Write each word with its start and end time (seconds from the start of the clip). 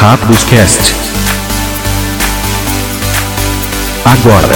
Rápidos 0.00 0.44
Cast. 0.44 0.94
Agora. 4.04 4.54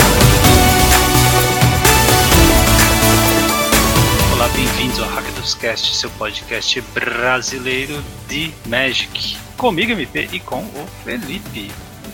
Olá, 4.34 4.46
bem-vindos 4.54 5.00
ao 5.00 5.08
Rápidos 5.08 5.56
Cast, 5.56 5.96
seu 5.96 6.08
podcast 6.10 6.80
brasileiro 6.94 8.00
de 8.28 8.52
Magic. 8.68 9.36
Comigo, 9.56 9.90
MP, 9.90 10.28
e 10.32 10.38
com 10.38 10.60
o 10.60 10.88
Felipe. 11.02 11.72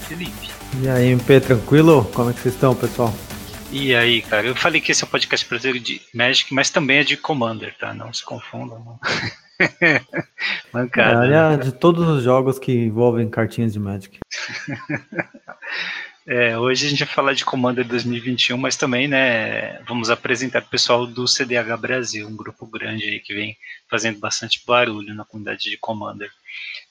Felipe. 0.08 0.48
E 0.80 0.88
aí, 0.88 1.10
MP, 1.10 1.38
tranquilo? 1.38 2.10
Como 2.14 2.30
é 2.30 2.32
que 2.32 2.40
vocês 2.40 2.54
estão, 2.54 2.74
pessoal? 2.74 3.14
E 3.70 3.94
aí, 3.94 4.22
cara, 4.22 4.46
eu 4.46 4.56
falei 4.56 4.80
que 4.80 4.90
esse 4.90 5.04
é 5.04 5.06
o 5.06 5.10
podcast 5.10 5.46
brasileiro 5.46 5.78
de 5.78 6.00
Magic, 6.14 6.54
mas 6.54 6.70
também 6.70 7.00
é 7.00 7.04
de 7.04 7.18
Commander, 7.18 7.76
tá? 7.78 7.92
Não 7.92 8.10
se 8.10 8.24
confundam. 8.24 8.78
Não. 8.78 8.98
Mancada. 10.72 11.26
É, 11.26 11.56
né? 11.56 11.56
de 11.56 11.72
todos 11.72 12.06
os 12.08 12.22
jogos 12.22 12.58
que 12.58 12.72
envolvem 12.72 13.28
cartinhas 13.28 13.72
de 13.72 13.78
Magic. 13.78 14.18
É, 16.30 16.58
hoje 16.58 16.84
a 16.86 16.90
gente 16.90 17.02
vai 17.06 17.14
falar 17.14 17.32
de 17.32 17.42
Commander 17.42 17.88
2021, 17.88 18.58
mas 18.58 18.76
também, 18.76 19.08
né, 19.08 19.78
vamos 19.84 20.10
apresentar 20.10 20.60
o 20.60 20.68
pessoal 20.68 21.06
do 21.06 21.26
CDH 21.26 21.74
Brasil, 21.80 22.28
um 22.28 22.36
grupo 22.36 22.66
grande 22.66 23.04
aí 23.04 23.18
que 23.18 23.32
vem 23.32 23.56
fazendo 23.90 24.18
bastante 24.18 24.62
barulho 24.66 25.14
na 25.14 25.24
comunidade 25.24 25.70
de 25.70 25.78
Commander. 25.78 26.30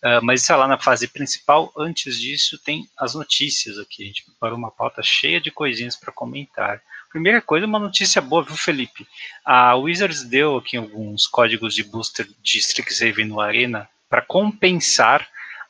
Uh, 0.03 0.23
mas 0.23 0.41
isso 0.41 0.51
é 0.51 0.55
lá 0.55 0.67
na 0.67 0.79
fase 0.79 1.07
principal. 1.07 1.71
Antes 1.77 2.19
disso, 2.19 2.57
tem 2.63 2.89
as 2.97 3.13
notícias 3.13 3.77
aqui. 3.77 4.01
A 4.01 4.05
gente 4.07 4.25
preparou 4.25 4.57
uma 4.57 4.71
pauta 4.71 5.03
cheia 5.03 5.39
de 5.39 5.51
coisinhas 5.51 5.95
para 5.95 6.11
comentar. 6.11 6.81
Primeira 7.09 7.41
coisa, 7.41 7.65
uma 7.65 7.79
notícia 7.79 8.21
boa, 8.21 8.43
viu, 8.43 8.55
Felipe? 8.55 9.07
A 9.45 9.75
Wizards 9.75 10.23
deu 10.23 10.57
aqui 10.57 10.77
alguns 10.77 11.25
códigos 11.25 11.73
de 11.73 11.83
booster 11.83 12.27
de 12.41 12.59
Strixhaven 12.59 13.25
no 13.25 13.39
Arena 13.39 13.89
para 14.09 14.21
compensar 14.21 15.27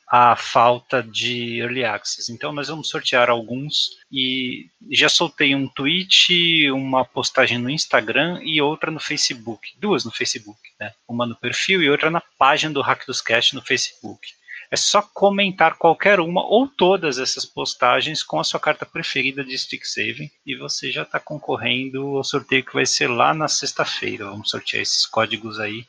a 0.10 0.38
falta 0.38 1.04
de 1.04 1.60
early 1.60 1.84
access. 1.84 2.32
Então 2.32 2.54
nós 2.54 2.70
vamos 2.70 2.90
sortear 2.90 3.30
alguns 3.30 3.98
e 4.10 4.70
já 4.90 5.10
soltei 5.10 5.54
um 5.54 5.68
tweet, 5.68 6.72
uma 6.72 7.04
postagem 7.04 7.58
no 7.58 7.70
Instagram 7.70 8.40
e 8.42 8.62
outra 8.62 8.90
no 8.90 9.02
Facebook, 9.02 9.76
duas 9.78 10.06
no 10.06 10.12
Facebook, 10.12 10.60
né? 10.80 10.94
Uma 11.08 11.26
no 11.26 11.36
perfil 11.36 11.84
e 11.84 11.90
outra 11.90 12.10
na 12.10 12.22
página 12.22 12.74
do 12.74 12.82
Hack 12.82 13.06
dos 13.06 13.22
Cast 13.22 13.54
no 13.54 13.62
Facebook. 13.62 14.37
É 14.70 14.76
só 14.76 15.02
comentar 15.02 15.78
qualquer 15.78 16.20
uma 16.20 16.46
ou 16.46 16.68
todas 16.68 17.18
essas 17.18 17.46
postagens 17.46 18.22
com 18.22 18.40
a 18.40 18.44
sua 18.44 18.60
carta 18.60 18.86
preferida 18.86 19.44
de 19.44 19.54
Strixhaven 19.56 20.30
e 20.46 20.56
você 20.56 20.92
já 20.92 21.04
está 21.04 21.20
concorrendo 21.20 22.18
ao 22.18 22.24
sorteio 22.24 22.64
que 22.64 22.74
vai 22.74 22.86
ser 22.86 23.08
lá 23.08 23.34
na 23.34 23.48
sexta-feira. 23.48 24.26
Vamos 24.26 24.50
sortear 24.50 24.82
esses 24.82 25.06
códigos 25.06 25.60
aí 25.60 25.86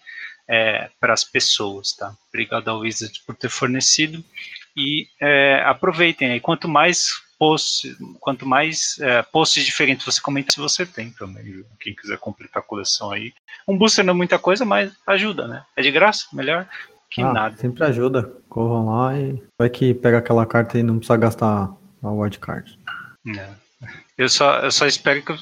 é, 0.46 0.90
para 1.00 1.12
as 1.12 1.24
pessoas, 1.24 1.92
tá? 1.92 2.14
Obrigado 2.28 2.68
ao 2.68 2.80
Wizard 2.80 3.20
por 3.26 3.34
ter 3.34 3.50
fornecido 3.50 4.24
e 4.76 5.08
é, 5.20 5.62
aproveitem 5.66 6.30
aí. 6.30 6.40
Quanto 6.40 6.68
mais 6.68 7.10
posts, 7.38 7.96
quanto 8.20 8.46
mais 8.46 8.98
é, 9.00 9.22
posts 9.22 9.64
diferentes 9.64 10.04
você 10.04 10.20
comenta, 10.20 10.52
se 10.52 10.60
você 10.60 10.86
tem 10.86 11.10
também. 11.10 11.64
Quem 11.80 11.94
quiser 11.94 12.18
completar 12.18 12.62
a 12.62 12.66
coleção 12.66 13.10
aí, 13.10 13.32
um 13.66 13.76
booster 13.76 14.04
não 14.04 14.14
é 14.14 14.16
muita 14.16 14.38
coisa, 14.38 14.64
mas 14.64 14.92
ajuda, 15.06 15.46
né? 15.46 15.64
É 15.76 15.82
de 15.82 15.90
graça, 15.90 16.26
melhor 16.32 16.68
que 17.10 17.22
ah, 17.22 17.32
nada. 17.32 17.56
Sempre 17.56 17.84
ajuda. 17.84 18.32
Corram 18.48 18.86
lá 18.86 19.18
e 19.18 19.42
vai 19.58 19.68
que 19.68 19.94
pega 19.94 20.18
aquela 20.18 20.46
carta 20.46 20.78
e 20.78 20.82
não 20.82 20.98
precisa 20.98 21.16
gastar 21.16 21.74
a 22.02 22.10
wildcard. 22.10 22.78
É. 23.36 23.48
Eu 24.16 24.28
só, 24.28 24.58
eu 24.60 24.70
só 24.72 24.86
espero 24.86 25.22
que, 25.22 25.32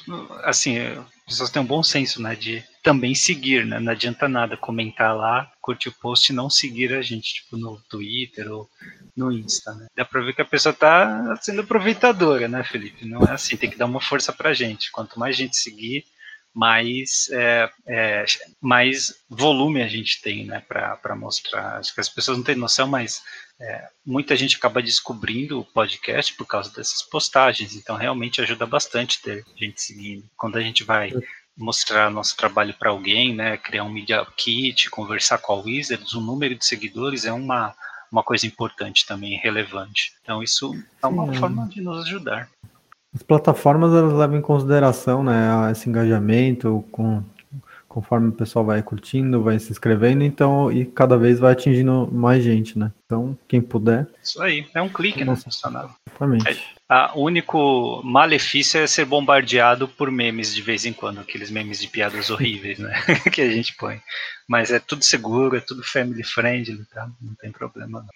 assim, 0.43 0.77
pessoas 1.25 1.49
tenham 1.49 1.63
um 1.63 1.67
bom 1.67 1.81
senso, 1.81 2.21
né, 2.21 2.35
de 2.35 2.63
também 2.83 3.15
seguir, 3.15 3.65
né, 3.65 3.79
não 3.79 3.91
adianta 3.91 4.29
nada 4.29 4.55
comentar 4.55 5.15
lá, 5.15 5.51
curtir 5.59 5.89
o 5.89 5.93
post 5.93 6.31
e 6.31 6.35
não 6.35 6.49
seguir 6.49 6.93
a 6.93 7.01
gente, 7.01 7.33
tipo, 7.33 7.57
no 7.57 7.81
Twitter 7.89 8.51
ou 8.51 8.69
no 9.15 9.31
Insta, 9.31 9.73
né. 9.73 9.87
Dá 9.95 10.05
pra 10.05 10.21
ver 10.21 10.33
que 10.33 10.41
a 10.41 10.45
pessoa 10.45 10.71
tá 10.73 11.35
sendo 11.41 11.61
aproveitadora, 11.61 12.47
né, 12.47 12.63
Felipe? 12.63 13.05
Não 13.05 13.23
é 13.23 13.31
assim, 13.31 13.57
tem 13.57 13.69
que 13.69 13.77
dar 13.77 13.87
uma 13.87 13.99
força 13.99 14.31
pra 14.31 14.53
gente. 14.53 14.91
Quanto 14.91 15.19
mais 15.19 15.35
gente 15.35 15.57
seguir, 15.57 16.05
mais, 16.57 17.29
é, 17.29 17.69
é, 17.87 18.25
mais 18.59 19.13
volume 19.29 19.83
a 19.83 19.87
gente 19.87 20.19
tem 20.23 20.43
né, 20.43 20.59
para 20.59 21.15
mostrar. 21.15 21.77
Acho 21.77 21.93
que 21.93 22.01
as 22.01 22.09
pessoas 22.09 22.35
não 22.35 22.43
têm 22.43 22.55
noção, 22.55 22.87
mas 22.87 23.21
é, 23.61 23.87
muita 24.03 24.35
gente 24.35 24.55
acaba 24.55 24.81
descobrindo 24.81 25.59
o 25.59 25.63
podcast 25.63 26.33
por 26.33 26.47
causa 26.47 26.73
dessas 26.73 27.03
postagens, 27.03 27.75
então 27.75 27.95
realmente 27.95 28.41
ajuda 28.41 28.65
bastante 28.65 29.21
ter 29.21 29.45
gente 29.55 29.79
seguindo. 29.79 30.25
Quando 30.35 30.57
a 30.57 30.61
gente 30.61 30.83
vai 30.83 31.13
mostrar 31.55 32.09
nosso 32.09 32.35
trabalho 32.35 32.73
para 32.73 32.89
alguém, 32.89 33.35
né, 33.35 33.55
criar 33.57 33.83
um 33.83 33.93
media 33.93 34.25
kit, 34.35 34.89
conversar 34.89 35.37
com 35.37 35.53
a 35.53 35.61
Wizards, 35.61 36.15
o 36.15 36.21
número 36.21 36.55
de 36.55 36.65
seguidores 36.65 37.23
é 37.23 37.31
uma, 37.31 37.75
uma 38.11 38.23
coisa 38.23 38.47
importante 38.47 39.05
também, 39.05 39.37
relevante. 39.37 40.13
Então 40.23 40.41
isso 40.41 40.73
é 41.03 41.05
uma 41.05 41.31
Sim. 41.31 41.39
forma 41.39 41.67
de 41.67 41.81
nos 41.81 42.03
ajudar. 42.07 42.49
As 43.17 43.23
plataformas 43.23 43.91
elas 43.93 44.13
levam 44.13 44.37
em 44.37 44.41
consideração 44.41 45.23
né, 45.23 45.71
esse 45.71 45.89
engajamento 45.89 46.85
com, 46.91 47.23
conforme 47.87 48.29
o 48.29 48.31
pessoal 48.31 48.63
vai 48.63 48.83
curtindo, 48.83 49.41
vai 49.41 49.57
se 49.57 49.71
inscrevendo, 49.71 50.23
então 50.23 50.71
e 50.71 50.85
cada 50.85 51.17
vez 51.17 51.39
vai 51.39 51.53
atingindo 51.53 52.07
mais 52.11 52.43
gente, 52.43 52.77
né? 52.77 52.91
Então, 53.07 53.35
quem 53.47 53.59
puder. 53.59 54.05
Isso 54.23 54.39
aí, 54.39 54.67
é 54.71 54.79
um 54.83 54.87
clique, 54.87 55.25
né? 55.25 55.35
Funcionável. 55.35 55.89
Exatamente. 56.07 56.77
É, 56.91 57.09
o 57.15 57.23
único 57.23 58.03
malefício 58.03 58.79
é 58.79 58.85
ser 58.85 59.05
bombardeado 59.05 59.87
por 59.87 60.11
memes 60.11 60.53
de 60.53 60.61
vez 60.61 60.85
em 60.85 60.93
quando, 60.93 61.19
aqueles 61.19 61.49
memes 61.49 61.79
de 61.81 61.87
piadas 61.87 62.29
horríveis, 62.29 62.77
né? 62.77 63.01
que 63.33 63.41
a 63.41 63.49
gente 63.49 63.75
põe. 63.77 63.99
Mas 64.47 64.69
é 64.69 64.77
tudo 64.79 65.03
seguro, 65.03 65.57
é 65.57 65.59
tudo 65.59 65.81
family 65.83 66.23
friendly, 66.23 66.85
tá? 66.93 67.09
Não 67.19 67.33
tem 67.33 67.51
problema. 67.51 68.01
Não. 68.01 68.07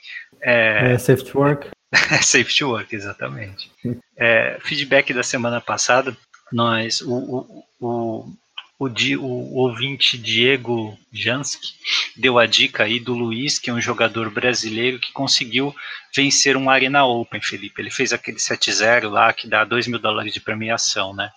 É, 0.44 0.94
é 0.94 0.98
safety 1.00 1.36
work. 1.36 1.72
Safety 2.22 2.64
work, 2.64 2.96
exatamente. 2.96 3.72
É, 4.18 4.58
feedback 4.64 5.14
da 5.14 5.24
semana 5.24 5.60
passada, 5.60 6.16
nós, 6.52 7.02
o, 7.02 7.14
o, 7.14 7.66
o, 7.80 8.34
o, 8.80 8.88
o 9.20 9.56
ouvinte 9.56 10.18
Diego 10.18 10.98
Jansky 11.12 11.74
deu 12.16 12.40
a 12.40 12.46
dica 12.46 12.84
aí 12.84 13.00
do 13.00 13.14
Luiz, 13.14 13.60
que 13.60 13.70
é 13.70 13.74
um 13.74 13.82
jogador 13.82 14.30
brasileiro 14.30 15.00
que 15.00 15.12
conseguiu 15.12 15.76
vencer 16.16 16.56
um 16.56 16.70
Arena 16.70 17.06
Open, 17.06 17.42
Felipe. 17.42 17.82
Ele 17.82 17.92
fez 17.92 18.14
aquele 18.14 18.38
7-0 18.38 19.10
lá 19.10 19.34
que 19.34 19.48
dá 19.48 19.64
2 19.64 19.88
mil 19.88 20.00
dólares 20.00 20.34
de 20.34 20.40
premiação, 20.40 21.14
né? 21.14 21.30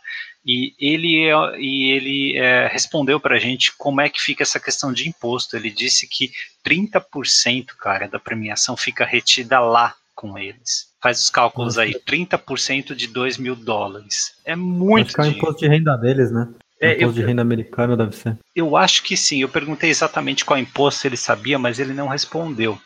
E 0.46 0.74
ele, 0.78 1.30
e 1.58 1.90
ele 1.90 2.36
é, 2.36 2.66
respondeu 2.66 3.18
para 3.18 3.36
a 3.36 3.38
gente 3.38 3.72
como 3.78 4.00
é 4.02 4.10
que 4.10 4.20
fica 4.20 4.42
essa 4.42 4.60
questão 4.60 4.92
de 4.92 5.08
imposto. 5.08 5.56
Ele 5.56 5.70
disse 5.70 6.06
que 6.06 6.30
30%, 6.66 7.68
cara, 7.78 8.06
da 8.06 8.18
premiação 8.18 8.76
fica 8.76 9.06
retida 9.06 9.58
lá 9.58 9.94
com 10.14 10.38
eles. 10.38 10.92
Faz 11.02 11.20
os 11.20 11.30
cálculos 11.30 11.78
aí, 11.78 11.94
30% 11.94 12.94
de 12.94 13.06
2 13.06 13.38
mil 13.38 13.56
dólares. 13.56 14.34
É 14.44 14.56
muito 14.56 15.08
Acho 15.08 15.14
que 15.14 15.20
é 15.20 15.24
o 15.24 15.26
imposto 15.28 15.60
de 15.60 15.68
renda 15.68 15.96
deles, 15.96 16.30
né? 16.30 16.48
É, 16.80 16.92
imposto 16.92 17.04
eu, 17.04 17.12
de 17.12 17.22
renda 17.24 17.42
americano 17.42 17.96
deve 17.96 18.14
ser. 18.14 18.38
Eu 18.54 18.76
acho 18.76 19.02
que 19.02 19.16
sim. 19.16 19.42
Eu 19.42 19.48
perguntei 19.48 19.90
exatamente 19.90 20.44
qual 20.44 20.58
imposto 20.58 21.06
ele 21.06 21.16
sabia, 21.16 21.58
mas 21.58 21.78
ele 21.78 21.92
não 21.92 22.08
respondeu. 22.08 22.78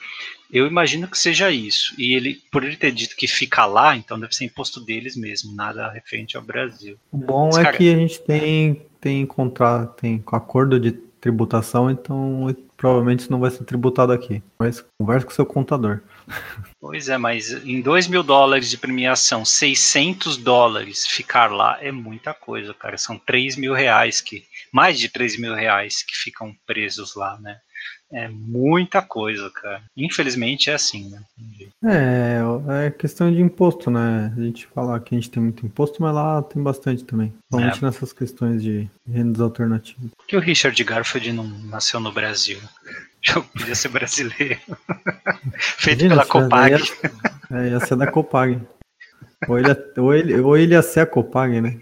Eu 0.50 0.66
imagino 0.66 1.06
que 1.06 1.18
seja 1.18 1.50
isso. 1.50 1.94
E 1.98 2.14
ele, 2.14 2.40
por 2.50 2.64
ele 2.64 2.76
ter 2.76 2.90
dito 2.90 3.16
que 3.16 3.28
fica 3.28 3.66
lá, 3.66 3.94
então 3.96 4.18
deve 4.18 4.34
ser 4.34 4.46
imposto 4.46 4.80
deles 4.80 5.14
mesmo, 5.14 5.54
nada 5.54 5.90
referente 5.90 6.36
ao 6.36 6.42
Brasil. 6.42 6.96
O 7.12 7.18
bom 7.18 7.50
é 7.50 7.72
que 7.72 7.92
a 7.92 7.96
gente 7.96 8.20
tem 8.22 8.88
tem 9.00 9.24
contrato, 9.24 10.00
tem 10.00 10.22
acordo 10.26 10.78
de 10.78 10.92
tributação, 11.20 11.90
então 11.90 12.54
provavelmente 12.76 13.20
isso 13.20 13.32
não 13.32 13.40
vai 13.40 13.50
ser 13.50 13.64
tributado 13.64 14.12
aqui. 14.12 14.42
Mas 14.58 14.84
converse 14.98 15.26
com 15.26 15.32
seu 15.32 15.46
contador. 15.46 16.00
Pois 16.80 17.08
é, 17.08 17.18
mas 17.18 17.50
em 17.66 17.80
2 17.82 18.06
mil 18.06 18.22
dólares 18.22 18.70
de 18.70 18.78
premiação, 18.78 19.44
600 19.44 20.36
dólares 20.36 21.04
ficar 21.08 21.50
lá 21.50 21.76
é 21.80 21.90
muita 21.90 22.32
coisa, 22.32 22.72
cara. 22.72 22.96
São 22.96 23.18
3 23.18 23.56
mil 23.56 23.74
reais 23.74 24.20
que, 24.20 24.44
mais 24.72 24.96
de 24.96 25.08
3 25.08 25.40
mil 25.40 25.54
reais 25.54 26.04
que 26.04 26.14
ficam 26.14 26.54
presos 26.64 27.16
lá, 27.16 27.36
né? 27.40 27.58
É 28.10 28.26
muita 28.26 29.02
coisa, 29.02 29.50
cara. 29.50 29.82
Infelizmente 29.96 30.70
é 30.70 30.74
assim, 30.74 31.10
né? 31.10 31.22
É, 31.84 32.86
é 32.86 32.90
questão 32.90 33.30
de 33.30 33.42
imposto, 33.42 33.90
né? 33.90 34.32
A 34.34 34.40
gente 34.40 34.66
fala 34.66 34.98
que 34.98 35.14
a 35.14 35.18
gente 35.18 35.30
tem 35.30 35.42
muito 35.42 35.66
imposto, 35.66 36.00
mas 36.00 36.14
lá 36.14 36.42
tem 36.42 36.62
bastante 36.62 37.04
também. 37.04 37.32
Principalmente 37.50 37.84
é. 37.84 37.86
nessas 37.86 38.12
questões 38.12 38.62
de 38.62 38.88
rendas 39.06 39.42
alternativas. 39.42 40.10
Por 40.16 40.26
que 40.26 40.36
o 40.36 40.40
Richard 40.40 40.82
Garfield 40.82 41.32
não 41.32 41.44
nasceu 41.44 42.00
no 42.00 42.10
Brasil? 42.10 42.58
Já 43.20 43.40
podia 43.40 43.74
ser 43.74 43.88
brasileiro. 43.88 44.58
Feito 45.58 46.04
Imagina, 46.04 46.22
pela 46.22 46.26
Copag. 46.26 46.72
Ia, 46.72 46.80
é, 47.58 47.68
ia 47.70 47.80
ser 47.80 47.96
da 47.96 48.06
Copag. 48.10 48.60
Ou 49.46 49.58
ele, 49.58 49.68
ou, 49.98 50.14
ele, 50.14 50.40
ou 50.40 50.56
ele 50.56 50.74
ia 50.74 50.82
ser 50.82 51.00
a 51.00 51.06
Copag, 51.06 51.60
né? 51.60 51.78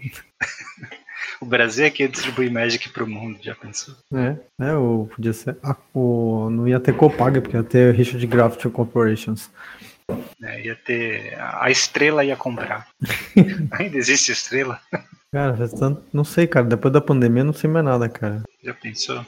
O 1.39 1.45
Brasil 1.45 1.85
é 1.85 1.89
que 1.89 2.07
distribui 2.07 2.49
Magic 2.49 2.89
pro 2.89 3.07
mundo, 3.07 3.39
já 3.41 3.53
pensou? 3.53 3.95
É, 4.13 4.37
é 4.59 4.73
ou 4.73 5.07
podia 5.07 5.33
ser. 5.33 5.57
Ah, 5.63 5.75
o, 5.93 6.49
não 6.49 6.67
ia 6.67 6.79
ter 6.79 6.95
Copag, 6.95 7.41
porque 7.41 7.55
ia 7.55 7.63
ter 7.63 7.93
Richard 7.93 8.25
Graft 8.25 8.65
Corporations. 8.69 9.49
É, 10.41 10.65
ia 10.65 10.75
ter. 10.75 11.37
A 11.39 11.69
estrela 11.69 12.23
ia 12.23 12.35
comprar. 12.35 12.87
Ainda 13.71 13.97
existe 13.97 14.31
estrela? 14.31 14.79
Cara, 15.31 15.55
não 16.13 16.23
sei, 16.23 16.47
cara. 16.47 16.65
Depois 16.65 16.93
da 16.93 17.01
pandemia 17.01 17.43
não 17.43 17.53
sei 17.53 17.69
mais 17.69 17.85
nada, 17.85 18.07
cara. 18.07 18.43
Já 18.63 18.73
pensou? 18.73 19.25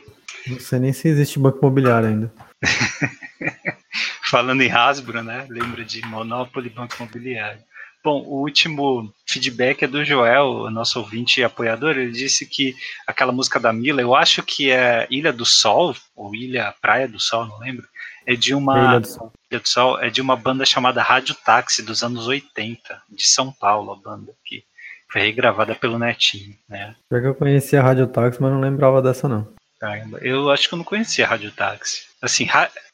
Não 0.47 0.59
sei 0.59 0.79
nem 0.79 0.93
se 0.93 1.07
existe 1.07 1.37
banco 1.37 1.59
imobiliário 1.59 2.07
ainda. 2.07 2.33
Falando 4.29 4.61
em 4.61 4.71
Hasbro, 4.71 5.21
né? 5.23 5.45
Lembra 5.49 5.83
de 5.83 6.05
Monopoly 6.05 6.69
Banco 6.69 6.95
Imobiliário. 6.97 7.61
Bom, 8.03 8.21
o 8.21 8.41
último 8.41 9.13
feedback 9.27 9.83
é 9.83 9.87
do 9.87 10.05
Joel, 10.05 10.69
nosso 10.71 10.99
ouvinte 10.99 11.41
e 11.41 11.43
apoiador. 11.43 11.97
Ele 11.97 12.11
disse 12.11 12.45
que 12.45 12.73
aquela 13.05 13.31
música 13.31 13.59
da 13.59 13.73
Mila, 13.73 14.01
eu 14.01 14.15
acho 14.15 14.41
que 14.41 14.71
é 14.71 15.05
Ilha 15.09 15.33
do 15.33 15.45
Sol, 15.45 15.93
ou 16.15 16.33
Ilha 16.33 16.73
Praia 16.81 17.07
do 17.07 17.19
Sol, 17.19 17.45
não 17.45 17.59
lembro. 17.59 17.85
É 18.25 18.35
de 18.35 18.53
uma. 18.53 18.79
Ilha 18.79 18.99
do 19.01 19.07
Sol. 19.07 19.33
Ilha 19.51 19.59
do 19.59 19.67
Sol 19.67 19.99
é 19.99 20.09
de 20.09 20.21
uma 20.21 20.37
banda 20.37 20.65
chamada 20.65 21.01
Rádio 21.01 21.35
Táxi, 21.35 21.83
dos 21.83 22.01
anos 22.01 22.27
80, 22.27 23.01
de 23.09 23.27
São 23.27 23.51
Paulo, 23.51 23.91
a 23.91 23.95
banda, 23.95 24.33
que 24.45 24.63
foi 25.11 25.21
regravada 25.21 25.75
pelo 25.75 25.99
Netinho, 25.99 26.55
né? 26.69 26.95
Pior 27.09 27.21
que 27.21 27.27
eu 27.27 27.35
conhecia 27.35 27.81
a 27.81 27.83
Rádio 27.83 28.07
Táxi, 28.07 28.41
mas 28.41 28.51
não 28.51 28.61
lembrava 28.61 29.01
dessa, 29.01 29.27
não. 29.27 29.51
Caramba, 29.77 30.19
eu 30.19 30.49
acho 30.49 30.69
que 30.69 30.73
eu 30.73 30.77
não 30.77 30.85
conhecia 30.85 31.25
a 31.25 31.29
Rádio 31.29 31.51
Táxi. 31.51 32.03
Assim, 32.21 32.47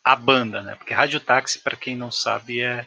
a 0.03 0.15
banda, 0.15 0.61
né? 0.61 0.75
Porque 0.75 0.93
Rádio 0.93 1.19
Táxi, 1.19 1.59
para 1.59 1.75
quem 1.75 1.95
não 1.95 2.11
sabe, 2.11 2.61
é, 2.61 2.85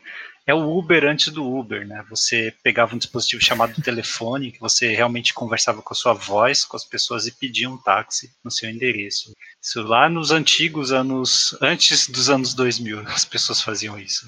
é 0.48 0.54
o 0.54 0.78
Uber 0.78 1.04
antes 1.04 1.28
do 1.28 1.46
Uber, 1.46 1.86
né? 1.86 2.02
Você 2.08 2.54
pegava 2.62 2.94
um 2.94 2.98
dispositivo 2.98 3.44
chamado 3.44 3.82
telefone, 3.82 4.50
que 4.50 4.58
você 4.58 4.94
realmente 4.94 5.34
conversava 5.34 5.82
com 5.82 5.92
a 5.92 5.96
sua 5.96 6.14
voz, 6.14 6.64
com 6.64 6.74
as 6.74 6.86
pessoas 6.86 7.26
e 7.26 7.32
pedia 7.32 7.68
um 7.68 7.76
táxi 7.76 8.30
no 8.42 8.50
seu 8.50 8.70
endereço. 8.70 9.34
Isso 9.62 9.82
lá 9.82 10.08
nos 10.08 10.30
antigos 10.30 10.90
anos, 10.90 11.54
antes 11.60 12.08
dos 12.08 12.30
anos 12.30 12.54
2000, 12.54 13.00
as 13.08 13.26
pessoas 13.26 13.60
faziam 13.60 13.98
isso. 13.98 14.26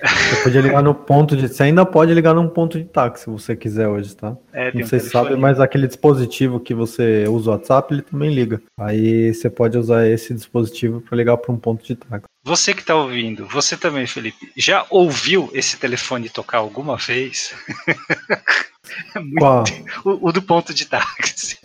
Você 0.00 0.42
podia 0.44 0.60
ligar 0.60 0.82
no 0.82 0.94
ponto 0.94 1.36
de. 1.36 1.48
Você 1.48 1.64
ainda 1.64 1.84
pode 1.84 2.14
ligar 2.14 2.34
num 2.34 2.48
ponto 2.48 2.78
de 2.78 2.84
táxi 2.84 3.24
se 3.24 3.30
você 3.30 3.56
quiser 3.56 3.88
hoje, 3.88 4.14
tá? 4.14 4.36
É, 4.52 4.72
não 4.72 4.86
sei 4.86 5.00
se 5.00 5.10
sabe, 5.10 5.34
mas 5.36 5.58
aquele 5.58 5.88
dispositivo 5.88 6.60
que 6.60 6.72
você 6.72 7.24
usa 7.28 7.50
o 7.50 7.52
WhatsApp, 7.52 7.92
ele 7.92 8.02
também 8.02 8.32
liga. 8.32 8.62
Aí 8.78 9.34
você 9.34 9.50
pode 9.50 9.76
usar 9.76 10.06
esse 10.06 10.32
dispositivo 10.34 11.00
para 11.00 11.16
ligar 11.16 11.36
para 11.36 11.52
um 11.52 11.58
ponto 11.58 11.84
de 11.84 11.96
táxi. 11.96 12.31
Você 12.44 12.74
que 12.74 12.80
está 12.80 12.96
ouvindo, 12.96 13.46
você 13.46 13.76
também, 13.76 14.04
Felipe, 14.04 14.52
já 14.56 14.84
ouviu 14.90 15.48
esse 15.52 15.76
telefone 15.76 16.28
tocar 16.28 16.58
alguma 16.58 16.96
vez? 16.96 17.54
é 19.14 19.20
muito... 19.20 19.72
o, 20.04 20.28
o, 20.28 20.32
do 20.32 20.42
ponto 20.42 20.74
de 20.74 20.86
táxi. 20.86 21.58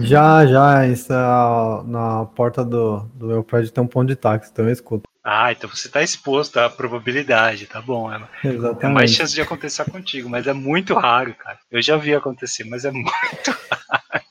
Já, 0.00 0.46
já, 0.46 0.86
isso 0.86 1.12
é 1.12 1.16
na 1.86 2.26
porta 2.26 2.62
do, 2.62 3.00
do 3.14 3.26
meu 3.26 3.42
prédio 3.42 3.72
tem 3.72 3.82
um 3.82 3.86
ponto 3.86 4.08
de 4.08 4.16
táxi, 4.16 4.50
então 4.52 4.66
eu 4.66 4.72
escuto. 4.72 5.08
Ah, 5.24 5.50
então 5.50 5.68
você 5.68 5.86
está 5.86 6.02
exposto 6.02 6.58
à 6.58 6.68
probabilidade, 6.68 7.66
tá 7.66 7.80
bom. 7.80 8.12
É, 8.12 8.20
Exatamente. 8.44 8.84
é 8.84 8.88
mais 8.88 9.10
chance 9.10 9.34
de 9.34 9.40
acontecer 9.40 9.90
contigo, 9.90 10.28
mas 10.28 10.46
é 10.46 10.52
muito 10.52 10.92
raro, 10.94 11.34
cara. 11.34 11.58
Eu 11.70 11.80
já 11.80 11.96
vi 11.96 12.14
acontecer, 12.14 12.64
mas 12.64 12.84
é 12.84 12.90
muito 12.92 13.10
raro. 13.80 14.24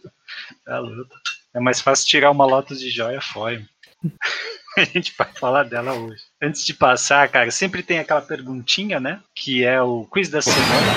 Tá 0.64 0.80
luta. 0.80 1.16
É 1.56 1.60
mais 1.60 1.82
fácil 1.82 2.08
tirar 2.08 2.30
uma 2.30 2.46
lotus 2.46 2.80
de 2.80 2.90
joia 2.92 3.20
fora. 3.20 3.64
A 4.80 4.86
gente 4.86 5.14
vai 5.18 5.28
falar 5.34 5.64
dela 5.64 5.94
hoje. 5.94 6.22
Antes 6.42 6.64
de 6.64 6.74
passar, 6.74 7.28
cara, 7.30 7.50
sempre 7.50 7.82
tem 7.82 8.00
aquela 8.00 8.22
perguntinha, 8.22 9.00
né? 9.00 9.20
Que 9.34 9.66
é 9.66 9.82
o 9.82 10.06
quiz 10.06 10.30
da 10.30 10.42
semana. 10.42 10.94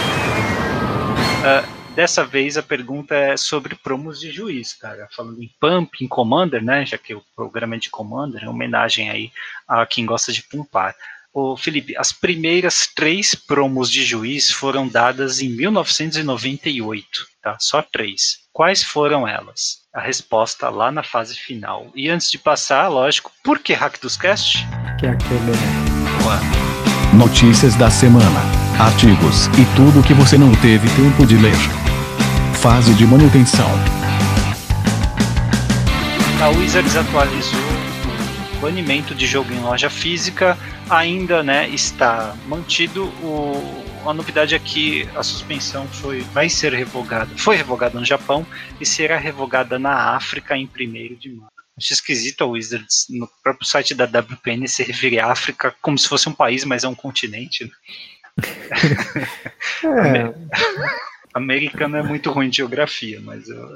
Uh, 1.40 1.80
Dessa 1.94 2.24
vez 2.24 2.56
a 2.56 2.62
pergunta 2.62 3.16
é 3.16 3.36
sobre 3.36 3.74
promos 3.74 4.20
de 4.20 4.30
juiz, 4.30 4.72
cara. 4.72 5.08
Falando 5.14 5.42
em 5.42 5.50
Pump, 5.60 6.02
em 6.02 6.06
Commander, 6.06 6.62
né? 6.62 6.86
Já 6.86 6.96
que 6.96 7.14
o 7.14 7.22
programa 7.34 7.74
é 7.74 7.78
de 7.78 7.90
Commander, 7.90 8.44
é 8.44 8.48
homenagem 8.48 9.10
aí 9.10 9.32
a 9.66 9.84
quem 9.84 10.06
gosta 10.06 10.32
de 10.32 10.42
pumpar. 10.42 10.94
Ô, 11.32 11.56
Felipe, 11.56 11.96
as 11.96 12.12
primeiras 12.12 12.88
três 12.94 13.34
promos 13.34 13.90
de 13.90 14.04
juiz 14.04 14.50
foram 14.50 14.88
dadas 14.88 15.40
em 15.40 15.48
1998, 15.48 17.26
tá? 17.42 17.56
Só 17.60 17.82
três. 17.82 18.38
Quais 18.52 18.82
foram 18.82 19.26
elas? 19.26 19.78
A 19.94 20.00
resposta 20.00 20.68
lá 20.68 20.90
na 20.90 21.02
fase 21.02 21.36
final. 21.36 21.90
E 21.94 22.08
antes 22.08 22.30
de 22.30 22.38
passar, 22.38 22.88
lógico, 22.88 23.30
por 23.44 23.58
que 23.60 23.72
Hack 23.72 24.00
dos 24.00 24.16
Cast? 24.16 24.58
Que 24.98 25.06
é 25.06 25.10
aquele. 25.10 25.52
Notícias 27.16 27.74
da 27.74 27.90
semana, 27.90 28.40
artigos 28.78 29.46
e 29.46 29.76
tudo 29.76 30.06
que 30.06 30.14
você 30.14 30.38
não 30.38 30.54
teve 30.56 30.88
tempo 30.90 31.26
de 31.26 31.36
ler 31.36 31.80
fase 32.60 32.92
de 32.92 33.06
manutenção. 33.06 33.70
A 36.42 36.48
Wizards 36.50 36.94
atualizou 36.94 37.58
o 37.58 37.79
banimento 38.60 39.14
de 39.14 39.26
jogo 39.26 39.52
em 39.52 39.60
loja 39.60 39.88
física, 39.88 40.56
ainda 40.88 41.42
né, 41.42 41.68
está 41.68 42.36
mantido. 42.46 43.06
O, 43.22 44.08
a 44.08 44.12
novidade 44.12 44.54
é 44.54 44.58
que 44.58 45.08
a 45.14 45.22
suspensão 45.22 45.86
foi, 45.88 46.20
vai 46.20 46.48
ser 46.48 46.72
revogada, 46.72 47.30
foi 47.36 47.56
revogada 47.56 47.98
no 47.98 48.04
Japão 48.04 48.46
e 48.80 48.86
será 48.86 49.16
revogada 49.16 49.78
na 49.78 50.14
África 50.14 50.56
em 50.56 50.66
1 50.66 51.14
de 51.16 51.30
março. 51.30 51.50
Acho 51.76 51.94
esquisito 51.94 52.44
a 52.44 52.46
Wizards 52.46 53.06
no 53.08 53.28
próprio 53.42 53.66
site 53.66 53.94
da 53.94 54.04
WPN 54.04 54.68
se 54.68 54.82
referir 54.82 55.18
à 55.18 55.32
África 55.32 55.74
como 55.80 55.96
se 55.98 56.06
fosse 56.06 56.28
um 56.28 56.32
país, 56.32 56.64
mas 56.64 56.84
é 56.84 56.88
um 56.88 56.94
continente. 56.94 57.64
Né? 57.64 57.70
é. 60.28 61.00
americano 61.32 61.96
é 61.96 62.02
muito 62.02 62.30
ruim 62.30 62.48
de 62.48 62.58
geografia, 62.58 63.20
mas 63.20 63.48
eu, 63.48 63.68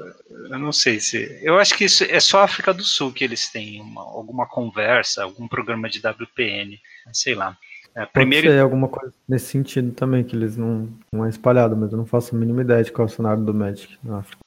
eu 0.49 0.59
não 0.59 0.71
sei 0.71 0.99
se. 0.99 1.39
Eu 1.41 1.57
acho 1.57 1.75
que 1.77 1.85
isso 1.85 2.03
é 2.03 2.19
só 2.19 2.41
a 2.41 2.43
África 2.43 2.73
do 2.73 2.83
Sul 2.83 3.11
que 3.11 3.23
eles 3.23 3.49
têm 3.49 3.81
uma, 3.81 4.01
alguma 4.01 4.45
conversa, 4.45 5.23
algum 5.23 5.47
programa 5.47 5.89
de 5.89 5.99
WPN, 5.99 6.79
sei 7.13 7.35
lá. 7.35 7.57
É, 7.95 8.05
primeiro... 8.05 8.47
Pode 8.47 8.57
ser 8.57 8.61
alguma 8.61 8.87
coisa 8.89 9.13
nesse 9.27 9.45
sentido 9.45 9.91
também, 9.93 10.23
que 10.23 10.35
eles 10.35 10.57
não, 10.57 10.89
não 11.11 11.25
é 11.25 11.29
espalhado, 11.29 11.77
mas 11.77 11.91
eu 11.91 11.97
não 11.97 12.05
faço 12.05 12.35
a 12.35 12.37
mínima 12.37 12.61
ideia 12.61 12.83
de 12.83 12.91
qual 12.91 13.07
é 13.07 13.11
o 13.11 13.13
cenário 13.13 13.43
do 13.43 13.53
Magic 13.53 13.97
na 14.03 14.19
África. 14.19 14.41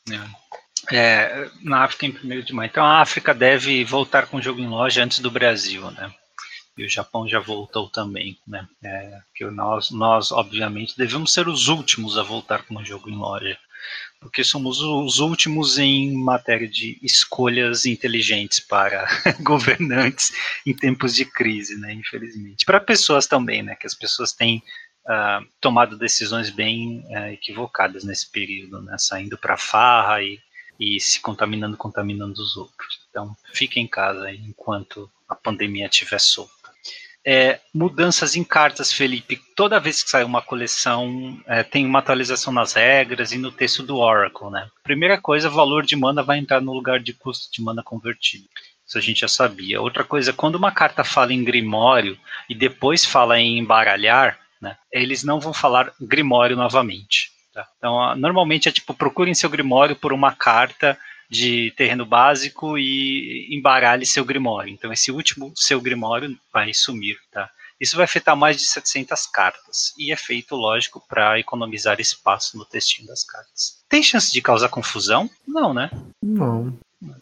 É. 0.93 0.97
é 0.97 1.51
na 1.63 1.85
África 1.85 2.05
em 2.05 2.13
primeiro 2.13 2.45
de 2.45 2.53
maio. 2.53 2.69
Então 2.69 2.85
a 2.85 3.01
África 3.01 3.33
deve 3.33 3.83
voltar 3.85 4.27
com 4.27 4.37
o 4.37 4.43
jogo 4.43 4.61
em 4.61 4.69
loja 4.69 5.03
antes 5.03 5.19
do 5.21 5.31
Brasil, 5.31 5.91
né? 5.93 6.13
E 6.79 6.85
o 6.85 6.89
Japão 6.89 7.29
já 7.29 7.41
voltou 7.41 7.89
também, 7.89 8.39
né? 8.47 8.67
É, 8.83 9.21
que 9.35 9.45
nós, 9.47 9.91
nós, 9.91 10.31
obviamente, 10.31 10.97
devemos 10.97 11.33
ser 11.33 11.49
os 11.49 11.69
últimos 11.69 12.17
a 12.17 12.23
voltar 12.23 12.63
com 12.63 12.77
o 12.77 12.85
jogo 12.85 13.11
em 13.11 13.17
loja, 13.17 13.59
porque 14.21 14.45
somos 14.45 14.81
os 14.81 15.19
últimos 15.19 15.79
em 15.79 16.13
matéria 16.15 16.69
de 16.69 16.99
escolhas 17.03 17.85
inteligentes 17.85 18.61
para 18.61 19.07
governantes 19.41 20.33
em 20.65 20.75
tempos 20.75 21.15
de 21.15 21.25
crise, 21.25 21.77
né? 21.79 21.93
Infelizmente, 21.93 22.65
para 22.65 22.81
pessoas 22.81 23.27
também, 23.27 23.63
né? 23.63 23.75
Que 23.75 23.87
as 23.87 23.95
pessoas 23.95 24.33
têm 24.33 24.63
uh, 25.07 25.45
tomado 25.61 25.99
decisões 25.99 26.51
bem 26.51 27.05
uh, 27.09 27.33
equivocadas 27.33 28.05
nesse 28.05 28.31
período, 28.31 28.81
né? 28.83 28.97
Saindo 28.99 29.37
para 29.37 29.57
farra 29.57 30.23
e 30.23 30.39
e 30.79 31.01
se 31.01 31.21
contaminando, 31.21 31.77
contaminando 31.77 32.41
os 32.41 32.57
outros. 32.57 33.01
Então, 33.11 33.37
fique 33.53 33.81
em 33.81 33.89
casa 33.89 34.31
enquanto 34.31 35.11
a 35.29 35.35
pandemia 35.35 35.87
estiver 35.87 36.21
solta. 36.21 36.58
É, 37.31 37.61
mudanças 37.75 38.37
em 38.37 38.43
cartas, 38.43 38.91
Felipe. 38.91 39.39
Toda 39.55 39.79
vez 39.79 40.03
que 40.03 40.09
sai 40.09 40.25
uma 40.25 40.41
coleção, 40.41 41.39
é, 41.47 41.63
tem 41.63 41.85
uma 41.85 41.99
atualização 41.99 42.51
nas 42.51 42.73
regras 42.73 43.33
e 43.33 43.37
no 43.37 43.53
texto 43.53 43.83
do 43.83 43.99
Oracle, 43.99 44.49
né? 44.49 44.67
Primeira 44.83 45.21
coisa, 45.21 45.51
valor 45.51 45.85
de 45.85 45.95
mana 45.95 46.23
vai 46.23 46.39
entrar 46.39 46.63
no 46.63 46.73
lugar 46.73 47.01
de 47.01 47.13
custo 47.13 47.53
de 47.53 47.61
mana 47.61 47.83
convertido. 47.83 48.45
Isso 48.87 48.97
a 48.97 49.01
gente 49.03 49.21
já 49.21 49.29
sabia. 49.29 49.83
Outra 49.83 50.05
coisa, 50.05 50.33
quando 50.33 50.55
uma 50.55 50.73
carta 50.73 51.05
fala 51.05 51.35
em 51.35 51.45
Grimório 51.45 52.19
e 52.49 52.55
depois 52.55 53.05
fala 53.05 53.39
em 53.39 53.59
embaralhar, 53.59 54.39
né, 54.59 54.79
eles 54.91 55.23
não 55.23 55.39
vão 55.39 55.53
falar 55.53 55.93
Grimório 56.01 56.57
novamente. 56.57 57.31
Tá? 57.53 57.69
Então, 57.77 58.17
normalmente 58.17 58.71
é 58.71 58.73
tipo, 58.73 58.95
procurem 58.95 59.35
seu 59.35 59.51
Grimório 59.51 59.95
por 59.95 60.15
uma 60.15 60.33
carta 60.33 60.99
de 61.29 61.73
terreno 61.77 62.07
básico 62.07 62.79
e 62.79 63.49
embaralhe 63.51 64.07
seu 64.07 64.25
Grimório. 64.25 64.73
Então, 64.73 64.93
esse 64.93 65.11
último 65.11 65.53
seu 65.55 65.81
Grimório 65.81 66.37
vai 66.53 66.73
sumir, 66.73 67.17
tá? 67.31 67.51
Isso 67.81 67.97
vai 67.97 68.05
afetar 68.05 68.37
mais 68.37 68.57
de 68.57 68.65
700 68.65 69.27
cartas 69.27 69.95
e 69.97 70.13
é 70.13 70.17
feito, 70.17 70.57
lógico, 70.57 71.03
para 71.09 71.39
economizar 71.39 72.01
espaço 72.01 72.59
no 72.59 72.65
textinho 72.65 73.07
das 73.07 73.23
cartas. 73.23 73.79
Tem 73.89 74.03
chance 74.03 74.33
de 74.33 74.43
causar 74.43 74.69
confusão? 74.69 75.31
Não, 75.47 75.73
né? 75.73 75.89
Não. 76.23 76.77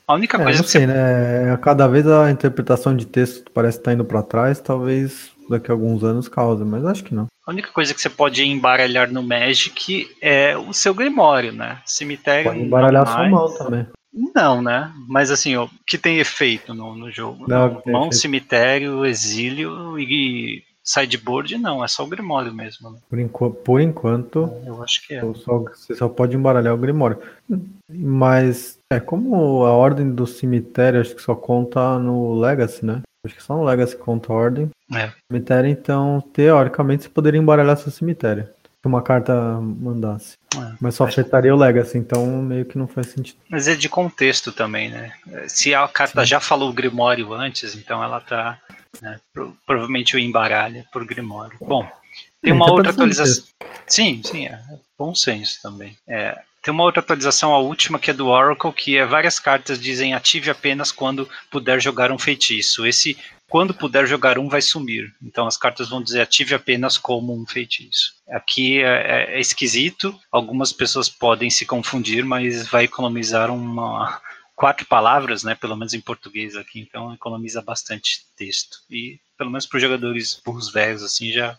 A 0.08 0.14
única 0.14 0.38
é, 0.38 0.44
coisa 0.44 0.60
não 0.60 0.66
sei, 0.66 0.82
você... 0.82 0.86
né? 0.86 1.56
Cada 1.58 1.86
vez 1.86 2.06
a 2.06 2.30
interpretação 2.30 2.96
de 2.96 3.06
texto 3.06 3.50
parece 3.52 3.76
estar 3.76 3.90
tá 3.90 3.94
indo 3.94 4.04
para 4.04 4.22
trás, 4.22 4.58
talvez 4.58 5.30
daqui 5.50 5.70
a 5.70 5.74
alguns 5.74 6.02
anos 6.02 6.28
cause, 6.28 6.64
mas 6.64 6.84
acho 6.86 7.04
que 7.04 7.14
não. 7.14 7.26
A 7.46 7.50
única 7.52 7.70
coisa 7.70 7.94
que 7.94 8.00
você 8.00 8.08
pode 8.08 8.42
embaralhar 8.42 9.12
no 9.12 9.22
Magic 9.22 10.08
é 10.20 10.56
o 10.56 10.72
seu 10.72 10.94
Grimório, 10.94 11.52
né? 11.52 11.80
Cemitério. 11.84 12.50
Pode 12.50 12.60
embaralhar 12.60 13.06
sua 13.06 13.28
mão 13.28 13.54
também. 13.56 13.86
Não, 14.34 14.62
né? 14.62 14.90
Mas 15.06 15.30
assim, 15.30 15.56
o 15.56 15.68
que 15.86 15.98
tem 15.98 16.18
efeito 16.18 16.72
no, 16.72 16.94
no 16.94 17.10
jogo? 17.10 17.44
Não, 17.46 17.82
não 17.84 17.92
mão, 17.92 18.12
cemitério, 18.12 19.04
exílio 19.04 19.98
e 19.98 20.64
sideboard, 20.82 21.58
não, 21.58 21.84
é 21.84 21.88
só 21.88 22.04
o 22.04 22.06
Grimório 22.06 22.54
mesmo. 22.54 22.92
Né? 22.92 22.98
Por, 23.08 23.18
enqu 23.18 23.50
por 23.50 23.80
enquanto, 23.80 24.50
eu 24.64 24.82
acho 24.82 25.06
que 25.06 25.14
é. 25.14 25.20
Só, 25.34 25.58
você 25.58 25.96
só 25.96 26.08
pode 26.08 26.36
embaralhar 26.36 26.72
o 26.72 26.78
Grimório. 26.78 27.18
Mas 27.90 28.78
é 28.90 29.00
como 29.00 29.64
a 29.64 29.72
ordem 29.72 30.14
do 30.14 30.26
cemitério, 30.26 31.00
acho 31.00 31.14
que 31.14 31.22
só 31.22 31.34
conta 31.34 31.98
no 31.98 32.38
Legacy, 32.38 32.86
né? 32.86 33.02
Acho 33.24 33.34
que 33.34 33.42
só 33.42 33.56
no 33.56 33.64
Legacy 33.64 33.96
conta 33.96 34.32
a 34.32 34.36
ordem. 34.36 34.70
É. 34.94 35.10
Cemitério, 35.30 35.68
então, 35.68 36.22
teoricamente, 36.32 37.02
você 37.02 37.08
poderia 37.08 37.40
embaralhar 37.40 37.76
seu 37.76 37.90
cemitério 37.90 38.48
uma 38.86 39.02
carta 39.02 39.34
mandasse. 39.60 40.36
É, 40.56 40.72
mas 40.80 40.94
só 40.94 41.04
afetaria 41.04 41.54
o 41.54 41.58
Legacy, 41.58 41.98
então 41.98 42.26
meio 42.42 42.64
que 42.64 42.78
não 42.78 42.86
faz 42.86 43.08
sentido. 43.08 43.38
Mas 43.48 43.68
é 43.68 43.74
de 43.74 43.88
contexto 43.88 44.52
também, 44.52 44.88
né? 44.88 45.12
Se 45.48 45.74
a 45.74 45.86
carta 45.88 46.22
Sim. 46.22 46.26
já 46.26 46.40
falou 46.40 46.70
o 46.70 46.72
Grimório 46.72 47.32
antes, 47.34 47.74
então 47.74 48.02
ela 48.02 48.20
tá 48.20 48.58
Né? 49.02 49.20
Pro, 49.32 49.56
provavelmente 49.66 50.16
o 50.16 50.18
embaralha 50.18 50.86
por 50.92 51.04
Grimório. 51.04 51.56
Bom, 51.60 51.86
tem 52.42 52.52
uma 52.52 52.70
outra 52.70 52.90
atualização. 52.90 53.44
Sim, 53.86 54.22
sim, 54.24 54.46
é 54.46 54.58
bom 54.98 55.14
senso 55.14 55.60
também. 55.62 55.96
É, 56.08 56.38
tem 56.62 56.72
uma 56.72 56.84
outra 56.84 57.00
atualização, 57.00 57.54
a 57.54 57.58
última, 57.58 57.98
que 57.98 58.10
é 58.10 58.14
do 58.14 58.28
Oracle, 58.28 58.72
que 58.72 58.96
é 58.96 59.04
várias 59.04 59.38
cartas 59.38 59.78
dizem 59.78 60.14
ative 60.14 60.50
apenas 60.50 60.90
quando 60.90 61.28
puder 61.50 61.80
jogar 61.80 62.10
um 62.10 62.18
feitiço. 62.18 62.86
Esse 62.86 63.16
quando 63.48 63.74
puder 63.74 64.06
jogar 64.06 64.38
um 64.38 64.48
vai 64.48 64.60
sumir. 64.60 65.14
Então 65.22 65.46
as 65.46 65.56
cartas 65.56 65.88
vão 65.88 66.02
dizer 66.02 66.20
ative 66.20 66.54
apenas 66.54 66.98
como 66.98 67.34
um 67.34 67.46
feitiço. 67.46 68.14
Aqui 68.28 68.82
é, 68.82 68.86
é, 68.86 69.36
é 69.36 69.40
esquisito, 69.40 70.18
algumas 70.30 70.72
pessoas 70.72 71.08
podem 71.08 71.50
se 71.50 71.64
confundir, 71.64 72.24
mas 72.24 72.68
vai 72.68 72.84
economizar 72.84 73.50
uma 73.50 74.20
quatro 74.54 74.86
palavras, 74.86 75.44
né, 75.44 75.54
pelo 75.54 75.76
menos 75.76 75.92
em 75.92 76.00
português 76.00 76.56
aqui, 76.56 76.80
então 76.80 77.12
economiza 77.12 77.60
bastante 77.60 78.26
texto. 78.36 78.78
E 78.90 79.20
pelo 79.36 79.50
menos 79.50 79.66
para 79.66 79.76
os 79.76 79.82
jogadores 79.82 80.40
burros 80.44 80.72
velhos 80.72 81.02
assim 81.02 81.30
já 81.30 81.58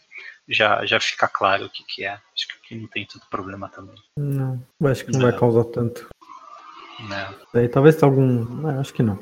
já, 0.50 0.86
já 0.86 1.00
fica 1.00 1.28
claro 1.28 1.66
o 1.66 1.70
que, 1.70 1.84
que 1.84 2.06
é. 2.06 2.12
Acho 2.12 2.48
que 2.48 2.54
aqui 2.64 2.76
não 2.76 2.88
tem 2.88 3.06
tanto 3.06 3.28
problema 3.30 3.70
também. 3.70 3.96
Não, 4.18 4.64
acho 4.86 5.06
que 5.06 5.12
não, 5.12 5.20
não. 5.20 5.30
vai 5.30 5.38
causar 5.38 5.66
tanto. 5.66 6.08
Não. 7.02 7.36
Daí 7.54 7.68
talvez 7.68 8.02
algum. 8.02 8.44
Não, 8.44 8.80
acho 8.80 8.94
que 8.94 9.04
não. 9.04 9.22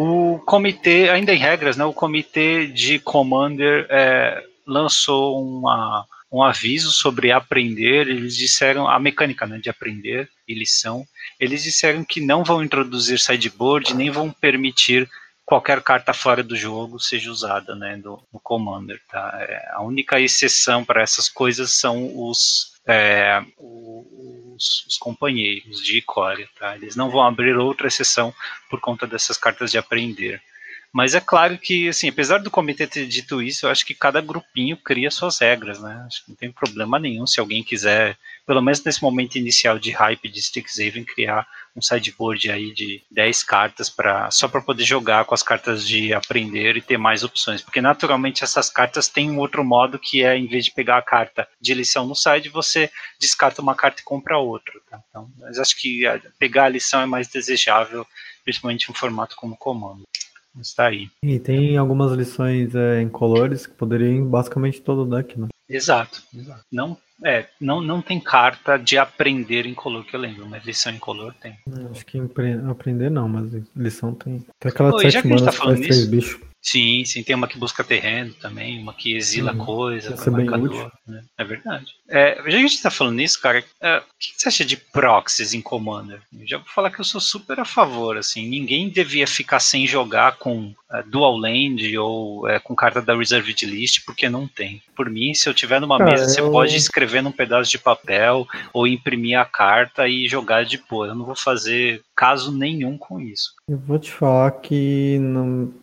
O 0.00 0.38
comitê, 0.46 1.08
ainda 1.10 1.34
em 1.34 1.38
regras, 1.38 1.76
né, 1.76 1.84
o 1.84 1.92
comitê 1.92 2.68
de 2.68 3.00
Commander 3.00 3.84
é, 3.90 4.44
lançou 4.64 5.44
uma, 5.44 6.06
um 6.30 6.40
aviso 6.40 6.92
sobre 6.92 7.32
aprender. 7.32 8.06
Eles 8.06 8.36
disseram 8.36 8.88
a 8.88 8.96
mecânica 9.00 9.44
né, 9.44 9.58
de 9.58 9.68
aprender 9.68 10.30
e 10.46 10.54
lição. 10.54 11.04
Eles 11.40 11.64
disseram 11.64 12.04
que 12.04 12.20
não 12.20 12.44
vão 12.44 12.62
introduzir 12.62 13.18
sideboard, 13.18 13.92
nem 13.92 14.08
vão 14.08 14.30
permitir 14.30 15.10
qualquer 15.44 15.82
carta 15.82 16.12
fora 16.12 16.44
do 16.44 16.54
jogo 16.54 17.00
seja 17.00 17.32
usada 17.32 17.74
né, 17.74 17.96
no 17.96 18.22
Commander. 18.40 19.00
Tá? 19.10 19.36
É, 19.40 19.68
a 19.72 19.82
única 19.82 20.20
exceção 20.20 20.84
para 20.84 21.02
essas 21.02 21.28
coisas 21.28 21.72
são 21.72 22.12
os, 22.14 22.77
é, 22.88 23.44
os, 23.58 24.86
os, 24.86 24.96
companheiros 24.96 25.84
de 25.84 25.98
Icória. 25.98 26.48
Tá? 26.58 26.74
Eles 26.74 26.96
não 26.96 27.10
vão 27.10 27.22
abrir 27.22 27.56
outra 27.56 27.86
exceção 27.86 28.34
por 28.70 28.80
conta 28.80 29.06
dessas 29.06 29.36
cartas 29.36 29.70
de 29.70 29.78
aprender. 29.78 30.42
Mas 30.92 31.14
é 31.14 31.20
claro 31.20 31.58
que, 31.58 31.88
assim, 31.88 32.08
apesar 32.08 32.38
do 32.38 32.50
comitê 32.50 32.86
ter 32.86 33.06
dito 33.06 33.42
isso, 33.42 33.66
eu 33.66 33.70
acho 33.70 33.84
que 33.84 33.94
cada 33.94 34.20
grupinho 34.20 34.76
cria 34.76 35.10
suas 35.10 35.38
regras, 35.38 35.80
né? 35.80 36.02
Acho 36.06 36.24
que 36.24 36.30
não 36.30 36.36
tem 36.36 36.50
problema 36.50 36.98
nenhum 36.98 37.26
se 37.26 37.38
alguém 37.38 37.62
quiser, 37.62 38.16
pelo 38.46 38.62
menos 38.62 38.82
nesse 38.82 39.02
momento 39.02 39.36
inicial 39.36 39.78
de 39.78 39.90
hype 39.90 40.28
de 40.28 40.40
Strixhaven, 40.40 41.04
criar 41.04 41.46
um 41.76 41.82
sideboard 41.82 42.50
aí 42.50 42.72
de 42.72 43.02
10 43.10 43.42
cartas 43.44 43.88
para 43.88 44.30
só 44.30 44.48
para 44.48 44.60
poder 44.62 44.84
jogar 44.84 45.24
com 45.24 45.34
as 45.34 45.42
cartas 45.42 45.86
de 45.86 46.12
aprender 46.12 46.76
e 46.76 46.82
ter 46.82 46.98
mais 46.98 47.22
opções, 47.22 47.62
porque 47.62 47.80
naturalmente 47.80 48.42
essas 48.42 48.68
cartas 48.68 49.08
têm 49.08 49.30
um 49.30 49.38
outro 49.38 49.64
modo 49.64 49.98
que 49.98 50.24
é 50.24 50.36
em 50.36 50.46
vez 50.46 50.64
de 50.64 50.72
pegar 50.72 50.98
a 50.98 51.02
carta 51.02 51.46
de 51.60 51.74
lição 51.74 52.06
no 52.06 52.16
side, 52.16 52.48
você 52.48 52.90
descarta 53.20 53.62
uma 53.62 53.74
carta 53.74 54.00
e 54.00 54.04
compra 54.04 54.38
outra, 54.38 54.72
tá? 54.90 55.00
Então, 55.08 55.30
mas 55.38 55.58
acho 55.58 55.76
que 55.80 56.02
pegar 56.38 56.64
a 56.64 56.70
lição 56.70 57.00
é 57.00 57.06
mais 57.06 57.28
desejável, 57.28 58.06
principalmente 58.42 58.88
em 58.88 58.92
um 58.92 58.94
formato 58.94 59.36
como 59.36 59.56
comando 59.56 60.02
está 60.60 60.86
aí. 60.86 61.08
E 61.22 61.38
tem 61.38 61.76
algumas 61.76 62.12
lições 62.12 62.74
é, 62.74 63.00
em 63.00 63.08
colores 63.08 63.66
que 63.66 63.74
poderiam 63.74 64.12
ir 64.12 64.24
basicamente 64.24 64.80
todo 64.80 65.02
o 65.02 65.16
deck, 65.16 65.38
né? 65.38 65.48
Exato, 65.68 66.22
exato. 66.34 66.62
Não, 66.72 66.96
é, 67.24 67.46
não, 67.60 67.80
não 67.80 68.00
tem 68.00 68.18
carta 68.20 68.76
de 68.78 68.96
aprender 68.96 69.66
em 69.66 69.74
color 69.74 70.04
que 70.04 70.16
eu 70.16 70.20
lembro, 70.20 70.46
mas 70.46 70.64
lição 70.64 70.92
em 70.92 70.98
color 70.98 71.34
tem. 71.34 71.56
Acho 71.90 72.06
que 72.06 72.18
aprender 72.70 73.10
não, 73.10 73.28
mas 73.28 73.52
lição 73.76 74.14
tem. 74.14 74.44
Tem 74.58 74.70
aquela 74.70 74.94
Oi, 74.94 75.04
de 75.04 75.12
sete 75.12 75.26
manas 75.26 75.42
tá 75.42 75.50
que 75.50 75.56
faz 75.58 75.80
três 75.80 76.06
bichos. 76.06 76.40
Sim, 76.60 77.04
sim, 77.04 77.22
tem 77.22 77.36
uma 77.36 77.46
que 77.46 77.58
busca 77.58 77.84
terreno 77.84 78.34
também, 78.34 78.80
uma 78.80 78.92
que 78.92 79.14
exila 79.14 79.52
uhum. 79.52 79.64
coisa, 79.64 80.14
é 80.14 80.30
marcador, 80.30 80.92
né? 81.06 81.24
É 81.36 81.44
verdade. 81.44 81.94
É, 82.08 82.36
já 82.36 82.42
que 82.42 82.56
a 82.56 82.60
gente 82.60 82.82
tá 82.82 82.90
falando 82.90 83.16
nisso, 83.16 83.40
cara, 83.40 83.62
é, 83.80 83.98
o 83.98 84.02
que 84.18 84.32
você 84.36 84.48
acha 84.48 84.64
de 84.64 84.76
proxies 84.76 85.52
em 85.52 85.60
Commander? 85.60 86.20
Eu 86.32 86.46
já 86.46 86.56
vou 86.56 86.66
falar 86.66 86.90
que 86.90 87.00
eu 87.00 87.04
sou 87.04 87.20
super 87.20 87.60
a 87.60 87.64
favor, 87.64 88.16
assim, 88.16 88.48
ninguém 88.48 88.88
devia 88.88 89.26
ficar 89.26 89.60
sem 89.60 89.86
jogar 89.86 90.36
com 90.38 90.74
uh, 90.90 91.02
Dual 91.06 91.36
Land 91.36 91.96
ou 91.98 92.46
uh, 92.46 92.60
com 92.62 92.74
carta 92.74 93.02
da 93.02 93.14
Reserved 93.14 93.66
List, 93.66 94.04
porque 94.06 94.28
não 94.28 94.48
tem. 94.48 94.82
Por 94.96 95.10
mim, 95.10 95.34
se 95.34 95.48
eu 95.48 95.54
tiver 95.54 95.80
numa 95.80 95.98
cara, 95.98 96.10
mesa, 96.10 96.24
eu... 96.24 96.28
você 96.46 96.50
pode 96.50 96.76
escrever 96.76 97.22
num 97.22 97.32
pedaço 97.32 97.70
de 97.70 97.78
papel 97.78 98.46
ou 98.72 98.86
imprimir 98.86 99.38
a 99.38 99.44
carta 99.44 100.08
e 100.08 100.26
jogar 100.26 100.64
de 100.64 100.78
boa. 100.78 101.08
Eu 101.08 101.14
não 101.14 101.26
vou 101.26 101.36
fazer 101.36 102.00
caso 102.16 102.50
nenhum 102.50 102.96
com 102.96 103.20
isso. 103.20 103.52
Eu 103.68 103.78
vou 103.78 103.98
te 103.98 104.10
falar 104.10 104.50
que, 104.52 105.20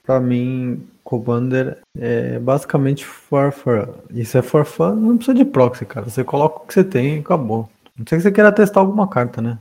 para 0.04 0.20
mim, 0.20 0.86
Commander 1.06 1.78
é 1.96 2.40
basicamente 2.40 3.06
for 3.06 3.52
fun. 3.52 3.86
Isso 4.10 4.36
é 4.40 4.42
for 4.42 4.66
fun, 4.66 4.96
não 4.96 5.18
precisa 5.18 5.38
de 5.38 5.46
proxy, 5.46 5.86
cara. 5.86 6.10
Você 6.10 6.24
coloca 6.24 6.64
o 6.64 6.66
que 6.66 6.74
você 6.74 6.84
tem 6.84 7.18
e 7.18 7.20
acabou. 7.20 7.70
Não 7.96 8.06
sei 8.10 8.18
que 8.18 8.24
você 8.24 8.32
queira 8.32 8.52
testar 8.52 8.80
alguma 8.80 9.08
carta, 9.08 9.40
né? 9.40 9.60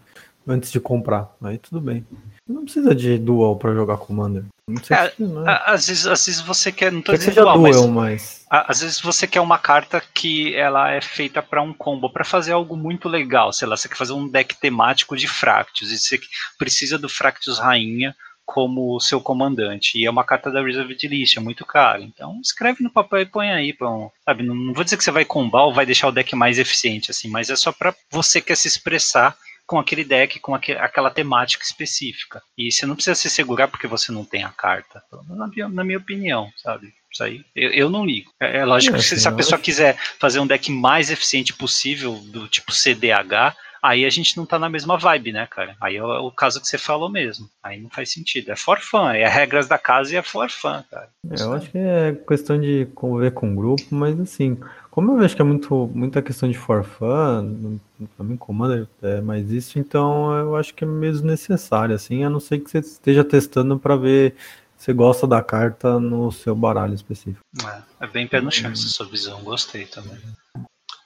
Antes 0.48 0.72
de 0.72 0.80
comprar. 0.80 1.30
Aí 1.42 1.58
tudo 1.58 1.82
bem. 1.82 2.04
Não 2.48 2.64
precisa 2.64 2.94
de 2.94 3.18
dual 3.18 3.56
para 3.56 3.74
jogar 3.74 3.98
Commander. 3.98 4.44
Não 4.66 4.82
sei 4.82 4.96
é, 4.96 5.10
se, 5.10 5.22
né? 5.22 5.60
às, 5.66 5.86
vezes, 5.86 6.06
às 6.06 6.24
vezes 6.24 6.40
você 6.40 6.72
quer. 6.72 6.90
Não 6.90 7.02
tô 7.02 7.12
quer 7.12 7.18
dizendo 7.18 7.42
dual, 7.42 7.58
dual, 7.58 7.88
mas, 7.88 8.46
mas. 8.50 8.66
Às 8.66 8.80
vezes 8.80 9.00
você 9.00 9.26
quer 9.26 9.40
uma 9.40 9.58
carta 9.58 10.02
que 10.14 10.54
ela 10.54 10.90
é 10.90 11.00
feita 11.02 11.42
para 11.42 11.60
um 11.60 11.74
combo, 11.74 12.10
para 12.10 12.24
fazer 12.24 12.52
algo 12.52 12.74
muito 12.74 13.06
legal. 13.06 13.52
Sei 13.52 13.68
lá, 13.68 13.76
você 13.76 13.86
quer 13.88 13.96
fazer 13.96 14.14
um 14.14 14.26
deck 14.26 14.58
temático 14.58 15.14
de 15.14 15.28
Fractus. 15.28 15.92
E 15.92 15.98
você 15.98 16.18
precisa 16.58 16.98
do 16.98 17.08
Fractus 17.08 17.58
Rainha 17.58 18.14
como 18.44 19.00
seu 19.00 19.20
comandante. 19.20 19.98
E 19.98 20.04
é 20.04 20.10
uma 20.10 20.24
carta 20.24 20.50
da 20.50 20.62
Reserved 20.62 21.08
List, 21.08 21.36
é 21.36 21.40
muito 21.40 21.64
caro. 21.64 22.02
Então 22.02 22.40
escreve 22.42 22.82
no 22.82 22.90
papel 22.90 23.20
e 23.20 23.26
põe 23.26 23.50
aí. 23.50 23.72
Pra 23.72 23.90
um, 23.90 24.10
sabe, 24.24 24.42
não, 24.42 24.54
não 24.54 24.72
vou 24.72 24.84
dizer 24.84 24.96
que 24.96 25.04
você 25.04 25.10
vai 25.10 25.24
combar 25.24 25.64
ou 25.64 25.74
vai 25.74 25.86
deixar 25.86 26.08
o 26.08 26.12
deck 26.12 26.34
mais 26.36 26.58
eficiente, 26.58 27.10
assim, 27.10 27.28
mas 27.28 27.50
é 27.50 27.56
só 27.56 27.72
para 27.72 27.94
você 28.10 28.40
que 28.40 28.48
quer 28.48 28.56
se 28.56 28.68
expressar 28.68 29.36
com 29.66 29.78
aquele 29.78 30.04
deck, 30.04 30.38
com 30.40 30.54
aquele, 30.54 30.78
aquela 30.78 31.10
temática 31.10 31.64
específica. 31.64 32.42
E 32.56 32.70
você 32.70 32.84
não 32.84 32.94
precisa 32.94 33.14
se 33.14 33.30
segurar 33.30 33.68
porque 33.68 33.86
você 33.86 34.12
não 34.12 34.24
tem 34.24 34.44
a 34.44 34.50
carta. 34.50 35.02
Na 35.28 35.46
minha, 35.46 35.68
na 35.68 35.84
minha 35.84 35.98
opinião, 35.98 36.50
sabe? 36.56 36.92
Isso 37.10 37.22
aí, 37.22 37.44
eu, 37.54 37.70
eu 37.70 37.90
não 37.90 38.04
ligo. 38.04 38.32
É, 38.40 38.58
é 38.58 38.64
lógico 38.64 38.96
é, 38.96 38.98
que 38.98 39.04
se, 39.04 39.18
se 39.18 39.28
a 39.28 39.32
pessoa 39.32 39.58
quiser 39.58 39.96
fazer 40.18 40.40
um 40.40 40.46
deck 40.46 40.70
mais 40.70 41.10
eficiente 41.10 41.52
possível, 41.54 42.16
do 42.26 42.48
tipo 42.48 42.72
CDH, 42.72 43.56
aí 43.84 44.06
a 44.06 44.10
gente 44.10 44.34
não 44.38 44.46
tá 44.46 44.58
na 44.58 44.70
mesma 44.70 44.96
vibe, 44.96 45.30
né, 45.30 45.46
cara? 45.46 45.76
Aí 45.78 45.96
é 45.96 46.02
o 46.02 46.30
caso 46.30 46.58
que 46.58 46.66
você 46.66 46.78
falou 46.78 47.10
mesmo. 47.10 47.50
Aí 47.62 47.78
não 47.78 47.90
faz 47.90 48.10
sentido. 48.10 48.50
É 48.50 48.56
for 48.56 48.80
fun, 48.80 49.10
é 49.10 49.28
regras 49.28 49.68
da 49.68 49.76
casa 49.76 50.14
e 50.14 50.16
é 50.16 50.22
for 50.22 50.48
fun, 50.50 50.82
cara. 50.90 51.10
Eu 51.38 51.52
acho 51.52 51.70
que 51.70 51.76
é 51.76 52.14
questão 52.26 52.58
de 52.58 52.88
conviver 52.94 53.32
com 53.32 53.52
o 53.52 53.54
grupo, 53.54 53.84
mas 53.90 54.18
assim, 54.18 54.58
como 54.90 55.12
eu 55.12 55.18
vejo 55.18 55.36
que 55.36 55.42
é 55.42 55.44
muito, 55.44 55.90
muita 55.94 56.22
questão 56.22 56.50
de 56.50 56.56
for 56.56 56.82
fun, 56.82 57.78
pra 58.16 58.24
mim 58.24 58.38
comanda 58.38 58.88
é 59.02 59.20
mais 59.20 59.50
isso, 59.50 59.78
então 59.78 60.34
eu 60.34 60.56
acho 60.56 60.72
que 60.72 60.84
é 60.84 60.86
mesmo 60.86 61.26
necessário, 61.26 61.94
assim, 61.94 62.24
a 62.24 62.30
não 62.30 62.40
ser 62.40 62.60
que 62.60 62.70
você 62.70 62.78
esteja 62.78 63.22
testando 63.22 63.78
para 63.78 63.96
ver 63.96 64.34
se 64.78 64.92
gosta 64.94 65.26
da 65.26 65.42
carta 65.42 66.00
no 66.00 66.32
seu 66.32 66.54
baralho 66.54 66.94
específico. 66.94 67.44
É, 67.62 68.04
é 68.04 68.06
bem 68.06 68.26
pé 68.26 68.40
no 68.40 68.50
chão 68.50 68.70
essa 68.70 68.88
sua 68.88 69.06
visão, 69.06 69.42
gostei 69.42 69.84
também. 69.84 70.18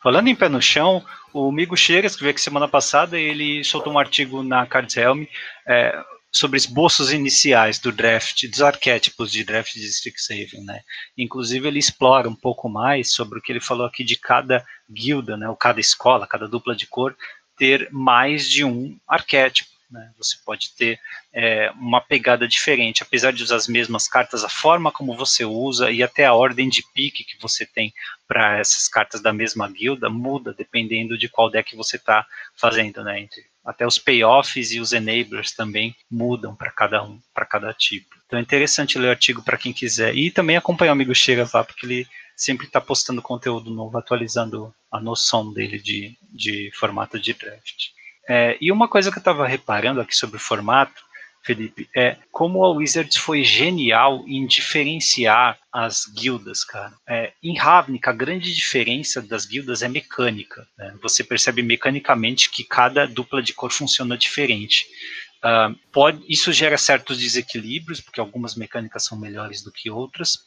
Falando 0.03 0.29
em 0.29 0.35
pé 0.35 0.49
no 0.49 0.63
chão, 0.63 1.05
o 1.33 1.51
Migo 1.51 1.77
Cheiras, 1.77 2.15
que 2.15 2.23
veio 2.23 2.31
aqui 2.31 2.41
semana 2.41 2.69
passada, 2.69 3.19
ele 3.19 3.65
soltou 3.65 3.93
um 3.93 3.99
artigo 3.99 4.43
na 4.43 4.65
Cards 4.67 4.97
Helm 4.97 5.25
é, 5.67 5.93
sobre 6.31 6.57
esboços 6.57 7.13
iniciais 7.13 7.79
do 7.79 7.91
draft, 7.91 8.47
dos 8.49 8.61
arquétipos 8.61 9.33
de 9.33 9.43
draft 9.45 9.73
de 9.75 9.87
Strixhaven, 9.87 10.65
né? 10.65 10.81
Inclusive 11.17 11.67
ele 11.67 11.79
explora 11.79 12.29
um 12.29 12.35
pouco 12.35 12.69
mais 12.69 13.13
sobre 13.13 13.39
o 13.39 13.43
que 13.43 13.51
ele 13.51 13.61
falou 13.61 13.87
aqui 13.87 14.05
de 14.05 14.17
cada 14.17 14.65
guilda, 14.91 15.37
né? 15.37 15.49
Ou 15.49 15.57
cada 15.57 15.81
escola, 15.81 16.27
cada 16.27 16.47
dupla 16.47 16.77
de 16.77 16.87
cor 16.87 17.17
ter 17.57 17.89
mais 17.91 18.49
de 18.49 18.65
um 18.65 18.97
arquétipo. 19.07 19.78
Né? 19.91 20.13
Você 20.19 20.37
pode 20.45 20.75
ter 20.75 21.01
é, 21.33 21.71
uma 21.73 22.01
pegada 22.01 22.47
diferente, 22.47 23.03
apesar 23.03 23.33
de 23.33 23.43
usar 23.43 23.57
as 23.57 23.69
mesmas 23.69 24.07
cartas, 24.07 24.45
a 24.45 24.49
forma 24.49 24.93
como 24.93 25.17
você 25.17 25.45
usa 25.45 25.91
e 25.91 26.03
até 26.03 26.27
a 26.27 26.35
ordem 26.35 26.69
de 26.69 26.83
pique 26.95 27.25
que 27.25 27.41
você 27.41 27.65
tem 27.65 27.93
para 28.27 28.59
essas 28.59 28.87
cartas 28.87 29.23
da 29.23 29.33
mesma 29.33 29.69
guilda 29.71 30.11
muda 30.11 30.53
dependendo 30.53 31.17
de 31.17 31.29
qual 31.29 31.51
deck 31.51 31.75
você 31.75 31.97
está 31.97 32.27
fazendo, 32.55 33.03
né? 33.03 33.21
Entre, 33.21 33.43
até 33.65 33.87
os 33.87 33.99
payoffs 33.99 34.73
e 34.73 34.81
os 34.81 34.93
enablers 34.93 35.53
também 35.53 35.95
mudam 36.11 36.55
para 36.55 36.71
cada 36.71 37.03
um, 37.03 37.21
para 37.35 37.47
cada 37.47 37.73
tipo. 37.73 38.15
Então 38.27 38.39
é 38.39 38.43
interessante 38.43 38.99
ler 38.99 39.09
o 39.09 39.11
artigo 39.11 39.43
para 39.43 39.59
quem 39.59 39.73
quiser 39.73 40.15
e 40.15 40.31
também 40.31 40.57
acompanhar 40.57 40.93
o 40.93 40.95
amigo 40.95 41.15
Chega 41.15 41.49
lá, 41.53 41.65
porque 41.65 41.87
ele 41.87 42.07
sempre 42.37 42.67
está 42.67 42.81
postando 42.81 43.21
conteúdo 43.21 43.71
novo, 43.71 43.99
atualizando 43.99 44.73
a 44.91 45.01
noção 45.01 45.53
dele 45.53 45.79
de, 45.79 46.17
de 46.31 46.71
formato 46.75 47.19
de 47.19 47.33
draft. 47.35 47.98
É, 48.29 48.59
e 48.61 48.71
uma 48.71 48.87
coisa 48.87 49.11
que 49.11 49.19
eu 49.19 49.21
estava 49.21 49.47
reparando 49.47 50.01
aqui 50.01 50.15
sobre 50.15 50.37
o 50.37 50.41
formato, 50.41 51.09
Felipe, 51.43 51.89
é 51.97 52.17
como 52.31 52.63
a 52.65 52.71
Wizards 52.71 53.17
foi 53.17 53.43
genial 53.43 54.23
em 54.27 54.47
diferenciar 54.47 55.59
as 55.73 56.05
guildas, 56.05 56.63
cara. 56.63 56.93
É, 57.07 57.33
em 57.43 57.57
Ravnica, 57.57 58.11
a 58.11 58.15
grande 58.15 58.55
diferença 58.55 59.23
das 59.23 59.47
guildas 59.47 59.81
é 59.83 59.89
mecânica. 59.89 60.67
Né? 60.77 60.95
Você 61.01 61.25
percebe 61.25 61.63
mecanicamente 61.63 62.51
que 62.51 62.65
cada 62.65 63.07
dupla 63.07 63.43
de 63.43 63.55
cor 63.55 63.71
funciona 63.71 64.19
diferente. 64.19 64.87
Uh, 65.39 65.75
pode, 65.93 66.23
isso 66.29 66.53
gera 66.53 66.77
certos 66.77 67.17
desequilíbrios, 67.17 68.01
porque 68.01 68.21
algumas 68.21 68.57
mecânicas 68.57 69.05
são 69.05 69.19
melhores 69.19 69.63
do 69.63 69.73
que 69.73 69.89
outras. 69.89 70.39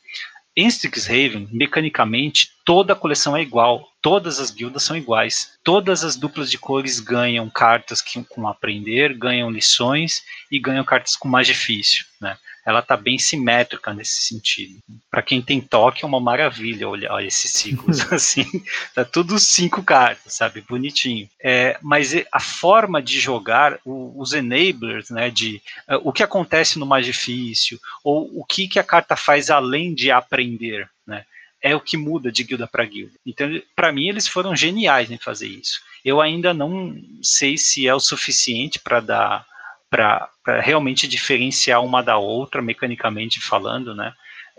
Em 0.56 0.68
Strixhaven, 0.68 1.48
mecanicamente, 1.52 2.52
toda 2.66 2.92
a 2.94 2.96
coleção 2.96 3.36
é 3.36 3.42
igual, 3.42 3.91
todas 4.02 4.40
as 4.40 4.52
guildas 4.52 4.84
são 4.84 4.96
iguais, 4.96 5.58
todas 5.64 6.04
as 6.04 6.16
duplas 6.16 6.50
de 6.50 6.58
cores 6.58 7.00
ganham 7.00 7.50
cartas 7.50 8.02
que, 8.02 8.24
com 8.24 8.48
aprender, 8.48 9.14
ganham 9.18 9.50
lições 9.50 10.24
e 10.52 10.60
ganham 10.60 10.84
cartas 10.84 11.16
com 11.16 11.28
mais 11.28 11.48
difícil, 11.48 12.06
né? 12.20 12.38
ela 12.66 12.80
está 12.80 12.96
bem 12.96 13.18
simétrica 13.18 13.94
nesse 13.94 14.24
sentido. 14.24 14.80
Para 15.10 15.22
quem 15.22 15.42
tem 15.42 15.60
toque 15.60 16.04
é 16.04 16.08
uma 16.08 16.20
maravilha 16.20 16.88
olhar 16.88 17.24
esses 17.24 17.52
ciclos 17.52 18.02
assim, 18.14 18.46
tá 18.94 19.04
tudo 19.04 19.40
cinco 19.40 19.84
cartas, 19.84 20.34
sabe, 20.34 20.62
bonitinho. 20.62 21.28
É, 21.42 21.78
mas 21.82 22.14
a 22.32 22.40
forma 22.40 23.02
de 23.02 23.20
jogar, 23.20 23.80
o, 23.84 24.14
os 24.20 24.34
enablers, 24.34 25.10
né, 25.10 25.30
de 25.30 25.62
uh, 25.90 26.00
o 26.04 26.14
que 26.14 26.24
acontece 26.24 26.78
no 26.78 26.86
mais 26.86 27.06
difícil 27.06 27.80
ou 28.04 28.30
o 28.40 28.46
que 28.46 28.68
que 28.68 28.80
a 28.80 28.84
carta 28.84 29.16
faz 29.16 29.50
além 29.50 29.94
de 29.94 30.12
aprender, 30.12 30.90
né, 31.06 31.26
é 31.62 31.76
o 31.76 31.82
que 31.82 31.96
muda 31.96 32.32
de 32.32 32.44
guilda 32.44 32.68
para 32.68 32.86
guilda. 32.86 33.14
Então, 33.26 33.48
para 33.76 33.92
mim, 33.92 34.10
eles 34.10 34.28
foram 34.28 34.56
geniais 34.56 35.12
em 35.12 35.18
fazer 35.18 35.48
isso. 35.48 35.82
Eu 36.04 36.20
ainda 36.20 36.54
não 36.54 36.96
sei 37.22 37.58
se 37.58 37.88
é 37.88 37.94
o 37.94 38.00
suficiente 38.00 38.80
para 38.80 39.00
dar 39.00 39.46
para 39.90 40.30
realmente 40.62 41.06
diferenciar 41.06 41.84
uma 41.84 42.02
da 42.02 42.18
outra, 42.18 42.62
mecanicamente 42.62 43.42
falando, 43.42 43.94
né? 43.94 44.14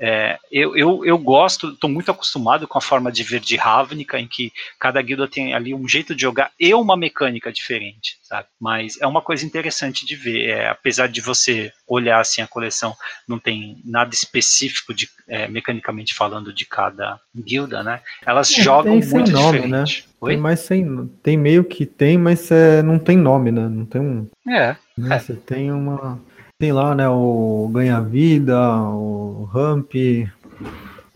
É, 0.04 0.37
eu, 0.50 0.76
eu, 0.76 1.04
eu 1.04 1.16
gosto, 1.16 1.68
estou 1.68 1.88
muito 1.88 2.11
acostumado 2.11 2.66
com 2.66 2.76
a 2.76 2.80
forma 2.80 3.12
de 3.12 3.23
ver 3.23 3.38
de 3.38 3.54
Ravnica, 3.54 4.18
em 4.18 4.26
que 4.26 4.52
cada 4.76 5.00
guilda 5.00 5.28
tem 5.28 5.54
ali 5.54 5.73
um 5.73 5.87
jeito 5.87 6.12
de 6.12 6.23
jogar 6.23 6.50
e 6.59 6.75
uma 6.75 6.97
mecânica 6.97 7.52
diferente, 7.52 8.18
sabe? 8.25 8.49
Mas 8.61 9.00
é 9.00 9.06
uma 9.06 9.23
coisa 9.23 9.47
interessante 9.47 10.04
de 10.04 10.16
ver, 10.16 10.49
é, 10.49 10.68
apesar 10.68 11.06
de 11.06 11.21
você 11.21 11.73
olhar 11.87 12.18
assim 12.18 12.42
a 12.42 12.49
coleção, 12.49 12.97
não 13.28 13.38
tem 13.38 13.80
nada 13.85 14.12
específico 14.12 14.92
de 14.92 15.09
é, 15.28 15.47
mecanicamente 15.47 16.14
falando 16.14 16.52
de 16.52 16.66
cada 16.66 17.21
guilda, 17.32 17.85
né? 17.85 18.00
Elas 18.26 18.50
é, 18.59 18.61
jogam 18.61 18.97
muito 18.97 19.30
nome, 19.30 19.61
diferente. 19.61 20.09
Né? 20.21 20.28
Tem 20.28 20.37
mais 20.37 20.61
sem, 20.61 21.06
tem 21.23 21.37
meio 21.37 21.62
que 21.62 21.87
tem, 21.87 22.18
mas 22.18 22.50
é, 22.50 22.82
não 22.82 22.99
tem 22.99 23.16
nome, 23.16 23.52
né? 23.52 23.68
Não 23.68 23.87
tem 23.87 24.00
um. 24.00 24.28
É. 24.49 24.75
Né? 24.99 25.18
Você 25.21 25.35
tem 25.35 25.71
uma 25.71 26.21
tem 26.62 26.71
lá, 26.71 26.95
né, 26.95 27.09
o 27.09 27.69
Ganha-Vida, 27.75 28.57
o 28.57 29.50
Ramp. 29.52 29.95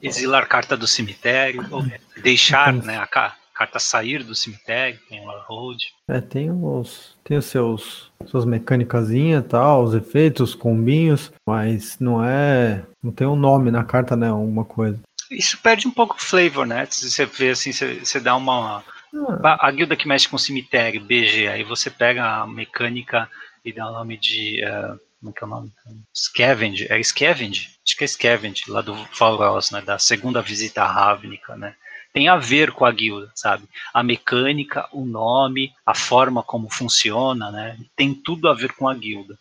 Exilar 0.02 0.48
carta 0.48 0.76
do 0.76 0.88
cemitério, 0.88 1.62
deixar 2.20 2.72
né, 2.72 2.98
a 2.98 3.06
carta 3.06 3.78
sair 3.78 4.24
do 4.24 4.34
cemitério, 4.34 4.98
tem 5.08 5.24
o 5.24 5.30
Hold. 5.46 5.84
É, 6.08 6.20
tem 6.20 6.50
os, 6.50 7.16
tem 7.22 7.36
os 7.36 7.44
seus 7.44 8.10
suas 8.26 8.44
mecânicas 8.44 9.10
tal, 9.48 9.84
os 9.84 9.94
efeitos, 9.94 10.50
os 10.50 10.54
combinhos, 10.56 11.30
mas 11.46 11.96
não 12.00 12.24
é, 12.24 12.82
não 13.00 13.12
tem 13.12 13.28
um 13.28 13.36
nome 13.36 13.70
na 13.70 13.84
carta, 13.84 14.16
né, 14.16 14.28
alguma 14.28 14.64
coisa. 14.64 14.98
Isso 15.30 15.62
perde 15.62 15.86
um 15.86 15.92
pouco 15.92 16.16
o 16.16 16.20
flavor, 16.20 16.66
né? 16.66 16.88
Se 16.90 17.08
você 17.08 17.24
vê 17.24 17.50
assim, 17.50 17.70
você, 17.70 18.00
você 18.00 18.18
dá 18.18 18.34
uma 18.34 18.82
ah. 19.44 19.66
a 19.68 19.70
guilda 19.70 19.94
que 19.94 20.08
mexe 20.08 20.28
com 20.28 20.36
cemitério, 20.36 21.04
BG, 21.04 21.46
aí 21.46 21.62
você 21.62 21.88
pega 21.88 22.42
a 22.42 22.46
mecânica 22.48 23.30
e 23.64 23.72
dá 23.72 23.88
o 23.88 23.92
nome 23.92 24.16
de 24.16 24.60
uh, 24.64 25.05
como 25.18 25.30
é 25.30 25.32
que 25.32 25.44
é 25.44 25.46
o 25.46 25.50
nome? 25.50 25.72
Scavenge, 26.14 26.86
é 26.90 27.02
Scavenge? 27.02 27.70
Acho 27.86 27.96
que 27.96 28.04
é 28.04 28.06
Scavenge, 28.06 28.64
lá 28.68 28.82
do 28.82 28.94
Falros, 29.12 29.70
né, 29.70 29.80
da 29.80 29.98
segunda 29.98 30.42
visita 30.42 30.82
à 30.82 30.90
Ravnica, 30.90 31.56
né? 31.56 31.74
Tem 32.12 32.28
a 32.28 32.36
ver 32.36 32.72
com 32.72 32.84
a 32.84 32.92
guilda, 32.92 33.30
sabe? 33.34 33.68
A 33.92 34.02
mecânica, 34.02 34.88
o 34.90 35.04
nome, 35.04 35.72
a 35.84 35.94
forma 35.94 36.42
como 36.42 36.72
funciona, 36.72 37.50
né? 37.50 37.76
Tem 37.94 38.14
tudo 38.14 38.48
a 38.48 38.54
ver 38.54 38.72
com 38.72 38.88
a 38.88 38.94
guilda. 38.94 39.38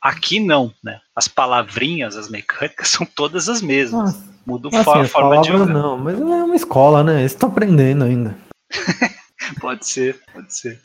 Aqui 0.00 0.38
não, 0.38 0.72
né? 0.82 1.00
As 1.16 1.26
palavrinhas, 1.26 2.16
as 2.16 2.28
mecânicas 2.28 2.88
são 2.90 3.04
todas 3.04 3.48
as 3.48 3.60
mesmas. 3.60 4.14
Nossa. 4.14 4.32
Muda 4.44 4.68
assim, 4.68 5.00
a 5.00 5.04
forma 5.06 5.40
de 5.40 5.48
jogar. 5.48 5.66
Não, 5.66 5.96
mas 5.96 6.20
é 6.20 6.24
uma 6.24 6.56
escola, 6.56 7.04
né? 7.04 7.20
Eles 7.20 7.32
estão 7.32 7.48
aprendendo 7.48 8.04
ainda. 8.04 8.36
pode 9.60 9.86
ser, 9.86 10.20
pode 10.32 10.52
ser. 10.52 10.80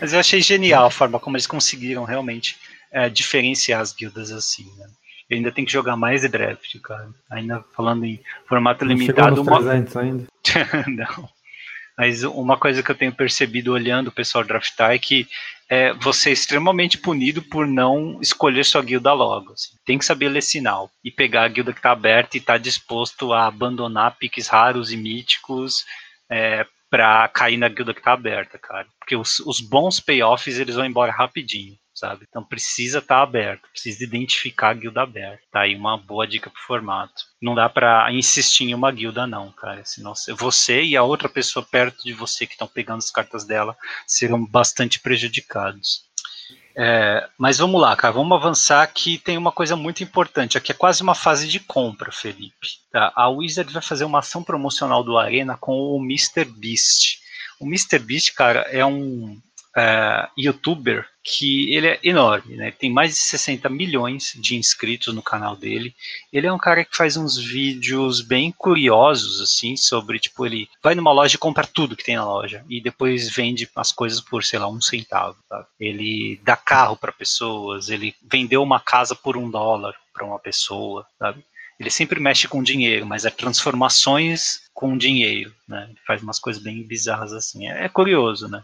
Mas 0.00 0.12
eu 0.12 0.20
achei 0.20 0.42
genial 0.42 0.86
a 0.86 0.90
forma 0.90 1.18
como 1.18 1.36
eles 1.36 1.46
conseguiram 1.46 2.04
realmente 2.04 2.58
é, 2.92 3.08
diferenciar 3.08 3.80
as 3.80 3.92
guildas 3.92 4.30
assim, 4.30 4.70
né? 4.76 4.86
Eu 5.28 5.36
ainda 5.36 5.50
tenho 5.50 5.66
que 5.66 5.72
jogar 5.72 5.96
mais 5.96 6.20
de 6.20 6.28
draft, 6.28 6.78
cara. 6.82 7.08
Ainda 7.30 7.64
falando 7.74 8.04
em 8.04 8.20
formato 8.46 8.84
Não 8.84 8.92
limitado. 8.92 9.36
Chegou 9.36 9.54
nos 9.54 9.64
300 9.64 9.94
uma... 9.94 10.02
ainda. 10.02 10.26
Não. 10.88 11.28
Mas 11.96 12.22
uma 12.22 12.56
coisa 12.56 12.82
que 12.82 12.90
eu 12.90 12.94
tenho 12.94 13.12
percebido 13.12 13.72
olhando 13.72 14.08
o 14.08 14.12
pessoal 14.12 14.44
draftar 14.44 14.92
é 14.92 14.98
que 14.98 15.26
é, 15.68 15.92
você 15.94 16.30
é 16.30 16.32
extremamente 16.32 16.98
punido 16.98 17.40
por 17.42 17.66
não 17.66 18.18
escolher 18.20 18.64
sua 18.64 18.82
guilda 18.82 19.12
logo. 19.12 19.52
Assim. 19.52 19.74
Tem 19.86 19.98
que 19.98 20.04
saber 20.04 20.28
ler 20.28 20.42
sinal 20.42 20.90
e 21.02 21.10
pegar 21.10 21.44
a 21.44 21.48
guilda 21.48 21.72
que 21.72 21.78
está 21.78 21.92
aberta 21.92 22.36
e 22.36 22.40
estar 22.40 22.54
tá 22.54 22.58
disposto 22.58 23.32
a 23.32 23.46
abandonar 23.46 24.16
piques 24.18 24.48
raros 24.48 24.92
e 24.92 24.96
míticos 24.96 25.86
é, 26.30 26.66
para 26.92 27.26
cair 27.28 27.56
na 27.56 27.70
guilda 27.70 27.94
que 27.94 28.00
está 28.00 28.12
aberta, 28.12 28.58
cara. 28.58 28.86
Porque 28.98 29.16
os, 29.16 29.40
os 29.40 29.62
bons 29.62 29.98
payoffs 29.98 30.58
eles 30.58 30.74
vão 30.74 30.84
embora 30.84 31.10
rapidinho 31.10 31.74
sabe? 31.94 32.26
Então 32.28 32.42
precisa 32.42 32.98
estar 32.98 33.16
tá 33.16 33.22
aberto, 33.22 33.68
precisa 33.70 34.02
identificar 34.02 34.70
a 34.70 34.74
guilda 34.74 35.02
aberta. 35.02 35.42
Tá 35.52 35.60
aí 35.60 35.76
uma 35.76 35.96
boa 35.96 36.26
dica 36.26 36.50
pro 36.50 36.60
formato. 36.62 37.22
Não 37.40 37.54
dá 37.54 37.68
para 37.68 38.10
insistir 38.12 38.64
em 38.64 38.74
uma 38.74 38.90
guilda 38.90 39.26
não, 39.26 39.52
cara. 39.52 39.84
Senão 39.84 40.12
você 40.36 40.82
e 40.82 40.96
a 40.96 41.04
outra 41.04 41.28
pessoa 41.28 41.64
perto 41.64 42.02
de 42.02 42.12
você 42.12 42.44
que 42.46 42.54
estão 42.54 42.66
pegando 42.66 42.98
as 42.98 43.10
cartas 43.10 43.44
dela 43.44 43.76
serão 44.06 44.44
bastante 44.44 44.98
prejudicados. 44.98 46.10
É, 46.74 47.28
mas 47.36 47.58
vamos 47.58 47.80
lá, 47.80 47.94
cara, 47.96 48.14
vamos 48.14 48.36
avançar 48.36 48.86
que 48.86 49.18
tem 49.18 49.36
uma 49.36 49.52
coisa 49.52 49.76
muito 49.76 50.02
importante. 50.02 50.56
Aqui 50.56 50.72
é 50.72 50.74
quase 50.74 51.02
uma 51.02 51.14
fase 51.14 51.46
de 51.48 51.60
compra, 51.60 52.10
Felipe. 52.10 52.68
Tá? 52.90 53.12
A 53.14 53.28
Wizard 53.28 53.72
vai 53.72 53.82
fazer 53.82 54.04
uma 54.04 54.20
ação 54.20 54.42
promocional 54.42 55.04
do 55.04 55.18
Arena 55.18 55.56
com 55.56 55.72
o 55.72 56.02
Mr. 56.02 56.44
Beast. 56.44 57.20
O 57.60 57.66
Mr. 57.66 57.98
Beast, 57.98 58.32
cara, 58.34 58.60
é 58.70 58.84
um, 58.84 59.40
uh, 59.76 60.28
youtuber 60.38 61.06
que 61.24 61.72
ele 61.72 61.86
é 61.86 62.00
enorme, 62.02 62.56
né? 62.56 62.72
Tem 62.72 62.90
mais 62.90 63.12
de 63.12 63.18
60 63.20 63.68
milhões 63.68 64.32
de 64.34 64.56
inscritos 64.56 65.14
no 65.14 65.22
canal 65.22 65.54
dele. 65.54 65.94
Ele 66.32 66.48
é 66.48 66.52
um 66.52 66.58
cara 66.58 66.84
que 66.84 66.96
faz 66.96 67.16
uns 67.16 67.36
vídeos 67.36 68.20
bem 68.20 68.50
curiosos, 68.50 69.40
assim, 69.40 69.76
sobre, 69.76 70.18
tipo, 70.18 70.44
ele 70.44 70.68
vai 70.82 70.94
numa 70.94 71.12
loja 71.12 71.36
e 71.36 71.38
compra 71.38 71.66
tudo 71.66 71.96
que 71.96 72.04
tem 72.04 72.16
na 72.16 72.24
loja 72.24 72.64
e 72.68 72.80
depois 72.80 73.30
vende 73.30 73.68
as 73.76 73.92
coisas 73.92 74.20
por, 74.20 74.42
sei 74.42 74.58
lá, 74.58 74.68
um 74.68 74.80
centavo, 74.80 75.36
sabe? 75.48 75.66
Ele 75.78 76.40
dá 76.42 76.56
carro 76.56 76.96
para 76.96 77.12
pessoas, 77.12 77.88
ele 77.88 78.14
vendeu 78.20 78.62
uma 78.62 78.80
casa 78.80 79.14
por 79.14 79.36
um 79.36 79.48
dólar 79.48 79.94
para 80.12 80.26
uma 80.26 80.40
pessoa, 80.40 81.06
sabe? 81.18 81.44
Ele 81.78 81.90
sempre 81.90 82.20
mexe 82.20 82.46
com 82.46 82.62
dinheiro, 82.62 83.06
mas 83.06 83.24
é 83.24 83.30
transformações 83.30 84.62
com 84.74 84.96
dinheiro, 84.96 85.54
né? 85.68 85.86
Ele 85.88 85.98
faz 86.06 86.22
umas 86.22 86.38
coisas 86.38 86.62
bem 86.62 86.82
bizarras 86.82 87.32
assim. 87.32 87.68
É, 87.68 87.84
é 87.84 87.88
curioso, 87.88 88.48
né? 88.48 88.62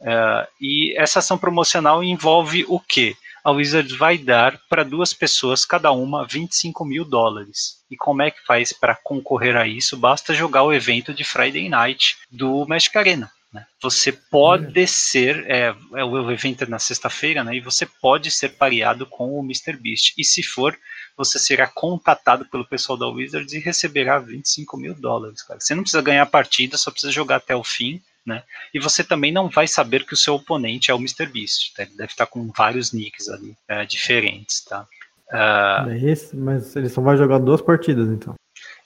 Uh, 0.00 0.46
e 0.60 0.94
essa 0.96 1.18
ação 1.18 1.36
promocional 1.36 2.02
envolve 2.04 2.64
o 2.68 2.78
quê? 2.78 3.16
A 3.44 3.50
Wizards 3.50 3.96
vai 3.96 4.18
dar 4.18 4.60
para 4.68 4.84
duas 4.84 5.14
pessoas, 5.14 5.64
cada 5.64 5.90
uma, 5.90 6.26
25 6.26 6.84
mil 6.84 7.04
dólares. 7.04 7.78
E 7.90 7.96
como 7.96 8.22
é 8.22 8.30
que 8.30 8.44
faz 8.44 8.72
para 8.72 8.94
concorrer 8.94 9.56
a 9.56 9.66
isso? 9.66 9.96
Basta 9.96 10.34
jogar 10.34 10.64
o 10.64 10.72
evento 10.72 11.14
de 11.14 11.24
Friday 11.24 11.68
Night 11.68 12.16
do 12.30 12.66
Magic 12.66 12.96
Arena. 12.96 13.30
Né? 13.52 13.64
Você 13.80 14.12
pode 14.12 14.86
ser, 14.86 15.46
é, 15.48 15.74
é, 15.94 16.04
o 16.04 16.30
evento 16.30 16.64
é 16.64 16.66
na 16.66 16.78
sexta-feira, 16.78 17.42
né? 17.42 17.56
E 17.56 17.60
você 17.60 17.86
pode 17.86 18.30
ser 18.30 18.50
pareado 18.50 19.06
com 19.06 19.32
o 19.32 19.42
Mr. 19.42 19.74
Beast. 19.76 20.12
E 20.18 20.24
se 20.24 20.42
for, 20.42 20.78
você 21.16 21.38
será 21.38 21.66
contatado 21.66 22.44
pelo 22.50 22.66
pessoal 22.66 22.98
da 22.98 23.08
Wizards 23.08 23.54
e 23.54 23.58
receberá 23.58 24.18
25 24.18 24.76
mil 24.76 24.94
dólares. 24.94 25.42
Cara. 25.42 25.58
Você 25.58 25.74
não 25.74 25.82
precisa 25.82 26.02
ganhar 26.02 26.24
a 26.24 26.26
partida, 26.26 26.76
só 26.76 26.90
precisa 26.90 27.10
jogar 27.10 27.36
até 27.36 27.56
o 27.56 27.64
fim 27.64 28.02
né? 28.26 28.42
E 28.72 28.78
você 28.78 29.02
também 29.02 29.32
não 29.32 29.48
vai 29.48 29.66
saber 29.66 30.04
que 30.04 30.14
o 30.14 30.16
seu 30.16 30.34
oponente 30.34 30.90
é 30.90 30.94
o 30.94 30.98
Mr. 30.98 31.26
Beast, 31.26 31.74
tá? 31.74 31.82
ele 31.82 31.96
deve 31.96 32.12
estar 32.12 32.26
com 32.26 32.50
vários 32.56 32.92
nicks 32.92 33.28
ali 33.28 33.54
é, 33.66 33.84
diferentes, 33.84 34.64
tá? 34.64 34.86
Uh, 35.30 35.90
é 35.90 35.98
esse, 36.10 36.34
mas 36.36 36.74
ele 36.74 36.88
só 36.88 37.02
vai 37.02 37.16
jogar 37.16 37.38
duas 37.38 37.60
partidas, 37.60 38.08
então. 38.08 38.34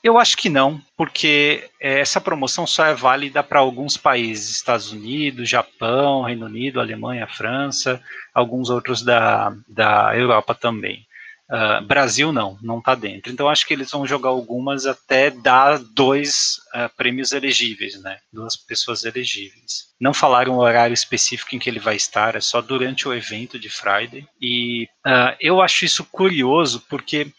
Eu 0.03 0.18
acho 0.18 0.37
que 0.37 0.49
não, 0.49 0.81
porque 0.97 1.71
é, 1.81 2.01
essa 2.01 2.21
promoção 2.21 2.66
só 2.66 2.87
é 2.87 2.95
válida 2.95 3.40
para 3.42 3.61
alguns 3.61 3.97
países, 3.97 4.51
Estados 4.51 4.90
Unidos, 4.90 5.49
Japão, 5.49 6.23
Reino 6.23 6.47
Unido, 6.47 6.81
Alemanha, 6.81 7.29
França, 7.29 8.03
alguns 8.35 8.68
outros 8.68 9.03
da, 9.03 9.55
da 9.68 10.16
Europa 10.16 10.57
também. 10.57 11.07
Uh, 11.53 11.85
Brasil 11.85 12.33
não, 12.33 12.59
não 12.62 12.79
está 12.79 12.95
dentro. 12.95 13.31
Então 13.31 13.47
acho 13.47 13.67
que 13.67 13.75
eles 13.75 13.91
vão 13.91 14.07
jogar 14.07 14.31
algumas 14.31 14.87
até 14.87 15.31
dar 15.31 15.79
dois 15.79 16.57
uh, 16.75 16.88
prêmios 16.97 17.33
elegíveis, 17.33 18.01
né? 18.01 18.19
Duas 18.33 18.57
pessoas 18.57 19.05
elegíveis. 19.05 19.93
Não 20.01 20.15
falaram 20.15 20.55
o 20.55 20.61
horário 20.61 20.95
específico 20.95 21.55
em 21.55 21.59
que 21.59 21.69
ele 21.69 21.79
vai 21.79 21.95
estar, 21.95 22.37
é 22.37 22.41
só 22.41 22.62
durante 22.62 23.07
o 23.07 23.12
evento 23.12 23.59
de 23.59 23.69
Friday. 23.69 24.27
E 24.41 24.88
uh, 25.07 25.37
eu 25.38 25.61
acho 25.61 25.85
isso 25.85 26.05
curioso 26.05 26.83
porque 26.88 27.31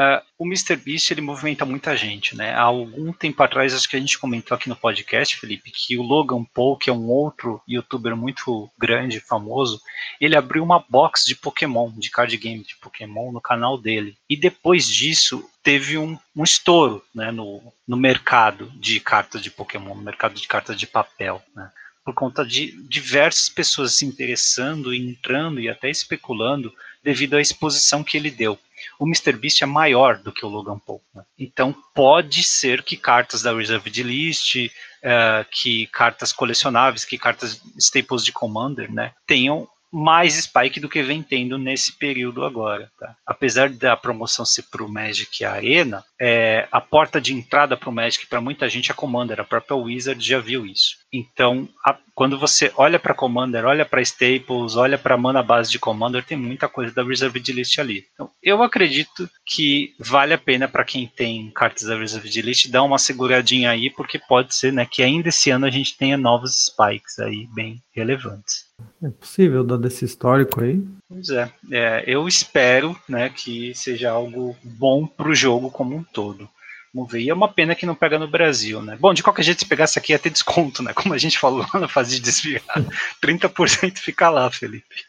Uh, 0.00 0.24
o 0.38 0.46
MrBeast 0.46 1.12
ele 1.12 1.20
movimenta 1.20 1.66
muita 1.66 1.94
gente, 1.94 2.34
né? 2.34 2.54
Há 2.54 2.62
algum 2.62 3.12
tempo 3.12 3.42
atrás, 3.42 3.74
acho 3.74 3.86
que 3.86 3.96
a 3.96 4.00
gente 4.00 4.18
comentou 4.18 4.54
aqui 4.54 4.66
no 4.66 4.74
podcast, 4.74 5.36
Felipe, 5.36 5.70
que 5.70 5.98
o 5.98 6.02
Logan 6.02 6.42
Paul, 6.54 6.78
que 6.78 6.88
é 6.88 6.92
um 6.92 7.06
outro 7.10 7.60
youtuber 7.68 8.16
muito 8.16 8.70
grande, 8.78 9.20
famoso, 9.20 9.78
ele 10.18 10.34
abriu 10.34 10.64
uma 10.64 10.82
box 10.88 11.26
de 11.26 11.36
Pokémon, 11.36 11.92
de 11.98 12.08
card 12.10 12.34
game 12.38 12.64
de 12.64 12.76
Pokémon 12.76 13.30
no 13.30 13.42
canal 13.42 13.76
dele. 13.76 14.16
E 14.26 14.38
depois 14.38 14.88
disso, 14.88 15.44
teve 15.62 15.98
um, 15.98 16.18
um 16.34 16.44
estouro 16.44 17.04
né, 17.14 17.30
no, 17.30 17.60
no 17.86 17.96
mercado 17.98 18.72
de 18.76 19.00
cartas 19.00 19.42
de 19.42 19.50
Pokémon, 19.50 19.94
no 19.94 20.02
mercado 20.02 20.34
de 20.34 20.48
cartas 20.48 20.78
de 20.78 20.86
papel. 20.86 21.42
Né? 21.54 21.70
por 22.02 22.14
conta 22.14 22.44
de 22.44 22.72
diversas 22.88 23.48
pessoas 23.50 23.94
se 23.94 24.06
interessando, 24.06 24.94
entrando 24.94 25.60
e 25.60 25.68
até 25.68 25.90
especulando 25.90 26.72
devido 27.04 27.36
à 27.36 27.40
exposição 27.40 28.02
que 28.02 28.16
ele 28.16 28.30
deu. 28.30 28.58
O 28.98 29.06
Mr. 29.06 29.32
Beast 29.32 29.62
é 29.62 29.66
maior 29.66 30.18
do 30.18 30.32
que 30.32 30.44
o 30.44 30.48
Logan 30.48 30.78
Paul. 30.78 31.02
Né? 31.14 31.22
Então 31.38 31.74
pode 31.94 32.42
ser 32.42 32.82
que 32.82 32.96
cartas 32.96 33.42
da 33.42 33.54
Reserved 33.54 34.02
List, 34.02 34.56
uh, 34.56 35.44
que 35.50 35.86
cartas 35.88 36.32
colecionáveis, 36.32 37.04
que 37.04 37.18
cartas 37.18 37.60
staples 37.78 38.24
de 38.24 38.32
Commander, 38.32 38.92
né, 38.92 39.12
tenham 39.26 39.68
mais 39.92 40.34
spike 40.34 40.80
do 40.80 40.88
que 40.88 41.02
vem 41.02 41.22
tendo 41.22 41.58
nesse 41.58 41.92
período 41.92 42.44
agora. 42.44 42.90
Tá? 42.98 43.16
Apesar 43.26 43.68
da 43.68 43.96
promoção 43.96 44.44
ser 44.44 44.64
para 44.70 44.84
o 44.84 44.88
Magic 44.88 45.44
Arena, 45.44 46.04
é, 46.20 46.68
a 46.70 46.80
porta 46.80 47.20
de 47.20 47.34
entrada 47.34 47.76
para 47.76 47.88
o 47.88 47.92
Magic 47.92 48.26
para 48.26 48.40
muita 48.40 48.68
gente 48.68 48.90
é 48.90 48.94
Commander, 48.94 49.40
a 49.40 49.44
própria 49.44 49.76
Wizard 49.76 50.24
já 50.24 50.38
viu 50.38 50.64
isso. 50.64 50.96
Então, 51.12 51.68
a, 51.84 51.96
quando 52.14 52.38
você 52.38 52.70
olha 52.76 52.98
para 52.98 53.14
Commander, 53.14 53.64
olha 53.64 53.84
para 53.84 54.02
Staples, 54.02 54.76
olha 54.76 54.96
para 54.96 55.14
a 55.14 55.18
mana 55.18 55.42
base 55.42 55.70
de 55.70 55.78
Commander, 55.78 56.24
tem 56.24 56.36
muita 56.36 56.68
coisa 56.68 56.94
da 56.94 57.02
Reserved 57.02 57.52
List 57.52 57.78
ali. 57.78 58.04
Então, 58.12 58.30
eu 58.42 58.62
acredito 58.62 59.28
que 59.44 59.94
vale 59.98 60.34
a 60.34 60.38
pena 60.38 60.68
para 60.68 60.84
quem 60.84 61.06
tem 61.06 61.50
cartas 61.50 61.84
da 61.84 61.96
Reserved 61.96 62.42
List 62.42 62.68
dar 62.68 62.82
uma 62.82 62.98
seguradinha 62.98 63.70
aí, 63.70 63.90
porque 63.90 64.18
pode 64.18 64.54
ser 64.54 64.72
né, 64.72 64.86
que 64.88 65.02
ainda 65.02 65.30
esse 65.30 65.50
ano 65.50 65.66
a 65.66 65.70
gente 65.70 65.96
tenha 65.96 66.16
novos 66.16 66.66
spikes 66.66 67.18
aí 67.18 67.48
bem 67.54 67.82
relevantes. 67.92 68.69
É 69.02 69.08
possível, 69.08 69.64
dado 69.64 69.86
esse 69.86 70.04
histórico 70.04 70.62
aí. 70.62 70.82
Pois 71.08 71.28
é, 71.30 71.50
é 71.72 72.04
eu 72.06 72.26
espero 72.28 72.96
né, 73.08 73.28
que 73.30 73.74
seja 73.74 74.10
algo 74.10 74.56
bom 74.62 75.06
para 75.06 75.28
o 75.28 75.34
jogo 75.34 75.70
como 75.70 75.96
um 75.96 76.02
todo. 76.02 76.48
Vamos 76.92 77.12
ver. 77.12 77.20
E 77.20 77.30
é 77.30 77.34
uma 77.34 77.48
pena 77.48 77.74
que 77.74 77.86
não 77.86 77.94
pega 77.94 78.18
no 78.18 78.28
Brasil, 78.28 78.82
né? 78.82 78.96
Bom, 78.98 79.14
de 79.14 79.22
qualquer 79.22 79.42
jeito, 79.42 79.60
se 79.60 79.68
pegasse 79.68 79.98
aqui 79.98 80.12
ia 80.12 80.18
ter 80.18 80.30
desconto, 80.30 80.82
né? 80.82 80.92
Como 80.92 81.14
a 81.14 81.18
gente 81.18 81.38
falou 81.38 81.64
na 81.74 81.88
fase 81.88 82.16
de 82.16 82.20
desviar. 82.20 82.62
30% 83.22 83.98
fica 83.98 84.28
lá, 84.28 84.50
Felipe. 84.50 85.04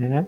É. 0.00 0.24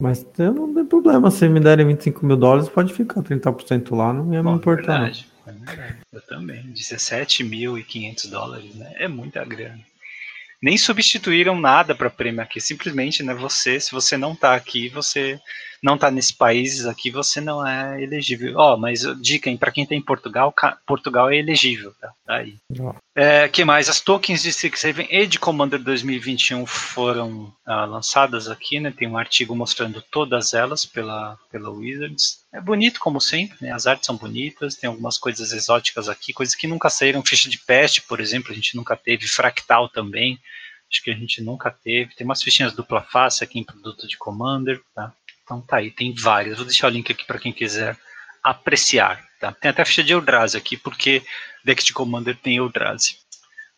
Mas 0.00 0.24
não 0.38 0.74
tem 0.74 0.84
problema. 0.84 1.30
Se 1.30 1.48
me 1.48 1.60
derem 1.60 1.86
25 1.86 2.24
mil 2.24 2.36
dólares, 2.36 2.68
pode 2.68 2.92
ficar 2.92 3.22
30% 3.22 3.94
lá, 3.96 4.12
não 4.12 4.32
ia 4.32 4.42
Bom, 4.42 4.52
me 4.52 4.56
importar. 4.58 4.94
É 4.94 4.98
verdade, 4.98 5.26
é 5.46 5.52
verdade. 5.52 5.96
Eu 6.12 6.20
também. 6.22 6.62
17.500 6.72 8.30
dólares, 8.30 8.74
né? 8.74 8.92
É 8.96 9.08
muita 9.08 9.44
grana 9.44 9.80
nem 10.62 10.78
substituíram 10.78 11.60
nada 11.60 11.94
para 11.94 12.08
prêmio 12.08 12.40
aqui. 12.40 12.60
Simplesmente, 12.60 13.22
né, 13.22 13.34
você, 13.34 13.80
se 13.80 13.90
você 13.90 14.16
não 14.16 14.32
está 14.32 14.54
aqui, 14.54 14.88
você 14.88 15.40
não 15.82 15.96
está 15.96 16.10
nesses 16.10 16.30
países 16.30 16.86
aqui, 16.86 17.10
você 17.10 17.40
não 17.40 17.66
é 17.66 18.00
elegível. 18.00 18.54
Ó, 18.56 18.74
oh, 18.74 18.76
mas 18.78 19.00
dica, 19.20 19.54
para 19.56 19.72
quem 19.72 19.84
tem 19.84 20.00
tá 20.00 20.06
Portugal, 20.06 20.54
Portugal 20.86 21.28
é 21.28 21.36
elegível, 21.36 21.92
tá? 22.00 22.12
tá 22.24 22.36
aí. 22.36 22.56
Oh. 22.78 22.94
É, 23.16 23.48
que 23.48 23.64
mais? 23.64 23.88
As 23.88 24.00
tokens 24.00 24.42
de 24.42 24.50
Strixhaven 24.50 25.08
e 25.10 25.26
de 25.26 25.40
Commander 25.40 25.82
2021 25.82 26.64
foram 26.66 27.52
ah, 27.66 27.84
lançadas 27.84 28.48
aqui, 28.48 28.78
né? 28.78 28.92
Tem 28.96 29.08
um 29.08 29.18
artigo 29.18 29.56
mostrando 29.56 30.00
todas 30.00 30.54
elas 30.54 30.86
pela, 30.86 31.36
pela 31.50 31.70
Wizards. 31.70 32.42
É 32.54 32.60
bonito, 32.60 33.00
como 33.00 33.20
sempre, 33.20 33.56
né? 33.60 33.72
As 33.72 33.86
artes 33.86 34.06
são 34.06 34.16
bonitas, 34.16 34.76
tem 34.76 34.88
algumas 34.88 35.18
coisas 35.18 35.52
exóticas 35.52 36.08
aqui, 36.08 36.32
coisas 36.32 36.54
que 36.54 36.68
nunca 36.68 36.88
saíram. 36.88 37.24
Ficha 37.24 37.50
de 37.50 37.58
peste, 37.58 38.02
por 38.02 38.20
exemplo, 38.20 38.52
a 38.52 38.54
gente 38.54 38.76
nunca 38.76 38.96
teve. 38.96 39.26
Fractal 39.26 39.88
também, 39.88 40.38
acho 40.88 41.02
que 41.02 41.10
a 41.10 41.14
gente 41.14 41.42
nunca 41.42 41.70
teve. 41.70 42.14
Tem 42.14 42.24
umas 42.24 42.42
fichinhas 42.42 42.72
dupla 42.72 43.02
face 43.02 43.42
aqui 43.42 43.58
em 43.58 43.64
produto 43.64 44.06
de 44.06 44.16
Commander, 44.16 44.80
tá? 44.94 45.12
Então 45.52 45.60
tá 45.60 45.76
aí, 45.76 45.90
tem 45.90 46.14
várias. 46.14 46.56
Vou 46.56 46.66
deixar 46.66 46.86
o 46.86 46.90
link 46.90 47.12
aqui 47.12 47.26
para 47.26 47.38
quem 47.38 47.52
quiser 47.52 47.96
apreciar. 48.42 49.22
Tá? 49.38 49.52
Tem 49.52 49.70
até 49.70 49.82
a 49.82 49.84
ficha 49.84 50.02
de 50.02 50.12
Eldrazi 50.12 50.56
aqui, 50.56 50.76
porque 50.76 51.22
deck 51.62 51.84
de 51.84 51.92
Commander 51.92 52.36
tem 52.36 52.56
Eldrazi. 52.56 53.16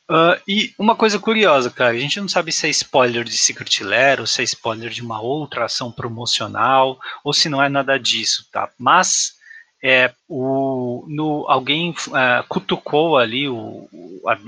Uh, 0.08 0.38
e 0.46 0.74
uma 0.78 0.94
coisa 0.94 1.18
curiosa, 1.18 1.70
cara, 1.70 1.90
a 1.90 1.98
gente 1.98 2.20
não 2.20 2.28
sabe 2.28 2.52
se 2.52 2.66
é 2.66 2.70
spoiler 2.70 3.24
de 3.24 3.36
Secret 3.36 3.82
Lair, 3.82 4.20
ou 4.20 4.26
se 4.26 4.42
é 4.42 4.44
spoiler 4.44 4.90
de 4.90 5.02
uma 5.02 5.20
outra 5.20 5.64
ação 5.64 5.90
promocional, 5.90 6.98
ou 7.24 7.32
se 7.32 7.48
não 7.48 7.62
é 7.62 7.70
nada 7.70 7.98
disso, 7.98 8.46
tá? 8.52 8.70
Mas 8.78 9.32
é, 9.82 10.12
o, 10.28 11.06
no, 11.08 11.46
alguém 11.48 11.90
uh, 11.90 12.46
cutucou 12.48 13.16
ali 13.16 13.48
o, 13.48 13.88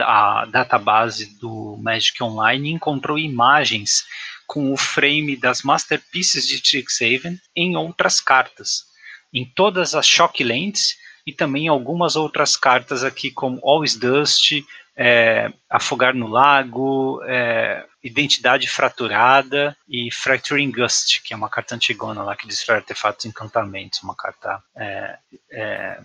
a, 0.01 0.43
a 0.43 0.45
database 0.45 1.39
do 1.39 1.79
Magic 1.83 2.23
Online 2.23 2.69
e 2.69 2.73
encontrou 2.73 3.19
imagens 3.19 4.05
com 4.47 4.73
o 4.73 4.77
frame 4.77 5.37
das 5.37 5.63
Masterpieces 5.63 6.47
de 6.47 6.57
Strixhaven 6.57 7.41
em 7.55 7.77
outras 7.77 8.21
cartas, 8.21 8.85
em 9.33 9.45
todas 9.45 9.95
as 9.95 10.07
Shocklands 10.07 10.97
e 11.27 11.33
também 11.33 11.69
algumas 11.69 12.15
outras 12.15 12.57
cartas 12.57 13.03
aqui 13.03 13.31
como 13.31 13.61
Always 13.63 13.97
Dust, 13.97 14.63
é, 14.97 15.53
Afogar 15.69 16.15
no 16.15 16.27
Lago, 16.27 17.23
é, 17.25 17.85
Identidade 18.03 18.69
Fraturada 18.69 19.77
e 19.89 20.11
Fracturing 20.13 20.71
Gust, 20.71 21.23
que 21.23 21.35
é 21.35 21.37
uma 21.37 21.51
carta 21.51 21.75
antigona 21.75 22.23
lá 22.23 22.37
que 22.37 22.47
destrói 22.47 22.79
artefatos 22.79 23.25
e 23.25 23.29
encantamentos, 23.29 24.03
uma 24.03 24.15
carta 24.15 24.63
é, 24.77 25.19
é 25.51 25.99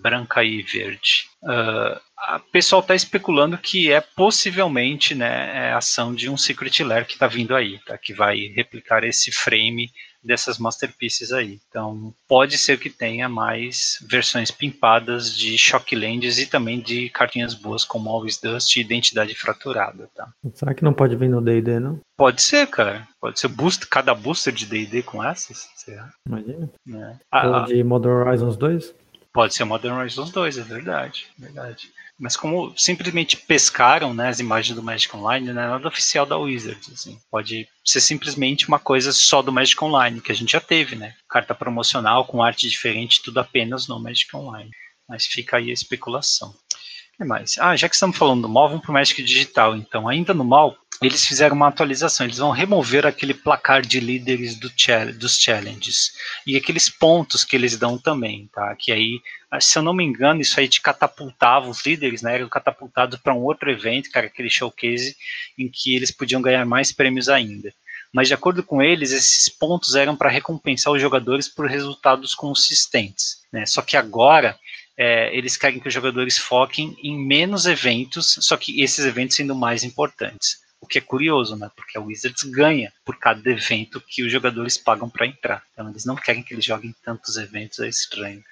branca 0.00 0.42
e 0.42 0.62
verde. 0.62 1.28
Uh, 1.42 1.96
o 2.36 2.50
pessoal 2.50 2.82
está 2.82 2.96
especulando 2.96 3.56
que 3.56 3.92
é 3.92 4.00
possivelmente 4.00 5.14
né, 5.14 5.68
é 5.68 5.72
a 5.72 5.78
ação 5.78 6.12
de 6.12 6.28
um 6.28 6.36
Secret 6.36 6.82
Lair 6.82 7.06
que 7.06 7.12
está 7.12 7.28
vindo 7.28 7.54
aí, 7.54 7.78
tá? 7.86 7.96
que 7.96 8.12
vai 8.12 8.48
replicar 8.48 9.04
esse 9.04 9.30
frame 9.30 9.88
dessas 10.22 10.58
masterpieces 10.58 11.32
aí. 11.32 11.60
Então, 11.68 12.12
pode 12.26 12.58
ser 12.58 12.78
que 12.78 12.90
tenha 12.90 13.28
mais 13.28 13.98
versões 14.08 14.50
pimpadas 14.50 15.36
de 15.36 15.56
Shocklands 15.56 16.38
e 16.38 16.46
também 16.46 16.80
de 16.80 17.08
cartinhas 17.10 17.54
boas 17.54 17.84
como 17.84 18.10
Always 18.10 18.38
Dust 18.40 18.76
e 18.76 18.80
Identidade 18.80 19.34
Fraturada, 19.34 20.08
tá? 20.14 20.28
Será 20.54 20.74
que 20.74 20.84
não 20.84 20.92
pode 20.92 21.16
vir 21.16 21.28
no 21.28 21.40
D&D, 21.40 21.78
não? 21.78 22.00
Pode 22.16 22.42
ser, 22.42 22.66
cara. 22.66 23.06
Pode 23.20 23.38
ser 23.38 23.48
boost, 23.48 23.86
cada 23.86 24.14
booster 24.14 24.52
de 24.52 24.66
D&D 24.66 25.02
com 25.02 25.22
essas, 25.22 25.68
será? 25.76 26.10
Imagina. 26.26 26.70
É. 26.88 27.16
Ah, 27.30 27.60
de 27.60 27.82
Modern 27.82 28.28
Horizons 28.28 28.56
2? 28.56 28.94
Pode 29.32 29.54
ser 29.54 29.64
Modern 29.64 29.96
Horizons 29.96 30.30
2, 30.30 30.58
é 30.58 30.62
verdade, 30.62 31.26
verdade. 31.38 31.92
Mas 32.18 32.36
como 32.36 32.72
simplesmente 32.76 33.36
pescaram 33.36 34.12
né, 34.12 34.28
as 34.28 34.40
imagens 34.40 34.74
do 34.74 34.82
Magic 34.82 35.14
Online, 35.16 35.52
não 35.52 35.62
é 35.62 35.68
nada 35.68 35.86
oficial 35.86 36.26
da 36.26 36.36
Wizards. 36.36 36.92
Assim. 36.92 37.18
Pode 37.30 37.68
ser 37.84 38.00
simplesmente 38.00 38.66
uma 38.66 38.80
coisa 38.80 39.12
só 39.12 39.40
do 39.40 39.52
Magic 39.52 39.82
Online, 39.82 40.20
que 40.20 40.32
a 40.32 40.34
gente 40.34 40.52
já 40.52 40.60
teve, 40.60 40.96
né? 40.96 41.14
Carta 41.28 41.54
promocional 41.54 42.24
com 42.24 42.42
arte 42.42 42.68
diferente, 42.68 43.22
tudo 43.22 43.38
apenas 43.38 43.86
no 43.86 44.00
Magic 44.00 44.34
Online. 44.36 44.70
Mas 45.08 45.26
fica 45.26 45.58
aí 45.58 45.70
a 45.70 45.74
especulação. 45.74 46.48
O 46.48 47.16
que 47.18 47.24
mais? 47.24 47.56
Ah, 47.58 47.76
já 47.76 47.88
que 47.88 47.94
estamos 47.94 48.16
falando 48.16 48.42
do 48.42 48.48
mal, 48.48 48.68
vamos 48.68 48.82
para 48.82 48.90
o 48.90 48.94
Magic 48.94 49.22
Digital. 49.22 49.76
Então, 49.76 50.08
ainda 50.08 50.34
no 50.34 50.44
mal, 50.44 50.76
eles 51.00 51.24
fizeram 51.24 51.54
uma 51.54 51.68
atualização, 51.68 52.26
eles 52.26 52.38
vão 52.38 52.50
remover 52.50 53.06
aquele 53.06 53.32
placar 53.32 53.82
de 53.82 54.00
líderes 54.00 54.56
do 54.56 54.68
dos 55.16 55.38
challenges 55.38 56.12
e 56.46 56.56
aqueles 56.56 56.88
pontos 56.88 57.44
que 57.44 57.54
eles 57.54 57.76
dão 57.76 57.96
também, 57.96 58.48
tá? 58.52 58.74
Que 58.74 58.90
aí, 58.90 59.20
se 59.60 59.78
eu 59.78 59.82
não 59.82 59.94
me 59.94 60.04
engano, 60.04 60.40
isso 60.40 60.58
aí 60.58 60.68
te 60.68 60.80
catapultava 60.80 61.68
os 61.68 61.84
líderes, 61.86 62.20
né? 62.22 62.34
Eram 62.34 62.48
catapultados 62.48 63.18
para 63.20 63.34
um 63.34 63.42
outro 63.42 63.70
evento, 63.70 64.10
cara, 64.10 64.26
aquele 64.26 64.50
showcase 64.50 65.16
em 65.56 65.68
que 65.68 65.94
eles 65.94 66.10
podiam 66.10 66.42
ganhar 66.42 66.64
mais 66.66 66.90
prêmios 66.90 67.28
ainda. 67.28 67.72
Mas 68.12 68.26
de 68.26 68.34
acordo 68.34 68.62
com 68.62 68.82
eles, 68.82 69.12
esses 69.12 69.48
pontos 69.48 69.94
eram 69.94 70.16
para 70.16 70.30
recompensar 70.30 70.92
os 70.92 71.00
jogadores 71.00 71.46
por 71.46 71.68
resultados 71.68 72.34
consistentes, 72.34 73.42
né? 73.52 73.64
Só 73.66 73.82
que 73.82 73.96
agora 73.96 74.58
é, 74.96 75.36
eles 75.36 75.56
querem 75.56 75.78
que 75.78 75.86
os 75.86 75.94
jogadores 75.94 76.38
foquem 76.38 76.96
em 77.04 77.16
menos 77.16 77.66
eventos, 77.66 78.36
só 78.40 78.56
que 78.56 78.82
esses 78.82 79.04
eventos 79.04 79.36
sendo 79.36 79.54
mais 79.54 79.84
importantes. 79.84 80.66
O 80.80 80.86
que 80.86 80.98
é 80.98 81.00
curioso, 81.00 81.56
né? 81.56 81.70
Porque 81.74 81.98
a 81.98 82.00
Wizards 82.00 82.42
ganha 82.44 82.92
por 83.04 83.18
cada 83.18 83.50
evento 83.50 84.00
que 84.00 84.22
os 84.22 84.30
jogadores 84.30 84.76
pagam 84.76 85.08
para 85.10 85.26
entrar. 85.26 85.62
Então 85.72 85.88
eles 85.88 86.04
não 86.04 86.14
querem 86.16 86.42
que 86.42 86.54
eles 86.54 86.64
joguem 86.64 86.94
tantos 87.04 87.36
eventos, 87.36 87.80
é 87.80 87.88
estranho. 87.88 88.42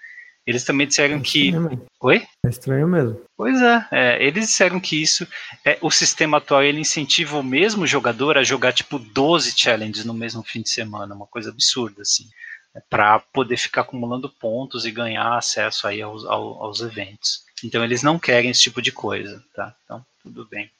Eles 0.46 0.62
também 0.62 0.86
disseram 0.86 1.16
é 1.16 1.20
que. 1.20 1.52
Oi? 2.00 2.24
É 2.44 2.48
estranho 2.48 2.86
mesmo. 2.86 3.20
Pois 3.36 3.60
é, 3.60 3.88
é, 3.90 4.24
eles 4.24 4.46
disseram 4.46 4.78
que 4.78 5.02
isso. 5.02 5.26
É, 5.64 5.76
o 5.80 5.90
sistema 5.90 6.38
atual 6.38 6.62
ele 6.62 6.80
incentiva 6.80 7.36
o 7.36 7.42
mesmo 7.42 7.84
jogador 7.84 8.38
a 8.38 8.44
jogar 8.44 8.72
tipo 8.72 8.98
12 8.98 9.54
challenges 9.56 10.04
no 10.04 10.14
mesmo 10.14 10.44
fim 10.44 10.62
de 10.62 10.70
semana, 10.70 11.16
uma 11.16 11.26
coisa 11.26 11.50
absurda, 11.50 12.02
assim. 12.02 12.28
É, 12.76 12.80
para 12.88 13.18
poder 13.18 13.56
ficar 13.56 13.80
acumulando 13.80 14.30
pontos 14.30 14.86
e 14.86 14.92
ganhar 14.92 15.36
acesso 15.36 15.88
aí 15.88 16.00
aos, 16.00 16.24
aos, 16.24 16.60
aos 16.60 16.80
eventos. 16.80 17.44
Então 17.64 17.82
eles 17.82 18.04
não 18.04 18.16
querem 18.16 18.50
esse 18.50 18.62
tipo 18.62 18.80
de 18.80 18.92
coisa, 18.92 19.42
tá? 19.52 19.74
Então, 19.84 20.06
tudo 20.22 20.46
bem. 20.46 20.70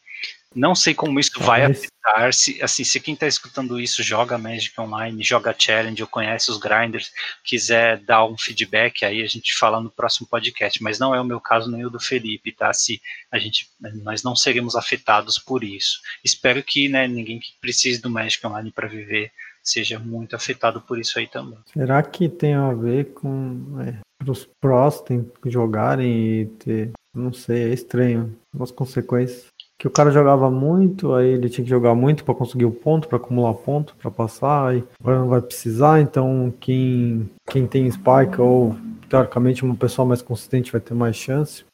Não 0.56 0.74
sei 0.74 0.94
como 0.94 1.20
isso 1.20 1.30
vai 1.38 1.64
afetar. 1.64 2.32
Se, 2.32 2.62
assim, 2.62 2.82
se 2.82 2.98
quem 2.98 3.12
está 3.12 3.26
escutando 3.26 3.78
isso 3.78 4.02
joga 4.02 4.38
Magic 4.38 4.80
Online, 4.80 5.22
joga 5.22 5.54
Challenge 5.56 6.02
ou 6.02 6.08
conhece 6.08 6.50
os 6.50 6.56
grinders, 6.56 7.12
quiser 7.44 7.98
dar 7.98 8.24
um 8.24 8.38
feedback, 8.38 9.04
aí 9.04 9.22
a 9.22 9.26
gente 9.26 9.54
fala 9.58 9.80
no 9.80 9.90
próximo 9.90 10.26
podcast. 10.26 10.82
Mas 10.82 10.98
não 10.98 11.14
é 11.14 11.20
o 11.20 11.24
meu 11.24 11.40
caso 11.40 11.70
nem 11.70 11.84
o 11.84 11.90
do 11.90 12.00
Felipe, 12.00 12.52
tá? 12.52 12.72
Se 12.72 13.00
a 13.30 13.38
gente, 13.38 13.68
nós 14.02 14.22
não 14.22 14.34
seremos 14.34 14.74
afetados 14.74 15.38
por 15.38 15.62
isso. 15.62 16.00
Espero 16.24 16.62
que 16.62 16.88
né, 16.88 17.06
ninguém 17.06 17.38
que 17.38 17.48
precise 17.60 18.00
do 18.00 18.08
Magic 18.08 18.44
Online 18.46 18.72
para 18.72 18.88
viver 18.88 19.30
seja 19.62 19.98
muito 19.98 20.36
afetado 20.36 20.80
por 20.80 20.98
isso 20.98 21.18
aí 21.18 21.26
também. 21.26 21.58
Será 21.72 22.02
que 22.02 22.28
tem 22.28 22.54
a 22.54 22.72
ver 22.72 23.12
com 23.12 23.80
é, 23.80 23.98
os 24.30 24.48
prós 24.60 25.00
tem 25.00 25.28
que 25.42 25.50
jogarem 25.50 26.40
e 26.40 26.46
ter, 26.46 26.92
não 27.12 27.32
sei, 27.32 27.70
é 27.70 27.74
estranho, 27.74 28.38
as 28.58 28.70
consequências 28.70 29.46
que 29.78 29.86
o 29.86 29.90
cara 29.90 30.10
jogava 30.10 30.50
muito, 30.50 31.14
aí 31.14 31.28
ele 31.28 31.48
tinha 31.48 31.64
que 31.64 31.70
jogar 31.70 31.94
muito 31.94 32.24
para 32.24 32.34
conseguir 32.34 32.64
o 32.64 32.70
ponto, 32.70 33.08
para 33.08 33.18
acumular 33.18 33.52
ponto, 33.54 33.94
para 33.96 34.10
passar, 34.10 34.68
aí 34.68 34.84
agora 34.98 35.18
não 35.18 35.28
vai 35.28 35.42
precisar, 35.42 36.00
então 36.00 36.52
quem, 36.58 37.28
quem 37.50 37.66
tem 37.66 37.90
Spike 37.90 38.40
ou 38.40 38.76
teoricamente 39.08 39.64
uma 39.64 39.76
pessoa 39.76 40.06
mais 40.06 40.22
consistente 40.22 40.72
vai 40.72 40.80
ter 40.80 40.94
mais 40.94 41.16
chance. 41.16 41.64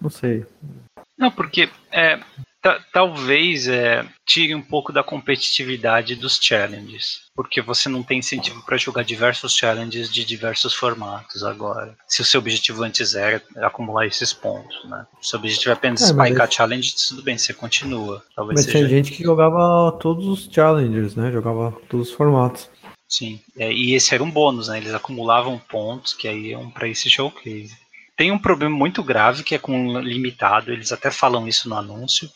Não 0.00 0.10
sei. 0.10 0.44
Não, 1.16 1.30
porque 1.30 1.68
é, 1.90 2.20
talvez 2.92 3.68
é, 3.68 4.04
tire 4.26 4.54
um 4.54 4.62
pouco 4.62 4.92
da 4.92 5.02
competitividade 5.02 6.14
dos 6.14 6.38
challenges, 6.40 7.20
porque 7.34 7.60
você 7.60 7.88
não 7.88 8.02
tem 8.02 8.18
incentivo 8.18 8.62
para 8.64 8.76
jogar 8.76 9.04
diversos 9.04 9.56
challenges 9.56 10.12
de 10.12 10.24
diversos 10.24 10.74
formatos 10.74 11.42
agora. 11.44 11.96
Se 12.06 12.20
o 12.20 12.24
seu 12.24 12.40
objetivo 12.40 12.82
antes 12.82 13.14
era 13.14 13.42
acumular 13.56 14.06
esses 14.06 14.32
pontos, 14.32 14.84
né? 14.88 15.06
Se 15.20 15.34
o 15.34 15.38
objetivo 15.38 15.70
é 15.70 15.72
apenas 15.74 16.02
é, 16.02 16.06
spikear 16.06 16.50
challenge, 16.50 16.94
tudo 17.08 17.22
bem, 17.22 17.38
você 17.38 17.54
continua. 17.54 18.22
Talvez 18.34 18.60
mas 18.60 18.64
seja... 18.64 18.78
tem 18.78 18.88
gente 18.88 19.12
que 19.12 19.22
jogava 19.22 19.92
todos 20.00 20.26
os 20.26 20.52
challenges, 20.52 21.14
né? 21.14 21.30
Jogava 21.30 21.72
todos 21.88 22.08
os 22.08 22.14
formatos. 22.14 22.70
Sim, 23.08 23.40
é, 23.56 23.72
e 23.72 23.94
esse 23.94 24.14
era 24.14 24.22
um 24.22 24.30
bônus, 24.30 24.68
né? 24.68 24.76
Eles 24.76 24.92
acumulavam 24.92 25.58
pontos 25.58 26.12
que 26.12 26.28
aí 26.28 26.48
iam 26.48 26.70
para 26.70 26.88
esse 26.88 27.08
showcase. 27.08 27.74
Tem 28.18 28.32
um 28.32 28.38
problema 28.38 28.76
muito 28.76 29.00
grave 29.00 29.44
que 29.44 29.54
é 29.54 29.60
com 29.60 30.00
limitado, 30.00 30.72
eles 30.72 30.90
até 30.90 31.08
falam 31.08 31.46
isso 31.46 31.68
no 31.68 31.76
anúncio. 31.76 32.28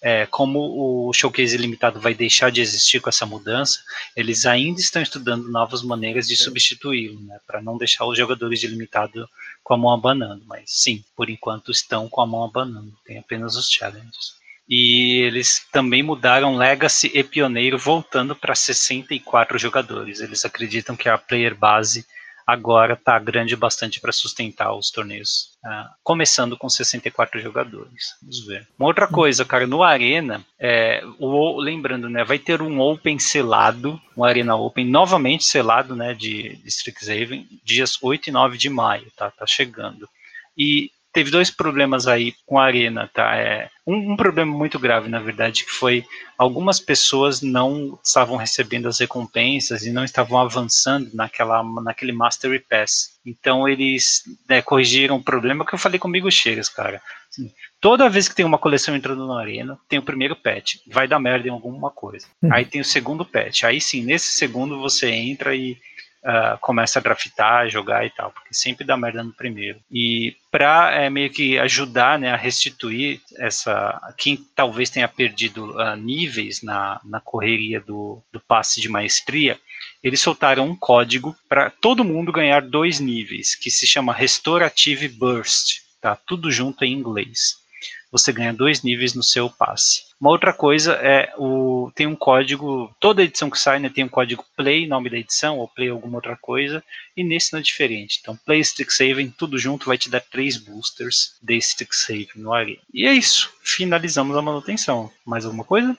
É, 0.00 0.24
como 0.24 1.08
o 1.08 1.12
showcase 1.12 1.58
limitado 1.58 2.00
vai 2.00 2.14
deixar 2.14 2.50
de 2.50 2.62
existir 2.62 3.00
com 3.00 3.10
essa 3.10 3.26
mudança, 3.26 3.80
eles 4.16 4.46
ainda 4.46 4.80
estão 4.80 5.02
estudando 5.02 5.50
novas 5.50 5.82
maneiras 5.82 6.26
de 6.26 6.38
substituí-lo, 6.38 7.20
né, 7.20 7.38
para 7.46 7.60
não 7.60 7.76
deixar 7.76 8.06
os 8.06 8.16
jogadores 8.16 8.60
de 8.60 8.66
limitado 8.66 9.28
com 9.62 9.74
a 9.74 9.76
mão 9.76 9.92
abanando. 9.92 10.42
Mas 10.46 10.62
sim, 10.68 11.04
por 11.14 11.28
enquanto 11.28 11.70
estão 11.70 12.08
com 12.08 12.22
a 12.22 12.26
mão 12.26 12.42
abanando, 12.42 12.94
tem 13.04 13.18
apenas 13.18 13.56
os 13.56 13.70
challenges. 13.70 14.36
E 14.66 15.20
eles 15.20 15.66
também 15.70 16.02
mudaram 16.02 16.56
Legacy 16.56 17.10
e 17.12 17.22
Pioneiro, 17.22 17.78
voltando 17.78 18.34
para 18.34 18.54
64 18.54 19.58
jogadores. 19.58 20.20
Eles 20.20 20.46
acreditam 20.46 20.96
que 20.96 21.10
a 21.10 21.18
player 21.18 21.54
base 21.54 22.06
agora 22.46 22.94
está 22.94 23.18
grande 23.18 23.56
bastante 23.56 24.00
para 24.00 24.12
sustentar 24.12 24.72
os 24.72 24.90
torneios. 24.90 25.50
Uh, 25.64 25.88
começando 26.04 26.56
com 26.56 26.68
64 26.68 27.40
jogadores. 27.40 28.14
Vamos 28.22 28.46
ver. 28.46 28.68
Uma 28.78 28.88
outra 28.88 29.08
coisa, 29.08 29.44
cara, 29.44 29.66
no 29.66 29.82
Arena, 29.82 30.44
é, 30.58 31.02
o, 31.18 31.58
lembrando, 31.58 32.08
né, 32.08 32.22
vai 32.22 32.38
ter 32.38 32.62
um 32.62 32.80
Open 32.80 33.18
selado, 33.18 34.00
um 34.16 34.22
Arena 34.22 34.54
Open 34.54 34.86
novamente 34.86 35.44
selado, 35.44 35.96
né, 35.96 36.14
de, 36.14 36.56
de 36.56 36.68
Strixhaven, 36.68 37.48
dias 37.64 37.98
8 38.00 38.28
e 38.28 38.32
9 38.32 38.56
de 38.56 38.70
maio, 38.70 39.10
tá? 39.16 39.30
Tá 39.30 39.46
chegando. 39.46 40.08
E 40.56 40.90
teve 41.16 41.30
dois 41.30 41.50
problemas 41.50 42.06
aí 42.06 42.34
com 42.44 42.58
a 42.58 42.66
Arena, 42.66 43.10
tá? 43.10 43.34
É, 43.36 43.70
um, 43.86 44.12
um, 44.12 44.16
problema 44.18 44.54
muito 44.54 44.78
grave, 44.78 45.08
na 45.08 45.18
verdade, 45.18 45.64
que 45.64 45.70
foi 45.70 46.04
algumas 46.36 46.78
pessoas 46.78 47.40
não 47.40 47.98
estavam 48.04 48.36
recebendo 48.36 48.86
as 48.86 48.98
recompensas 49.00 49.86
e 49.86 49.90
não 49.90 50.04
estavam 50.04 50.38
avançando 50.38 51.08
naquela, 51.14 51.62
naquele 51.82 52.12
Mastery 52.12 52.60
Pass. 52.60 53.18
Então 53.24 53.66
eles 53.66 54.24
né, 54.46 54.60
corrigiram 54.60 55.16
o 55.16 55.24
problema 55.24 55.64
que 55.64 55.72
eu 55.72 55.78
falei 55.78 55.98
comigo 55.98 56.30
Cheiras, 56.30 56.68
cara. 56.68 57.00
Assim, 57.30 57.50
toda 57.80 58.10
vez 58.10 58.28
que 58.28 58.34
tem 58.34 58.44
uma 58.44 58.58
coleção 58.58 58.94
entrando 58.94 59.26
na 59.26 59.40
arena, 59.40 59.78
tem 59.88 59.98
o 59.98 60.02
primeiro 60.02 60.36
patch, 60.36 60.74
vai 60.86 61.08
dar 61.08 61.18
merda 61.18 61.48
em 61.48 61.50
alguma 61.50 61.90
coisa. 61.90 62.26
Hum. 62.42 62.50
Aí 62.52 62.66
tem 62.66 62.82
o 62.82 62.84
segundo 62.84 63.24
patch. 63.24 63.64
Aí 63.64 63.80
sim, 63.80 64.04
nesse 64.04 64.34
segundo 64.34 64.78
você 64.78 65.08
entra 65.08 65.56
e 65.56 65.78
uh, 66.26 66.58
começa 66.58 66.98
a 66.98 67.02
draftar, 67.02 67.70
jogar 67.70 68.04
e 68.04 68.10
tal, 68.10 68.32
porque 68.32 68.52
sempre 68.52 68.84
dá 68.84 68.96
merda 68.96 69.22
no 69.22 69.32
primeiro. 69.32 69.78
E 69.90 70.34
para 70.50 70.90
é, 70.92 71.08
meio 71.08 71.30
que 71.30 71.58
ajudar 71.58 72.18
né, 72.18 72.30
a 72.30 72.36
restituir 72.36 73.20
essa. 73.38 74.00
Quem 74.18 74.36
talvez 74.54 74.90
tenha 74.90 75.08
perdido 75.08 75.76
uh, 75.76 75.94
níveis 75.94 76.62
na, 76.62 77.00
na 77.04 77.20
correria 77.20 77.80
do, 77.80 78.20
do 78.32 78.40
passe 78.40 78.80
de 78.80 78.88
maestria, 78.88 79.58
eles 80.02 80.20
soltaram 80.20 80.66
um 80.66 80.76
código 80.76 81.36
para 81.48 81.70
todo 81.70 82.04
mundo 82.04 82.32
ganhar 82.32 82.60
dois 82.60 82.98
níveis, 82.98 83.54
que 83.54 83.70
se 83.70 83.86
chama 83.86 84.12
Restorative 84.12 85.08
Burst, 85.08 85.80
tá? 86.00 86.16
Tudo 86.16 86.50
junto 86.50 86.84
em 86.84 86.92
inglês 86.92 87.65
você 88.10 88.32
ganha 88.32 88.52
dois 88.52 88.82
níveis 88.82 89.14
no 89.14 89.22
seu 89.22 89.50
passe. 89.50 90.04
Uma 90.20 90.30
outra 90.30 90.52
coisa 90.52 90.94
é 90.94 91.32
o 91.36 91.90
tem 91.94 92.06
um 92.06 92.16
código, 92.16 92.90
toda 93.00 93.22
edição 93.22 93.50
que 93.50 93.58
sai 93.58 93.78
né, 93.78 93.90
tem 93.92 94.04
um 94.04 94.08
código 94.08 94.44
play, 94.56 94.86
nome 94.86 95.10
da 95.10 95.18
edição, 95.18 95.58
ou 95.58 95.68
play 95.68 95.88
alguma 95.88 96.16
outra 96.16 96.36
coisa, 96.36 96.82
e 97.16 97.22
nesse 97.22 97.52
não 97.52 97.60
é 97.60 97.62
diferente. 97.62 98.18
Então, 98.20 98.38
play 98.46 98.60
Strixhaven, 98.60 99.32
tudo 99.36 99.58
junto 99.58 99.86
vai 99.86 99.98
te 99.98 100.10
dar 100.10 100.20
três 100.20 100.56
boosters 100.56 101.34
de 101.42 101.56
Strixhaven 101.56 102.28
no 102.36 102.52
Arena. 102.52 102.78
E 102.92 103.06
é 103.06 103.12
isso, 103.12 103.50
finalizamos 103.62 104.36
a 104.36 104.42
manutenção. 104.42 105.10
Mais 105.24 105.44
alguma 105.44 105.64
coisa? 105.64 105.96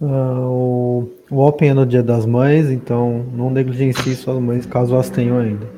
Uh, 0.00 0.06
o, 0.08 1.12
o 1.30 1.46
Open 1.46 1.70
é 1.70 1.74
no 1.74 1.86
dia 1.86 2.02
das 2.02 2.24
mães, 2.24 2.70
então 2.70 3.24
não 3.32 3.50
negligencie 3.50 4.14
suas 4.14 4.40
mães 4.40 4.64
caso 4.64 4.96
as 4.96 5.10
tenham 5.10 5.38
ainda. 5.38 5.77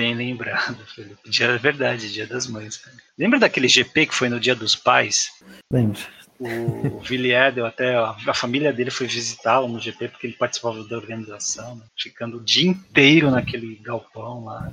Bem 0.00 0.14
lembrado, 0.14 0.76
Felipe. 0.94 1.28
Dia, 1.28 1.46
é 1.46 1.58
verdade, 1.58 2.12
dia 2.12 2.26
das 2.26 2.46
mães. 2.46 2.76
Cara. 2.76 2.96
Lembra 3.18 3.38
daquele 3.38 3.68
GP 3.68 4.06
que 4.06 4.14
foi 4.14 4.28
no 4.28 4.40
dia 4.40 4.54
dos 4.54 4.74
pais? 4.74 5.30
Lembro. 5.72 6.00
O, 6.38 6.98
o 6.98 7.00
Villiers 7.00 7.58
até. 7.58 7.96
A, 7.96 8.16
a 8.28 8.34
família 8.34 8.72
dele 8.72 8.90
foi 8.90 9.06
visitá-lo 9.06 9.68
no 9.68 9.80
GP 9.80 10.08
porque 10.08 10.26
ele 10.26 10.36
participava 10.36 10.84
da 10.84 10.96
organização, 10.96 11.76
né? 11.76 11.82
ficando 11.98 12.38
o 12.38 12.44
dia 12.44 12.70
inteiro 12.70 13.30
naquele 13.30 13.74
galpão 13.76 14.44
lá, 14.44 14.72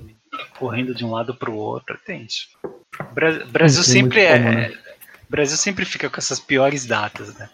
correndo 0.60 0.94
de 0.94 1.04
um 1.04 1.12
lado 1.12 1.34
para 1.34 1.50
o 1.50 1.56
outro. 1.56 2.00
Tem 2.06 2.24
isso. 2.24 2.48
Bra 3.14 3.46
Brasil 3.46 3.84
sempre 3.84 4.22
é. 4.22 4.38
Como, 4.38 4.52
né? 4.52 4.78
Brasil 5.28 5.58
sempre 5.58 5.86
fica 5.86 6.10
com 6.10 6.18
essas 6.18 6.40
piores 6.40 6.86
datas, 6.86 7.34
né? 7.36 7.50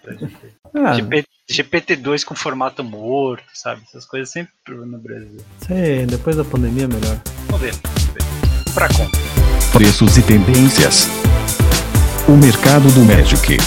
Ah. 0.73 0.93
GP, 0.93 1.25
GPT-2 1.49 2.23
com 2.23 2.35
formato 2.35 2.83
morto, 2.83 3.45
sabe? 3.53 3.81
Essas 3.83 4.05
coisas 4.05 4.29
sempre 4.29 4.51
no 4.67 4.97
Brasil. 4.97 5.39
Sei, 5.65 6.05
depois 6.05 6.35
da 6.35 6.43
pandemia 6.43 6.83
é 6.83 6.87
melhor. 6.87 7.21
Vamos 7.51 7.65
ver, 7.65 7.73
vamos 7.73 8.03
ver. 8.13 8.73
Pra 8.73 8.87
conta. 8.87 9.19
Preços 9.73 10.17
e 10.17 10.23
tendências. 10.23 11.09
O 12.25 12.31
mercado 12.31 12.89
do 12.93 13.01
Magic. 13.01 13.57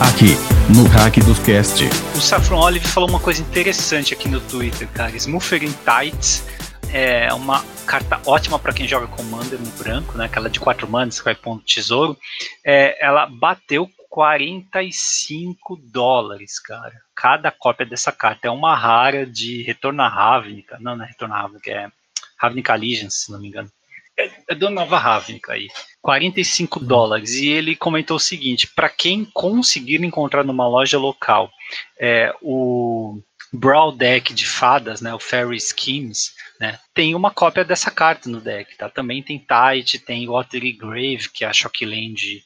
Aqui, 0.00 0.36
no 0.72 0.86
Hack 0.86 1.16
dos 1.24 1.40
Cast. 1.40 1.84
O 2.14 2.20
Saffron 2.20 2.60
Olive 2.60 2.86
falou 2.86 3.08
uma 3.08 3.18
coisa 3.18 3.42
interessante 3.42 4.14
aqui 4.14 4.28
no 4.28 4.40
Twitter, 4.40 4.86
cara. 4.94 5.16
Smoothering 5.16 5.74
Tights 5.84 6.44
é 6.92 7.34
uma 7.34 7.64
carta 7.86 8.20
ótima 8.24 8.56
para 8.56 8.72
quem 8.72 8.86
joga 8.86 9.08
Commander 9.08 9.58
no 9.58 9.70
branco, 9.72 10.16
né? 10.16 10.26
Aquela 10.26 10.48
de 10.48 10.60
quatro 10.60 10.88
manas 10.88 11.18
que 11.18 11.24
vai 11.24 11.34
pondo 11.34 11.60
tesouro. 11.62 12.16
É, 12.64 13.04
ela 13.04 13.26
bateu 13.26 13.90
45 14.10 15.76
dólares, 15.90 16.60
cara. 16.60 16.94
Cada 17.16 17.50
cópia 17.50 17.84
dessa 17.84 18.12
carta 18.12 18.46
é 18.46 18.50
uma 18.50 18.76
rara 18.76 19.26
de 19.26 19.62
Retorno 19.62 20.02
à 20.02 20.08
Ravnica. 20.08 20.78
Não, 20.80 20.94
não 20.94 21.04
é 21.04 21.08
Retorno 21.08 21.34
Ravnica, 21.34 21.68
é 21.68 21.90
Ravnica 22.42 22.72
Allegiance, 22.72 23.24
se 23.24 23.32
não 23.32 23.40
me 23.40 23.48
engano. 23.48 23.70
É, 24.18 24.30
é 24.50 24.54
do 24.54 24.68
Nova 24.68 24.98
Ravnica 24.98 25.52
aí. 25.52 25.68
45 26.00 26.80
uhum. 26.80 26.86
dólares. 26.86 27.34
E 27.34 27.48
ele 27.48 27.76
comentou 27.76 28.16
o 28.16 28.20
seguinte: 28.20 28.66
para 28.66 28.88
quem 28.88 29.24
conseguir 29.24 30.02
encontrar 30.02 30.44
numa 30.44 30.68
loja 30.68 30.98
local 30.98 31.50
é, 31.98 32.34
o 32.42 33.20
Brawl 33.52 33.92
Deck 33.92 34.34
de 34.34 34.46
fadas, 34.46 35.00
né, 35.00 35.14
o 35.14 35.20
Fairy 35.20 35.58
Schemes, 35.60 36.34
né, 36.58 36.78
tem 36.94 37.14
uma 37.14 37.30
cópia 37.30 37.64
dessa 37.64 37.90
carta 37.90 38.28
no 38.28 38.40
deck, 38.40 38.76
tá? 38.76 38.88
Também 38.88 39.22
tem 39.22 39.38
Tide, 39.38 39.98
tem 39.98 40.26
Watery 40.26 40.72
Grave, 40.72 41.28
que 41.32 41.44
é 41.44 41.48
a 41.48 41.52
Shockland 41.52 42.42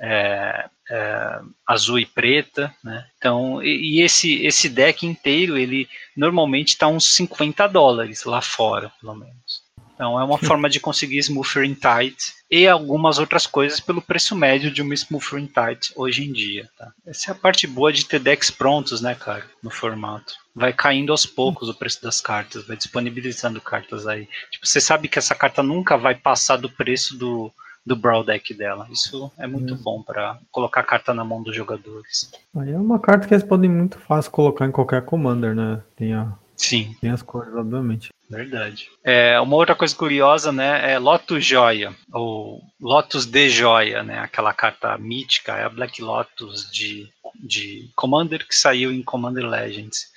é, 0.00 0.68
é, 0.90 1.40
azul 1.66 1.98
e 1.98 2.06
preta, 2.06 2.74
né? 2.82 3.06
Então, 3.18 3.62
e, 3.62 3.98
e, 3.98 4.02
esse 4.02 4.44
esse 4.44 4.68
deck 4.68 5.06
inteiro, 5.06 5.56
ele 5.56 5.88
normalmente 6.16 6.68
está 6.68 6.86
uns 6.86 7.14
50 7.14 7.66
dólares 7.68 8.24
lá 8.24 8.40
fora, 8.40 8.92
pelo 9.00 9.14
menos. 9.14 9.68
Então, 9.98 10.18
é 10.18 10.22
uma 10.22 10.38
forma 10.38 10.70
de 10.70 10.78
conseguir 10.78 11.18
Smoothering 11.18 11.74
Tight 11.74 12.32
e 12.48 12.68
algumas 12.68 13.18
outras 13.18 13.48
coisas 13.48 13.80
pelo 13.80 14.00
preço 14.00 14.36
médio 14.36 14.70
de 14.70 14.80
uma 14.80 14.94
Smoothering 14.94 15.48
Tight 15.48 15.92
hoje 15.96 16.22
em 16.22 16.32
dia, 16.32 16.70
tá? 16.78 16.92
Essa 17.04 17.30
é 17.30 17.32
a 17.32 17.34
parte 17.34 17.66
boa 17.66 17.92
de 17.92 18.04
ter 18.04 18.20
decks 18.20 18.48
prontos, 18.48 19.00
né, 19.00 19.16
cara, 19.16 19.44
no 19.60 19.70
formato. 19.70 20.34
Vai 20.54 20.72
caindo 20.72 21.10
aos 21.10 21.26
poucos 21.26 21.68
o 21.68 21.74
preço 21.74 22.00
das 22.00 22.20
cartas, 22.20 22.64
vai 22.64 22.76
disponibilizando 22.76 23.60
cartas 23.60 24.06
aí. 24.06 24.28
Tipo, 24.52 24.68
você 24.68 24.80
sabe 24.80 25.08
que 25.08 25.18
essa 25.18 25.34
carta 25.34 25.64
nunca 25.64 25.96
vai 25.96 26.14
passar 26.14 26.58
do 26.58 26.70
preço 26.70 27.18
do 27.18 27.52
do 27.88 27.96
Brawl 27.96 28.22
Deck 28.22 28.54
dela. 28.54 28.86
Isso 28.92 29.32
é 29.38 29.46
muito 29.46 29.74
hum. 29.74 29.80
bom 29.82 30.02
para 30.02 30.38
colocar 30.52 30.82
a 30.82 30.84
carta 30.84 31.14
na 31.14 31.24
mão 31.24 31.42
dos 31.42 31.56
jogadores. 31.56 32.30
Aí 32.56 32.70
é 32.70 32.78
uma 32.78 32.98
carta 32.98 33.26
que 33.26 33.34
eles 33.34 33.44
podem 33.44 33.70
muito 33.70 33.98
fácil 33.98 34.30
colocar 34.30 34.66
em 34.66 34.70
qualquer 34.70 35.04
Commander, 35.04 35.54
né? 35.54 35.82
Tem, 35.96 36.12
a, 36.12 36.32
Sim. 36.56 36.94
tem 37.00 37.10
as 37.10 37.22
cores, 37.22 37.52
obviamente. 37.54 38.10
Verdade. 38.30 38.90
É, 39.02 39.40
uma 39.40 39.56
outra 39.56 39.74
coisa 39.74 39.96
curiosa, 39.96 40.52
né, 40.52 40.92
é 40.92 40.98
Lotus 40.98 41.42
Joia, 41.42 41.94
ou 42.12 42.60
Lotus 42.78 43.24
de 43.24 43.48
Joia, 43.48 44.02
né, 44.02 44.18
aquela 44.18 44.52
carta 44.52 44.96
mítica, 44.98 45.56
é 45.56 45.64
a 45.64 45.68
Black 45.70 46.02
Lotus 46.02 46.70
de, 46.70 47.08
de 47.34 47.90
Commander 47.96 48.46
que 48.46 48.54
saiu 48.54 48.92
em 48.92 49.02
Commander 49.02 49.46
Legends. 49.46 50.08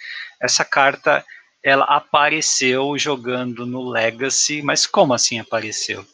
Essa 0.41 0.65
carta, 0.65 1.23
ela 1.63 1.86
apareceu 1.86 2.97
jogando 2.97 3.65
no 3.65 3.89
Legacy, 3.89 4.62
mas 4.62 4.86
como 4.86 5.13
assim 5.13 5.39
apareceu? 5.39 6.05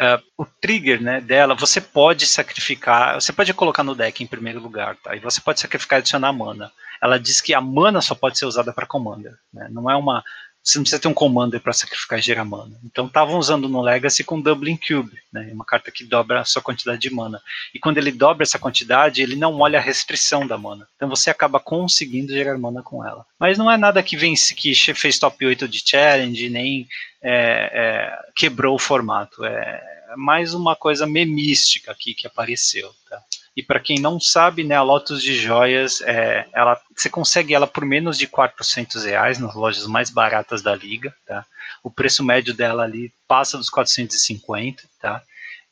Uh, 0.00 0.20
o 0.36 0.44
trigger 0.44 1.00
né, 1.00 1.20
dela, 1.20 1.54
você 1.54 1.80
pode 1.80 2.26
sacrificar, 2.26 3.20
você 3.20 3.32
pode 3.32 3.52
colocar 3.54 3.84
no 3.84 3.94
deck 3.94 4.22
em 4.22 4.26
primeiro 4.26 4.58
lugar, 4.58 4.96
tá? 4.96 5.14
E 5.14 5.20
você 5.20 5.40
pode 5.40 5.60
sacrificar 5.60 5.98
e 5.98 6.00
adicionar 6.00 6.32
mana. 6.32 6.72
Ela 7.00 7.18
diz 7.18 7.40
que 7.40 7.54
a 7.54 7.60
mana 7.60 8.00
só 8.00 8.14
pode 8.14 8.38
ser 8.38 8.46
usada 8.46 8.72
para 8.72 8.86
commander, 8.86 9.34
né? 9.52 9.68
Não 9.70 9.90
é 9.90 9.94
uma 9.94 10.24
você 10.62 10.78
não 10.78 10.84
precisa 10.84 11.00
ter 11.00 11.08
um 11.08 11.14
commander 11.14 11.60
para 11.60 11.72
sacrificar 11.72 12.18
e 12.18 12.22
gerar 12.22 12.44
mana. 12.44 12.78
Então 12.84 13.06
estavam 13.06 13.38
usando 13.38 13.68
no 13.68 13.80
Legacy 13.80 14.22
com 14.22 14.40
Dublin 14.40 14.76
Cube, 14.76 15.18
né, 15.32 15.50
uma 15.52 15.64
carta 15.64 15.90
que 15.90 16.04
dobra 16.04 16.40
a 16.40 16.44
sua 16.44 16.62
quantidade 16.62 17.00
de 17.00 17.10
mana. 17.10 17.42
E 17.74 17.78
quando 17.78 17.98
ele 17.98 18.12
dobra 18.12 18.44
essa 18.44 18.58
quantidade, 18.58 19.22
ele 19.22 19.34
não 19.34 19.58
olha 19.58 19.78
a 19.78 19.82
restrição 19.82 20.46
da 20.46 20.56
mana. 20.56 20.86
Então 20.96 21.08
você 21.08 21.30
acaba 21.30 21.58
conseguindo 21.58 22.32
gerar 22.32 22.56
mana 22.58 22.82
com 22.82 23.04
ela. 23.04 23.26
Mas 23.38 23.58
não 23.58 23.70
é 23.70 23.76
nada 23.76 24.02
que 24.02 24.16
vence, 24.16 24.54
que 24.54 24.72
fez 24.94 25.18
top 25.18 25.44
8 25.44 25.66
de 25.66 25.82
challenge, 25.84 26.48
nem 26.48 26.86
é, 27.20 27.70
é, 27.72 28.18
quebrou 28.36 28.76
o 28.76 28.78
formato. 28.78 29.44
É 29.44 29.91
mais 30.16 30.54
uma 30.54 30.74
coisa 30.76 31.06
memística 31.06 31.92
aqui 31.92 32.14
que 32.14 32.26
apareceu. 32.26 32.90
Tá? 33.08 33.22
E 33.56 33.62
para 33.62 33.80
quem 33.80 33.98
não 33.98 34.18
sabe, 34.18 34.64
né, 34.64 34.74
a 34.74 34.82
Lotus 34.82 35.22
de 35.22 35.34
Joias, 35.34 36.00
é, 36.02 36.46
ela, 36.54 36.80
você 36.96 37.10
consegue 37.10 37.54
ela 37.54 37.66
por 37.66 37.84
menos 37.84 38.16
de 38.16 38.26
400 38.26 39.04
reais 39.04 39.38
nas 39.38 39.54
lojas 39.54 39.86
mais 39.86 40.08
baratas 40.10 40.62
da 40.62 40.74
liga, 40.74 41.14
tá? 41.26 41.44
O 41.82 41.90
preço 41.90 42.24
médio 42.24 42.54
dela 42.54 42.84
ali 42.84 43.12
passa 43.28 43.58
dos 43.58 43.68
450, 43.68 44.82
tá? 45.00 45.22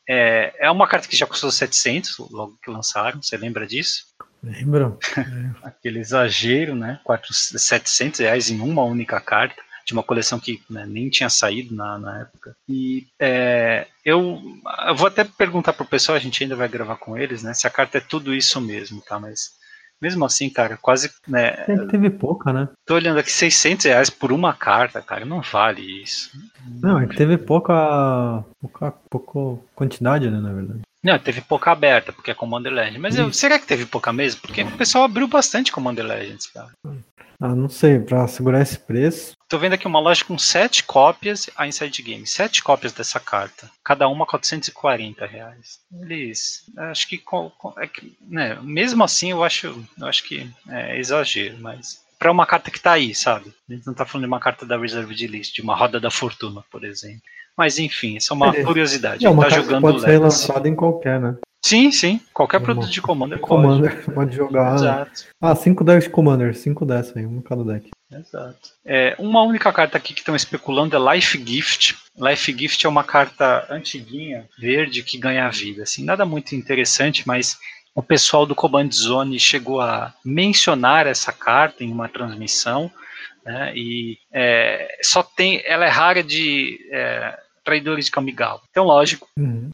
É, 0.06 0.52
é 0.58 0.70
uma 0.70 0.86
carta 0.86 1.08
que 1.08 1.16
já 1.16 1.26
custou 1.26 1.50
700 1.50 2.18
logo 2.30 2.58
que 2.62 2.70
lançaram, 2.70 3.22
você 3.22 3.36
lembra 3.36 3.66
disso? 3.66 4.06
Lembro. 4.42 4.98
Aquele 5.62 6.00
exagero, 6.00 6.74
né? 6.74 7.00
400, 7.04 7.62
700 7.62 8.20
reais 8.20 8.50
em 8.50 8.60
uma 8.60 8.82
única 8.82 9.20
carta 9.20 9.62
de 9.90 9.94
uma 9.94 10.02
coleção 10.04 10.38
que 10.38 10.62
né, 10.70 10.86
nem 10.86 11.10
tinha 11.10 11.28
saído 11.28 11.74
na, 11.74 11.98
na 11.98 12.20
época. 12.20 12.54
E 12.68 13.08
é, 13.18 13.86
eu, 14.04 14.40
eu, 14.86 14.94
vou 14.94 15.08
até 15.08 15.24
perguntar 15.24 15.72
pro 15.72 15.84
pessoal, 15.84 16.16
a 16.16 16.20
gente 16.20 16.42
ainda 16.42 16.54
vai 16.54 16.68
gravar 16.68 16.96
com 16.96 17.18
eles, 17.18 17.42
né? 17.42 17.52
Se 17.52 17.66
a 17.66 17.70
carta 17.70 17.98
é 17.98 18.00
tudo 18.00 18.32
isso 18.32 18.60
mesmo, 18.60 19.02
tá? 19.02 19.18
Mas 19.18 19.58
mesmo 20.00 20.24
assim, 20.24 20.48
cara, 20.48 20.78
quase, 20.80 21.10
né? 21.26 21.50
teve 21.90 22.08
pouca, 22.08 22.52
né? 22.52 22.68
Tô 22.86 22.94
olhando 22.94 23.18
aqui, 23.18 23.30
600 23.30 23.84
reais 23.84 24.08
por 24.08 24.32
uma 24.32 24.54
carta, 24.54 25.02
cara, 25.02 25.24
não 25.24 25.42
vale 25.42 26.02
isso. 26.02 26.30
Não, 26.80 26.98
é 27.00 27.06
que 27.06 27.16
teve 27.16 27.36
pouca, 27.36 28.44
pouca, 28.60 28.94
pouca 29.10 29.62
quantidade, 29.74 30.30
né, 30.30 30.40
na 30.40 30.52
verdade. 30.52 30.80
Não, 31.02 31.18
teve 31.18 31.40
pouca 31.40 31.70
aberta, 31.70 32.12
porque 32.12 32.30
é 32.30 32.34
Commander 32.34 32.72
Legends. 32.72 33.00
Mas 33.00 33.16
eu, 33.16 33.32
será 33.32 33.58
que 33.58 33.66
teve 33.66 33.86
pouca 33.86 34.12
mesmo? 34.12 34.42
Porque 34.42 34.62
o 34.62 34.76
pessoal 34.76 35.04
abriu 35.04 35.26
bastante 35.26 35.72
Commander 35.72 36.04
Legends, 36.04 36.46
cara. 36.46 36.68
Ah, 37.40 37.54
não 37.54 37.70
sei, 37.70 37.98
pra 37.98 38.28
segurar 38.28 38.60
esse 38.60 38.78
preço. 38.78 39.32
Tô 39.48 39.58
vendo 39.58 39.72
aqui 39.72 39.86
uma 39.86 39.98
loja 39.98 40.22
com 40.22 40.36
sete 40.36 40.84
cópias, 40.84 41.48
a 41.56 41.66
Inside 41.66 42.02
Game, 42.02 42.26
sete 42.26 42.62
cópias 42.62 42.92
dessa 42.92 43.18
carta. 43.18 43.70
Cada 43.82 44.06
uma 44.08 44.26
440 44.26 45.24
reais. 45.24 45.80
Eles. 46.02 46.70
Acho 46.76 47.08
que. 47.08 47.22
É 47.78 47.86
que 47.86 48.14
né, 48.20 48.58
mesmo 48.62 49.02
assim, 49.02 49.30
eu 49.30 49.42
acho, 49.42 49.82
eu 49.98 50.06
acho 50.06 50.22
que 50.24 50.50
é 50.68 50.98
exagero, 50.98 51.56
mas. 51.60 52.04
Pra 52.18 52.30
uma 52.30 52.44
carta 52.44 52.70
que 52.70 52.78
tá 52.78 52.92
aí, 52.92 53.14
sabe? 53.14 53.50
A 53.68 53.72
gente 53.72 53.86
não 53.86 53.94
tá 53.94 54.04
falando 54.04 54.24
de 54.24 54.28
uma 54.28 54.38
carta 54.38 54.66
da 54.66 54.76
Reserved 54.76 55.26
List, 55.26 55.54
de 55.54 55.62
uma 55.62 55.74
roda 55.74 55.98
da 55.98 56.10
fortuna, 56.10 56.62
por 56.70 56.84
exemplo. 56.84 57.22
Mas 57.56 57.78
enfim, 57.78 58.16
isso 58.16 58.32
é 58.34 58.36
uma 58.36 58.54
é, 58.54 58.62
curiosidade. 58.62 59.24
É 59.24 59.30
uma 59.30 59.44
tá 59.44 59.56
jogando 59.56 59.80
pode 59.80 60.02
ser 60.02 60.18
lançada 60.18 60.68
em 60.68 60.76
qualquer, 60.76 61.18
né? 61.18 61.36
Sim, 61.62 61.92
sim. 61.92 62.20
Qualquer 62.32 62.60
produto 62.60 62.90
de 62.90 63.02
Commander, 63.02 63.38
Commander 63.38 63.94
pode. 63.96 64.10
pode 64.14 64.36
jogar. 64.36 64.74
Exato. 64.74 65.24
Ah, 65.40 65.54
5 65.54 65.84
decks 65.84 66.04
de 66.04 66.10
Commander, 66.10 66.56
5 66.56 66.86
dessa 66.86 67.18
aí, 67.18 67.26
um 67.26 67.42
cada 67.42 67.62
deck. 67.64 67.90
Exato. 68.10 68.70
É, 68.84 69.14
uma 69.18 69.42
única 69.42 69.72
carta 69.72 69.96
aqui 69.96 70.14
que 70.14 70.20
estão 70.20 70.34
especulando 70.34 70.96
é 70.96 71.14
Life 71.14 71.42
Gift. 71.46 71.96
Life 72.18 72.52
Gift 72.58 72.84
é 72.84 72.88
uma 72.88 73.04
carta 73.04 73.66
antiguinha, 73.70 74.48
verde, 74.58 75.02
que 75.02 75.18
ganha 75.18 75.48
vida. 75.50 75.82
Assim, 75.82 76.04
nada 76.04 76.24
muito 76.24 76.54
interessante, 76.54 77.26
mas 77.26 77.58
o 77.94 78.02
pessoal 78.02 78.46
do 78.46 78.54
Command 78.54 78.90
Zone 78.90 79.38
chegou 79.38 79.80
a 79.80 80.14
mencionar 80.24 81.06
essa 81.06 81.32
carta 81.32 81.84
em 81.84 81.92
uma 81.92 82.08
transmissão. 82.08 82.90
Né, 83.44 83.72
e 83.74 84.18
é, 84.32 84.98
só 85.02 85.22
tem. 85.22 85.62
Ela 85.64 85.84
é 85.86 85.88
rara 85.88 86.22
de. 86.22 86.78
É, 86.90 87.38
traidores 87.62 88.06
de 88.06 88.10
Kamigawa. 88.10 88.60
Então, 88.70 88.84
lógico, 88.84 89.28
uhum 89.38 89.70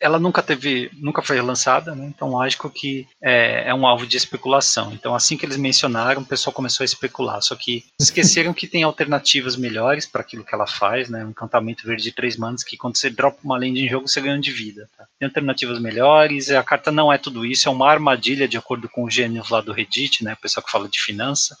ela 0.00 0.18
nunca 0.18 0.42
teve, 0.42 0.90
nunca 0.94 1.20
foi 1.20 1.38
lançada, 1.42 1.94
né? 1.94 2.06
então 2.06 2.30
lógico 2.30 2.70
que 2.70 3.06
é, 3.22 3.68
é, 3.68 3.74
um 3.74 3.86
alvo 3.86 4.06
de 4.06 4.16
especulação. 4.16 4.92
Então 4.94 5.14
assim 5.14 5.36
que 5.36 5.44
eles 5.44 5.58
mencionaram, 5.58 6.22
o 6.22 6.26
pessoal 6.26 6.54
começou 6.54 6.82
a 6.82 6.86
especular. 6.86 7.42
Só 7.42 7.54
que 7.54 7.84
esqueceram 8.00 8.54
que 8.54 8.66
tem 8.66 8.82
alternativas 8.82 9.56
melhores 9.56 10.06
para 10.06 10.22
aquilo 10.22 10.42
que 10.42 10.54
ela 10.54 10.66
faz, 10.66 11.10
né? 11.10 11.22
Um 11.24 11.30
encantamento 11.30 11.86
verde 11.86 12.02
de 12.02 12.12
três 12.12 12.38
manas 12.38 12.64
que 12.64 12.78
quando 12.78 12.96
você 12.96 13.10
dropa 13.10 13.38
uma 13.44 13.58
lenda 13.58 13.78
em 13.78 13.88
jogo 13.88 14.08
você 14.08 14.22
ganha 14.22 14.40
de 14.40 14.50
vida. 14.50 14.88
Tá? 14.96 15.04
Tem 15.18 15.26
alternativas 15.28 15.78
melhores. 15.78 16.50
A 16.50 16.62
carta 16.62 16.90
não 16.90 17.12
é 17.12 17.18
tudo 17.18 17.44
isso, 17.44 17.68
é 17.68 17.72
uma 17.72 17.90
armadilha 17.90 18.48
de 18.48 18.56
acordo 18.56 18.88
com 18.88 19.04
o 19.04 19.10
gênio 19.10 19.44
lá 19.50 19.60
do 19.60 19.72
Reddit, 19.72 20.24
né? 20.24 20.32
O 20.32 20.38
pessoal 20.38 20.64
que 20.64 20.72
fala 20.72 20.88
de 20.88 21.00
finança. 21.00 21.58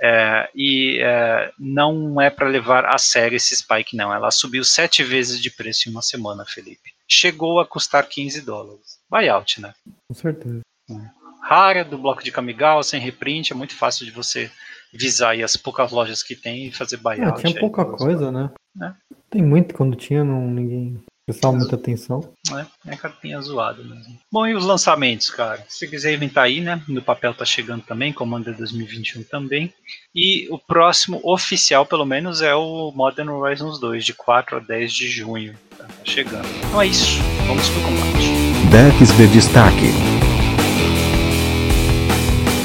É, 0.00 0.48
e 0.54 1.00
é, 1.02 1.50
não 1.58 2.20
é 2.20 2.28
para 2.30 2.46
levar 2.48 2.84
a 2.84 2.98
sério 2.98 3.36
esse 3.36 3.56
spike, 3.56 3.96
não. 3.96 4.12
Ela 4.12 4.30
subiu 4.30 4.62
sete 4.62 5.02
vezes 5.02 5.40
de 5.40 5.50
preço 5.50 5.88
em 5.88 5.92
uma 5.92 6.02
semana, 6.02 6.44
Felipe 6.44 6.97
chegou 7.08 7.60
a 7.60 7.66
custar 7.66 8.06
15 8.08 8.42
dólares. 8.42 9.00
Buyout, 9.10 9.60
né? 9.60 9.74
Com 10.06 10.14
certeza. 10.14 10.60
É. 10.90 11.18
Rara, 11.42 11.84
do 11.84 11.96
bloco 11.96 12.22
de 12.22 12.30
Kamigawa, 12.30 12.82
sem 12.82 13.00
reprint, 13.00 13.52
é 13.52 13.56
muito 13.56 13.74
fácil 13.74 14.04
de 14.04 14.12
você 14.12 14.50
visar 14.92 15.34
as 15.40 15.56
poucas 15.56 15.90
lojas 15.90 16.22
que 16.22 16.36
tem 16.36 16.66
e 16.66 16.72
fazer 16.72 16.98
buyout. 16.98 17.40
É, 17.40 17.50
tinha 17.50 17.60
pouca 17.60 17.84
coisa, 17.84 18.30
né? 18.30 18.50
É. 18.82 18.92
Tem 19.30 19.42
muito, 19.42 19.74
quando 19.74 19.96
tinha, 19.96 20.22
não, 20.22 20.46
ninguém 20.50 21.02
prestava 21.28 21.54
muita 21.54 21.76
atenção. 21.76 22.32
É, 22.50 22.92
é 22.92 22.96
cartinha 22.96 23.38
zoada 23.42 23.82
mesmo. 23.84 24.18
Bom, 24.32 24.46
e 24.46 24.54
os 24.54 24.64
lançamentos, 24.64 25.28
cara? 25.28 25.62
Se 25.68 25.86
quiser 25.86 26.14
inventar 26.14 26.44
aí, 26.44 26.62
né? 26.62 26.82
No 26.88 27.02
papel 27.02 27.34
tá 27.34 27.44
chegando 27.44 27.82
também, 27.82 28.14
Commander 28.14 28.56
2021 28.56 29.24
também. 29.24 29.72
E 30.14 30.48
o 30.50 30.58
próximo 30.58 31.20
oficial, 31.22 31.84
pelo 31.84 32.06
menos, 32.06 32.40
é 32.40 32.54
o 32.54 32.90
Modern 32.92 33.28
Horizons 33.28 33.78
2, 33.78 34.06
de 34.06 34.14
4 34.14 34.56
a 34.56 34.60
10 34.60 34.92
de 34.92 35.08
junho 35.08 35.54
chegando. 36.02 36.48
Então 36.66 36.80
é 36.80 36.86
isso. 36.86 37.20
Vamos 37.46 37.68
pro 37.68 37.82
combate. 37.82 38.32
Decks 38.70 39.14
de 39.18 39.26
destaque. 39.26 39.92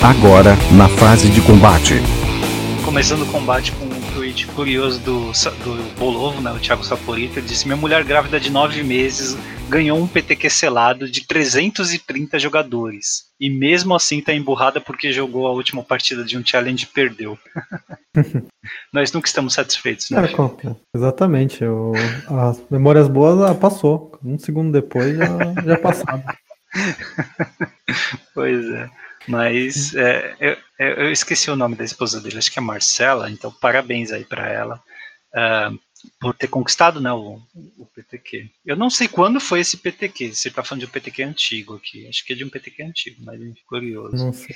Agora, 0.01 0.55
na 0.71 0.87
fase 0.87 1.29
de 1.29 1.41
combate. 1.41 1.95
Começando 2.85 3.23
o 3.23 3.27
combate 3.27 3.73
com 3.73 3.92
tweet 4.33 4.47
curioso 4.47 4.99
do, 5.01 5.31
do 5.31 5.99
Bolovo, 5.99 6.41
né, 6.41 6.51
o 6.51 6.59
Thiago 6.59 6.83
Saporito, 6.83 7.37
ele 7.37 7.47
disse: 7.47 7.65
Minha 7.65 7.77
mulher 7.77 8.03
grávida 8.03 8.39
de 8.39 8.51
nove 8.51 8.81
meses 8.83 9.37
ganhou 9.69 9.97
um 9.97 10.07
PTQ 10.07 10.49
selado 10.49 11.09
de 11.09 11.25
330 11.25 12.37
jogadores. 12.39 13.25
E 13.39 13.49
mesmo 13.49 13.95
assim 13.95 14.21
tá 14.21 14.33
emburrada 14.33 14.81
porque 14.81 15.11
jogou 15.11 15.47
a 15.47 15.51
última 15.51 15.83
partida 15.83 16.23
de 16.23 16.37
um 16.37 16.45
challenge 16.45 16.85
e 16.85 16.87
perdeu. 16.87 17.37
Nós 18.91 19.11
nunca 19.11 19.27
estamos 19.27 19.53
satisfeitos, 19.53 20.09
né? 20.09 20.25
É, 20.25 20.75
exatamente. 20.95 21.63
O, 21.63 21.93
as 22.27 22.63
memórias 22.69 23.07
boas 23.07 23.41
ah, 23.41 23.55
passou. 23.55 24.11
Um 24.23 24.37
segundo 24.37 24.71
depois 24.71 25.15
já, 25.17 25.27
já 25.65 25.77
passaram. 25.77 26.23
pois 28.33 28.65
é. 28.65 28.89
Mas 29.27 29.95
é, 29.95 30.35
eu, 30.39 30.57
eu, 30.79 31.11
esqueci 31.11 31.49
o 31.49 31.55
nome 31.55 31.75
da 31.75 31.83
esposa 31.83 32.19
dele, 32.19 32.37
acho 32.37 32.51
que 32.51 32.59
é 32.59 32.61
Marcela, 32.61 33.29
então 33.29 33.51
parabéns 33.51 34.11
aí 34.11 34.25
para 34.25 34.49
ela. 34.49 34.83
Uh, 35.33 35.79
por 36.19 36.33
ter 36.33 36.47
conquistado 36.47 36.99
né, 36.99 37.11
o, 37.11 37.39
o, 37.77 37.85
PTQ. 37.95 38.49
Eu 38.65 38.75
não 38.75 38.89
sei 38.89 39.07
quando 39.07 39.39
foi 39.39 39.59
esse 39.61 39.77
PTQ. 39.77 40.33
Você 40.33 40.49
está 40.49 40.63
falando 40.63 40.81
de 40.81 40.85
um 40.85 40.89
PTQ 40.89 41.23
antigo 41.23 41.75
aqui. 41.75 42.07
Acho 42.07 42.25
que 42.25 42.33
é 42.33 42.35
de 42.35 42.43
um 42.43 42.49
PTQ 42.49 42.83
antigo, 42.83 43.23
mas 43.23 43.41
é 43.41 43.45
curioso. 43.67 44.17
Não 44.17 44.33
sei. 44.33 44.55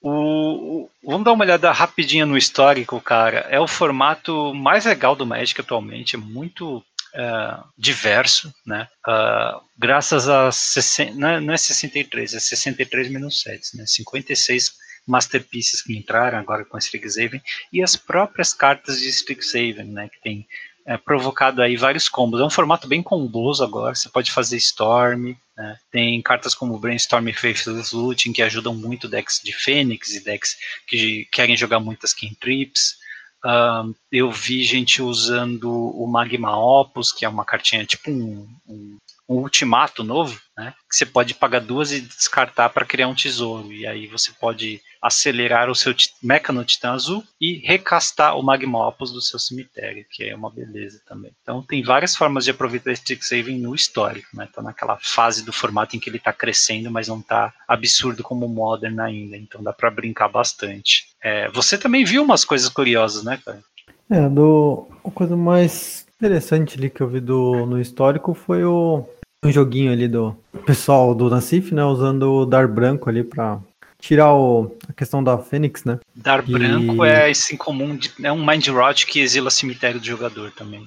O, 0.00 0.10
o, 0.10 0.90
vamos 1.02 1.24
dar 1.24 1.32
uma 1.32 1.44
olhada 1.44 1.72
rapidinho 1.72 2.26
no 2.26 2.36
histórico, 2.36 3.00
cara. 3.00 3.40
É 3.50 3.58
o 3.58 3.66
formato 3.66 4.54
mais 4.54 4.84
legal 4.84 5.16
do 5.16 5.26
Magic 5.26 5.60
atualmente. 5.60 6.16
É 6.16 6.18
muito 6.18 6.82
uh, 7.14 7.64
diverso, 7.78 8.52
né? 8.66 8.88
Uh, 9.06 9.60
graças 9.78 10.28
a 10.28 10.50
60, 10.50 11.14
não, 11.14 11.28
é, 11.28 11.40
não 11.40 11.54
é 11.54 11.56
63, 11.56 12.34
é 12.34 12.40
63 12.40 13.10
menos 13.10 13.40
7, 13.40 13.76
né? 13.76 13.84
56 13.86 14.72
masterpieces 15.06 15.82
que 15.82 15.96
entraram 15.96 16.38
agora 16.38 16.64
com 16.64 16.78
Strixhaven 16.78 17.42
e 17.72 17.82
as 17.82 17.94
próprias 17.94 18.52
cartas 18.52 18.98
de 18.98 19.08
Strixhaven, 19.08 19.84
né? 19.84 20.08
Que 20.08 20.20
tem 20.20 20.46
é, 20.86 20.96
provocado 20.96 21.62
aí 21.62 21.76
vários 21.76 22.08
combos. 22.08 22.40
É 22.40 22.44
um 22.44 22.50
formato 22.50 22.86
bem 22.86 23.02
comboso 23.02 23.62
agora, 23.64 23.94
você 23.94 24.08
pode 24.08 24.30
fazer 24.30 24.56
Storm, 24.56 25.34
né? 25.56 25.78
tem 25.90 26.20
cartas 26.20 26.54
como 26.54 26.78
Brainstorm 26.78 27.28
e 27.28 27.32
Faithless 27.32 27.94
Looting 27.94 28.32
que 28.32 28.42
ajudam 28.42 28.74
muito 28.74 29.08
decks 29.08 29.40
de 29.42 29.52
Fênix 29.52 30.14
e 30.14 30.24
decks 30.24 30.56
que 30.86 31.26
querem 31.30 31.56
jogar 31.56 31.80
muitas 31.80 32.12
cantrips. 32.12 32.96
Uh, 33.44 33.94
eu 34.10 34.30
vi 34.30 34.64
gente 34.64 35.02
usando 35.02 35.70
o 35.70 36.06
Magma 36.06 36.56
Opus, 36.56 37.12
que 37.12 37.26
é 37.26 37.28
uma 37.28 37.44
cartinha 37.44 37.84
tipo 37.84 38.10
um, 38.10 38.48
um 38.66 38.96
um 39.28 39.36
ultimato 39.36 40.04
novo, 40.04 40.40
né? 40.56 40.72
Que 40.88 40.96
você 40.96 41.06
pode 41.06 41.34
pagar 41.34 41.60
duas 41.60 41.92
e 41.92 42.00
descartar 42.00 42.68
para 42.68 42.86
criar 42.86 43.08
um 43.08 43.14
tesouro. 43.14 43.72
E 43.72 43.86
aí 43.86 44.06
você 44.06 44.32
pode 44.32 44.80
acelerar 45.02 45.68
o 45.68 45.74
seu 45.74 45.94
mecha 46.22 46.52
no 46.52 46.64
Titã 46.64 46.92
Azul 46.92 47.22
e 47.40 47.58
recastar 47.58 48.38
o 48.38 48.42
Magmopus 48.42 49.12
do 49.12 49.20
seu 49.20 49.38
cemitério, 49.38 50.06
que 50.10 50.24
é 50.24 50.34
uma 50.34 50.50
beleza 50.50 51.00
também. 51.06 51.32
Então 51.42 51.62
tem 51.62 51.82
várias 51.82 52.16
formas 52.16 52.44
de 52.44 52.52
aproveitar 52.52 52.92
esse 52.92 53.04
Trick 53.04 53.24
Saving 53.24 53.58
no 53.58 53.74
histórico, 53.74 54.28
né? 54.34 54.48
Tá 54.52 54.62
naquela 54.62 54.98
fase 55.00 55.44
do 55.44 55.52
formato 55.52 55.96
em 55.96 56.00
que 56.00 56.08
ele 56.08 56.16
está 56.16 56.32
crescendo, 56.32 56.90
mas 56.90 57.08
não 57.08 57.18
está 57.18 57.52
absurdo 57.68 58.22
como 58.22 58.46
o 58.46 58.48
Modern 58.48 58.98
ainda. 59.00 59.36
Então 59.36 59.62
dá 59.62 59.72
para 59.72 59.90
brincar 59.90 60.28
bastante. 60.28 61.08
É, 61.22 61.50
você 61.50 61.76
também 61.76 62.04
viu 62.04 62.22
umas 62.22 62.44
coisas 62.44 62.68
curiosas, 62.68 63.24
né, 63.24 63.40
cara? 63.44 63.62
É, 64.10 64.28
do, 64.28 64.88
a 65.04 65.10
coisa 65.10 65.36
mais 65.36 66.06
interessante 66.16 66.78
ali 66.78 66.88
que 66.90 67.00
eu 67.00 67.08
vi 67.08 67.20
do, 67.20 67.66
no 67.66 67.80
histórico 67.80 68.34
foi 68.34 68.64
o, 68.64 69.06
um 69.44 69.52
joguinho 69.52 69.92
ali 69.92 70.08
do 70.08 70.36
pessoal 70.64 71.14
do 71.14 71.30
Nassif, 71.30 71.74
né? 71.74 71.84
Usando 71.84 72.32
o 72.32 72.46
Dar 72.46 72.68
Branco 72.68 73.08
ali 73.08 73.22
pra 73.22 73.58
tirar 73.98 74.34
o, 74.34 74.76
a 74.88 74.92
questão 74.92 75.24
da 75.24 75.38
Fênix, 75.38 75.84
né? 75.84 75.98
Dar 76.14 76.46
e... 76.48 76.52
Branco 76.52 77.04
é 77.04 77.30
esse 77.30 77.54
incomum, 77.54 77.96
de, 77.96 78.12
é 78.22 78.30
um 78.30 78.44
Mind 78.44 78.66
Rot 78.68 79.06
que 79.06 79.20
exila 79.20 79.50
cemitério 79.50 79.98
do 79.98 80.06
jogador 80.06 80.50
também. 80.52 80.84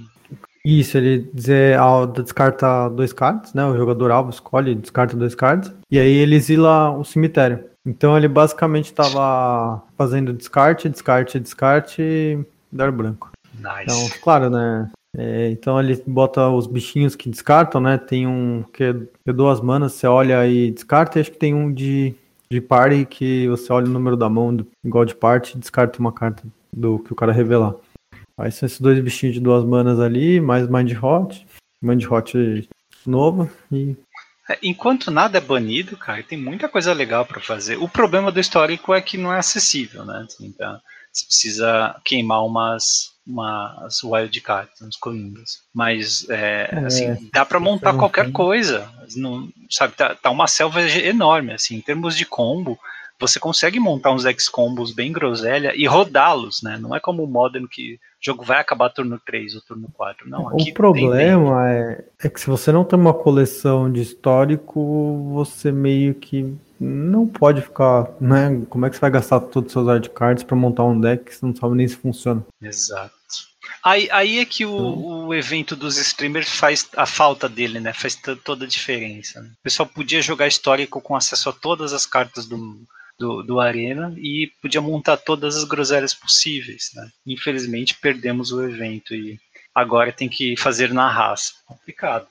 Isso, 0.64 0.98
ele 0.98 1.30
dizer, 1.34 1.78
descarta 2.14 2.90
dois 2.90 3.14
cards, 3.14 3.54
né? 3.54 3.66
O 3.66 3.78
jogador 3.78 4.12
alvo 4.12 4.30
escolhe, 4.30 4.76
descarta 4.76 5.16
dois 5.16 5.34
cards, 5.34 5.72
e 5.90 5.98
aí 5.98 6.14
ele 6.14 6.36
exila 6.36 6.92
o 6.92 7.06
cemitério. 7.06 7.64
Então 7.86 8.18
ele 8.18 8.28
basicamente 8.28 8.88
estava 8.88 9.82
fazendo 9.98 10.34
descarte, 10.34 10.90
descarte, 10.90 11.40
descarte 11.40 12.02
e 12.02 12.40
dar 12.70 12.92
branco. 12.92 13.32
Nice. 13.56 13.84
Então, 13.84 14.20
claro, 14.22 14.50
né? 14.50 14.90
É, 15.18 15.50
então 15.50 15.80
ele 15.80 16.02
bota 16.06 16.48
os 16.48 16.68
bichinhos 16.68 17.16
que 17.16 17.28
descartam, 17.28 17.82
né? 17.82 17.98
Tem 17.98 18.28
um 18.28 18.64
que 18.72 18.84
é, 18.84 18.96
é 19.26 19.34
duas 19.34 19.60
manas, 19.60 19.94
você 19.94 20.06
olha 20.06 20.46
e 20.48 20.70
descarta, 20.70 21.18
e 21.18 21.22
acho 21.22 21.32
que 21.32 21.40
tem 21.40 21.56
um 21.56 21.74
de, 21.74 22.14
de 22.52 22.62
party 22.62 23.04
que 23.06 23.48
você 23.48 23.74
olha 23.74 23.88
o 23.88 23.90
número 23.90 24.16
da 24.16 24.30
mão, 24.30 24.56
igual 24.86 25.06
de 25.06 25.16
parte, 25.16 25.56
e 25.56 25.60
descarta 25.60 26.00
uma 26.00 26.12
carta 26.12 26.44
do 26.72 27.00
que 27.00 27.12
o 27.12 27.16
cara 27.16 27.32
revelar. 27.32 27.74
Aí 28.38 28.52
são 28.52 28.68
esses 28.68 28.80
dois 28.80 29.00
bichinhos 29.00 29.34
de 29.34 29.42
duas 29.42 29.66
manas 29.66 30.00
ali, 30.00 30.40
mais 30.40 30.70
Mind 30.70 30.94
Hot, 31.02 31.48
Mind 31.82 32.06
Hot 32.06 32.70
novo 33.04 33.50
e. 33.72 33.96
É, 34.50 34.60
enquanto 34.62 35.10
nada 35.10 35.40
é 35.40 35.42
banido, 35.42 35.98
cara, 35.98 36.22
tem 36.22 36.38
muita 36.38 36.70
coisa 36.70 36.94
legal 36.94 37.26
para 37.26 37.42
fazer. 37.42 37.78
O 37.78 37.90
problema 37.90 38.32
do 38.32 38.40
histórico 38.40 38.94
é 38.94 39.02
que 39.02 39.18
não 39.18 39.34
é 39.34 39.40
acessível, 39.40 40.06
né? 40.06 40.26
Então, 40.40 40.80
você 41.12 41.26
precisa 41.26 42.00
queimar 42.06 42.46
umas 42.46 43.17
umas 43.28 44.04
wildcards, 44.04 44.82
uns 44.82 44.96
coringas. 44.96 45.64
Mas, 45.74 46.28
é, 46.30 46.70
é, 46.72 46.80
assim, 46.86 47.30
dá 47.34 47.46
para 47.46 47.60
montar 47.60 47.94
qualquer 47.94 48.32
coisa. 48.32 48.90
Não, 49.16 49.50
sabe, 49.70 49.94
tá, 49.94 50.16
tá, 50.16 50.30
uma 50.30 50.48
selva 50.48 50.82
enorme, 50.82 51.54
assim, 51.54 51.76
em 51.76 51.82
termos 51.82 52.16
de 52.16 52.26
combo, 52.26 52.80
você 53.20 53.40
consegue 53.40 53.80
montar 53.80 54.12
uns 54.12 54.26
X 54.26 54.48
combos 54.48 54.94
bem 54.94 55.12
groselha 55.12 55.74
e 55.76 55.88
rodá-los, 55.88 56.62
né? 56.62 56.78
Não 56.80 56.96
é 56.96 57.00
como 57.00 57.24
o 57.24 57.28
Modern 57.28 57.68
que 57.68 57.96
o 57.96 57.98
jogo 58.22 58.44
vai 58.44 58.60
acabar 58.60 58.90
turno 58.90 59.20
3 59.26 59.56
ou 59.56 59.62
turno 59.62 59.90
4. 59.94 60.30
Não, 60.30 60.48
o 60.48 60.74
problema 60.74 61.70
é, 61.70 62.06
é 62.24 62.30
que 62.30 62.40
se 62.40 62.48
você 62.48 62.72
não 62.72 62.84
tem 62.84 62.98
uma 62.98 63.14
coleção 63.14 63.92
de 63.92 64.02
histórico, 64.02 65.32
você 65.34 65.72
meio 65.72 66.14
que 66.14 66.56
não 66.80 67.26
pode 67.26 67.62
ficar, 67.62 68.08
né? 68.22 68.62
Como 68.70 68.86
é 68.86 68.90
que 68.90 68.96
você 68.96 69.02
vai 69.02 69.12
gastar 69.12 69.40
todos 69.40 69.70
os 69.70 69.74
seus 69.74 69.88
hard 69.88 70.08
cards 70.10 70.44
para 70.44 70.56
montar 70.56 70.84
um 70.84 71.00
deck 71.00 71.26
que 71.26 71.36
você 71.36 71.46
não 71.46 71.56
sabe 71.56 71.76
nem 71.76 71.88
se 71.88 71.96
funciona? 71.96 72.46
Exato. 72.62 73.17
Aí, 73.84 74.10
aí 74.12 74.40
é 74.40 74.46
que 74.46 74.66
o, 74.66 75.28
o, 75.28 75.34
evento 75.34 75.76
dos 75.76 75.98
streamers 75.98 76.50
faz 76.50 76.90
a 76.96 77.06
falta 77.06 77.48
dele, 77.48 77.80
né? 77.80 77.94
Faz 77.94 78.20
toda 78.44 78.66
a 78.66 78.68
diferença. 78.68 79.42
Né? 79.42 79.50
O 79.60 79.64
pessoal 79.64 79.88
podia 79.88 80.22
jogar 80.22 80.48
histórico 80.48 81.02
com 81.02 81.16
acesso 81.16 81.50
a 81.50 81.54
todas 81.54 81.94
as 81.94 82.06
cartas 82.06 82.46
do, 82.46 82.82
do, 83.18 83.44
do 83.44 83.60
Arena 83.60 84.14
e 84.18 84.52
podia 84.62 84.82
montar 84.82 85.18
todas 85.18 85.56
as 85.56 85.64
groselhas 85.64 86.14
possíveis, 86.14 86.92
né? 86.96 87.10
Infelizmente 87.26 87.98
perdemos 88.00 88.52
o 88.52 88.64
evento 88.64 89.14
e 89.14 89.40
agora 89.74 90.12
tem 90.12 90.28
que 90.28 90.56
fazer 90.58 90.94
na 90.94 91.10
raça. 91.10 91.54
Complicado. 91.66 92.28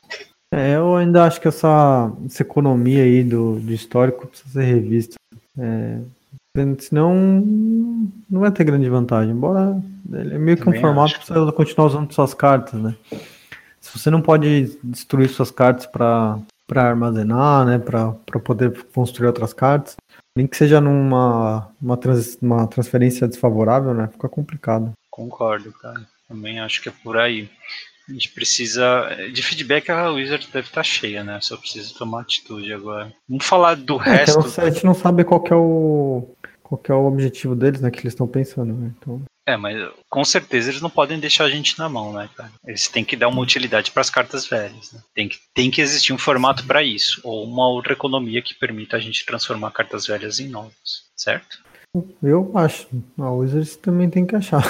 É, 0.52 0.76
eu 0.76 0.96
ainda 0.96 1.24
acho 1.24 1.40
que 1.40 1.48
essa, 1.48 2.12
essa 2.24 2.42
economia 2.42 3.02
aí 3.02 3.22
do, 3.22 3.58
do 3.58 3.72
histórico 3.72 4.26
precisa 4.26 4.52
ser 4.52 4.64
revista. 4.64 5.16
É, 5.58 6.00
senão 6.78 7.14
não 8.28 8.40
vai 8.40 8.50
ter 8.50 8.64
grande 8.64 8.88
vantagem. 8.88 9.32
Embora 9.32 9.80
ele 10.12 10.34
é 10.34 10.38
meio 10.38 10.56
que 10.56 10.68
um 10.68 10.80
formato 10.80 11.20
para 11.20 11.40
você 11.40 11.52
continuar 11.52 11.86
usando 11.86 12.12
suas 12.12 12.34
cartas, 12.34 12.80
né? 12.80 12.94
Se 13.80 13.96
você 13.96 14.10
não 14.10 14.20
pode 14.20 14.78
destruir 14.82 15.28
suas 15.28 15.50
cartas 15.50 15.86
para 15.86 16.40
armazenar, 16.74 17.64
né? 17.64 17.78
Para 17.78 18.12
poder 18.40 18.84
construir 18.92 19.28
outras 19.28 19.52
cartas, 19.52 19.96
nem 20.36 20.46
que 20.46 20.56
seja 20.56 20.80
numa 20.80 21.68
uma, 21.80 21.96
trans, 21.96 22.38
uma 22.42 22.66
transferência 22.66 23.28
desfavorável, 23.28 23.94
né? 23.94 24.08
Fica 24.12 24.28
complicado. 24.28 24.92
Concordo, 25.10 25.72
cara. 25.72 26.00
Também 26.28 26.60
acho 26.60 26.82
que 26.82 26.88
é 26.88 26.92
por 27.02 27.16
aí. 27.16 27.48
A 28.08 28.12
gente 28.12 28.30
precisa. 28.30 29.08
De 29.32 29.42
feedback, 29.42 29.90
a 29.90 30.10
Wizard 30.10 30.46
deve 30.52 30.68
estar 30.68 30.80
tá 30.80 30.82
cheia, 30.82 31.24
né? 31.24 31.40
Só 31.40 31.56
precisa 31.56 31.92
tomar 31.98 32.20
atitude 32.20 32.72
agora. 32.72 33.12
Vamos 33.28 33.44
falar 33.44 33.74
do 33.74 34.00
é, 34.02 34.18
resto. 34.18 34.60
a 34.60 34.70
gente 34.70 34.84
não 34.84 34.94
sabe 34.94 35.24
qual 35.24 35.44
é 35.50 35.54
o. 35.54 36.28
Qual 36.66 36.82
é 36.88 36.92
o 36.92 37.06
objetivo 37.06 37.54
deles, 37.54 37.80
né? 37.80 37.90
Que 37.90 38.00
eles 38.00 38.12
estão 38.12 38.26
pensando, 38.26 38.74
né? 38.74 38.92
Então... 38.98 39.22
É, 39.48 39.56
mas 39.56 39.76
com 40.10 40.24
certeza 40.24 40.70
eles 40.70 40.82
não 40.82 40.90
podem 40.90 41.20
deixar 41.20 41.44
a 41.44 41.48
gente 41.48 41.78
na 41.78 41.88
mão, 41.88 42.12
né, 42.12 42.28
cara? 42.36 42.50
Eles 42.66 42.88
têm 42.88 43.04
que 43.04 43.14
dar 43.14 43.28
uma 43.28 43.40
utilidade 43.40 43.92
para 43.92 44.00
as 44.00 44.10
cartas 44.10 44.44
velhas. 44.44 44.92
Né? 44.92 45.00
Tem, 45.14 45.28
que, 45.28 45.38
tem 45.54 45.70
que 45.70 45.80
existir 45.80 46.12
um 46.12 46.18
formato 46.18 46.66
para 46.66 46.82
isso, 46.82 47.20
ou 47.22 47.44
uma 47.44 47.68
outra 47.68 47.92
economia 47.92 48.42
que 48.42 48.54
permita 48.54 48.96
a 48.96 49.00
gente 49.00 49.24
transformar 49.24 49.70
cartas 49.70 50.08
velhas 50.08 50.40
em 50.40 50.48
novas, 50.48 51.04
certo? 51.16 51.64
Eu 52.20 52.50
acho. 52.56 52.88
A 53.18 53.30
Wizards 53.30 53.76
também 53.76 54.10
tem 54.10 54.26
que 54.26 54.34
achar. 54.34 54.64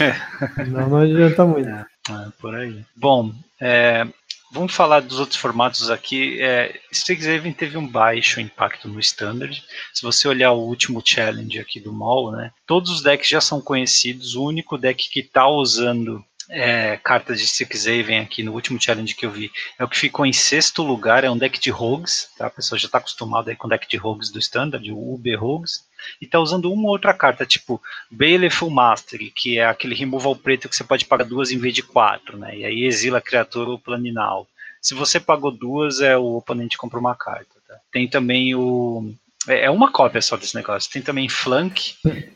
É. 0.00 0.64
não, 0.66 0.88
não 0.88 0.96
adianta 0.96 1.44
muito. 1.44 1.68
É. 1.68 1.86
É, 2.10 2.28
por 2.40 2.54
aí. 2.54 2.84
Bom, 2.96 3.32
é, 3.60 4.04
vamos 4.52 4.74
falar 4.74 5.00
dos 5.00 5.18
outros 5.18 5.40
formatos 5.40 5.90
aqui. 5.90 6.40
É, 6.40 6.78
Strixhaven 6.92 7.52
teve 7.52 7.76
um 7.76 7.86
baixo 7.86 8.40
impacto 8.40 8.86
no 8.86 9.00
Standard. 9.00 9.64
Se 9.92 10.02
você 10.02 10.28
olhar 10.28 10.52
o 10.52 10.60
último 10.60 11.02
challenge 11.04 11.58
aqui 11.58 11.80
do 11.80 11.92
MOL, 11.92 12.30
né, 12.30 12.52
todos 12.66 12.90
os 12.90 13.02
decks 13.02 13.28
já 13.28 13.40
são 13.40 13.60
conhecidos. 13.60 14.34
O 14.36 14.44
único 14.44 14.76
deck 14.76 15.08
que 15.10 15.20
está 15.20 15.48
usando 15.48 16.22
é, 16.50 16.98
cartas 16.98 17.38
de 17.38 17.46
Strixhaven 17.46 18.20
aqui 18.20 18.42
no 18.42 18.52
último 18.52 18.80
challenge 18.80 19.14
que 19.14 19.24
eu 19.24 19.30
vi 19.30 19.50
é 19.78 19.84
o 19.84 19.88
que 19.88 19.98
ficou 19.98 20.26
em 20.26 20.32
sexto 20.32 20.82
lugar. 20.82 21.24
É 21.24 21.30
um 21.30 21.38
deck 21.38 21.58
de 21.58 21.70
Rogues. 21.70 22.28
Tá? 22.36 22.46
A 22.46 22.50
pessoa 22.50 22.78
já 22.78 22.86
está 22.86 22.98
acostumada 22.98 23.54
com 23.56 23.66
o 23.66 23.70
deck 23.70 23.88
de 23.88 23.96
Rogues 23.96 24.30
do 24.30 24.38
Standard, 24.38 24.92
o 24.92 25.14
UB 25.14 25.34
Rogues 25.34 25.90
e 26.20 26.26
tá 26.26 26.38
usando 26.38 26.72
uma 26.72 26.84
ou 26.84 26.90
outra 26.90 27.14
carta, 27.14 27.46
tipo 27.46 27.80
Baleful 28.10 28.70
Mastery, 28.70 29.30
que 29.30 29.58
é 29.58 29.66
aquele 29.66 29.94
removal 29.94 30.36
preto 30.36 30.68
que 30.68 30.76
você 30.76 30.84
pode 30.84 31.04
pagar 31.04 31.24
duas 31.24 31.50
em 31.50 31.58
vez 31.58 31.74
de 31.74 31.82
quatro, 31.82 32.36
né? 32.36 32.56
E 32.56 32.64
aí 32.64 32.84
exila 32.84 33.18
a 33.18 33.22
criatura 33.22 33.70
ou 33.70 33.78
planinal. 33.78 34.46
Se 34.80 34.94
você 34.94 35.20
pagou 35.20 35.50
duas, 35.50 36.00
é 36.00 36.16
o 36.16 36.36
oponente 36.36 36.76
compra 36.76 36.98
uma 36.98 37.14
carta. 37.14 37.54
Tá? 37.68 37.76
Tem 37.92 38.08
também 38.08 38.54
o 38.54 39.12
é, 39.48 39.64
é 39.64 39.70
uma 39.70 39.90
cópia 39.90 40.20
só 40.20 40.36
desse 40.36 40.54
negócio. 40.54 40.90
Tem 40.90 41.02
também 41.02 41.28
Flank, 41.28 41.94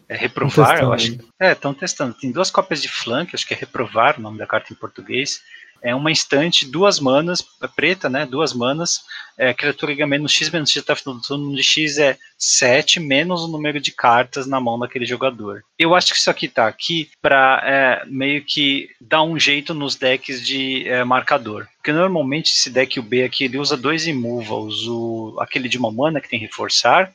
é 0.09 0.17
reprovar, 0.17 0.81
eu 0.81 0.93
acho. 0.93 1.19
É, 1.41 1.53
estão 1.53 1.73
testando. 1.73 2.15
Tem 2.15 2.33
duas 2.33 2.51
cópias 2.51 2.83
de 2.83 2.89
Flank, 2.89 3.35
acho 3.35 3.47
que 3.47 3.55
é 3.55 3.57
reprovar 3.57 4.19
o 4.19 4.23
nome 4.23 4.39
da 4.39 4.47
carta 4.47 4.73
em 4.73 4.77
português 4.77 5.43
é 5.87 5.95
uma 5.95 6.11
instante, 6.11 6.67
duas 6.67 6.99
manas, 6.99 7.47
é 7.63 7.69
preta, 7.69 8.11
né? 8.11 8.27
Duas 8.27 8.53
manas, 8.53 9.05
é, 9.39 9.55
criatura 9.55 9.95
ganha 9.95 10.07
menos 10.07 10.33
X 10.33 10.51
menos 10.51 10.69
X, 10.69 10.83
tá 10.83 10.97
o 11.07 11.21
turno 11.21 11.55
de 11.55 11.63
X 11.63 11.97
é 11.99 12.19
7 12.37 12.99
menos 12.99 13.45
o 13.45 13.49
número 13.49 13.81
de 13.81 13.93
cartas 13.93 14.49
na 14.49 14.61
mão 14.61 14.77
daquele 14.77 15.07
jogador. 15.07 15.63
Eu 15.79 15.95
acho 15.95 16.13
que 16.13 16.19
isso 16.19 16.29
aqui 16.29 16.49
tá 16.49 16.67
aqui 16.67 17.09
para 17.23 17.63
é, 17.65 18.05
meio 18.07 18.45
que 18.45 18.91
dar 19.01 19.23
um 19.23 19.39
jeito 19.39 19.73
nos 19.75 19.95
decks 19.95 20.45
de 20.45 20.89
é, 20.89 21.05
marcador. 21.05 21.69
Porque 21.77 21.93
normalmente 21.93 22.51
esse 22.51 22.69
deck 22.69 22.99
o 22.99 23.03
B 23.03 23.23
aqui 23.23 23.45
ele 23.45 23.57
usa 23.59 23.77
dois 23.77 24.09
immovals, 24.09 24.89
o, 24.89 25.37
aquele 25.39 25.69
de 25.69 25.79
uma 25.79 25.93
mana 25.93 26.21
que 26.21 26.29
tem 26.29 26.41
reforçar, 26.41 27.13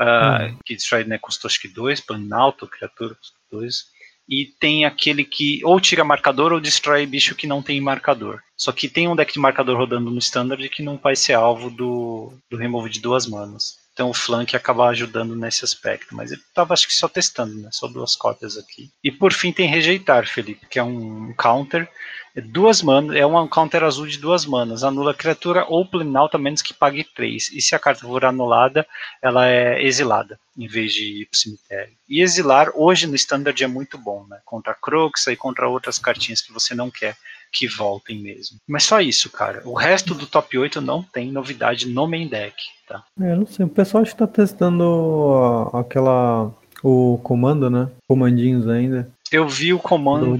uh, 0.00 0.50
hum. 0.50 0.58
que 0.64 0.74
destrói 0.74 1.04
né, 1.04 1.16
custo 1.16 1.46
acho 1.46 1.60
que 1.60 1.68
2, 1.68 2.00
Planalto, 2.00 2.66
criatura 2.66 3.16
2 3.52 3.93
e 4.28 4.46
tem 4.58 4.84
aquele 4.84 5.24
que 5.24 5.60
ou 5.64 5.80
tira 5.80 6.04
marcador 6.04 6.52
ou 6.52 6.60
destrói 6.60 7.06
bicho 7.06 7.34
que 7.34 7.46
não 7.46 7.62
tem 7.62 7.80
marcador. 7.80 8.40
Só 8.56 8.72
que 8.72 8.88
tem 8.88 9.08
um 9.08 9.16
deck 9.16 9.32
de 9.32 9.38
marcador 9.38 9.76
rodando 9.76 10.10
no 10.10 10.18
standard 10.18 10.68
que 10.68 10.82
não 10.82 10.96
vai 10.96 11.16
ser 11.16 11.34
alvo 11.34 11.70
do, 11.70 12.32
do 12.50 12.56
remove 12.56 12.88
de 12.88 13.00
duas 13.00 13.26
manas. 13.26 13.76
Então 13.92 14.10
o 14.10 14.14
Flank 14.14 14.56
acaba 14.56 14.88
ajudando 14.88 15.36
nesse 15.36 15.64
aspecto. 15.64 16.14
Mas 16.14 16.32
ele 16.32 16.40
estava 16.40 16.74
acho 16.74 16.86
que 16.86 16.94
só 16.94 17.08
testando, 17.08 17.54
né? 17.54 17.68
Só 17.72 17.86
duas 17.86 18.16
cópias 18.16 18.56
aqui. 18.56 18.90
E 19.02 19.10
por 19.10 19.32
fim 19.32 19.52
tem 19.52 19.68
Rejeitar, 19.68 20.26
Felipe, 20.26 20.66
que 20.68 20.78
é 20.78 20.82
um 20.82 21.32
counter. 21.34 21.88
É 22.36 22.40
duas 22.40 22.82
manas, 22.82 23.16
é 23.16 23.24
um 23.24 23.46
counter 23.46 23.84
azul 23.84 24.06
de 24.06 24.18
duas 24.18 24.44
manas. 24.44 24.82
Anula 24.82 25.12
a 25.12 25.14
criatura 25.14 25.64
ou 25.68 25.86
planalta 25.86 26.36
menos 26.36 26.62
que 26.62 26.74
pague 26.74 27.04
três. 27.04 27.50
E 27.52 27.60
se 27.60 27.76
a 27.76 27.78
carta 27.78 28.00
for 28.06 28.24
anulada, 28.24 28.84
ela 29.22 29.48
é 29.48 29.80
exilada, 29.82 30.38
em 30.58 30.66
vez 30.66 30.92
de 30.92 31.22
ir 31.22 31.26
pro 31.26 31.38
cemitério. 31.38 31.92
E 32.08 32.20
exilar 32.20 32.72
hoje 32.74 33.06
no 33.06 33.14
standard 33.14 33.62
é 33.62 33.68
muito 33.68 33.96
bom, 33.96 34.26
né? 34.28 34.38
Contra 34.44 34.74
Croxa 34.74 35.30
e 35.30 35.36
contra 35.36 35.68
outras 35.68 35.98
cartinhas 35.98 36.40
que 36.40 36.52
você 36.52 36.74
não 36.74 36.90
quer 36.90 37.16
que 37.54 37.68
voltem 37.68 38.20
mesmo. 38.20 38.58
Mas 38.66 38.82
só 38.82 39.00
isso, 39.00 39.30
cara. 39.30 39.62
O 39.64 39.74
resto 39.74 40.12
do 40.12 40.26
top 40.26 40.58
8 40.58 40.80
não 40.80 41.02
tem 41.02 41.30
novidade 41.30 41.88
no 41.88 42.06
main 42.08 42.26
deck, 42.26 42.56
tá? 42.86 43.04
É, 43.20 43.36
não 43.36 43.46
sei. 43.46 43.64
O 43.64 43.68
pessoal 43.68 44.02
acho 44.02 44.10
que 44.10 44.18
tá 44.18 44.26
testando 44.26 45.70
aquela. 45.72 46.52
o 46.82 47.18
comando, 47.22 47.70
né? 47.70 47.88
Comandinhos 48.08 48.68
ainda. 48.68 49.08
Eu 49.32 49.48
vi 49.48 49.72
o 49.72 49.78
comando 49.78 50.36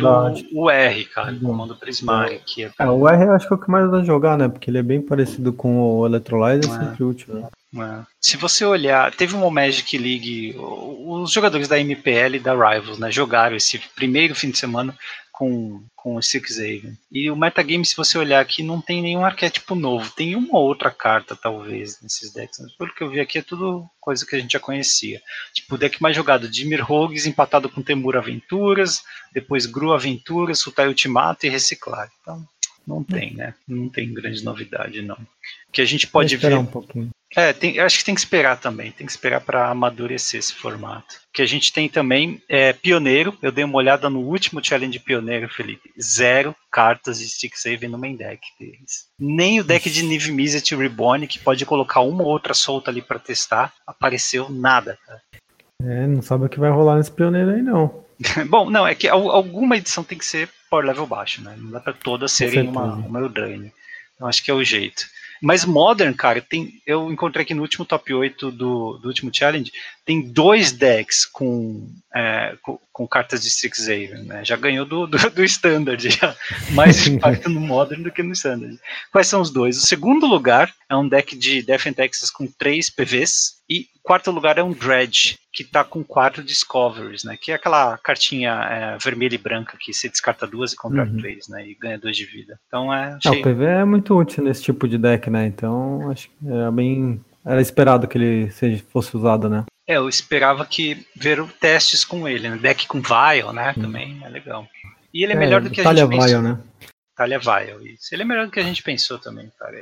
o 0.53 0.71
R, 0.71 1.05
cara, 1.07 1.33
o 1.33 1.41
comando 1.41 1.75
Prismari. 1.75 2.41
Que 2.45 2.65
é... 2.65 2.71
é, 2.79 2.87
o 2.87 3.09
R 3.09 3.25
eu 3.25 3.33
acho 3.33 3.47
que 3.49 3.55
é 3.55 3.57
o 3.57 3.61
que 3.61 3.71
mais 3.71 3.91
vai 3.91 4.05
jogar, 4.05 4.37
né? 4.37 4.49
Porque 4.49 4.71
ele 4.71 4.79
é 4.79 4.83
bem 4.83 5.01
parecido 5.01 5.53
com 5.53 5.81
o 5.81 6.07
Electrolyte, 6.07 6.69
é 6.69 6.71
sempre 6.71 7.05
útil, 7.05 7.35
né? 7.35 7.49
É. 7.77 8.03
Se 8.21 8.37
você 8.37 8.65
olhar, 8.65 9.13
teve 9.13 9.35
uma 9.35 9.51
Magic 9.51 9.99
League, 9.99 10.55
os 10.57 11.31
jogadores 11.33 11.67
da 11.67 11.79
MPL 11.79 12.37
e 12.37 12.39
da 12.39 12.53
Rivals, 12.53 12.99
né, 12.99 13.11
jogaram 13.11 13.57
esse 13.57 13.81
primeiro 13.97 14.35
fim 14.35 14.51
de 14.51 14.59
semana 14.59 14.97
com, 15.35 15.85
com 15.97 16.15
o 16.15 16.23
Six 16.23 16.61
Haven. 16.61 16.97
E 17.11 17.29
o 17.29 17.35
metagame, 17.35 17.85
se 17.85 17.97
você 17.97 18.17
olhar 18.17 18.41
aqui, 18.41 18.63
não 18.63 18.81
tem 18.81 19.03
nenhum 19.03 19.25
arquétipo 19.25 19.75
novo. 19.75 20.09
Tem 20.13 20.37
uma 20.37 20.61
outra 20.61 20.93
carta, 20.93 21.35
talvez, 21.35 22.01
nesses 22.01 22.33
decks. 22.33 22.61
Mas 22.61 22.73
pelo 22.77 22.95
que 22.95 23.03
eu 23.03 23.11
vi 23.11 23.19
aqui, 23.19 23.39
é 23.39 23.43
tudo 23.43 23.85
coisa 24.01 24.25
que 24.25 24.37
a 24.37 24.39
gente 24.39 24.53
já 24.53 24.61
conhecia. 24.61 25.21
Tipo, 25.53 25.75
o 25.75 25.79
deck 25.79 26.01
mais 26.01 26.15
jogado, 26.15 26.49
Dimir 26.49 26.85
Rogues 26.85 27.27
empatado 27.27 27.69
com 27.69 27.83
Temur 27.83 28.17
Aventuras, 28.17 29.03
depois 29.33 29.67
Gru 29.67 29.93
Aventuras, 29.93 30.61
Sultai 30.61 30.87
Ultimato 30.87 31.47
e 31.47 31.49
Reciclar. 31.49 32.09
Então, 32.21 32.47
não 32.87 33.03
tem, 33.03 33.35
né? 33.35 33.55
Não 33.67 33.89
tem 33.89 34.15
grande 34.15 34.45
novidade, 34.45 35.03
não. 35.03 35.17
O 35.17 35.73
que 35.73 35.83
a 35.83 35.85
gente 35.85 36.07
pode 36.07 36.37
ver. 36.37 36.55
Um 36.57 36.65
pouquinho. 36.65 37.11
É, 37.37 37.53
tem, 37.53 37.79
acho 37.81 37.99
que 37.99 38.05
tem 38.05 38.15
que 38.15 38.21
esperar 38.21 38.57
também, 38.59 38.93
tem 38.93 39.07
que 39.07 39.13
esperar 39.13 39.41
para 39.41 39.69
amadurecer 39.69 40.39
esse 40.39 40.55
formato. 40.55 41.17
Que 41.33 41.43
a 41.43 41.47
gente 41.47 41.73
tem 41.73 41.89
também 41.89 42.41
é, 42.49 42.73
Pioneiro, 42.73 43.37
eu 43.43 43.51
dei 43.51 43.65
uma 43.65 43.77
olhada 43.77 44.09
no 44.09 44.21
último 44.21 44.65
challenge 44.65 44.99
Pioneiro, 45.01 45.49
Felipe. 45.49 45.93
Zero 46.01 46.55
cartas 46.71 47.19
de 47.19 47.29
Stick 47.29 47.57
Save 47.57 47.89
no 47.89 47.99
main 47.99 48.17
deck 48.17 48.41
deles. 48.59 49.09
Nem 49.19 49.61
o 49.61 49.65
deck 49.65 49.91
de 49.91 50.05
Nive 50.05 50.31
Mizzet 50.31 50.75
Reborn, 50.75 51.27
que 51.27 51.39
pode 51.39 51.67
colocar 51.67 52.01
uma 52.01 52.23
ou 52.23 52.29
outra 52.29 52.55
solta 52.55 52.91
ali 52.91 53.03
para 53.03 53.19
testar, 53.19 53.73
apareceu 53.87 54.49
nada, 54.49 54.99
cara. 55.05 55.21
É, 55.83 56.07
não 56.07 56.23
sabe 56.23 56.47
o 56.47 56.49
que 56.49 56.61
vai 56.61 56.71
rolar 56.71 56.97
nesse 56.97 57.11
Pioneiro 57.11 57.51
aí 57.51 57.63
não. 57.63 58.05
Bom, 58.49 58.71
não, 58.71 58.87
é 58.87 58.95
que 58.95 59.09
alguma 59.09 59.77
edição 59.77 60.05
tem 60.05 60.17
que 60.17 60.25
ser 60.25 60.49
por 60.71 60.85
level 60.85 61.07
baixo, 61.07 61.43
né? 61.43 61.55
Não 61.59 61.71
dá 61.71 61.81
pra 61.81 61.93
todas 61.93 62.33
serem 62.33 62.69
uma, 62.69 62.95
uma 62.95 63.21
Eldraine. 63.21 63.73
Eu 64.19 64.27
acho 64.27 64.43
que 64.43 64.51
é 64.51 64.55
o 64.55 64.65
jeito. 64.65 65.05
Mas 65.43 65.65
Modern, 65.65 66.15
cara, 66.15 66.41
tem. 66.41 66.81
Eu 66.87 67.13
encontrei 67.13 67.43
aqui 67.45 67.55
no 67.55 67.63
último 67.63 67.85
top 67.85 68.13
8 68.13 68.51
do, 68.51 68.99
do 68.99 69.09
último 69.09 69.31
challenge, 69.33 69.73
tem 70.05 70.21
dois 70.21 70.73
decks 70.73 71.25
com, 71.25 71.89
é, 72.15 72.57
com, 72.63 72.79
com, 72.95 73.07
cartas 73.07 73.43
de 73.43 73.49
Strixhaven, 73.49 74.23
né? 74.23 74.45
Já 74.45 74.57
ganhou 74.57 74.87
do, 74.87 75.07
do, 75.07 75.19
do 75.31 75.45
Standard, 75.45 76.01
já 76.09 76.35
mais 76.71 77.05
impacto 77.09 77.51
no 77.51 77.61
Modern 77.61 78.03
do 78.03 78.13
que 78.13 78.23
no 78.23 78.33
Standard. 78.33 78.79
Quais 79.13 79.27
são 79.27 79.41
os 79.41 79.51
dois? 79.51 79.77
O 79.77 79.87
segundo 79.87 80.27
lugar 80.27 80.73
é 80.89 80.97
um 80.97 81.09
deck 81.09 81.37
de 81.37 81.61
Death 81.63 81.87
and 81.87 81.93
Texas 81.93 82.31
com 82.31 82.47
3 82.47 82.91
PVs, 82.91 83.55
e 83.69 83.87
quarto 84.03 84.31
lugar 84.31 84.59
é 84.59 84.63
um 84.63 84.73
Dredge, 84.73 85.39
que 85.53 85.65
tá 85.65 85.83
com 85.83 86.05
quatro 86.05 86.45
Discoveries, 86.45 87.25
né? 87.25 87.37
Que 87.41 87.53
é 87.53 87.55
aquela 87.55 87.97
cartinha 87.99 88.53
é, 88.53 88.99
vermelha 88.99 89.35
e 89.35 89.39
branca 89.39 89.79
que 89.81 89.93
você 89.93 90.09
descarta 90.09 90.47
duas 90.47 90.73
e 90.73 90.77
compra 90.77 91.05
uhum. 91.05 91.17
três, 91.17 91.49
né? 91.49 91.67
E 91.67 91.75
ganha 91.75 91.99
dois 91.99 92.17
de 92.17 92.27
vida. 92.27 92.59
Então 92.69 92.93
é. 92.93 93.17
Achei... 93.25 93.41
o 93.41 93.43
PV 93.43 93.65
é 93.65 93.85
muito 93.85 94.17
útil 94.17 94.45
nesse 94.45 94.63
tipo 94.63 94.87
de 94.87 94.99
deck, 94.99 95.31
né? 95.31 95.47
Então 95.47 96.11
acho 96.11 96.29
que 96.29 96.35
era 96.47 96.71
bem. 96.71 97.21
Era 97.45 97.61
esperado 97.61 98.09
que 98.09 98.17
ele 98.17 98.51
seja, 98.51 98.83
fosse 98.91 99.15
usado, 99.17 99.49
né? 99.49 99.65
É, 99.87 99.97
eu 99.97 100.09
esperava 100.09 100.65
que 100.65 101.07
ver 101.15 101.45
testes 101.61 102.05
com 102.05 102.27
ele, 102.27 102.49
né? 102.49 102.57
Deck 102.57 102.87
com 102.87 103.01
Vial, 103.01 103.53
né? 103.53 103.73
Uhum. 103.77 103.83
Também 103.83 104.21
é 104.25 104.29
legal. 104.29 104.67
E 105.13 105.23
ele 105.23 105.33
é, 105.33 105.37
é 105.37 105.39
melhor 105.39 105.61
do 105.61 105.71
que 105.71 105.81
a 105.81 105.95
gente 105.95 106.09
pensou. 106.09 106.43
né? 106.43 106.59
Talia 107.17 107.39
Vial, 107.39 107.81
isso. 107.83 108.13
Ele 108.13 108.23
é 108.23 108.25
melhor 108.25 108.47
do 108.47 108.51
que 108.53 108.59
a 108.59 108.65
gente 108.65 108.83
pensou 108.83 109.19
também, 109.19 109.51
cara. 109.59 109.77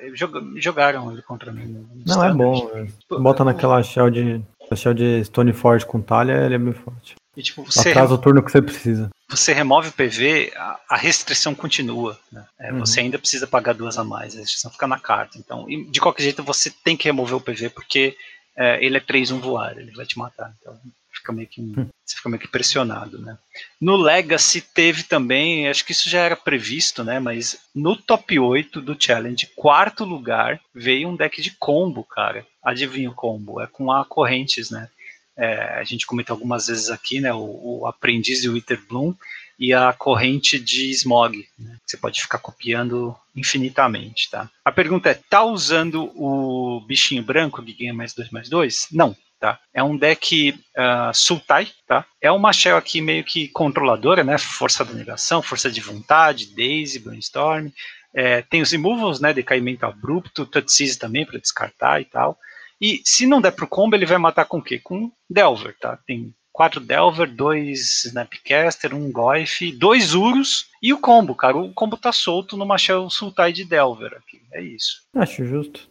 Jogaram 0.56 1.10
ele 1.10 1.22
contra 1.22 1.50
mim. 1.50 1.86
Não, 2.06 2.24
é 2.24 2.32
bom. 2.32 2.70
É. 2.74 2.86
Bota 3.18 3.44
naquela 3.44 3.82
shell 3.82 4.10
de, 4.10 4.42
shell 4.74 4.92
de 4.92 5.24
Stoneforge 5.24 5.86
com 5.86 6.02
Talia, 6.02 6.44
ele 6.44 6.56
é 6.56 6.58
bem 6.58 6.74
forte. 6.74 7.14
E, 7.34 7.42
tipo, 7.42 7.64
você 7.64 7.90
Atrasa 7.90 8.14
o 8.14 8.18
turno 8.18 8.42
que 8.42 8.52
você 8.52 8.60
precisa. 8.60 9.08
Você 9.30 9.54
remove 9.54 9.88
o 9.88 9.92
PV, 9.92 10.52
a, 10.54 10.80
a 10.90 10.96
restrição 10.96 11.54
continua. 11.54 12.18
Né? 12.30 12.44
É, 12.60 12.70
uhum. 12.70 12.80
Você 12.80 13.00
ainda 13.00 13.18
precisa 13.18 13.46
pagar 13.46 13.72
duas 13.72 13.96
a 13.96 14.04
mais, 14.04 14.36
a 14.36 14.40
restrição 14.40 14.70
fica 14.70 14.86
na 14.86 14.98
carta. 14.98 15.38
Então, 15.38 15.64
de 15.66 16.00
qualquer 16.00 16.24
jeito, 16.24 16.42
você 16.42 16.70
tem 16.84 16.94
que 16.94 17.08
remover 17.08 17.36
o 17.36 17.40
PV, 17.40 17.70
porque 17.70 18.14
é, 18.56 18.84
ele 18.84 18.96
é 18.96 19.00
3-1 19.00 19.40
voar, 19.40 19.78
ele 19.78 19.92
vai 19.92 20.06
te 20.06 20.18
matar. 20.18 20.54
Então, 20.60 20.78
fica 21.12 21.32
meio 21.32 21.48
que, 21.48 21.60
hum. 21.60 21.88
você 22.04 22.16
fica 22.16 22.28
meio 22.28 22.40
que 22.40 22.48
pressionado, 22.48 23.18
né? 23.18 23.38
No 23.80 23.96
Legacy 23.96 24.60
teve 24.60 25.04
também, 25.04 25.68
acho 25.68 25.84
que 25.84 25.92
isso 25.92 26.08
já 26.08 26.20
era 26.20 26.36
previsto, 26.36 27.04
né? 27.04 27.20
Mas 27.20 27.58
no 27.74 27.96
top 27.96 28.38
8 28.38 28.80
do 28.80 28.96
Challenge, 28.98 29.46
quarto 29.54 30.04
lugar, 30.04 30.60
veio 30.74 31.08
um 31.08 31.16
deck 31.16 31.40
de 31.40 31.52
combo, 31.52 32.04
cara. 32.04 32.46
Adivinha 32.62 33.10
o 33.10 33.14
combo? 33.14 33.60
É 33.60 33.66
com 33.66 33.92
a 33.92 34.04
Correntes, 34.04 34.70
né? 34.70 34.88
É, 35.36 35.78
a 35.78 35.84
gente 35.84 36.06
comentou 36.06 36.34
algumas 36.34 36.66
vezes 36.66 36.90
aqui, 36.90 37.20
né? 37.20 37.32
O, 37.32 37.80
o 37.80 37.86
Aprendiz 37.86 38.42
de 38.42 38.48
Witterbloom 38.48 39.14
e 39.58 39.72
a 39.72 39.92
corrente 39.92 40.58
de 40.58 40.90
Smog. 40.90 41.46
Né? 41.58 41.76
Você 41.86 41.96
pode 41.96 42.20
ficar 42.20 42.38
copiando 42.38 43.16
infinitamente, 43.34 44.30
tá? 44.30 44.50
A 44.64 44.72
pergunta 44.72 45.10
é, 45.10 45.14
tá 45.14 45.44
usando 45.44 46.10
o 46.14 46.80
bichinho 46.86 47.22
branco 47.22 47.62
que 47.62 47.72
ganha 47.72 47.94
mais 47.94 48.14
2 48.14 48.30
mais 48.30 48.48
2? 48.48 48.88
Não, 48.92 49.16
Tá? 49.42 49.58
É 49.74 49.82
um 49.82 49.96
deck 49.96 50.50
uh, 50.50 51.12
Sultai, 51.12 51.66
tá? 51.84 52.06
É 52.20 52.30
uma 52.30 52.52
shell 52.52 52.76
aqui 52.76 53.00
meio 53.00 53.24
que 53.24 53.48
controladora, 53.48 54.22
né? 54.22 54.38
Força 54.38 54.84
da 54.84 54.92
negação, 54.92 55.42
força 55.42 55.68
de 55.68 55.80
vontade, 55.80 56.54
Daisy, 56.54 57.00
Brainstorm. 57.00 57.68
É, 58.14 58.42
tem 58.42 58.62
os 58.62 58.70
removals, 58.70 59.18
né? 59.18 59.32
Decaimento 59.32 59.84
abrupto, 59.84 60.46
Touch 60.46 60.72
Seize 60.72 60.96
também 60.96 61.26
para 61.26 61.40
descartar 61.40 62.00
e 62.00 62.04
tal. 62.04 62.38
E 62.80 63.02
se 63.04 63.26
não 63.26 63.40
der 63.40 63.50
pro 63.50 63.66
combo, 63.66 63.96
ele 63.96 64.06
vai 64.06 64.16
matar 64.16 64.44
com 64.44 64.58
o 64.58 64.62
quê? 64.62 64.78
Com 64.78 65.10
Delver, 65.28 65.76
tá? 65.76 65.98
Tem 66.06 66.32
quatro 66.52 66.80
Delver, 66.80 67.30
dois 67.30 68.04
Snapcaster, 68.04 68.94
um 68.94 69.10
Goif, 69.10 69.72
dois 69.72 70.14
Urus 70.14 70.66
e 70.82 70.92
o 70.92 70.98
combo, 70.98 71.34
cara. 71.34 71.56
O 71.56 71.72
combo 71.72 71.96
tá 71.96 72.12
solto 72.12 72.56
numa 72.56 72.78
Shell 72.78 73.08
Sultai 73.08 73.52
de 73.52 73.64
Delver 73.64 74.14
aqui. 74.14 74.42
É 74.52 74.62
isso. 74.62 75.02
Acho 75.14 75.44
justo. 75.44 75.88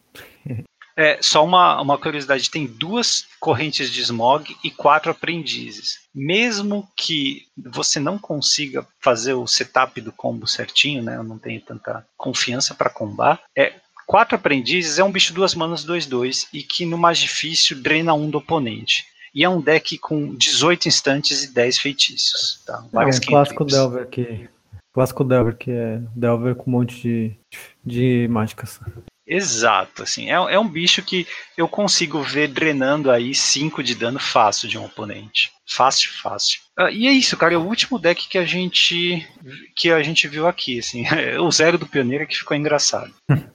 É, 0.95 1.17
só 1.21 1.43
uma, 1.43 1.81
uma 1.81 1.97
curiosidade: 1.97 2.51
tem 2.51 2.67
duas 2.67 3.25
correntes 3.39 3.89
de 3.89 4.01
smog 4.01 4.55
e 4.63 4.69
quatro 4.69 5.09
aprendizes. 5.09 6.01
Mesmo 6.13 6.87
que 6.95 7.45
você 7.57 7.99
não 7.99 8.17
consiga 8.17 8.85
fazer 8.99 9.33
o 9.33 9.47
setup 9.47 9.99
do 10.01 10.11
combo 10.11 10.45
certinho, 10.45 11.01
né? 11.01 11.15
Eu 11.15 11.23
não 11.23 11.39
tenho 11.39 11.61
tanta 11.61 12.05
confiança 12.17 12.75
para 12.75 12.89
combar. 12.89 13.41
É, 13.57 13.73
quatro 14.05 14.35
aprendizes 14.35 14.99
é 14.99 15.03
um 15.03 15.11
bicho 15.11 15.33
duas 15.33 15.55
manas 15.55 15.85
2-2 15.85 16.47
e 16.53 16.61
que 16.61 16.85
no 16.85 16.97
mais 16.97 17.17
difícil 17.17 17.81
drena 17.81 18.13
um 18.13 18.29
do 18.29 18.39
oponente. 18.39 19.05
E 19.33 19.43
é 19.43 19.49
um 19.49 19.61
deck 19.61 19.97
com 19.97 20.35
18 20.35 20.87
instantes 20.87 21.43
e 21.43 21.53
10 21.53 21.77
feitiços. 21.77 22.61
Tá? 22.65 22.83
Várias 22.91 23.17
é 23.17 23.19
um 23.19 23.25
clássico 23.25 23.65
Delver 23.65 24.07
que. 24.07 24.49
Clássico 24.93 25.23
Delver, 25.23 25.55
que 25.55 25.71
é 25.71 26.01
Delver 26.15 26.55
com 26.55 26.69
um 26.69 26.73
monte 26.73 27.01
de, 27.01 27.35
de 27.83 28.27
mágicas. 28.29 28.79
Exato, 29.25 30.03
assim, 30.03 30.29
é, 30.29 30.33
é 30.33 30.59
um 30.59 30.67
bicho 30.67 31.01
que 31.01 31.25
eu 31.55 31.65
consigo 31.65 32.21
ver 32.21 32.49
drenando 32.49 33.09
aí 33.09 33.33
5 33.33 33.81
de 33.81 33.95
dano 33.95 34.19
fácil 34.19 34.67
de 34.67 34.77
um 34.77 34.83
oponente. 34.83 35.53
Fácil, 35.65 36.11
fácil. 36.21 36.59
Ah, 36.77 36.91
e 36.91 37.07
é 37.07 37.11
isso, 37.11 37.37
cara, 37.37 37.53
é 37.53 37.57
o 37.57 37.65
último 37.65 37.97
deck 37.97 38.27
que 38.27 38.37
a 38.37 38.43
gente 38.43 39.25
que 39.73 39.89
a 39.89 40.03
gente 40.03 40.27
viu 40.27 40.47
aqui, 40.47 40.79
assim, 40.79 41.05
o 41.39 41.49
zero 41.49 41.77
do 41.77 41.87
Pioneiro 41.87 42.27
que 42.27 42.37
ficou 42.37 42.57
engraçado. 42.57 43.13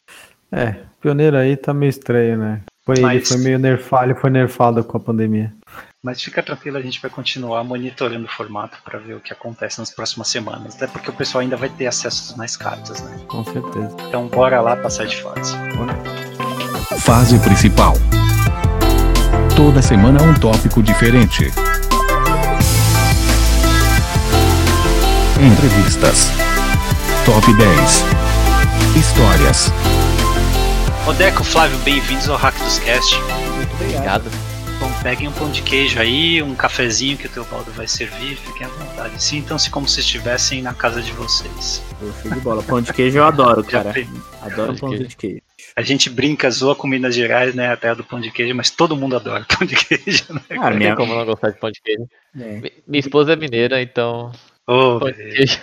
É, 0.52 0.84
Pioneiro 1.00 1.36
aí 1.36 1.56
tá 1.56 1.74
meio 1.74 1.90
estranho, 1.90 2.38
né? 2.38 2.62
Foi, 2.84 3.00
Mas... 3.00 3.28
Foi 3.28 3.38
meio 3.38 3.58
nerfado, 3.58 4.14
foi 4.14 4.30
nerfado 4.30 4.84
com 4.84 4.96
a 4.96 5.00
pandemia. 5.00 5.52
Mas 6.06 6.22
fica 6.22 6.40
tranquilo, 6.40 6.78
a 6.78 6.80
gente 6.80 7.02
vai 7.02 7.10
continuar 7.10 7.64
monitorando 7.64 8.26
o 8.26 8.28
formato 8.28 8.78
para 8.84 8.96
ver 8.96 9.14
o 9.14 9.20
que 9.20 9.32
acontece 9.32 9.80
nas 9.80 9.90
próximas 9.90 10.28
semanas. 10.28 10.76
Até 10.76 10.86
porque 10.86 11.10
o 11.10 11.12
pessoal 11.12 11.42
ainda 11.42 11.56
vai 11.56 11.68
ter 11.68 11.88
acesso 11.88 12.32
a 12.32 12.36
mais 12.36 12.56
cartas, 12.56 13.02
né? 13.02 13.18
Com 13.26 13.42
certeza. 13.42 13.96
Então 14.06 14.28
bora 14.28 14.60
lá 14.60 14.76
passar 14.76 15.04
de 15.04 15.20
fase. 15.20 15.56
Fase 17.00 17.36
principal. 17.40 17.94
Toda 19.56 19.82
semana 19.82 20.22
um 20.22 20.32
tópico 20.34 20.80
diferente. 20.80 21.50
Entrevistas. 25.42 26.28
Top 27.24 27.52
10. 27.52 28.04
Histórias. 28.96 29.72
Odeco, 31.04 31.42
Flávio, 31.42 31.76
bem-vindos 31.78 32.28
ao 32.28 32.36
Hack 32.36 32.56
dos 32.58 32.78
Cast. 32.78 33.20
Muito 33.56 33.74
Obrigado. 33.74 34.30
Bom, 34.30 34.55
peguem 35.06 35.28
um 35.28 35.32
pão 35.32 35.48
de 35.48 35.62
queijo 35.62 36.00
aí, 36.00 36.42
um 36.42 36.56
cafezinho 36.56 37.16
que 37.16 37.26
o 37.26 37.30
Teobaldo 37.30 37.70
vai 37.70 37.86
servir, 37.86 38.34
fiquem 38.34 38.66
à 38.66 38.70
vontade. 38.70 39.22
Sintam-se 39.22 39.70
como 39.70 39.86
se 39.86 40.00
estivessem 40.00 40.60
na 40.60 40.74
casa 40.74 41.00
de 41.00 41.12
vocês. 41.12 41.80
Show 42.20 42.32
de 42.32 42.40
bola. 42.40 42.60
Pão 42.60 42.82
de 42.82 42.92
queijo 42.92 43.18
eu 43.18 43.24
adoro, 43.24 43.62
cara. 43.62 43.94
Adoro 44.42 44.74
pão 44.74 44.90
de 44.90 44.96
queijo. 44.96 45.08
de 45.10 45.16
queijo. 45.16 45.42
A 45.76 45.82
gente 45.82 46.10
brinca, 46.10 46.50
zoa 46.50 46.74
com 46.74 46.88
Minas 46.88 47.14
Gerais, 47.14 47.54
né? 47.54 47.68
A 47.72 47.76
terra 47.76 47.94
do 47.94 48.02
pão 48.02 48.20
de 48.20 48.32
queijo, 48.32 48.52
mas 48.56 48.68
todo 48.68 48.96
mundo 48.96 49.14
adora 49.14 49.46
pão 49.56 49.64
de 49.64 49.76
queijo, 49.76 50.24
né? 50.34 50.40
Ah, 50.58 50.72
minha... 50.72 50.96
como 50.96 51.14
não 51.14 51.24
gostar 51.24 51.50
de 51.50 51.60
pão 51.60 51.70
de 51.70 51.80
queijo. 51.80 52.08
É. 52.36 52.72
Minha 52.84 53.00
esposa 53.00 53.34
é 53.34 53.36
mineira, 53.36 53.80
então. 53.80 54.32
Oh, 54.66 54.98
pão 54.98 55.12
de 55.12 55.22
queijo. 55.22 55.60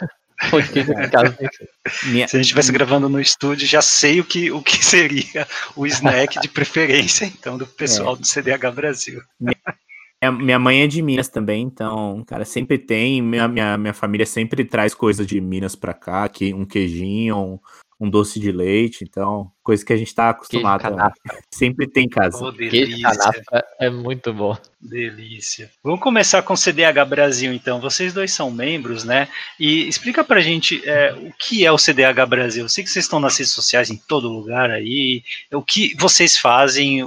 Minha... 2.06 2.28
Se 2.28 2.36
a 2.36 2.40
gente 2.40 2.46
estivesse 2.46 2.72
gravando 2.72 3.10
no 3.10 3.20
estúdio, 3.20 3.68
já 3.68 3.82
sei 3.82 4.20
o 4.20 4.26
que, 4.26 4.52
o 4.52 4.62
que 4.62 4.78
seria 4.84 5.48
o 5.76 5.86
snack 5.86 6.40
de 6.40 6.48
preferência, 6.48 7.26
então, 7.26 7.58
do 7.58 7.68
pessoal 7.68 8.16
é. 8.16 8.20
do 8.20 8.26
CDH 8.26 8.72
Brasil. 8.74 9.22
Minha, 9.40 10.32
minha 10.32 10.60
mãe 10.60 10.82
é 10.82 10.88
de 10.88 11.02
Minas 11.02 11.28
também, 11.28 11.64
então, 11.64 12.24
cara, 12.26 12.46
sempre 12.46 12.78
tem. 12.78 13.22
Minha, 13.22 13.48
minha, 13.48 13.78
minha 13.78 13.94
família 13.94 14.26
sempre 14.26 14.64
traz 14.64 14.94
coisa 14.94 15.26
de 15.26 15.42
Minas 15.42 15.76
pra 15.76 15.94
cá, 15.94 16.28
que, 16.30 16.54
um 16.54 16.66
queijinho, 16.66 17.38
um, 17.38 17.60
um 18.00 18.10
doce 18.10 18.40
de 18.40 18.52
leite, 18.52 19.04
então, 19.04 19.52
coisa 19.64 19.86
que 19.86 19.94
a 19.94 19.98
gente 19.98 20.08
está 20.08 20.30
acostumado. 20.30 20.84
Sempre 21.52 21.88
tem 21.88 22.06
em 22.06 22.10
casa. 22.10 22.44
Oh, 22.44 22.52
delícia. 22.52 23.32
é 23.80 23.90
muito 23.90 24.34
bom. 24.34 24.58
Delícia. 24.82 25.72
Vamos 25.82 26.02
começar 26.02 26.42
com 26.42 26.54
o 26.54 26.58
CDH 26.58 27.06
Brasil, 27.08 27.54
então. 27.54 27.80
Vocês 27.80 28.14
dois 28.14 28.34
são 28.34 28.52
membros, 28.52 29.04
né? 29.04 29.30
E 29.60 29.88
explica 29.88 30.24
pra 30.24 30.42
gente 30.42 30.82
é, 30.88 31.14
o 31.14 31.32
que 31.40 31.66
é 31.66 31.72
o 31.72 31.78
CDH 31.78 32.26
Brasil. 32.28 32.66
Eu 32.66 32.70
sei 32.70 32.84
que 32.84 32.90
vocês 32.90 33.06
estão 33.06 33.20
nas 33.20 33.38
redes 33.38 33.54
sociais 33.54 33.90
em 33.90 33.96
todo 33.96 34.28
lugar 34.28 34.70
aí. 34.70 35.24
O 35.52 35.62
que 35.62 35.96
vocês 35.98 36.38
fazem, 36.38 37.02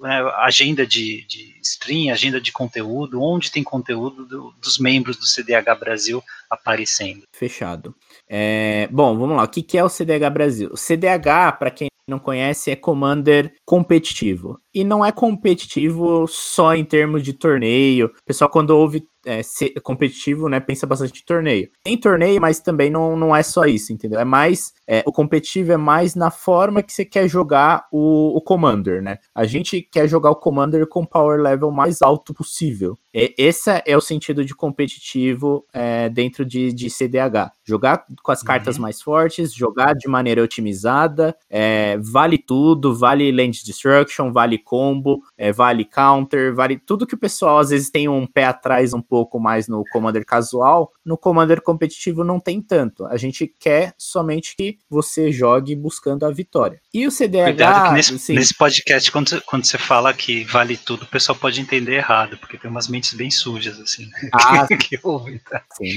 né, 0.00 0.20
agenda 0.36 0.86
de, 0.86 1.24
de 1.26 1.58
stream, 1.62 2.12
agenda 2.12 2.40
de 2.40 2.52
conteúdo, 2.52 3.22
onde 3.22 3.50
tem 3.50 3.62
conteúdo 3.62 4.24
do, 4.24 4.54
dos 4.60 4.78
membros 4.78 5.16
do 5.16 5.26
CDH 5.26 5.78
Brasil 5.78 6.22
aparecendo. 6.50 7.22
Fechado. 7.32 7.94
É, 8.28 8.88
bom, 8.90 9.16
vamos 9.16 9.36
lá. 9.36 9.44
O 9.44 9.48
que 9.48 9.76
é 9.76 9.84
o 9.84 9.88
CDH 9.88 10.30
Brasil? 10.30 10.70
O 10.72 10.76
CDH, 10.76 11.58
para 11.58 11.70
quem 11.70 11.88
não 12.08 12.18
conhece, 12.18 12.70
é 12.70 12.76
Commander 12.76 13.52
competitivo. 13.64 14.60
E 14.76 14.84
não 14.84 15.02
é 15.02 15.10
competitivo 15.10 16.26
só 16.28 16.74
em 16.74 16.84
termos 16.84 17.22
de 17.22 17.32
torneio. 17.32 18.08
O 18.08 18.24
pessoal, 18.26 18.50
quando 18.50 18.72
ouve 18.72 19.08
é, 19.26 19.40
competitivo, 19.82 20.48
né, 20.48 20.60
pensa 20.60 20.86
bastante 20.86 21.20
em 21.20 21.24
torneio. 21.24 21.68
Tem 21.82 21.98
torneio, 21.98 22.40
mas 22.40 22.60
também 22.60 22.88
não, 22.88 23.16
não 23.16 23.34
é 23.34 23.42
só 23.42 23.64
isso, 23.64 23.92
entendeu? 23.92 24.20
É 24.20 24.24
mais. 24.24 24.72
É, 24.86 25.02
o 25.04 25.10
competitivo 25.10 25.72
é 25.72 25.76
mais 25.76 26.14
na 26.14 26.30
forma 26.30 26.80
que 26.80 26.92
você 26.92 27.04
quer 27.04 27.26
jogar 27.26 27.86
o, 27.90 28.36
o 28.36 28.40
Commander, 28.40 29.02
né? 29.02 29.18
A 29.34 29.44
gente 29.44 29.82
quer 29.82 30.06
jogar 30.06 30.30
o 30.30 30.36
Commander 30.36 30.86
com 30.86 31.04
power 31.04 31.40
level 31.40 31.72
mais 31.72 32.00
alto 32.02 32.32
possível. 32.32 32.96
E, 33.12 33.34
esse 33.36 33.82
é 33.84 33.96
o 33.96 34.00
sentido 34.00 34.44
de 34.44 34.54
competitivo 34.54 35.66
é, 35.72 36.08
dentro 36.08 36.44
de, 36.44 36.72
de 36.72 36.88
CDH. 36.88 37.50
Jogar 37.64 38.04
com 38.22 38.30
as 38.30 38.44
cartas 38.44 38.76
uhum. 38.76 38.82
mais 38.82 39.02
fortes, 39.02 39.52
jogar 39.52 39.94
de 39.94 40.06
maneira 40.06 40.42
otimizada, 40.42 41.36
é, 41.50 41.98
vale 41.98 42.38
tudo, 42.38 42.94
vale 42.94 43.32
Land 43.32 43.64
Destruction, 43.64 44.30
vale 44.30 44.56
combo, 44.66 45.22
é, 45.38 45.52
vale 45.52 45.84
counter, 45.84 46.52
vale 46.52 46.76
tudo 46.76 47.06
que 47.06 47.14
o 47.14 47.18
pessoal 47.18 47.60
às 47.60 47.70
vezes 47.70 47.88
tem 47.88 48.08
um 48.08 48.26
pé 48.26 48.44
atrás 48.44 48.92
um 48.92 49.00
pouco 49.00 49.38
mais 49.38 49.68
no 49.68 49.84
Commander 49.92 50.26
casual, 50.26 50.92
no 51.04 51.16
Commander 51.16 51.62
competitivo 51.62 52.24
não 52.24 52.40
tem 52.40 52.60
tanto. 52.60 53.06
A 53.06 53.16
gente 53.16 53.46
quer 53.60 53.94
somente 53.96 54.56
que 54.56 54.78
você 54.90 55.30
jogue 55.30 55.76
buscando 55.76 56.26
a 56.26 56.30
vitória. 56.32 56.80
E 56.92 57.06
o 57.06 57.10
CDH. 57.10 57.44
Cuidado 57.44 57.88
que 57.88 57.94
nesse, 57.94 58.14
assim, 58.14 58.34
nesse 58.34 58.54
podcast, 58.54 59.12
quando, 59.12 59.40
quando 59.42 59.64
você 59.64 59.78
fala 59.78 60.12
que 60.12 60.42
vale 60.44 60.76
tudo, 60.76 61.04
o 61.04 61.06
pessoal 61.06 61.38
pode 61.38 61.60
entender 61.60 61.94
errado, 61.94 62.36
porque 62.38 62.58
tem 62.58 62.70
umas 62.70 62.88
mentes 62.88 63.14
bem 63.14 63.30
sujas, 63.30 63.78
assim. 63.78 64.08
Ah, 64.32 64.66
que, 64.76 64.98
tá? 64.98 65.62
Sim. 65.72 65.94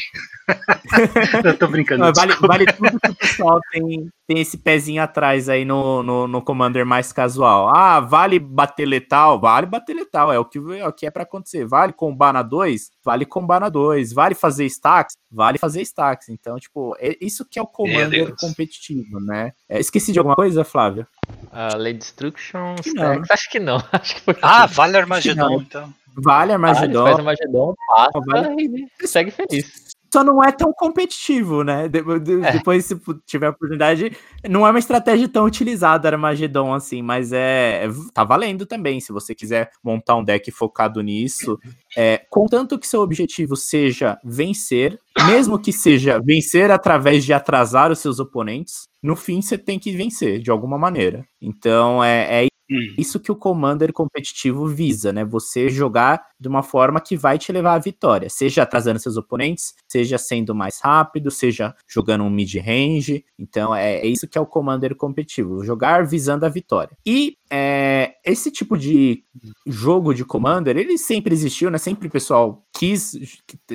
Eu 1.44 1.58
tô 1.58 1.68
brincando. 1.68 2.12
vale, 2.16 2.36
vale 2.36 2.66
tudo 2.66 3.00
que 3.00 3.10
o 3.10 3.16
pessoal 3.16 3.60
tem, 3.72 4.10
tem 4.28 4.40
esse 4.40 4.58
pezinho 4.58 5.02
atrás 5.02 5.50
aí 5.50 5.66
no, 5.66 6.04
no, 6.04 6.28
no, 6.28 6.42
Commander 6.42 6.86
mais 6.86 7.12
casual. 7.12 7.70
Ah, 7.76 8.00
vale 8.00 8.40
bater 8.60 8.86
letal? 8.86 9.40
Vale 9.40 9.66
bater 9.66 9.94
letal, 9.96 10.34
é 10.34 10.38
o 10.38 10.44
que 10.44 10.58
é, 10.58 10.86
o 10.86 10.92
que 10.92 11.06
é 11.06 11.12
para 11.12 11.24
acontecer. 11.24 11.66
Vale 11.66 11.94
combar 11.94 12.34
na 12.34 12.42
2? 12.42 12.92
Vale 13.04 13.26
combar 13.26 13.62
na 13.62 13.70
2. 13.70 14.12
Vale 14.12 14.36
fazer 14.36 14.66
stacks? 14.66 15.16
Vale 15.32 15.58
fazer 15.58 15.82
stacks. 15.82 16.28
Então, 16.28 16.60
tipo, 16.60 16.94
é 17.00 17.16
isso 17.22 17.46
que 17.46 17.58
é 17.58 17.62
o 17.62 17.68
Commander 17.68 18.36
competitivo, 18.38 19.20
né? 19.22 19.54
É, 19.70 19.80
esqueci 19.80 20.12
de 20.12 20.20
alguma 20.20 20.36
coisa, 20.36 20.66
Flávio? 20.66 21.08
Uh, 21.46 21.78
Lay 21.78 21.94
Destruction, 21.94 22.76
stacks? 22.82 23.32
Acho 23.32 23.50
que 23.50 23.60
não. 23.60 23.78
Acho 23.94 24.16
que 24.16 24.22
foi 24.22 24.36
ah, 24.42 24.66
vale 24.66 24.98
Armagedon, 24.98 25.62
então. 25.62 25.94
Vale 26.18 26.52
Armagedon. 26.52 27.04
Vale, 27.04 27.16
faz 27.16 27.20
Armagedon, 27.20 27.74
passa 27.88 28.20
vale... 28.26 28.90
e 29.02 29.08
segue 29.08 29.32
feliz 29.32 29.90
só 30.12 30.24
não 30.24 30.44
é 30.44 30.52
tão 30.52 30.74
competitivo, 30.74 31.64
né? 31.64 31.88
De, 31.88 32.02
de, 32.20 32.46
é. 32.46 32.52
Depois, 32.54 32.86
se 32.86 33.00
tiver 33.26 33.48
a 33.48 33.50
oportunidade, 33.52 34.16
não 34.50 34.66
é 34.66 34.70
uma 34.70 34.80
estratégia 34.80 35.28
tão 35.28 35.46
utilizada 35.46 36.10
Armagedon 36.10 36.74
assim, 36.74 37.02
mas 37.02 37.32
é, 37.32 37.86
é 37.86 37.90
tá 38.14 38.24
valendo 38.24 38.66
também. 38.66 39.00
Se 39.00 39.12
você 39.12 39.36
quiser 39.36 39.72
montar 39.84 40.16
um 40.16 40.24
deck 40.24 40.52
focado 40.52 41.02
nisso, 41.02 41.60
é, 41.96 42.22
contanto 42.30 42.78
que 42.78 42.88
seu 42.88 43.02
objetivo 43.02 43.56
seja 43.56 44.18
vencer, 44.24 45.00
mesmo 45.28 45.60
que 45.60 45.72
seja 45.72 46.20
vencer 46.20 46.72
através 46.72 47.24
de 47.26 47.34
atrasar 47.34 47.92
os 47.92 48.00
seus 48.00 48.20
oponentes, 48.20 48.88
no 49.02 49.16
fim 49.16 49.42
você 49.42 49.58
tem 49.58 49.80
que 49.80 49.92
vencer 49.92 50.40
de 50.40 50.52
alguma 50.52 50.78
maneira. 50.78 51.26
Então 51.42 52.04
é, 52.04 52.46
é 52.46 52.48
Hum. 52.72 52.94
Isso 52.98 53.20
que 53.20 53.32
o 53.32 53.36
Commander 53.36 53.92
competitivo 53.92 54.68
visa, 54.68 55.12
né? 55.12 55.26
Você 55.26 55.70
jogar 55.70 56.28
de 56.40 56.48
uma 56.48 56.62
forma 56.62 57.02
que 57.02 57.18
vai 57.18 57.38
te 57.38 57.52
levar 57.52 57.74
à 57.74 57.80
vitória, 57.80 58.30
seja 58.30 58.64
atrasando 58.64 59.00
seus 59.00 59.18
oponentes, 59.18 59.74
seja 59.88 60.18
sendo 60.18 60.54
mais 60.54 60.80
rápido, 60.80 61.32
seja 61.32 61.76
jogando 61.88 62.24
um 62.24 62.30
mid-range. 62.30 63.26
Então 63.38 63.74
é, 63.74 63.96
é, 63.96 64.06
isso 64.06 64.28
que 64.28 64.38
é 64.38 64.42
o 64.42 64.46
Commander 64.46 64.96
competitivo, 64.96 65.64
jogar 65.64 66.06
visando 66.06 66.46
a 66.46 66.50
vitória. 66.50 66.96
E 67.06 67.38
é, 67.50 68.14
esse 68.24 68.52
tipo 68.52 68.78
de 68.78 69.24
jogo 69.66 70.14
de 70.14 70.24
Commander, 70.24 70.78
ele 70.78 70.98
sempre 70.98 71.34
existiu, 71.34 71.72
né? 71.72 71.78
Sempre 71.78 72.08
o 72.08 72.12
pessoal 72.12 72.64
quis. 72.74 73.18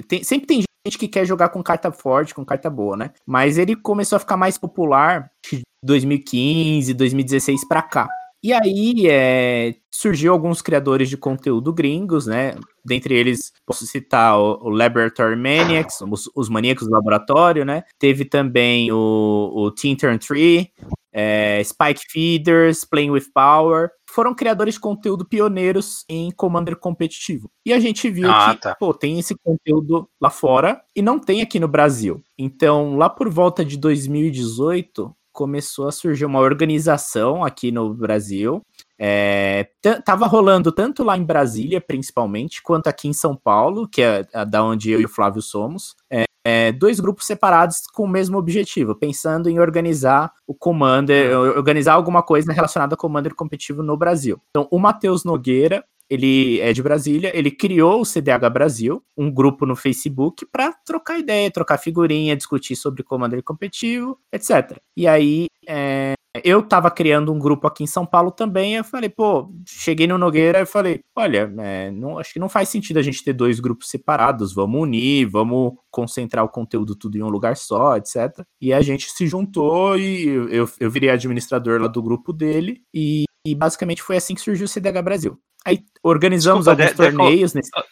Tem, 0.07 0.22
sempre 0.22 0.47
tem 0.47 0.62
gente 0.86 0.99
que 0.99 1.09
quer 1.09 1.24
jogar 1.24 1.49
com 1.49 1.62
carta 1.62 1.90
forte, 1.90 2.34
com 2.34 2.45
carta 2.45 2.70
boa, 2.70 2.97
né? 2.97 3.11
Mas 3.26 3.59
ele 3.59 3.74
começou 3.74 4.16
a 4.16 4.20
ficar 4.20 4.36
mais 4.36 4.57
popular 4.57 5.30
de 5.51 5.62
2015, 5.82 6.95
2016 6.95 7.66
para 7.66 7.82
cá. 7.82 8.09
E 8.45 8.53
aí 8.53 9.07
é, 9.09 9.74
surgiu 9.90 10.30
alguns 10.30 10.61
criadores 10.61 11.09
de 11.09 11.16
conteúdo 11.16 11.72
gringos, 11.72 12.26
né? 12.26 12.55
Dentre 12.84 13.14
eles, 13.14 13.51
posso 13.64 13.86
citar 13.86 14.38
o, 14.38 14.66
o 14.66 14.68
Laboratory 14.68 15.34
Maniacs, 15.34 16.03
os, 16.03 16.30
os, 16.36 16.51
maníacos 16.51 16.86
do 16.86 16.92
laboratório, 16.92 17.64
né? 17.64 17.84
Teve 17.99 18.26
também 18.26 18.92
o, 18.92 19.51
o 19.51 19.70
Teen 19.70 19.97
Turn 19.97 20.18
Tree, 20.18 20.70
é, 21.11 21.62
Spike 21.64 22.03
Feeders, 22.11 22.84
Playing 22.84 23.12
with 23.12 23.30
Power. 23.32 23.88
Foram 24.11 24.34
criadores 24.34 24.74
de 24.74 24.80
conteúdo 24.80 25.24
pioneiros 25.24 26.05
em 26.07 26.30
Commander 26.30 26.76
competitivo. 26.76 27.51
E 27.64 27.72
a 27.72 27.80
gente 27.80 28.11
viu 28.11 28.30
ah, 28.30 28.55
que, 28.55 28.61
tá. 28.61 28.74
pô, 28.74 28.92
tem 28.92 29.18
esse 29.18 29.34
conteúdo 29.42 30.07
lá 30.20 30.28
fora 30.28 30.82
e 30.95 31.01
não 31.01 31.18
tem 31.18 31.40
aqui 31.40 31.59
no 31.59 31.66
Brasil. 31.66 32.22
Então, 32.36 32.99
lá 32.99 33.09
por 33.09 33.30
volta 33.30 33.64
de 33.64 33.78
2018, 33.78 35.16
começou 35.35 35.89
a 35.89 35.93
surgir 35.93 36.24
uma 36.24 36.39
organização 36.39 37.45
aqui 37.45 37.70
no 37.70 37.93
Brasil. 37.93 38.62
É, 38.97 39.68
tava 40.05 40.26
rolando 40.26 40.70
tanto 40.70 41.03
lá 41.03 41.18
em 41.18 41.24
Brasília, 41.24 41.80
principalmente, 41.80 42.62
quanto 42.62 42.87
aqui 42.87 43.09
em 43.09 43.12
São 43.12 43.37
Paulo, 43.37 43.89
que 43.89 44.01
é 44.01 44.24
da 44.47 44.62
onde 44.64 44.93
eu 44.93 45.01
e 45.01 45.05
o 45.05 45.09
Flávio 45.09 45.43
somos. 45.43 45.97
É, 46.09 46.24
é, 46.47 46.70
dois 46.70 47.01
grupos 47.01 47.26
separados 47.26 47.82
com 47.93 48.05
o 48.05 48.09
mesmo 48.09 48.39
objetivo, 48.39 48.95
pensando 48.95 49.51
em 49.51 49.59
organizar 49.59 50.32
o 50.47 50.55
Commander, 50.55 51.37
organizar 51.39 51.95
alguma 51.95 52.22
coisa 52.22 52.53
relacionada 52.53 52.95
ao 52.95 52.99
Commander 52.99 53.35
competitivo 53.35 53.82
no 53.82 53.97
Brasil. 53.97 54.41
Então, 54.51 54.68
o 54.70 54.78
Matheus 54.78 55.24
Nogueira 55.24 55.85
ele 56.09 56.61
é 56.61 56.73
de 56.73 56.83
Brasília, 56.83 57.37
ele 57.37 57.51
criou 57.51 58.01
o 58.01 58.05
CDH 58.05 58.51
Brasil, 58.53 59.03
um 59.17 59.31
grupo 59.31 59.67
no 59.67 59.75
Facebook 59.77 60.47
para 60.51 60.73
trocar 60.85 61.19
ideia, 61.19 61.51
trocar 61.51 61.79
figurinha, 61.79 62.37
discutir 62.37 62.77
sobre 62.77 63.03
comando 63.03 63.35
competitivo, 63.43 64.19
etc. 64.33 64.79
E 64.97 65.07
aí 65.07 65.47
é, 65.67 66.15
eu 66.43 66.63
tava 66.63 66.91
criando 66.91 67.33
um 67.33 67.39
grupo 67.39 67.67
aqui 67.67 67.85
em 67.85 67.87
São 67.87 68.05
Paulo 68.05 68.31
também, 68.31 68.75
eu 68.75 68.85
falei, 68.85 69.09
pô, 69.09 69.53
cheguei 69.67 70.07
no 70.07 70.19
Nogueira 70.19 70.61
e 70.61 70.67
falei, 70.67 71.01
olha, 71.17 71.53
é, 71.59 71.91
não, 71.91 72.19
acho 72.19 72.33
que 72.33 72.41
não 72.41 72.49
faz 72.49 72.69
sentido 72.69 72.99
a 72.99 73.03
gente 73.03 73.23
ter 73.23 73.33
dois 73.33 73.61
grupos 73.61 73.89
separados, 73.89 74.53
vamos 74.53 74.81
unir, 74.81 75.27
vamos 75.27 75.75
concentrar 75.91 76.45
o 76.45 76.49
conteúdo 76.49 76.97
tudo 76.97 77.17
em 77.17 77.23
um 77.23 77.29
lugar 77.29 77.57
só, 77.57 77.97
etc. 77.97 78.45
E 78.61 78.73
a 78.73 78.81
gente 78.81 79.11
se 79.11 79.27
juntou 79.27 79.97
e 79.97 80.27
eu, 80.27 80.69
eu 80.81 80.91
virei 80.91 81.11
administrador 81.11 81.81
lá 81.81 81.89
do 81.89 82.03
grupo 82.03 82.33
dele 82.33 82.83
e 82.93 83.25
E 83.47 83.55
basicamente 83.55 84.03
foi 84.03 84.16
assim 84.16 84.34
que 84.34 84.40
surgiu 84.40 84.64
o 84.64 84.68
CDH 84.68 85.03
Brasil. 85.03 85.38
Aí 85.66 85.82
organizamos 86.03 86.64
Desculpa, 86.66 86.82
alguns 86.82 86.97
De- 86.97 87.03
Deco, 87.11 87.18
torneios 87.18 87.55
nesse. 87.55 87.70
Ah, 87.74 87.84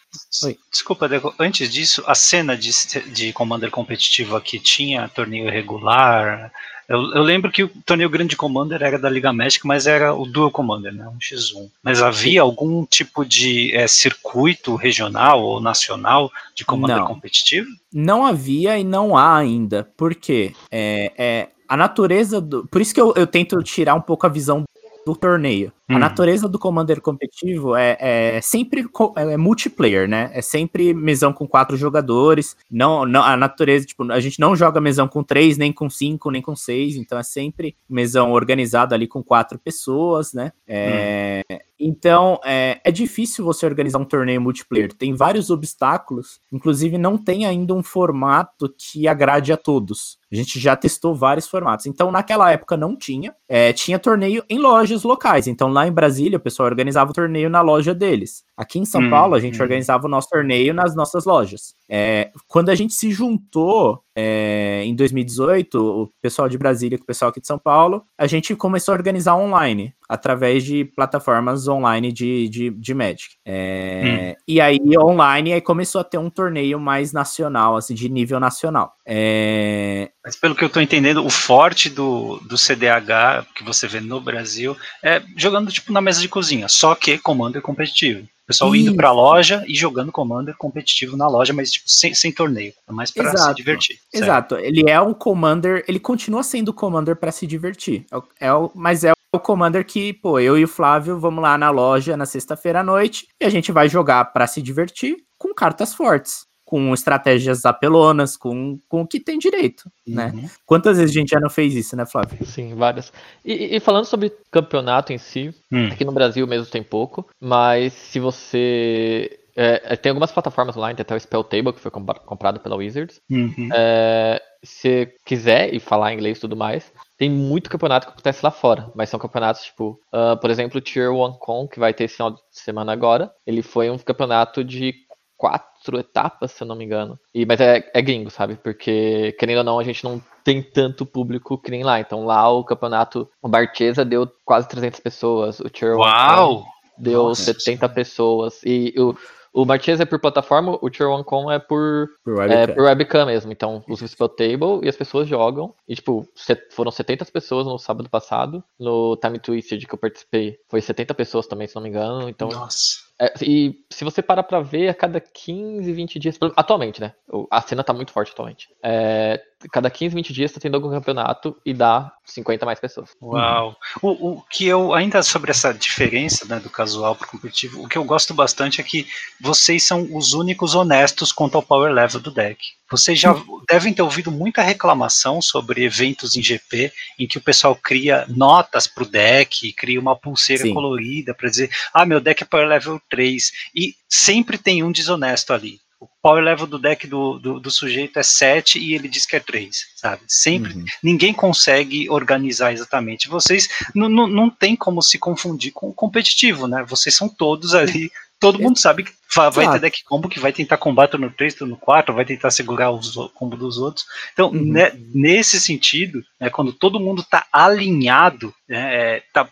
Oi. 0.45 0.57
Desculpa, 0.71 1.07
Deco, 1.07 1.33
antes 1.39 1.71
disso, 1.71 2.03
a 2.07 2.15
cena 2.15 2.57
de, 2.57 2.71
de 3.11 3.33
Commander 3.33 3.69
competitivo 3.69 4.35
aqui 4.35 4.59
tinha 4.59 5.07
torneio 5.09 5.49
regular. 5.49 6.51
Eu, 6.89 6.99
eu 7.13 7.21
lembro 7.21 7.51
que 7.51 7.63
o 7.63 7.69
torneio 7.85 8.09
grande 8.09 8.31
de 8.31 8.35
Commander 8.35 8.81
era 8.81 8.97
da 8.99 9.09
Liga 9.09 9.31
México, 9.31 9.67
mas 9.67 9.87
era 9.87 10.13
o 10.13 10.25
Dual 10.25 10.51
Commander, 10.51 10.93
né? 10.93 11.07
Um 11.07 11.17
X1. 11.17 11.69
Mas 11.83 12.01
havia 12.01 12.41
algum 12.41 12.85
tipo 12.85 13.23
de 13.23 13.75
é, 13.75 13.87
circuito 13.87 14.75
regional 14.75 15.41
ou 15.41 15.59
nacional 15.61 16.31
de 16.55 16.65
Commander 16.65 16.97
Não. 16.97 17.07
competitivo? 17.07 17.67
Não 17.91 18.25
havia 18.25 18.77
e 18.77 18.83
não 18.83 19.15
há 19.15 19.37
ainda. 19.37 19.87
Por 19.97 20.13
quê? 20.13 20.53
É, 20.71 21.11
é, 21.17 21.49
a 21.67 21.77
natureza 21.77 22.41
do. 22.41 22.67
Por 22.67 22.81
isso 22.81 22.93
que 22.93 23.01
eu, 23.01 23.13
eu 23.15 23.25
tento 23.25 23.61
tirar 23.63 23.95
um 23.95 24.01
pouco 24.01 24.25
a 24.27 24.29
visão 24.29 24.63
do 25.05 25.15
torneio. 25.15 25.71
A 25.89 25.95
Hum. 25.95 25.99
natureza 25.99 26.47
do 26.47 26.57
Commander 26.57 27.01
competitivo 27.01 27.75
é, 27.75 27.97
é 27.99 28.41
sempre 28.41 28.85
co- 28.85 29.13
é 29.17 29.35
multiplayer, 29.35 30.07
né? 30.07 30.31
É 30.33 30.41
sempre 30.41 30.93
mesão 30.93 31.33
com 31.33 31.45
quatro 31.47 31.75
jogadores. 31.75 32.55
Não, 32.71 33.05
não, 33.05 33.21
a 33.21 33.35
natureza, 33.35 33.85
tipo, 33.85 34.09
a 34.11 34.19
gente 34.21 34.39
não 34.39 34.55
joga 34.55 34.79
mesão 34.79 35.07
com 35.09 35.21
três, 35.23 35.57
nem 35.57 35.73
com 35.73 35.89
cinco, 35.89 36.31
nem 36.31 36.41
com 36.41 36.55
seis. 36.55 36.95
Então 36.95 37.17
é 37.19 37.23
sempre 37.23 37.75
mesão 37.89 38.31
organizado 38.31 38.95
ali 38.95 39.07
com 39.07 39.21
quatro 39.21 39.59
pessoas, 39.59 40.33
né? 40.33 40.53
É, 40.67 41.41
Então 41.79 42.39
é, 42.45 42.79
é 42.83 42.91
difícil 42.91 43.43
você 43.43 43.65
organizar 43.65 43.99
um 43.99 44.05
torneio 44.05 44.39
multiplayer. 44.41 44.93
Tem 44.93 45.13
vários 45.13 45.49
obstáculos. 45.49 46.39
Inclusive, 46.51 46.97
não 46.97 47.17
tem 47.17 47.45
ainda 47.45 47.73
um 47.73 47.83
formato 47.83 48.73
que 48.77 49.05
agrade 49.07 49.51
a 49.51 49.57
todos. 49.57 50.17
A 50.31 50.35
gente 50.35 50.59
já 50.59 50.75
testou 50.75 51.13
vários 51.13 51.47
formatos. 51.47 51.85
Então, 51.85 52.09
naquela 52.11 52.51
época 52.51 52.77
não 52.77 52.95
tinha. 52.95 53.35
É, 53.49 53.73
tinha 53.73 53.99
torneio 53.99 54.43
em 54.49 54.59
lojas 54.59 55.03
locais. 55.03 55.45
Então, 55.45 55.69
lá 55.73 55.87
em 55.87 55.91
Brasília, 55.91 56.37
o 56.37 56.41
pessoal 56.41 56.67
organizava 56.67 57.11
o 57.11 57.13
torneio 57.13 57.49
na 57.49 57.61
loja 57.61 57.93
deles. 57.93 58.43
Aqui 58.55 58.79
em 58.79 58.85
São 58.85 59.01
Hum, 59.01 59.09
Paulo, 59.09 59.35
a 59.35 59.39
gente 59.39 59.59
hum. 59.59 59.63
organizava 59.63 60.05
o 60.05 60.09
nosso 60.09 60.29
torneio 60.29 60.73
nas 60.73 60.95
nossas 60.95 61.25
lojas. 61.25 61.75
É, 61.89 62.31
quando 62.47 62.69
a 62.69 62.75
gente 62.75 62.93
se 62.93 63.11
juntou 63.11 64.01
é, 64.15 64.83
em 64.85 64.95
2018, 64.95 65.75
o 65.75 66.09
pessoal 66.21 66.47
de 66.47 66.57
Brasília 66.57 66.97
com 66.97 67.03
o 67.03 67.07
pessoal 67.07 67.29
aqui 67.29 67.41
de 67.41 67.47
São 67.47 67.59
Paulo, 67.59 68.03
a 68.17 68.27
gente 68.27 68.55
começou 68.55 68.93
a 68.93 68.97
organizar 68.97 69.35
online, 69.35 69.93
através 70.13 70.63
de 70.63 70.85
plataformas 70.85 71.67
online 71.67 72.11
de, 72.11 72.47
de, 72.47 72.69
de 72.69 72.93
Magic. 72.93 73.29
É, 73.45 74.35
E 74.47 74.61
aí, 74.61 74.79
online, 74.97 75.53
aí 75.53 75.61
começou 75.61 76.01
a 76.01 76.03
ter 76.03 76.17
um 76.17 76.29
torneio 76.29 76.79
mais 76.79 77.11
nacional, 77.11 77.75
assim, 77.75 77.93
de 77.95 78.07
nível 78.09 78.39
nacional. 78.39 78.93
É, 79.05 80.09
Mas 80.23 80.35
pelo 80.35 80.55
que 80.55 80.63
eu 80.63 80.69
tô 80.69 80.79
entendendo, 80.79 81.25
o 81.25 81.29
forte 81.29 81.89
do, 81.89 82.37
do 82.47 82.57
CDH 82.57 83.45
que 83.55 83.63
você 83.63 83.87
vê 83.87 83.99
no 83.99 84.21
Brasil 84.21 84.77
é 85.03 85.21
jogando 85.35 85.71
tipo 85.71 85.91
na 85.91 86.01
mesa 86.01 86.21
de 86.21 86.29
cozinha, 86.29 86.67
só 86.67 86.93
que 86.95 87.17
Commander 87.17 87.61
competitivo. 87.61 88.21
O 88.43 88.45
pessoal 88.45 88.75
indo 88.75 88.87
Isso. 88.89 88.97
pra 88.97 89.11
loja 89.11 89.63
e 89.67 89.73
jogando 89.73 90.11
Commander 90.11 90.53
competitivo 90.57 91.15
na 91.15 91.29
loja, 91.29 91.53
mas 91.53 91.71
tipo 91.71 91.85
sem, 91.89 92.13
sem 92.13 92.29
torneio. 92.31 92.73
É 92.87 92.91
mais 92.91 93.09
pra 93.09 93.29
se 93.29 93.35
Exato. 93.37 93.55
divertir. 93.55 93.95
certo? 94.11 94.23
Exato, 94.23 94.55
ele 94.57 94.83
é 94.89 94.99
um 94.99 95.13
commander, 95.13 95.83
ele 95.87 95.97
continua 95.99 96.43
sendo 96.43 96.73
commander 96.73 97.15
pra 97.15 97.31
se 97.31 97.47
divertir. 97.47 98.05
É 98.11 98.17
o, 98.17 98.23
é 98.41 98.53
o- 98.53 98.71
mas 98.75 99.05
é 99.05 99.13
o 99.33 99.39
commander 99.39 99.85
que, 99.85 100.13
pô, 100.13 100.39
eu 100.39 100.57
e 100.57 100.63
o 100.63 100.67
Flávio 100.67 101.19
vamos 101.19 101.41
lá 101.41 101.57
na 101.57 101.69
loja 101.69 102.15
na 102.15 102.25
sexta-feira 102.25 102.81
à 102.81 102.83
noite 102.83 103.27
e 103.41 103.45
a 103.45 103.49
gente 103.49 103.71
vai 103.71 103.89
jogar 103.89 104.25
pra 104.25 104.45
se 104.47 104.61
divertir 104.61 105.17
com 105.37 105.53
cartas 105.53 105.93
fortes, 105.93 106.45
com 106.63 106.93
estratégias 106.93 107.65
apelonas, 107.65 108.37
com, 108.37 108.77
com 108.87 109.01
o 109.01 109.07
que 109.07 109.19
tem 109.19 109.37
direito, 109.39 109.91
né? 110.07 110.31
Uhum. 110.33 110.49
Quantas 110.65 110.97
vezes 110.97 111.15
a 111.15 111.19
gente 111.19 111.29
já 111.29 111.39
não 111.39 111.49
fez 111.49 111.73
isso, 111.75 111.95
né, 111.95 112.05
Flávio? 112.05 112.45
Sim, 112.45 112.75
várias. 112.75 113.11
E, 113.43 113.75
e- 113.75 113.79
falando 113.79 114.05
sobre 114.05 114.31
campeonato 114.51 115.11
em 115.11 115.17
si, 115.17 115.53
Hum. 115.71 115.87
aqui 115.91 116.05
no 116.05 116.11
Brasil 116.11 116.45
mesmo 116.47 116.67
tem 116.67 116.83
pouco, 116.83 117.27
mas 117.39 117.91
se 117.93 118.19
você. 118.19 119.39
é, 119.55 119.81
é, 119.93 119.95
tem 119.95 120.09
algumas 120.11 120.31
plataformas 120.31 120.75
online, 120.77 120.95
tem 120.95 121.01
até 121.03 121.15
o 121.15 121.19
Spell 121.19 121.43
Table, 121.43 121.73
que 121.73 121.79
foi 121.79 121.91
compra- 121.91 122.19
comprado 122.19 122.59
pela 122.59 122.75
Wizards. 122.75 123.19
Uhum. 123.29 123.69
É, 123.73 124.41
se 124.63 125.13
quiser 125.25 125.73
e 125.73 125.79
falar 125.79 126.13
inglês 126.13 126.37
e 126.37 126.41
tudo 126.41 126.55
mais, 126.55 126.91
tem 127.17 127.29
muito 127.29 127.69
campeonato 127.69 128.07
que 128.07 128.13
acontece 128.13 128.43
lá 128.43 128.51
fora, 128.51 128.91
mas 128.95 129.09
são 129.09 129.19
campeonatos 129.19 129.63
tipo, 129.63 129.99
ah, 130.11 130.35
por 130.35 130.49
exemplo, 130.49 130.77
o 130.77 130.81
Tier 130.81 131.11
1 131.11 131.33
Con, 131.33 131.67
que 131.67 131.79
vai 131.79 131.93
ter 131.93 132.05
esse 132.05 132.15
final 132.15 132.31
de 132.31 132.39
semana 132.51 132.91
agora, 132.91 133.31
ele 133.45 133.61
foi 133.61 133.89
um 133.89 133.97
campeonato 133.97 134.63
de 134.63 134.93
quatro 135.37 135.99
etapas, 135.99 136.51
se 136.53 136.63
eu 136.63 136.67
não 136.67 136.75
me 136.75 136.85
engano. 136.85 137.19
E, 137.33 137.45
mas 137.45 137.59
é, 137.59 137.89
é 137.93 138.01
gringo, 138.01 138.29
sabe? 138.29 138.55
Porque, 138.55 139.35
querendo 139.37 139.57
ou 139.57 139.63
não, 139.63 139.79
a 139.79 139.83
gente 139.83 140.03
não 140.03 140.21
tem 140.43 140.63
tanto 140.63 141.05
público 141.05 141.57
que 141.57 141.69
nem 141.69 141.83
lá. 141.83 141.99
Então 141.99 142.25
lá 142.25 142.49
o 142.49 142.63
campeonato, 142.63 143.29
o 143.41 143.49
Barchesa 143.49 144.05
deu 144.05 144.29
quase 144.45 144.69
300 144.69 145.01
pessoas, 145.01 145.59
o 145.59 145.69
Tier 145.69 145.95
1 145.95 145.97
Con 145.97 146.03
Uau! 146.03 146.65
deu 146.97 147.23
Nossa 147.23 147.53
70 147.53 147.89
pessoas. 147.89 148.61
E 148.63 148.93
o, 148.97 149.15
o 149.53 149.65
Marchesa 149.65 150.03
é 150.03 150.05
por 150.05 150.19
plataforma, 150.19 150.77
o 150.81 150.89
Tier 150.89 151.09
1 151.09 151.23
Con 151.23 151.51
é 151.51 151.59
por 151.59 152.09
Por 152.23 152.33
é, 152.43 152.47
webcam. 152.47 152.75
por 152.75 152.83
webcam 152.83 153.25
mesmo. 153.25 153.51
Então, 153.51 153.83
usa 153.87 154.05
o 154.05 154.07
Spell 154.07 154.29
Table 154.29 154.79
e 154.83 154.89
as 154.89 154.95
pessoas 154.95 155.27
jogam. 155.27 155.73
E, 155.87 155.95
tipo, 155.95 156.27
foram 156.71 156.91
70 156.91 157.25
pessoas 157.25 157.65
no 157.65 157.77
sábado 157.77 158.09
passado. 158.09 158.63
No 158.79 159.15
Time 159.17 159.39
Twisted 159.39 159.85
que 159.85 159.93
eu 159.93 159.97
participei, 159.99 160.57
foi 160.69 160.81
70 160.81 161.13
pessoas 161.13 161.45
também, 161.47 161.67
se 161.67 161.75
não 161.75 161.83
me 161.83 161.89
engano. 161.89 162.27
Então, 162.27 162.49
Nossa. 162.49 162.97
é, 163.19 163.31
e 163.41 163.75
se 163.91 164.03
você 164.03 164.21
parar 164.21 164.43
pra 164.43 164.59
ver, 164.61 164.89
a 164.89 164.93
cada 164.93 165.19
15, 165.19 165.91
20 165.93 166.17
dias. 166.19 166.37
Atualmente, 166.55 166.99
né? 166.99 167.13
o- 167.31 167.47
A 167.51 167.61
cena 167.61 167.83
tá 167.83 167.93
muito 167.93 168.11
forte 168.11 168.31
atualmente. 168.31 168.69
É, 168.81 169.39
cada 169.71 169.89
15, 169.89 170.15
20 170.15 170.33
dias 170.33 170.51
tá 170.51 170.59
tendo 170.59 170.75
algum 170.75 170.89
campeonato 170.89 171.55
e 171.65 171.73
dá 171.73 172.11
50 172.25 172.65
mais 172.65 172.79
pessoas. 172.79 173.09
Uau! 173.21 173.75
O, 174.01 174.31
o 174.31 174.41
que 174.49 174.65
eu, 174.65 174.93
ainda 174.93 175.21
sobre 175.23 175.51
essa 175.51 175.73
diferença 175.73 176.45
né, 176.45 176.59
do 176.59 176.69
casual 176.69 177.15
para 177.15 177.27
o 177.27 177.29
competitivo, 177.29 177.83
o 177.83 177.87
que 177.87 177.97
eu 177.97 178.03
gosto 178.03 178.33
bastante 178.33 178.81
é 178.81 178.83
que 178.83 179.07
vocês 179.39 179.83
são 179.83 180.07
os 180.15 180.33
únicos 180.33 180.75
honestos 180.75 181.31
quanto 181.31 181.55
ao 181.55 181.63
power 181.63 181.91
level 181.91 182.19
do 182.19 182.31
deck. 182.31 182.59
Vocês 182.89 183.19
já 183.19 183.35
devem 183.67 183.93
ter 183.93 184.03
ouvido 184.03 184.31
muita 184.31 184.61
reclamação 184.61 185.41
sobre 185.41 185.83
eventos 185.83 186.35
em 186.35 186.43
GP 186.43 186.91
em 187.17 187.27
que 187.27 187.39
o 187.39 187.41
pessoal 187.41 187.75
cria 187.75 188.25
notas 188.27 188.85
para 188.85 189.03
o 189.03 189.09
deck, 189.09 189.73
cria 189.73 189.99
uma 189.99 190.15
pulseira 190.15 190.63
Sim. 190.63 190.73
colorida 190.73 191.33
para 191.33 191.49
dizer, 191.49 191.71
ah, 191.93 192.05
meu 192.05 192.19
deck 192.19 192.43
é 192.43 192.45
power 192.45 192.67
level 192.67 193.01
3, 193.09 193.51
e 193.75 193.95
sempre 194.07 194.57
tem 194.57 194.83
um 194.83 194.91
desonesto 194.91 195.53
ali. 195.53 195.79
O 196.23 196.29
power 196.29 196.41
level 196.41 196.65
do 196.65 196.79
deck 196.79 197.05
do, 197.05 197.37
do, 197.37 197.59
do 197.59 197.69
sujeito 197.69 198.17
é 198.17 198.23
7 198.23 198.79
e 198.79 198.93
ele 198.95 199.09
diz 199.09 199.25
que 199.25 199.35
é 199.35 199.41
3, 199.41 199.75
sabe? 199.93 200.21
Sempre 200.25 200.73
Uhum. 200.73 200.85
ninguém 201.03 201.33
consegue 201.33 202.09
organizar 202.09 202.71
exatamente. 202.71 203.27
Vocês 203.27 203.67
não, 203.93 204.49
tem 204.49 204.73
como 204.73 205.01
se 205.01 205.19
confundir 205.19 205.73
com 205.73 205.89
o 205.89 205.93
competitivo, 205.93 206.65
né? 206.65 206.81
Vocês 206.87 207.13
são 207.13 207.27
todos 207.27 207.75
ali. 207.75 208.09
Todo 208.39 208.57
mundo 208.59 208.79
sabe 208.79 209.03
que 209.03 209.11
vai, 209.35 209.49
vai 209.51 209.71
ter 209.73 209.79
deck 209.79 210.03
combo 210.05 210.29
que 210.29 210.39
vai 210.39 210.53
tentar 210.53 210.77
combater 210.77 211.17
no 211.19 211.29
3, 211.29 211.59
no 211.61 211.75
4, 211.75 212.15
vai 212.15 212.23
tentar 212.23 212.51
segurar 212.51 212.89
o- 212.91 213.29
combo 213.33 213.57
dos 213.57 213.77
outros. 213.77 214.05
Então, 214.31 214.49
Uhum. 214.49 214.63
né, 214.71 214.93
nesse 215.13 215.59
sentido, 215.59 216.23
né, 216.39 216.49
quando 216.49 216.71
todo 216.71 216.99
mundo 217.01 217.21
está 217.21 217.45
alinhado, 217.51 218.53
né, 218.67 218.95
é, 219.17 219.23
tá 219.33 219.45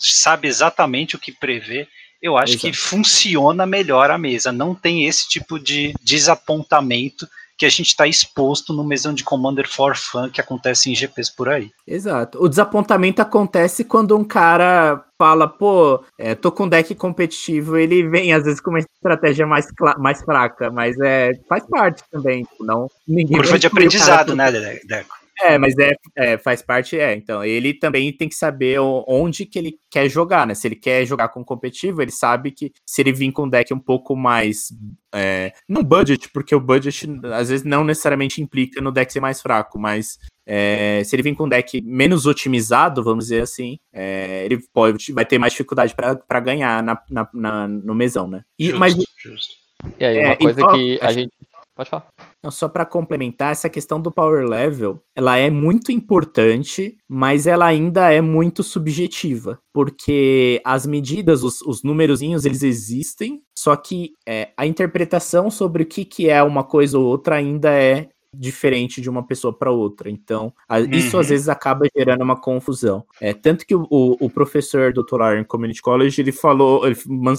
sabe 0.00 0.48
exatamente 0.48 1.14
o 1.14 1.18
que 1.20 1.30
prever, 1.30 1.88
eu 2.26 2.36
acho 2.36 2.58
que 2.58 2.68
Exato. 2.68 2.84
funciona 2.88 3.64
melhor 3.66 4.10
a 4.10 4.18
mesa. 4.18 4.52
Não 4.52 4.74
tem 4.74 5.04
esse 5.06 5.28
tipo 5.28 5.58
de 5.58 5.94
desapontamento 6.02 7.26
que 7.58 7.64
a 7.64 7.70
gente 7.70 7.86
está 7.86 8.06
exposto 8.06 8.72
no 8.74 8.84
mesão 8.84 9.14
de 9.14 9.24
Commander 9.24 9.66
for 9.66 9.96
Fun 9.96 10.28
que 10.28 10.42
acontece 10.42 10.90
em 10.90 10.94
GPs 10.94 11.30
por 11.34 11.48
aí. 11.48 11.70
Exato. 11.86 12.38
O 12.42 12.48
desapontamento 12.50 13.22
acontece 13.22 13.82
quando 13.82 14.14
um 14.14 14.22
cara 14.24 15.02
fala, 15.18 15.48
pô, 15.48 16.04
é, 16.18 16.34
tô 16.34 16.52
com 16.52 16.68
deck 16.68 16.94
competitivo, 16.94 17.78
ele 17.78 18.06
vem 18.06 18.34
às 18.34 18.44
vezes 18.44 18.60
com 18.60 18.68
uma 18.68 18.80
estratégia 18.80 19.46
mais, 19.46 19.66
mais 19.98 20.20
fraca, 20.22 20.70
mas 20.70 21.00
é, 21.00 21.32
faz 21.48 21.64
parte 21.66 22.02
também, 22.12 22.46
não 22.60 22.90
ninguém 23.08 23.38
Curva 23.38 23.58
de 23.58 23.66
aprendizado, 23.66 24.36
né, 24.36 24.52
De- 24.52 24.86
Deco? 24.86 25.16
É, 25.42 25.58
mas 25.58 25.74
é, 25.78 25.92
é, 26.16 26.38
faz 26.38 26.62
parte, 26.62 26.98
é. 26.98 27.14
Então, 27.14 27.44
ele 27.44 27.74
também 27.74 28.10
tem 28.12 28.28
que 28.28 28.34
saber 28.34 28.78
onde 28.80 29.44
que 29.44 29.58
ele 29.58 29.78
quer 29.90 30.08
jogar, 30.08 30.46
né? 30.46 30.54
Se 30.54 30.66
ele 30.66 30.76
quer 30.76 31.04
jogar 31.04 31.28
com 31.28 31.44
competitivo, 31.44 32.00
ele 32.00 32.10
sabe 32.10 32.50
que 32.50 32.72
se 32.86 33.02
ele 33.02 33.12
vir 33.12 33.30
com 33.32 33.42
um 33.44 33.48
deck 33.48 33.72
um 33.74 33.78
pouco 33.78 34.16
mais. 34.16 34.68
É, 35.14 35.52
não 35.68 35.82
budget, 35.82 36.30
porque 36.30 36.54
o 36.54 36.60
budget 36.60 37.06
às 37.34 37.48
vezes 37.50 37.64
não 37.64 37.84
necessariamente 37.84 38.40
implica 38.40 38.80
no 38.80 38.90
deck 38.92 39.12
ser 39.12 39.20
mais 39.20 39.40
fraco, 39.42 39.78
mas 39.78 40.18
é, 40.46 41.02
se 41.04 41.14
ele 41.16 41.22
vir 41.22 41.34
com 41.34 41.44
um 41.44 41.48
deck 41.48 41.80
menos 41.82 42.24
otimizado, 42.26 43.02
vamos 43.04 43.24
dizer 43.26 43.42
assim, 43.42 43.78
é, 43.92 44.44
ele 44.44 44.58
pode, 44.72 45.12
vai 45.12 45.24
ter 45.24 45.38
mais 45.38 45.52
dificuldade 45.52 45.94
para 45.94 46.40
ganhar 46.40 46.82
na, 46.82 47.00
na- 47.10 47.28
na- 47.32 47.68
no 47.68 47.94
mesão, 47.94 48.26
né? 48.28 48.42
E, 48.58 48.66
Justo, 48.66 48.80
mas 48.80 48.94
justo. 48.94 49.54
E 49.98 50.04
aí, 50.04 50.16
É, 50.18 50.26
uma 50.28 50.36
coisa 50.36 50.60
então, 50.60 50.72
que 50.74 50.98
a 51.02 51.12
gente. 51.12 51.30
Pode 51.76 51.90
falar. 51.90 52.06
Não, 52.42 52.50
só 52.50 52.68
para 52.68 52.86
complementar, 52.86 53.52
essa 53.52 53.68
questão 53.68 54.00
do 54.00 54.10
power 54.10 54.48
level, 54.48 54.98
ela 55.14 55.36
é 55.36 55.50
muito 55.50 55.92
importante, 55.92 56.96
mas 57.06 57.46
ela 57.46 57.66
ainda 57.66 58.10
é 58.10 58.22
muito 58.22 58.62
subjetiva, 58.62 59.58
porque 59.74 60.58
as 60.64 60.86
medidas, 60.86 61.42
os, 61.42 61.60
os 61.60 61.82
numerozinhos, 61.82 62.46
eles 62.46 62.62
existem, 62.62 63.42
só 63.54 63.76
que 63.76 64.12
é, 64.26 64.52
a 64.56 64.66
interpretação 64.66 65.50
sobre 65.50 65.82
o 65.82 65.86
que, 65.86 66.06
que 66.06 66.30
é 66.30 66.42
uma 66.42 66.64
coisa 66.64 66.98
ou 66.98 67.04
outra 67.04 67.36
ainda 67.36 67.70
é 67.70 68.08
diferente 68.38 69.00
de 69.00 69.08
uma 69.08 69.26
pessoa 69.26 69.52
para 69.52 69.70
outra. 69.70 70.10
Então, 70.10 70.52
a, 70.68 70.78
uhum. 70.78 70.90
isso 70.90 71.18
às 71.18 71.28
vezes 71.28 71.48
acaba 71.48 71.86
gerando 71.96 72.22
uma 72.22 72.40
confusão. 72.40 73.04
É, 73.20 73.32
tanto 73.32 73.66
que 73.66 73.74
o, 73.74 73.86
o, 73.90 74.26
o 74.26 74.30
professor 74.30 74.92
do 74.92 75.04
Tular 75.04 75.38
em 75.38 75.44
Community 75.44 75.82
College, 75.82 76.20
ele 76.20 76.32
falou, 76.32 76.86
ele 76.86 76.96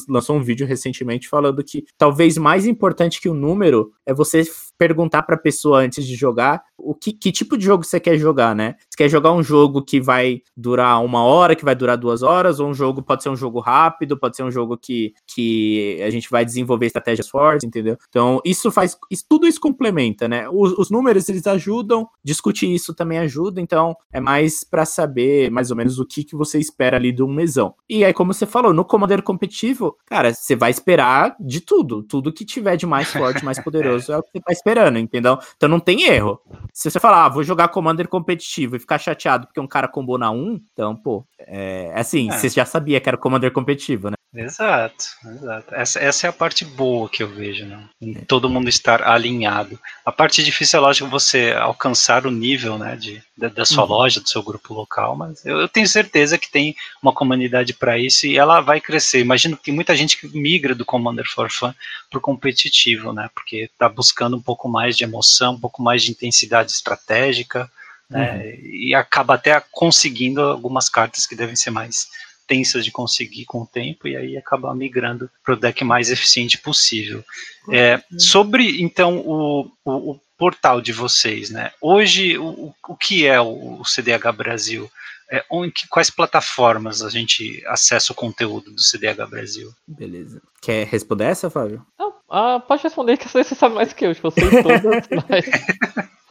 lançou 0.07 0.35
um 0.35 0.43
vídeo 0.43 0.67
recentemente 0.67 1.29
falando 1.29 1.63
que 1.63 1.85
talvez 1.97 2.37
mais 2.37 2.65
importante 2.65 3.21
que 3.21 3.29
o 3.29 3.33
número 3.33 3.91
é 4.05 4.13
você 4.13 4.43
perguntar 4.77 5.23
para 5.23 5.35
a 5.35 5.39
pessoa 5.39 5.79
antes 5.79 6.05
de 6.05 6.15
jogar 6.15 6.63
o 6.77 6.93
que, 6.93 7.11
que, 7.11 7.31
tipo 7.31 7.57
de 7.57 7.65
jogo 7.65 7.83
você 7.83 7.99
quer 7.99 8.17
jogar, 8.17 8.55
né? 8.55 8.75
Você 8.89 8.97
quer 8.97 9.09
jogar 9.09 9.33
um 9.33 9.41
jogo 9.41 9.83
que 9.83 9.99
vai 9.99 10.41
durar 10.55 11.03
uma 11.03 11.23
hora, 11.23 11.55
que 11.55 11.65
vai 11.65 11.75
durar 11.75 11.97
duas 11.97 12.21
horas, 12.21 12.59
ou 12.59 12.69
um 12.69 12.73
jogo 12.73 13.01
pode 13.01 13.23
ser 13.23 13.29
um 13.29 13.35
jogo 13.35 13.59
rápido, 13.59 14.17
pode 14.17 14.35
ser 14.35 14.43
um 14.43 14.51
jogo 14.51 14.77
que, 14.77 15.13
que 15.25 15.99
a 16.01 16.09
gente 16.09 16.29
vai 16.29 16.45
desenvolver 16.45 16.85
estratégias 16.85 17.27
fortes, 17.27 17.67
entendeu? 17.67 17.97
Então, 18.07 18.39
isso 18.45 18.71
faz. 18.71 18.97
Isso, 19.09 19.25
tudo 19.27 19.47
isso 19.47 19.59
complementa, 19.59 20.27
né? 20.27 20.47
Os, 20.49 20.77
os 20.77 20.89
números 20.91 21.27
eles 21.27 21.47
ajudam, 21.47 22.07
discutir 22.23 22.73
isso 22.73 22.93
também 22.93 23.17
ajuda, 23.19 23.59
então 23.59 23.95
é 24.11 24.19
mais 24.19 24.63
para 24.63 24.85
saber 24.85 25.49
mais 25.49 25.71
ou 25.71 25.77
menos 25.77 25.99
o 25.99 26.05
que, 26.05 26.23
que 26.23 26.35
você 26.35 26.59
espera 26.59 26.97
ali 26.97 27.11
de 27.11 27.23
um 27.23 27.33
mesão. 27.33 27.73
E 27.89 28.05
aí, 28.05 28.13
como 28.13 28.33
você 28.33 28.45
falou, 28.45 28.73
no 28.73 28.85
Commander 28.85 29.23
competitivo, 29.23 29.97
cara, 30.05 30.33
você 30.33 30.55
vai 30.55 30.69
esperar 30.69 31.35
de 31.39 31.59
tudo. 31.61 32.03
Tudo 32.03 32.31
que 32.31 32.45
tiver 32.45 32.77
de 32.77 32.85
mais 32.85 33.11
forte, 33.11 33.43
mais 33.43 33.59
poderoso 33.63 34.11
é 34.11 34.17
o 34.17 34.23
que 34.23 34.29
você 34.33 34.39
tá 34.39 34.53
esperando, 34.67 34.99
entendeu? 34.99 35.39
Então 35.55 35.69
não 35.69 35.79
tem 35.79 36.03
erro. 36.03 36.39
Se 36.73 36.91
você 36.91 36.99
falar, 36.99 37.25
ah, 37.25 37.29
vou 37.29 37.43
jogar 37.43 37.69
Commander 37.69 38.07
competitivo 38.07 38.75
e 38.75 38.79
ficar 38.79 38.97
chateado 38.97 39.47
porque 39.47 39.59
um 39.59 39.67
cara 39.67 39.87
combou 39.87 40.17
na 40.17 40.29
1, 40.29 40.59
então, 40.73 40.95
pô, 40.95 41.25
é 41.39 41.91
assim, 41.95 42.29
é. 42.29 42.33
você 42.33 42.49
já 42.49 42.65
sabia 42.65 42.99
que 42.99 43.07
era 43.07 43.17
Commander 43.17 43.51
competitivo, 43.51 44.09
né? 44.09 44.16
Exato, 44.35 45.05
exato. 45.25 45.73
Essa, 45.73 45.99
essa 45.99 46.27
é 46.27 46.29
a 46.29 46.33
parte 46.33 46.65
boa 46.65 47.09
que 47.09 47.23
eu 47.23 47.29
vejo, 47.29 47.65
né? 47.65 47.87
Em 47.99 48.13
todo 48.13 48.49
mundo 48.49 48.67
estar 48.67 49.01
alinhado. 49.01 49.79
A 50.05 50.11
parte 50.11 50.43
difícil 50.43 50.77
é 50.77 50.81
lógico 50.81 51.09
você 51.09 51.53
alcançar 51.57 52.27
o 52.27 52.31
nível, 52.31 52.77
né, 52.77 52.95
de, 52.97 53.23
da, 53.37 53.47
da 53.47 53.65
sua 53.65 53.83
uhum. 53.83 53.89
loja, 53.89 54.19
do 54.19 54.27
seu 54.27 54.43
grupo 54.43 54.73
local, 54.73 55.15
mas 55.15 55.45
eu, 55.45 55.59
eu 55.59 55.67
tenho 55.69 55.87
certeza 55.87 56.37
que 56.37 56.51
tem 56.51 56.75
uma 57.01 57.13
comunidade 57.13 57.73
para 57.73 57.97
isso 57.97 58.27
e 58.27 58.37
ela 58.37 58.59
vai 58.59 58.81
crescer. 58.81 59.21
Imagino 59.21 59.55
que 59.55 59.63
tem 59.63 59.73
muita 59.73 59.95
gente 59.95 60.17
que 60.17 60.27
migra 60.37 60.75
do 60.75 60.85
Commander 60.85 61.25
for 61.25 61.49
Fun 61.49 61.73
pro 62.09 62.19
competitivo, 62.19 63.13
né? 63.13 63.29
Porque 63.33 63.69
está 63.71 63.87
buscando 63.87 64.35
um 64.35 64.41
pouco 64.41 64.67
mais 64.67 64.97
de 64.97 65.05
emoção, 65.05 65.53
um 65.53 65.59
pouco 65.59 65.81
mais 65.81 66.03
de 66.03 66.11
intensidade 66.11 66.71
estratégica, 66.71 67.71
né? 68.09 68.37
Uhum. 68.37 68.65
E 68.65 68.93
acaba 68.93 69.35
até 69.35 69.63
conseguindo 69.71 70.41
algumas 70.41 70.89
cartas 70.89 71.25
que 71.25 71.35
devem 71.35 71.55
ser 71.55 71.71
mais 71.71 72.07
tensas 72.47 72.85
de 72.85 72.91
conseguir 72.91 73.45
com 73.45 73.61
o 73.61 73.67
tempo 73.67 74.07
e 74.07 74.15
aí 74.15 74.37
acaba 74.37 74.73
migrando 74.73 75.29
para 75.43 75.53
o 75.53 75.57
deck 75.57 75.83
mais 75.83 76.09
eficiente 76.09 76.57
possível. 76.57 77.23
É, 77.71 78.01
sobre 78.17 78.81
então 78.81 79.17
o, 79.19 79.71
o, 79.83 80.11
o, 80.11 80.19
portal 80.37 80.79
de 80.79 80.93
vocês, 80.93 81.49
né? 81.49 81.71
Hoje 81.81 82.37
o, 82.37 82.73
o 82.87 82.95
que 82.95 83.25
é 83.25 83.41
o, 83.41 83.83
CDH 83.83 84.31
Brasil? 84.35 84.89
É, 85.29 85.43
onde, 85.51 85.87
quais 85.89 86.09
plataformas 86.09 87.01
a 87.01 87.09
gente 87.09 87.61
acessa 87.67 88.13
o 88.13 88.15
conteúdo 88.15 88.71
do 88.71 88.81
CDH 88.81 89.29
Brasil? 89.29 89.73
Beleza. 89.85 90.41
Quer 90.61 90.87
responder 90.87 91.25
essa, 91.25 91.49
Fábio? 91.49 91.85
Não, 91.99 92.13
ah, 92.29 92.59
pode 92.59 92.83
responder 92.83 93.17
que 93.17 93.27
você 93.27 93.55
sabe 93.55 93.75
mais 93.75 93.91
que 93.91 94.05
eu, 94.05 94.15
tipo, 94.15 94.29
vocês 94.29 94.49
todas, 94.63 95.07
mas... 95.27 95.45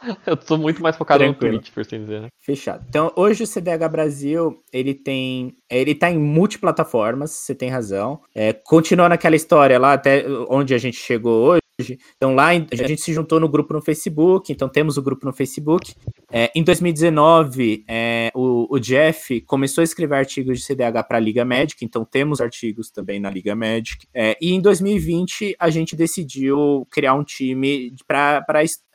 Eu 0.25 0.37
sou 0.41 0.57
muito 0.57 0.81
mais 0.81 0.95
focado 0.95 1.23
Tranquilo. 1.23 1.53
no 1.53 1.59
Twitch, 1.59 1.73
por 1.73 1.81
assim 1.81 1.99
dizer. 1.99 2.21
Né? 2.21 2.27
Fechado. 2.39 2.85
Então, 2.87 3.11
hoje 3.15 3.43
o 3.43 3.47
CDH 3.47 3.89
Brasil, 3.89 4.63
ele 4.71 4.93
tem. 4.93 5.55
Ele 5.69 5.95
tá 5.95 6.09
em 6.09 6.17
multiplataformas, 6.17 7.31
você 7.31 7.55
tem 7.55 7.69
razão. 7.69 8.21
É, 8.33 8.53
continuando 8.53 9.13
aquela 9.13 9.35
história 9.35 9.79
lá, 9.79 9.93
até 9.93 10.25
onde 10.49 10.73
a 10.73 10.77
gente 10.77 10.97
chegou 10.97 11.43
hoje. 11.43 11.61
Então 12.15 12.33
lá 12.33 12.47
a 12.47 12.87
gente 12.87 13.01
se 13.01 13.13
juntou 13.13 13.39
no 13.39 13.47
grupo 13.47 13.71
no 13.71 13.81
Facebook, 13.81 14.51
então 14.51 14.67
temos 14.67 14.97
o 14.97 15.01
grupo 15.01 15.25
no 15.25 15.33
Facebook. 15.33 15.93
É, 16.31 16.51
em 16.55 16.63
2019, 16.63 17.85
é, 17.87 18.31
o, 18.33 18.41
o, 18.69 18.79
Jeff 18.79 19.41
começou 19.41 19.81
a 19.81 19.83
escrever 19.83 20.15
artigos 20.15 20.59
de 20.59 20.65
CDH 20.65 21.03
para 21.07 21.17
a 21.17 21.19
Liga 21.19 21.43
Magic, 21.43 21.83
então 21.83 22.05
temos 22.05 22.41
artigos 22.41 22.89
também 22.89 23.19
na 23.19 23.29
Liga 23.29 23.55
Magic. 23.55 24.07
É, 24.13 24.37
e 24.41 24.53
em 24.53 24.61
2020 24.61 25.55
a 25.59 25.69
gente 25.69 25.95
decidiu 25.95 26.87
criar 26.91 27.13
um 27.13 27.23
time 27.23 27.93
para 28.07 28.43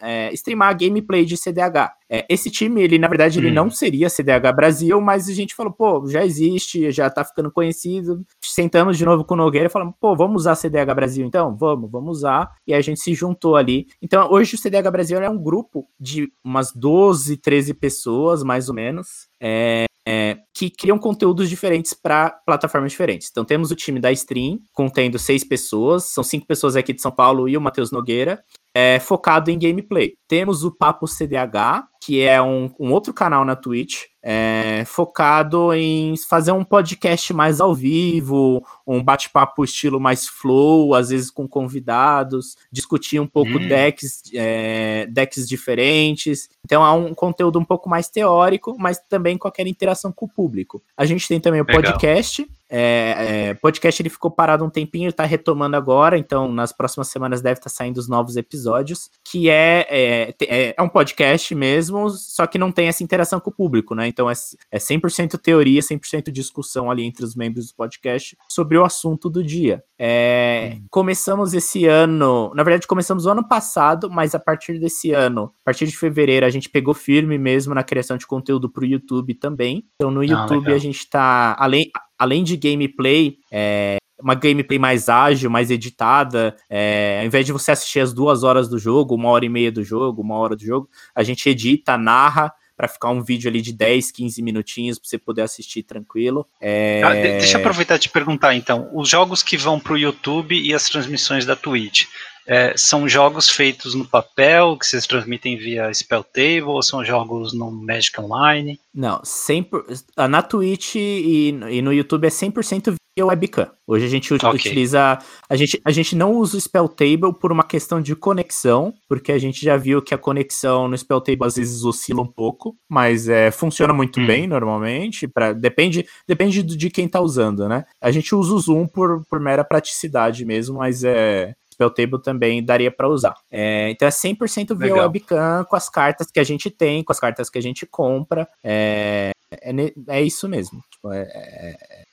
é, 0.00 0.32
streamar 0.32 0.76
gameplay 0.76 1.24
de 1.24 1.36
CDH. 1.36 1.92
É, 2.14 2.26
esse 2.28 2.50
time, 2.50 2.82
ele 2.82 2.98
na 2.98 3.08
verdade, 3.08 3.38
ele 3.38 3.50
hum. 3.50 3.54
não 3.54 3.70
seria 3.70 4.10
CDH 4.10 4.52
Brasil, 4.54 5.00
mas 5.00 5.30
a 5.30 5.32
gente 5.32 5.54
falou, 5.54 5.72
pô, 5.72 6.06
já 6.06 6.22
existe, 6.22 6.90
já 6.90 7.08
tá 7.08 7.24
ficando 7.24 7.50
conhecido. 7.50 8.22
Sentamos 8.42 8.98
de 8.98 9.04
novo 9.06 9.24
com 9.24 9.32
o 9.32 9.36
Nogueira 9.38 9.68
e 9.68 9.70
falamos, 9.70 9.94
pô, 9.98 10.14
vamos 10.14 10.42
usar 10.42 10.54
CDH 10.54 10.94
Brasil 10.94 11.26
então? 11.26 11.56
Vamos, 11.56 11.90
vamos 11.90 12.18
usar. 12.18 12.52
E 12.66 12.74
a 12.74 12.82
gente 12.82 13.00
se 13.00 13.14
juntou 13.14 13.56
ali. 13.56 13.86
Então, 14.02 14.30
hoje 14.30 14.56
o 14.56 14.58
CDH 14.58 14.90
Brasil 14.90 15.18
é 15.22 15.30
um 15.30 15.42
grupo 15.42 15.88
de 15.98 16.30
umas 16.44 16.70
12, 16.72 17.38
13 17.38 17.72
pessoas, 17.72 18.42
mais 18.42 18.68
ou 18.68 18.74
menos. 18.74 19.28
É, 19.40 19.86
é, 20.06 20.38
que 20.54 20.68
criam 20.68 20.98
conteúdos 20.98 21.48
diferentes 21.48 21.94
para 21.94 22.30
plataformas 22.30 22.92
diferentes. 22.92 23.28
Então 23.30 23.44
temos 23.44 23.70
o 23.70 23.76
time 23.76 24.00
da 24.00 24.12
Stream, 24.12 24.58
contendo 24.72 25.18
seis 25.18 25.44
pessoas, 25.44 26.04
são 26.04 26.24
cinco 26.24 26.46
pessoas 26.46 26.76
aqui 26.76 26.92
de 26.92 27.00
São 27.00 27.12
Paulo 27.12 27.48
e 27.48 27.56
o 27.56 27.60
Matheus 27.60 27.90
Nogueira, 27.90 28.42
é, 28.74 28.98
focado 28.98 29.50
em 29.50 29.58
gameplay. 29.58 30.14
Temos 30.26 30.64
o 30.64 30.70
Papo 30.70 31.06
CDH, 31.06 31.84
que 32.04 32.20
é 32.20 32.40
um, 32.40 32.70
um 32.80 32.90
outro 32.90 33.12
canal 33.12 33.44
na 33.44 33.54
Twitch, 33.54 34.04
é, 34.24 34.84
focado 34.86 35.72
em 35.74 36.16
fazer 36.16 36.52
um 36.52 36.64
podcast 36.64 37.32
mais 37.32 37.60
ao 37.60 37.74
vivo, 37.74 38.64
um 38.86 39.02
bate-papo 39.02 39.62
estilo 39.62 40.00
mais 40.00 40.26
flow, 40.26 40.94
às 40.94 41.10
vezes 41.10 41.30
com 41.30 41.46
convidados, 41.46 42.56
discutir 42.72 43.20
um 43.20 43.26
pouco 43.26 43.50
hum. 43.50 43.68
decks, 43.68 44.22
é, 44.34 45.06
decks 45.10 45.46
diferentes. 45.46 46.48
Então 46.64 46.84
é 46.84 46.90
um 46.92 47.14
conteúdo 47.14 47.58
um 47.58 47.64
pouco 47.64 47.88
mais 47.90 48.08
teórico, 48.08 48.76
mas 48.78 48.98
também 49.08 49.36
com 49.36 49.46
aquela 49.46 49.68
interação 49.68 50.10
com 50.10 50.26
o 50.26 50.28
público. 50.28 50.82
A 50.96 51.04
gente 51.04 51.28
tem 51.28 51.40
também 51.40 51.60
o 51.60 51.64
Legal. 51.64 51.82
podcast, 51.82 52.48
é, 52.74 53.50
é, 53.50 53.54
podcast 53.54 54.00
ele 54.00 54.08
ficou 54.08 54.30
parado 54.30 54.64
um 54.64 54.70
tempinho, 54.70 55.04
ele 55.04 55.12
tá 55.12 55.24
retomando 55.24 55.76
agora, 55.76 56.16
então 56.16 56.50
nas 56.50 56.72
próximas 56.72 57.08
semanas 57.08 57.42
deve 57.42 57.58
estar 57.58 57.68
tá 57.68 57.70
saindo 57.70 57.98
os 57.98 58.08
novos 58.08 58.34
episódios, 58.34 59.10
que 59.22 59.50
é, 59.50 59.86
é, 59.90 60.34
é, 60.40 60.74
é, 60.74 60.82
um 60.82 60.88
podcast 60.88 61.54
mesmo, 61.54 62.08
só 62.08 62.46
que 62.46 62.56
não 62.56 62.72
tem 62.72 62.88
essa 62.88 63.04
interação 63.04 63.38
com 63.38 63.50
o 63.50 63.52
público, 63.52 63.94
né? 63.94 64.08
Então 64.08 64.30
é, 64.30 64.32
é 64.70 64.78
100% 64.78 65.38
teoria, 65.38 65.82
100% 65.82 66.30
discussão 66.30 66.90
ali 66.90 67.04
entre 67.04 67.22
os 67.22 67.36
membros 67.36 67.68
do 67.68 67.74
podcast 67.74 68.38
sobre 68.48 68.78
o 68.78 68.84
assunto 68.84 69.28
do 69.28 69.44
dia. 69.44 69.84
É, 69.98 70.76
hum. 70.76 70.86
Começamos 70.90 71.52
esse 71.52 71.84
ano, 71.84 72.52
na 72.54 72.62
verdade 72.62 72.86
começamos 72.86 73.26
o 73.26 73.30
ano 73.30 73.46
passado, 73.46 74.10
mas 74.10 74.34
a 74.34 74.38
partir 74.38 74.78
desse 74.78 75.12
ano, 75.12 75.52
a 75.60 75.64
partir 75.66 75.86
de 75.86 75.96
fevereiro, 75.96 76.46
a 76.46 76.50
gente 76.50 76.70
pegou 76.70 76.94
firme 76.94 77.36
mesmo 77.36 77.74
na 77.74 77.84
criação 77.84 78.16
de 78.16 78.26
conteúdo 78.26 78.70
para 78.70 78.82
o 78.82 78.86
YouTube 78.86 79.34
também. 79.34 79.84
Então 79.96 80.10
no 80.10 80.22
ah, 80.22 80.24
YouTube 80.24 80.72
ah, 80.72 80.74
a 80.74 80.78
gente 80.78 81.08
tá, 81.08 81.54
além 81.58 81.90
além 82.22 82.44
de 82.44 82.56
gameplay, 82.56 83.38
é, 83.50 83.96
uma 84.20 84.36
gameplay 84.36 84.78
mais 84.78 85.08
ágil, 85.08 85.50
mais 85.50 85.72
editada. 85.72 86.56
É, 86.70 87.18
ao 87.20 87.26
invés 87.26 87.44
de 87.44 87.52
você 87.52 87.72
assistir 87.72 87.98
as 87.98 88.12
duas 88.12 88.44
horas 88.44 88.68
do 88.68 88.78
jogo, 88.78 89.16
uma 89.16 89.28
hora 89.28 89.44
e 89.44 89.48
meia 89.48 89.72
do 89.72 89.82
jogo, 89.82 90.22
uma 90.22 90.36
hora 90.36 90.54
do 90.54 90.64
jogo, 90.64 90.88
a 91.12 91.24
gente 91.24 91.48
edita, 91.48 91.98
narra 91.98 92.52
para 92.76 92.86
ficar 92.86 93.10
um 93.10 93.22
vídeo 93.22 93.50
ali 93.50 93.60
de 93.60 93.72
10, 93.72 94.12
15 94.12 94.40
minutinhos 94.40 94.98
para 95.00 95.08
você 95.08 95.18
poder 95.18 95.42
assistir 95.42 95.82
tranquilo. 95.82 96.46
É... 96.60 97.02
Ah, 97.04 97.12
deixa 97.12 97.56
eu 97.56 97.60
aproveitar 97.60 97.96
e 97.96 97.98
te 97.98 98.08
perguntar 98.08 98.54
então, 98.54 98.88
os 98.94 99.08
jogos 99.08 99.42
que 99.42 99.56
vão 99.56 99.80
para 99.80 99.94
o 99.94 99.98
YouTube 99.98 100.56
e 100.56 100.72
as 100.72 100.88
transmissões 100.88 101.44
da 101.44 101.56
Twitch, 101.56 102.06
é, 102.46 102.74
são 102.76 103.08
jogos 103.08 103.48
feitos 103.48 103.94
no 103.94 104.04
papel, 104.04 104.76
que 104.76 104.86
vocês 104.86 105.06
transmitem 105.06 105.56
via 105.56 105.92
Spell 105.92 106.24
Table, 106.24 106.62
ou 106.62 106.82
são 106.82 107.04
jogos 107.04 107.52
no 107.52 107.70
Magic 107.70 108.20
Online? 108.20 108.78
Não, 108.94 109.20
100%, 109.22 110.28
na 110.28 110.42
Twitch 110.42 110.96
e, 110.96 111.48
e 111.70 111.82
no 111.82 111.92
YouTube 111.92 112.26
é 112.26 112.30
100% 112.30 112.94
via 113.16 113.26
webcam. 113.26 113.70
Hoje 113.86 114.06
a 114.06 114.08
gente 114.08 114.32
okay. 114.32 114.50
utiliza. 114.50 115.18
A 115.48 115.56
gente, 115.56 115.80
a 115.84 115.90
gente 115.90 116.16
não 116.16 116.32
usa 116.34 116.56
o 116.56 116.60
Spell 116.60 116.88
Table 116.88 117.32
por 117.38 117.52
uma 117.52 117.62
questão 117.62 118.00
de 118.00 118.16
conexão, 118.16 118.94
porque 119.08 119.32
a 119.32 119.38
gente 119.38 119.62
já 119.64 119.76
viu 119.76 120.02
que 120.02 120.14
a 120.14 120.18
conexão 120.18 120.88
no 120.88 120.96
Spell 120.96 121.20
Table 121.20 121.46
às 121.46 121.56
vezes 121.56 121.84
oscila 121.84 122.22
um 122.22 122.26
pouco, 122.26 122.74
mas 122.88 123.28
é, 123.28 123.50
funciona 123.50 123.92
muito 123.92 124.20
hum. 124.20 124.26
bem 124.26 124.46
normalmente. 124.46 125.28
Pra, 125.28 125.52
depende 125.52 126.06
depende 126.26 126.62
de 126.62 126.90
quem 126.90 127.08
tá 127.08 127.20
usando, 127.20 127.68
né? 127.68 127.84
A 128.00 128.10
gente 128.10 128.34
usa 128.34 128.54
o 128.54 128.58
Zoom 128.58 128.86
por, 128.86 129.24
por 129.28 129.40
mera 129.40 129.64
praticidade 129.64 130.44
mesmo, 130.44 130.78
mas 130.78 131.04
é. 131.04 131.54
Spelltable 131.72 132.22
também 132.22 132.62
daria 132.64 132.90
para 132.90 133.08
usar. 133.08 133.34
É, 133.50 133.90
então 133.90 134.06
é 134.06 134.10
100% 134.10 134.76
via 134.76 134.92
Legal. 134.92 135.06
webcam 135.06 135.64
com 135.64 135.76
as 135.76 135.88
cartas 135.88 136.30
que 136.30 136.40
a 136.40 136.44
gente 136.44 136.70
tem, 136.70 137.02
com 137.02 137.12
as 137.12 137.20
cartas 137.20 137.50
que 137.50 137.58
a 137.58 137.62
gente 137.62 137.86
compra. 137.86 138.48
É, 138.62 139.32
é, 139.50 139.92
é 140.08 140.22
isso 140.22 140.48
mesmo. 140.48 140.82
Tipo, 140.90 141.12
é, 141.12 141.28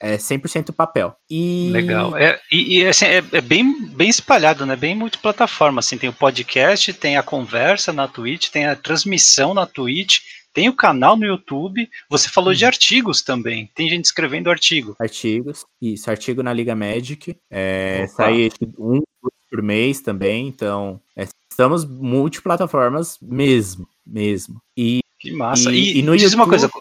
é, 0.02 0.14
é 0.14 0.18
100% 0.18 0.74
papel. 0.74 1.16
E... 1.30 1.70
Legal. 1.72 2.18
É, 2.18 2.40
e, 2.52 2.80
e 2.80 2.88
assim, 2.88 3.06
é, 3.06 3.18
é, 3.18 3.42
bem, 3.42 3.88
bem 3.90 4.10
espalhado, 4.10 4.66
né? 4.66 4.76
Bem 4.76 4.96
multiplataforma. 4.96 5.80
Assim, 5.80 5.98
tem 5.98 6.10
o 6.10 6.14
podcast, 6.14 6.94
tem 6.94 7.18
a 7.18 7.24
conversa 7.24 7.94
na 7.94 8.08
Twitch, 8.08 8.50
tem 8.50 8.66
a 8.66 8.76
transmissão 8.76 9.54
na 9.54 9.66
Twitch 9.66 10.20
tem 10.54 10.68
o 10.68 10.76
canal 10.76 11.16
no 11.16 11.26
YouTube. 11.26 11.90
Você 12.10 12.28
falou 12.28 12.54
de 12.54 12.64
uhum. 12.64 12.68
artigos 12.68 13.22
também. 13.22 13.70
Tem 13.76 13.88
gente 13.88 14.06
escrevendo 14.06 14.50
artigo. 14.50 14.96
Artigos. 15.00 15.66
Isso, 15.82 16.10
artigo 16.10 16.42
na 16.42 16.52
Liga 16.52 16.76
Magic. 16.76 17.38
É, 17.50 18.08
sai 18.08 18.50
um 18.78 19.02
por 19.50 19.62
mês 19.62 20.02
também, 20.02 20.48
então 20.48 21.02
é, 21.16 21.28
estamos 21.50 21.86
multiplataformas 21.86 23.18
mesmo, 23.22 23.88
mesmo. 24.06 24.62
E 24.78 25.00
que 25.20 25.34
massa. 25.34 25.70
E, 25.70 25.76
e, 25.76 26.00
e 26.00 26.02
diz 26.02 26.32
YouTube... 26.32 26.36
uma 26.36 26.48
coisa, 26.48 26.72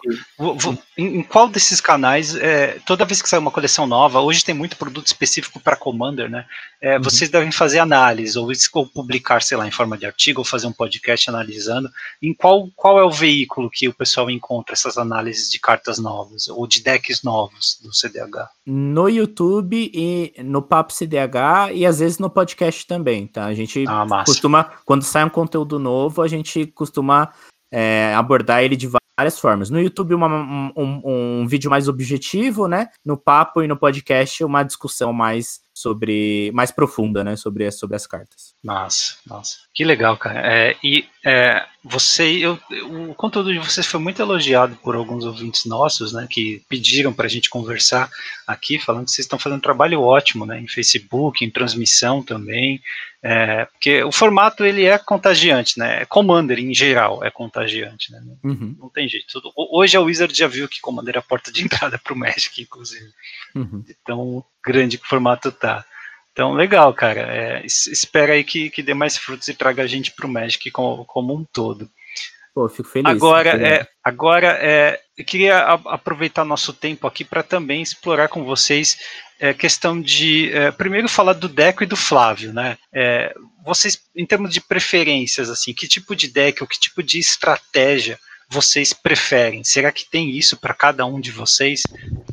em, 0.97 1.21
qual 1.21 1.49
desses 1.49 1.81
canais, 1.81 2.35
é, 2.35 2.79
toda 2.85 3.03
vez 3.03 3.21
que 3.21 3.27
sai 3.27 3.37
uma 3.37 3.51
coleção 3.51 3.85
nova, 3.85 4.21
hoje 4.21 4.45
tem 4.45 4.55
muito 4.55 4.77
produto 4.77 5.07
específico 5.07 5.59
para 5.59 5.75
Commander, 5.75 6.29
né? 6.29 6.45
É, 6.81 6.95
uhum. 6.95 7.03
Vocês 7.03 7.29
devem 7.29 7.51
fazer 7.51 7.79
análise, 7.79 8.39
ou, 8.39 8.49
ou, 8.73 8.87
publicar, 8.87 9.41
sei 9.41 9.57
lá, 9.57 9.67
em 9.67 9.71
forma 9.71 9.97
de 9.97 10.05
artigo, 10.05 10.39
ou 10.39 10.45
fazer 10.45 10.67
um 10.67 10.71
podcast 10.71 11.29
analisando. 11.29 11.89
Em 12.21 12.33
qual, 12.33 12.69
qual 12.75 12.97
é 12.97 13.03
o 13.03 13.11
veículo 13.11 13.69
que 13.69 13.89
o 13.89 13.93
pessoal 13.93 14.29
encontra 14.29 14.73
essas 14.73 14.97
análises 14.97 15.51
de 15.51 15.59
cartas 15.59 15.99
novas, 15.99 16.47
ou 16.47 16.65
de 16.65 16.81
decks 16.81 17.21
novos 17.21 17.77
do 17.83 17.93
CDH? 17.93 18.47
No 18.65 19.09
YouTube 19.09 19.91
e 19.93 20.33
no 20.41 20.61
Papo 20.61 20.93
CDH, 20.93 21.73
e 21.73 21.85
às 21.85 21.99
vezes 21.99 22.17
no 22.17 22.29
podcast 22.29 22.87
também, 22.87 23.27
tá? 23.27 23.45
A 23.45 23.53
gente 23.53 23.83
ah, 23.85 24.23
costuma, 24.25 24.63
quando 24.85 25.03
sai 25.03 25.25
um 25.25 25.29
conteúdo 25.29 25.77
novo, 25.77 26.21
a 26.21 26.27
gente 26.29 26.65
costuma 26.67 27.33
é, 27.71 28.13
abordar 28.15 28.63
ele 28.63 28.75
de 28.75 28.89
várias 29.19 29.37
formas. 29.37 29.69
No 29.69 29.81
YouTube, 29.81 30.13
uma, 30.13 30.27
um, 30.27 30.71
um, 30.75 31.01
um, 31.41 31.47
vídeo 31.47 31.69
mais 31.69 31.87
objetivo, 31.89 32.67
né? 32.67 32.87
No 33.05 33.17
papo 33.17 33.61
e 33.61 33.67
no 33.67 33.75
podcast, 33.75 34.43
uma 34.43 34.63
discussão 34.63 35.11
mais 35.11 35.59
sobre 35.73 36.51
mais 36.53 36.71
profunda, 36.71 37.23
né? 37.23 37.35
Sobre, 37.35 37.69
sobre 37.71 37.97
as 37.97 38.07
cartas. 38.07 38.53
Nossa, 38.63 39.15
nossa. 39.27 39.57
Que 39.73 39.83
legal, 39.83 40.17
cara. 40.17 40.41
É, 40.45 40.75
e 40.83 41.05
é, 41.25 41.65
você, 41.83 42.37
eu, 42.37 42.57
o 43.09 43.13
conteúdo 43.13 43.51
de 43.51 43.59
vocês 43.59 43.85
foi 43.85 43.99
muito 43.99 44.21
elogiado 44.21 44.75
por 44.77 44.95
alguns 44.95 45.25
ouvintes 45.25 45.65
nossos, 45.65 46.13
né? 46.13 46.25
Que 46.29 46.61
pediram 46.69 47.11
para 47.13 47.25
a 47.25 47.29
gente 47.29 47.49
conversar 47.49 48.09
aqui, 48.47 48.79
falando 48.79 49.05
que 49.05 49.11
vocês 49.11 49.25
estão 49.25 49.39
fazendo 49.39 49.57
um 49.57 49.61
trabalho 49.61 50.01
ótimo, 50.01 50.45
né? 50.45 50.59
Em 50.59 50.67
Facebook, 50.67 51.43
em 51.43 51.49
transmissão 51.49 52.23
também. 52.23 52.81
É, 53.21 53.65
porque 53.65 54.01
o 54.03 54.11
formato 54.11 54.63
ele 54.63 54.85
é 54.85 54.97
contagiante, 54.97 55.77
né? 55.77 56.05
Commander 56.05 56.57
em 56.57 56.73
geral 56.73 57.23
é 57.23 57.29
contagiante, 57.29 58.11
né? 58.13 58.21
Uhum. 58.43 58.75
Não 58.79 58.89
tem 58.89 59.09
jeito. 59.09 59.41
Hoje 59.55 59.97
a 59.97 60.01
Wizard 60.01 60.33
já 60.33 60.47
viu 60.47 60.69
que 60.69 60.79
Commander 60.79 61.15
é 61.17 61.19
a 61.19 61.21
porta 61.21 61.51
de 61.51 61.63
entrada 61.63 61.97
para 61.97 62.13
o 62.13 62.17
Magic, 62.17 62.61
inclusive. 62.61 63.11
Uhum. 63.53 63.83
Então 63.89 64.43
grande 64.63 64.97
que 64.97 65.05
o 65.05 65.09
formato 65.09 65.51
tá. 65.51 65.85
Então, 66.31 66.53
legal, 66.53 66.93
cara. 66.93 67.21
É, 67.21 67.65
espera 67.65 68.33
aí 68.33 68.45
que, 68.45 68.69
que 68.69 68.81
dê 68.81 68.93
mais 68.93 69.17
frutos 69.17 69.49
e 69.49 69.53
traga 69.53 69.83
a 69.83 69.87
gente 69.87 70.11
pro 70.11 70.29
Magic 70.29 70.71
como, 70.71 71.03
como 71.03 71.35
um 71.35 71.43
todo. 71.43 71.89
Pô, 72.53 72.67
fico 72.69 72.87
feliz. 72.87 73.09
Agora, 73.09 73.49
é, 73.49 73.87
agora 74.03 74.57
é, 74.61 75.01
eu 75.17 75.25
queria 75.25 75.59
aproveitar 75.59 76.45
nosso 76.45 76.71
tempo 76.71 77.05
aqui 77.05 77.25
para 77.25 77.43
também 77.43 77.81
explorar 77.81 78.29
com 78.29 78.45
vocês 78.45 78.97
é, 79.39 79.53
questão 79.53 79.99
de, 80.01 80.51
é, 80.53 80.69
primeiro 80.71 81.07
falar 81.07 81.33
do 81.33 81.47
Deco 81.47 81.83
e 81.83 81.87
do 81.87 81.95
Flávio, 81.95 82.53
né? 82.53 82.77
É, 82.93 83.33
vocês, 83.65 83.99
em 84.15 84.25
termos 84.25 84.53
de 84.53 84.61
preferências, 84.61 85.49
assim, 85.49 85.73
que 85.73 85.87
tipo 85.87 86.15
de 86.15 86.27
deck 86.27 86.61
ou 86.61 86.67
que 86.67 86.79
tipo 86.79 87.01
de 87.01 87.19
estratégia 87.19 88.19
vocês 88.49 88.93
preferem? 88.93 89.63
Será 89.63 89.91
que 89.91 90.09
tem 90.09 90.31
isso 90.31 90.57
para 90.57 90.73
cada 90.73 91.05
um 91.05 91.19
de 91.19 91.31
vocês 91.31 91.83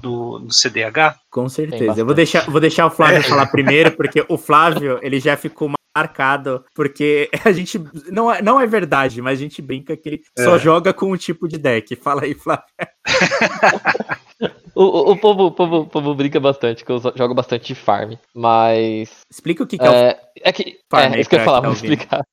no, 0.02 0.38
no 0.38 0.52
CDH? 0.52 1.16
Com 1.30 1.48
certeza. 1.48 2.00
Eu 2.00 2.06
vou 2.06 2.14
deixar, 2.14 2.50
vou 2.50 2.60
deixar 2.60 2.86
o 2.86 2.90
Flávio 2.90 3.18
é. 3.18 3.22
falar 3.28 3.46
primeiro, 3.46 3.92
porque 3.92 4.24
o 4.28 4.38
Flávio 4.38 4.98
ele 5.02 5.20
já 5.20 5.36
ficou 5.36 5.75
marcado, 5.96 6.62
porque 6.74 7.30
a 7.44 7.52
gente 7.52 7.82
não 8.10 8.30
é, 8.30 8.42
não 8.42 8.60
é 8.60 8.66
verdade, 8.66 9.22
mas 9.22 9.38
a 9.38 9.42
gente 9.42 9.62
brinca 9.62 9.96
que 9.96 10.08
ele 10.08 10.22
é. 10.38 10.44
só 10.44 10.58
joga 10.58 10.92
com 10.92 11.10
um 11.10 11.16
tipo 11.16 11.48
de 11.48 11.56
deck. 11.56 11.96
Fala 11.96 12.24
aí, 12.24 12.34
Flávio. 12.34 12.64
o, 14.74 14.84
o, 14.84 15.12
o, 15.12 15.16
povo, 15.16 15.46
o, 15.46 15.50
povo, 15.50 15.76
o 15.78 15.86
povo 15.86 16.14
brinca 16.14 16.38
bastante, 16.38 16.84
que 16.84 16.92
eu 16.92 17.00
jogo 17.16 17.34
bastante 17.34 17.68
de 17.68 17.74
farm, 17.74 18.14
mas. 18.34 19.20
Explica 19.30 19.62
o 19.62 19.66
que, 19.66 19.78
que 19.78 19.84
é, 19.84 19.88
é 19.88 20.12
o. 20.12 20.48
É 20.48 20.52
que. 20.52 20.78
Farm 20.90 21.14
é, 21.14 21.20
isso 21.20 21.30
que 21.30 21.36
eu 21.36 21.40
ia 21.40 21.44
falar, 21.44 21.62
tá 21.62 21.68
vou 21.68 21.74
explicar. 21.74 22.26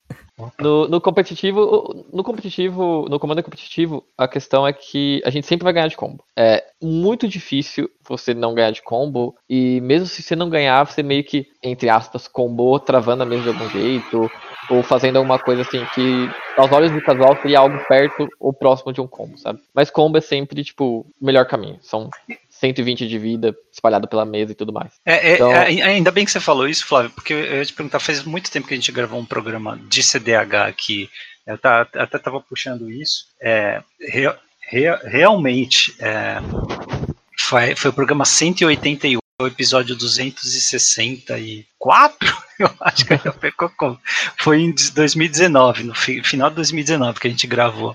No, 0.59 0.87
no, 0.87 0.99
competitivo, 0.99 2.05
no 2.11 2.23
competitivo, 2.23 3.05
no 3.07 3.19
comando 3.19 3.43
competitivo, 3.43 4.03
a 4.17 4.27
questão 4.27 4.65
é 4.67 4.73
que 4.73 5.21
a 5.23 5.29
gente 5.29 5.45
sempre 5.45 5.63
vai 5.63 5.73
ganhar 5.73 5.87
de 5.87 5.95
combo. 5.95 6.23
É 6.35 6.63
muito 6.81 7.27
difícil 7.27 7.89
você 8.07 8.33
não 8.33 8.55
ganhar 8.55 8.71
de 8.71 8.81
combo, 8.81 9.35
e 9.47 9.79
mesmo 9.81 10.07
se 10.07 10.23
você 10.23 10.35
não 10.35 10.49
ganhar, 10.49 10.85
você 10.85 11.03
meio 11.03 11.23
que, 11.23 11.47
entre 11.61 11.87
aspas, 11.87 12.27
combo 12.27 12.79
travando 12.79 13.23
a 13.23 13.25
mesa 13.25 13.43
de 13.43 13.49
algum 13.49 13.69
jeito, 13.69 14.29
ou 14.69 14.81
fazendo 14.81 15.17
alguma 15.17 15.37
coisa 15.37 15.61
assim 15.61 15.85
que, 15.93 16.29
aos 16.57 16.71
olhos 16.71 16.91
do 16.91 17.01
casual, 17.01 17.37
seria 17.41 17.59
algo 17.59 17.77
perto 17.87 18.27
ou 18.39 18.51
próximo 18.51 18.91
de 18.91 19.01
um 19.01 19.07
combo, 19.07 19.37
sabe? 19.37 19.59
Mas 19.73 19.91
combo 19.91 20.17
é 20.17 20.21
sempre, 20.21 20.63
tipo, 20.63 21.05
o 21.21 21.25
melhor 21.25 21.45
caminho. 21.45 21.77
São 21.81 22.09
120 22.63 23.07
de 23.07 23.19
vida 23.19 23.55
espalhado 23.71 24.07
pela 24.07 24.25
mesa 24.25 24.53
e 24.53 24.55
tudo 24.55 24.71
mais. 24.71 24.93
É, 25.05 25.31
é, 25.31 25.33
então... 25.35 25.51
é, 25.51 25.65
ainda 25.81 26.11
bem 26.11 26.23
que 26.23 26.31
você 26.31 26.39
falou 26.39 26.65
isso, 26.67 26.87
Flávio, 26.87 27.11
porque 27.11 27.33
eu 27.33 27.57
ia 27.57 27.65
te 27.65 27.73
perguntar, 27.73 27.99
faz 27.99 28.23
muito 28.23 28.49
tempo 28.49 28.67
que 28.67 28.73
a 28.73 28.77
gente 28.77 28.91
gravou 28.91 29.19
um 29.19 29.25
programa 29.25 29.77
de 29.89 30.01
CDH 30.01 30.67
aqui, 30.67 31.09
eu 31.45 31.57
tá, 31.57 31.81
até 31.81 32.15
estava 32.15 32.39
puxando 32.39 32.89
isso, 32.89 33.25
é, 33.41 33.83
re, 33.99 34.33
re, 34.69 34.95
realmente 35.03 35.93
é, 35.99 36.37
foi, 37.37 37.75
foi 37.75 37.91
o 37.91 37.93
programa 37.93 38.23
188, 38.23 39.21
o 39.41 39.47
episódio 39.47 39.97
264, 39.97 42.43
eu 42.59 42.71
acho 42.79 43.05
que 43.05 43.13
eu 43.13 43.19
como. 43.75 43.99
Foi 44.37 44.61
em 44.61 44.73
2019, 44.93 45.83
no 45.83 45.93
final 45.93 46.49
de 46.49 46.55
2019 46.55 47.19
que 47.19 47.27
a 47.27 47.31
gente 47.31 47.45
gravou 47.45 47.93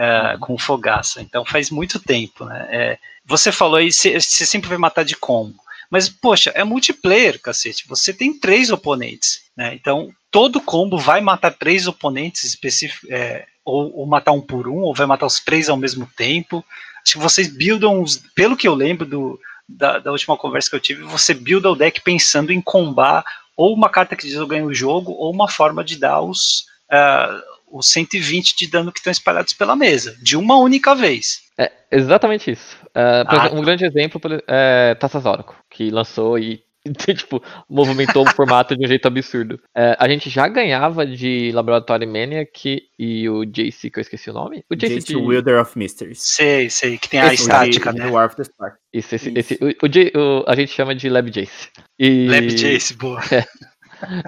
uh, 0.00 0.38
com 0.40 0.54
o 0.54 0.58
Fogaça. 0.58 1.20
Então 1.20 1.44
faz 1.44 1.70
muito 1.70 2.00
tempo, 2.00 2.44
né? 2.44 2.66
É, 2.70 2.98
você 3.30 3.52
falou 3.52 3.76
aí, 3.76 3.92
você 3.92 4.20
sempre 4.20 4.68
vai 4.68 4.76
matar 4.76 5.04
de 5.04 5.14
combo. 5.14 5.54
Mas, 5.88 6.08
poxa, 6.08 6.50
é 6.50 6.64
multiplayer, 6.64 7.40
cacete. 7.40 7.86
Você 7.88 8.12
tem 8.12 8.36
três 8.38 8.70
oponentes, 8.70 9.42
né? 9.56 9.72
Então, 9.74 10.10
todo 10.32 10.60
combo 10.60 10.98
vai 10.98 11.20
matar 11.20 11.52
três 11.52 11.86
oponentes 11.86 12.42
específicos, 12.42 13.08
é, 13.08 13.46
ou, 13.64 13.98
ou, 13.98 14.06
matar 14.06 14.32
um 14.32 14.40
por 14.40 14.66
um, 14.66 14.78
ou 14.78 14.94
vai 14.94 15.06
matar 15.06 15.26
os 15.26 15.38
três 15.38 15.68
ao 15.68 15.76
mesmo 15.76 16.10
tempo. 16.16 16.64
Acho 17.04 17.12
que 17.12 17.18
vocês 17.18 17.46
buildam, 17.48 18.04
pelo 18.34 18.56
que 18.56 18.66
eu 18.66 18.74
lembro 18.74 19.06
do, 19.06 19.40
da, 19.68 20.00
da, 20.00 20.10
última 20.10 20.36
conversa 20.36 20.68
que 20.68 20.76
eu 20.76 20.80
tive, 20.80 21.02
você 21.04 21.32
builda 21.32 21.70
o 21.70 21.76
deck 21.76 22.00
pensando 22.02 22.52
em 22.52 22.60
combar 22.60 23.24
ou 23.56 23.74
uma 23.74 23.88
carta 23.88 24.16
que 24.16 24.26
diz 24.26 24.34
eu 24.34 24.46
ganho 24.46 24.66
o 24.66 24.74
jogo, 24.74 25.12
ou 25.12 25.32
uma 25.32 25.48
forma 25.48 25.84
de 25.84 25.96
dar 25.96 26.20
os, 26.20 26.64
uh, 26.90 27.42
os 27.70 27.88
120 27.90 28.56
de 28.56 28.66
dano 28.68 28.92
que 28.92 28.98
estão 28.98 29.10
espalhados 29.10 29.52
pela 29.52 29.76
mesa, 29.76 30.16
de 30.22 30.36
uma 30.36 30.56
única 30.58 30.94
vez. 30.94 31.42
É 31.58 31.70
exatamente 31.90 32.50
isso. 32.50 32.76
Uh, 32.86 33.24
ah, 33.26 33.36
exemplo, 33.36 33.58
um 33.58 33.62
grande 33.62 33.84
exemplo 33.84 34.20
é 34.46 34.94
Taças 34.94 35.24
Oracle, 35.24 35.56
que 35.70 35.90
lançou 35.90 36.38
e 36.38 36.62
tipo, 37.14 37.42
movimentou 37.68 38.26
o 38.26 38.30
formato 38.30 38.76
de 38.76 38.84
um 38.84 38.88
jeito 38.88 39.06
absurdo. 39.06 39.60
É, 39.76 39.96
a 39.98 40.08
gente 40.08 40.30
já 40.30 40.48
ganhava 40.48 41.06
de 41.06 41.50
Laboratory 41.52 42.06
Maniac 42.06 42.82
e 42.98 43.28
o 43.28 43.44
JC, 43.44 43.90
que 43.90 43.98
eu 43.98 44.02
esqueci 44.02 44.30
o 44.30 44.32
nome. 44.32 44.64
O 44.70 44.74
JC, 44.74 45.00
JC 45.00 45.16
Wilder 45.16 45.60
of 45.60 45.78
Mysteries. 45.78 46.20
Sei, 46.22 46.70
sei, 46.70 46.96
que 46.96 47.08
tem 47.08 47.20
a 47.20 47.32
esse, 47.32 47.42
estática, 47.42 47.92
né? 47.92 48.06
War 48.06 48.26
of 48.26 48.36
the 48.36 48.44
Spark. 48.44 48.76
Isso, 48.92 49.14
esse, 49.14 49.32
esse, 49.36 49.58
o, 49.60 49.66
o, 49.66 50.40
o, 50.40 50.44
a 50.46 50.56
gente 50.56 50.72
chama 50.72 50.94
de 50.94 51.08
Lab 51.08 51.30
Jace. 51.30 51.68
E... 51.98 52.26
Lab 52.28 52.48
Jace, 52.50 52.94
boa. 52.94 53.20
É. 53.30 53.44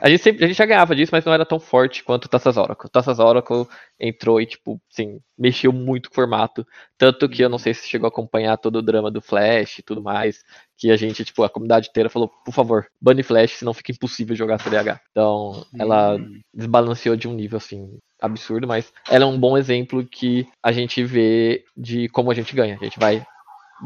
A 0.01 0.09
gente, 0.09 0.23
sempre, 0.23 0.45
a 0.45 0.49
gente 0.49 0.57
já 0.57 0.67
ganhava 0.67 0.95
disso, 0.95 1.11
mas 1.13 1.25
não 1.25 1.33
era 1.33 1.47
tão 1.47 1.59
forte 1.59 2.05
quanto 2.05 2.27
o 2.27 2.29
Taças 2.29 2.57
Oracle. 2.57 2.87
O 2.87 2.91
Taças 2.91 3.19
Oracle 3.19 3.67
entrou 3.99 4.41
e, 4.41 4.47
tipo, 4.47 4.81
sim, 4.89 5.21
mexeu 5.39 5.73
muito 5.73 6.07
o 6.07 6.15
formato. 6.15 6.67
Tanto 6.99 7.29
que 7.29 7.43
eu 7.43 7.49
não 7.49 7.59
sei 7.59 7.75
se 7.75 7.89
chegou 7.89 8.07
a 8.07 8.09
acompanhar 8.09 8.57
todo 8.59 8.77
o 8.77 8.83
drama 8.83 9.11
do 9.11 9.21
Flash 9.21 9.79
e 9.79 9.83
tudo 9.83 10.03
mais. 10.03 10.43
Que 10.77 10.91
a 10.91 10.97
gente, 10.97 11.25
tipo, 11.25 11.43
a 11.43 11.51
comunidade 11.51 11.89
inteira 11.89 12.09
falou, 12.09 12.29
por 12.45 12.53
favor, 12.53 12.87
bane 13.01 13.23
Flash, 13.23 13.53
senão 13.53 13.75
fica 13.75 13.93
impossível 13.93 14.37
jogar 14.37 14.59
CDH. 14.59 15.01
Então, 15.11 15.65
ela 15.79 16.17
hum. 16.17 16.41
desbalanceou 16.53 17.17
de 17.17 17.29
um 17.29 17.35
nível, 17.35 17.57
assim, 17.59 17.99
absurdo, 18.21 18.67
mas 18.67 18.93
ela 19.11 19.25
é 19.25 19.27
um 19.27 19.39
bom 19.39 19.59
exemplo 19.59 20.07
que 20.07 20.47
a 20.63 20.71
gente 20.71 21.03
vê 21.03 21.65
de 21.77 22.09
como 22.09 22.31
a 22.31 22.35
gente 22.35 22.55
ganha. 22.55 22.79
A 22.81 22.85
gente 22.85 22.99
vai 22.99 23.25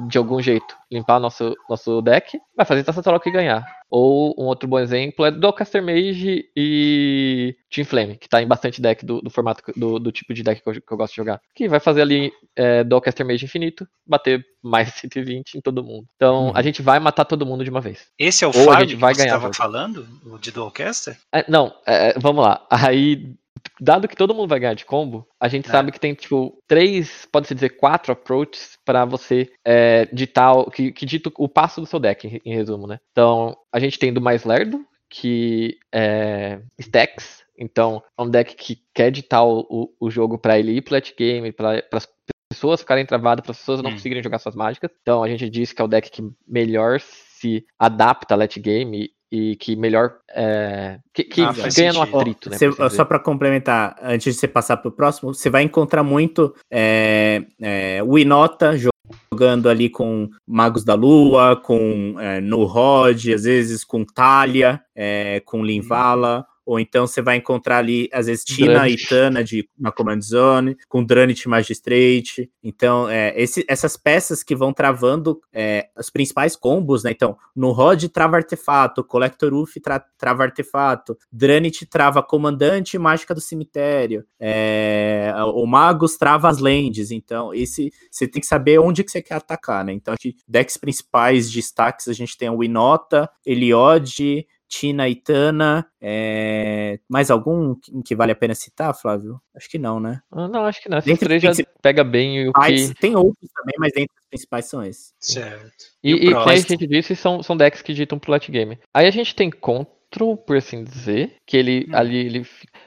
de 0.08 0.18
algum 0.18 0.40
jeito 0.40 0.76
limpar 0.90 1.18
nosso, 1.18 1.54
nosso 1.68 2.02
deck, 2.02 2.38
vai 2.56 2.66
fazer 2.66 2.84
Taça 2.84 3.02
Troca 3.02 3.28
e 3.28 3.32
ganhar. 3.32 3.66
Ou 3.88 4.34
um 4.38 4.44
outro 4.44 4.68
bom 4.68 4.78
exemplo 4.78 5.24
é 5.24 5.30
Dualcaster 5.30 5.82
Mage 5.82 6.44
e 6.56 7.56
Team 7.70 7.84
Flame, 7.84 8.16
que 8.16 8.28
tá 8.28 8.42
em 8.42 8.46
bastante 8.46 8.80
deck 8.80 9.04
do, 9.04 9.20
do 9.20 9.30
formato 9.30 9.62
do, 9.76 9.98
do, 9.98 10.12
tipo 10.12 10.34
de 10.34 10.42
deck 10.42 10.60
que 10.60 10.68
eu, 10.68 10.72
que 10.74 10.92
eu, 10.92 10.96
gosto 10.96 11.12
de 11.12 11.16
jogar. 11.16 11.40
Que 11.54 11.68
vai 11.68 11.80
fazer 11.80 12.02
ali 12.02 12.32
é, 12.54 12.84
Dualcaster 12.84 13.24
Mage 13.24 13.44
infinito, 13.44 13.86
bater 14.06 14.44
mais 14.62 14.92
120 14.94 15.54
em 15.54 15.60
todo 15.60 15.84
mundo. 15.84 16.06
Então 16.16 16.48
hum. 16.48 16.52
a 16.54 16.62
gente 16.62 16.82
vai 16.82 16.98
matar 16.98 17.24
todo 17.24 17.46
mundo 17.46 17.64
de 17.64 17.70
uma 17.70 17.80
vez. 17.80 18.08
Esse 18.18 18.44
é 18.44 18.48
o 18.48 18.56
Ou 18.56 18.72
a 18.72 18.80
gente 18.80 18.96
vai 18.96 19.12
que 19.12 19.18
ganhar 19.18 19.38
você 19.40 19.46
estava 19.46 19.54
falando, 19.54 20.06
o 20.24 20.38
de 20.38 20.50
Dualcaster? 20.50 21.16
É, 21.32 21.44
não, 21.48 21.72
é, 21.86 22.18
vamos 22.18 22.44
lá. 22.44 22.66
Aí 22.70 23.36
dado 23.80 24.08
que 24.08 24.16
todo 24.16 24.34
mundo 24.34 24.48
vai 24.48 24.60
ganhar 24.60 24.74
de 24.74 24.84
combo, 24.84 25.26
a 25.40 25.48
gente 25.48 25.68
é. 25.68 25.70
sabe 25.70 25.92
que 25.92 26.00
tem, 26.00 26.14
tipo, 26.14 26.58
três, 26.66 27.26
pode-se 27.30 27.54
dizer, 27.54 27.70
quatro 27.70 28.12
approaches 28.12 28.78
para 28.84 29.04
você 29.04 29.50
é, 29.64 30.06
ditar, 30.12 30.64
que, 30.70 30.92
que 30.92 31.06
dita 31.06 31.30
o 31.36 31.48
passo 31.48 31.80
do 31.80 31.86
seu 31.86 31.98
deck, 31.98 32.26
em, 32.26 32.40
em, 32.44 32.54
resumo, 32.54 32.86
né? 32.86 32.98
Então, 33.12 33.56
a 33.72 33.78
gente 33.78 33.98
tem 33.98 34.12
do 34.12 34.20
mais 34.20 34.44
lerdo, 34.44 34.84
que 35.08 35.78
é 35.92 36.60
Stacks, 36.80 37.44
então 37.58 38.02
é 38.18 38.22
um 38.22 38.28
deck 38.28 38.54
que 38.54 38.82
quer 38.94 39.10
ditar 39.10 39.44
o, 39.44 39.94
o 39.98 40.10
jogo 40.10 40.38
para 40.38 40.58
ele 40.58 40.72
ir 40.72 40.82
pro 40.82 40.94
late 40.94 41.14
game, 41.16 41.52
para 41.52 41.82
as 41.92 42.08
pessoas 42.50 42.80
ficarem 42.80 43.06
travadas, 43.06 43.42
para 43.42 43.52
as 43.52 43.58
pessoas 43.58 43.82
não 43.82 43.90
hum. 43.90 43.94
conseguirem 43.94 44.22
jogar 44.22 44.38
suas 44.38 44.54
mágicas. 44.54 44.90
Então 45.02 45.22
a 45.22 45.28
gente 45.28 45.48
diz 45.48 45.72
que 45.72 45.80
é 45.80 45.84
o 45.84 45.88
deck 45.88 46.10
que 46.10 46.22
melhor 46.46 47.00
se 47.38 47.64
adapta 47.78 48.34
a 48.34 48.36
late 48.36 48.60
game 48.60 49.10
e 49.30 49.56
que 49.56 49.74
melhor 49.74 50.14
é, 50.34 50.98
que, 51.12 51.24
que 51.24 51.42
Ah, 51.42 51.52
ganha 51.74 51.92
no 51.92 52.02
atrito, 52.02 52.48
né? 52.48 52.58
Por 52.58 52.82
assim 52.82 52.96
só 52.96 53.04
para 53.04 53.18
complementar, 53.18 53.96
antes 54.02 54.34
de 54.34 54.40
você 54.40 54.48
passar 54.48 54.76
para 54.76 54.88
o 54.88 54.92
próximo, 54.92 55.34
você 55.34 55.50
vai 55.50 55.62
encontrar 55.62 56.02
muito 56.02 56.54
é, 56.70 57.44
é, 57.60 58.02
o 58.02 58.18
Inota 58.18 58.76
jogando 58.76 59.68
ali 59.68 59.90
com 59.90 60.28
Magos 60.46 60.84
da 60.84 60.94
Lua, 60.94 61.56
com 61.56 62.16
é, 62.18 62.40
No 62.40 62.64
Rod, 62.64 63.28
às 63.28 63.44
vezes 63.44 63.84
com 63.84 64.04
Talia, 64.04 64.80
é, 64.94 65.40
com 65.44 65.64
Linvala. 65.64 66.46
Ou 66.66 66.80
então 66.80 67.06
você 67.06 67.22
vai 67.22 67.36
encontrar 67.36 67.78
ali, 67.78 68.08
às 68.12 68.26
vezes, 68.26 68.44
Tina 68.44 68.72
Dranit. 68.74 69.04
e 69.04 69.08
Tana 69.08 69.44
de 69.44 69.68
uma 69.78 69.92
Command 69.92 70.20
Zone, 70.20 70.76
com 70.88 71.04
Dranit 71.04 71.48
Magistrate. 71.48 72.50
Então, 72.62 73.08
é, 73.08 73.32
esse- 73.40 73.64
essas 73.68 73.96
peças 73.96 74.42
que 74.42 74.56
vão 74.56 74.72
travando 74.72 75.40
é, 75.52 75.88
os 75.96 76.10
principais 76.10 76.56
combos, 76.56 77.04
né? 77.04 77.12
Então, 77.12 77.36
no 77.54 77.70
Rod 77.70 78.04
trava 78.08 78.36
artefato, 78.36 79.04
Collector 79.04 79.54
Uff 79.54 79.78
tra- 79.80 80.04
trava 80.18 80.42
artefato, 80.42 81.16
Dranit 81.30 81.86
trava 81.86 82.22
comandante 82.22 82.94
e 82.96 82.98
mágica 82.98 83.32
do 83.32 83.40
cemitério, 83.40 84.24
é, 84.40 85.32
o 85.54 85.64
Magus 85.66 86.16
trava 86.16 86.48
as 86.48 86.58
lands. 86.58 87.10
Então, 87.12 87.54
esse 87.54 87.92
você 88.10 88.26
tem 88.26 88.40
que 88.40 88.46
saber 88.46 88.78
onde 88.80 89.04
que 89.04 89.10
você 89.10 89.22
quer 89.22 89.34
atacar, 89.34 89.84
né? 89.84 89.92
Então, 89.92 90.12
aqui, 90.14 90.34
decks 90.48 90.76
principais 90.76 91.50
destaques 91.50 92.08
a 92.08 92.12
gente 92.12 92.36
tem 92.36 92.50
o 92.50 92.64
Inota, 92.64 93.30
Eliod, 93.44 94.46
Tina 94.68 95.08
e 95.08 95.14
Tana. 95.16 95.86
é, 96.00 96.98
Mais 97.08 97.30
algum 97.30 97.74
que- 97.74 97.92
que 98.02 98.14
vale 98.16 98.32
a 98.32 98.36
pena 98.36 98.54
citar, 98.54 98.94
Flávio? 98.94 99.40
Acho 99.54 99.68
que 99.68 99.78
não, 99.78 99.98
né? 100.00 100.20
Ah, 100.30 100.48
Não, 100.48 100.64
acho 100.64 100.82
que 100.82 100.88
não. 100.88 100.98
Esses 100.98 101.06
Dentre 101.10 101.26
três 101.26 101.42
já 101.42 101.48
principais- 101.50 101.76
pega 101.82 102.04
bem 102.04 102.48
o 102.48 102.52
que. 102.52 102.94
tem 102.94 103.16
outros 103.16 103.50
também, 103.54 103.74
mas 103.78 103.92
dentre 103.92 104.14
os 104.18 104.26
principais 104.28 104.64
são 104.66 104.82
esses. 104.84 105.12
Certo. 105.20 105.84
E, 106.02 106.12
E 106.12 106.14
e 106.28 106.32
como 106.32 106.48
a 106.50 106.56
gente 106.56 106.86
disse, 106.86 107.14
são, 107.16 107.42
são 107.42 107.56
decks 107.56 107.82
que 107.82 107.92
ditam 107.94 108.18
pro 108.18 108.30
late 108.30 108.50
game. 108.52 108.78
Aí 108.94 109.06
a 109.06 109.10
gente 109.10 109.34
tem 109.34 109.50
Control, 109.50 110.36
por 110.36 110.56
assim 110.56 110.84
dizer, 110.84 111.34
que 111.46 111.56
ele 111.56 111.86
Hum. 111.88 111.96
ali. 111.96 112.16
Ele, 112.16 112.46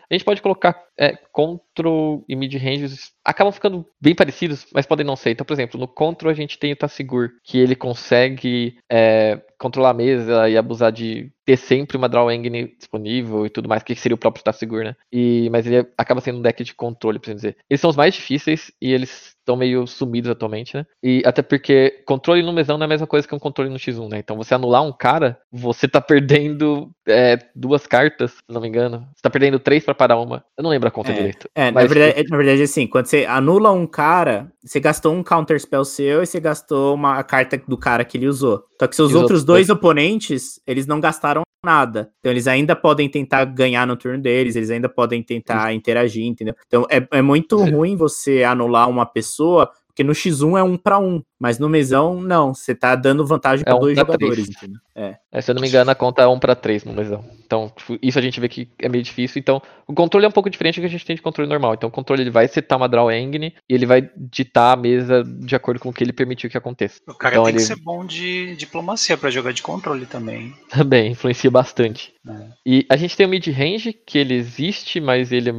a 0.10 0.14
gente 0.14 0.26
pode 0.26 0.42
colocar 0.42 0.84
é, 1.00 1.16
Control 1.32 2.26
e 2.28 2.36
mid-ranges. 2.36 3.12
Acabam 3.24 3.54
ficando 3.54 3.86
bem 4.02 4.14
parecidos, 4.14 4.66
mas 4.74 4.86
podem 4.86 5.06
não 5.06 5.16
ser. 5.16 5.32
Então, 5.32 5.46
por 5.46 5.54
exemplo, 5.54 5.80
no 5.80 5.88
Control 5.88 6.32
a 6.32 6.36
gente 6.36 6.60
tem 6.60 6.74
o 6.74 6.76
Tassigur, 6.76 7.30
que 7.44 7.58
ele 7.58 7.76
consegue 7.76 8.78
é, 8.92 9.42
controlar 9.58 9.92
a 9.92 9.94
mesa 9.94 10.50
e 10.50 10.58
abusar 10.58 10.92
de 10.92 11.32
ter 11.46 11.58
sempre 11.58 11.98
uma 11.98 12.10
Draw 12.10 12.32
Engine 12.32 12.76
disponível 12.78 13.46
e 13.46 13.50
tudo 13.50 13.70
mais, 13.70 13.84
que 13.84 13.96
seria 13.96 14.16
o 14.16 14.20
próprio 14.20 14.44
Tassigur, 14.44 14.84
né? 14.84 14.96
E, 15.12 15.50
mas 15.52 15.66
ele 15.66 15.88
acaba 15.98 16.22
sendo 16.22 16.40
um 16.40 16.42
deck 16.42 16.64
de 16.64 16.74
controle, 16.74 17.20
por 17.20 17.30
assim 17.30 17.36
dizer. 17.36 17.58
Eles 17.70 17.80
são 17.80 17.90
os 17.90 17.96
mais 17.96 18.14
difíceis 18.14 18.72
e 18.82 18.92
eles 18.92 19.36
estão 19.50 19.56
meio 19.56 19.88
sumidos 19.88 20.30
atualmente, 20.30 20.76
né? 20.76 20.86
E 21.02 21.24
até 21.26 21.42
porque 21.42 22.04
controle 22.06 22.44
no 22.44 22.54
mesão 22.54 22.78
não 22.78 22.84
é 22.84 22.86
a 22.86 22.90
mesma 22.90 23.08
coisa 23.08 23.28
que 23.28 23.34
um 23.34 23.40
controle 23.40 23.70
no 23.70 23.78
X1, 23.78 24.10
né? 24.10 24.20
Então 24.20 24.38
você 24.38 24.54
anular 24.54 24.84
um 24.84 24.92
cara, 24.92 25.40
você 25.52 25.88
tá 25.88 26.00
perdendo 26.00 26.92
é, 27.08 27.38
duas 27.56 27.88
cartas, 27.88 28.32
se 28.32 28.44
não 28.50 28.62
me 28.62 28.68
engano. 28.68 29.08
Você 29.16 29.22
tá 29.24 29.30
perdendo 29.30 29.60
três 29.60 29.84
pra 29.84 29.96
parar 30.00 30.18
uma. 30.18 30.44
Eu 30.58 30.64
não 30.64 30.70
lembro 30.72 30.88
a 30.88 30.92
conta 30.92 31.12
É. 31.12 31.14
direito. 31.14 31.50
É, 31.54 31.66
na 31.66 31.82
Mas, 31.82 31.92
verdade, 31.92 32.30
na 32.30 32.38
verdade, 32.38 32.62
assim, 32.64 32.88
quando 32.88 33.06
você 33.06 33.26
anula 33.26 33.72
um 33.72 33.86
cara, 33.86 34.52
você 34.64 34.80
gastou 34.80 35.14
um 35.14 35.22
counter 35.22 35.60
spell 35.60 35.84
seu 35.84 36.24
e 36.24 36.26
você 36.26 36.40
gastou 36.40 36.96
uma 36.96 37.22
carta 37.24 37.62
do 37.68 37.78
cara 37.78 38.06
que 38.06 38.18
ele 38.18 38.28
usou. 38.28 38.64
Só 38.80 38.88
que 38.88 38.96
seus 38.96 39.12
E 39.12 39.16
os 39.16 39.22
outros 39.22 39.44
dois 39.44 39.70
oponentes, 39.70 40.62
eles 40.66 40.88
não 40.88 41.00
gastaram 41.00 41.42
nada. 41.66 42.10
Então 42.20 42.32
eles 42.32 42.48
ainda 42.48 42.74
podem 42.74 43.10
tentar 43.10 43.44
ganhar 43.44 43.86
no 43.86 43.98
turno 43.98 44.22
deles, 44.22 44.56
eles 44.56 44.70
ainda 44.70 44.88
podem 44.88 45.22
tentar 45.22 45.74
interagir, 45.74 46.26
entendeu? 46.26 46.56
Então 46.68 46.86
é, 46.90 47.06
é 47.12 47.22
muito 47.22 47.58
Sim. 47.60 47.72
ruim 47.72 47.98
você 47.98 48.44
anular 48.44 48.90
uma 48.90 49.06
pessoa, 49.06 49.70
porque 50.00 50.04
no 50.06 50.14
X1 50.14 50.58
é 50.58 50.64
um 50.64 50.78
pra 50.78 50.98
um, 50.98 51.22
mas 51.38 51.60
no 51.60 51.68
mesão, 51.68 52.22
não. 52.22 52.54
Você 52.54 52.74
tá 52.74 52.96
dando 52.96 53.26
vantagem 53.28 53.64
É 53.64 53.70
pra 53.70 53.76
um 53.76 53.80
dois 53.82 53.96
pra 53.96 54.06
jogadores, 54.06 54.48
três. 54.50 54.74
É. 54.96 55.18
É, 55.32 55.42
se 55.42 55.52
eu 55.52 55.56
não 55.56 55.62
me 55.62 55.68
engano, 55.68 55.92
a 55.92 55.96
conta 55.96 56.22
é 56.22 56.28
1 56.28 56.40
pra 56.40 56.56
3 56.56 56.86
no 56.86 56.94
mesão. 56.94 57.24
Então, 57.46 57.70
tipo, 57.76 57.98
isso 58.02 58.18
a 58.18 58.22
gente 58.22 58.40
vê 58.40 58.48
que 58.48 58.70
é 58.80 58.88
meio 58.88 59.04
difícil. 59.04 59.40
Então, 59.40 59.62
o 59.86 59.94
controle 59.94 60.26
é 60.26 60.30
um 60.30 60.32
pouco 60.32 60.50
diferente 60.50 60.76
do 60.76 60.82
que 60.82 60.88
a 60.88 60.90
gente 60.90 61.06
tem 61.06 61.16
de 61.18 61.22
controle 61.22 61.50
normal. 61.50 61.74
Então, 61.74 61.90
o 61.90 61.92
controle 61.92 62.22
ele 62.22 62.30
vai 62.30 62.48
setar 62.48 62.78
uma 62.78 62.88
draw 62.88 63.12
engine 63.12 63.54
e 63.70 63.74
ele 63.74 63.86
vai 63.86 64.10
ditar 64.16 64.72
a 64.72 64.78
mesa 64.78 65.22
de 65.24 65.54
acordo 65.56 65.80
com 65.82 65.90
o 65.90 65.94
que 65.94 66.02
ele 66.04 66.14
permitiu 66.14 66.50
que 66.50 66.58
aconteça. 66.58 67.02
O 67.08 67.14
cara 67.14 67.36
Então 67.36 67.44
tem 67.44 67.54
ele- 67.56 67.60
que 67.62 67.68
ser 67.68 67.76
bom 67.82 68.06
de 68.06 68.56
diplomacia 68.56 69.18
pra 69.18 69.30
jogar 69.30 69.52
de 69.52 69.62
controle 69.62 70.06
também. 70.06 70.54
Também 70.70 71.12
influencia 71.12 71.52
bastante. 71.52 72.14
É. 72.26 72.48
E 72.66 72.86
a 72.90 72.96
gente 72.96 73.18
tem 73.18 73.26
o 73.26 73.30
mid-range, 73.30 73.92
que 73.94 74.18
ele 74.18 74.34
existe, 74.36 75.02
mas 75.02 75.32
ele 75.34 75.50
é. 75.50 75.54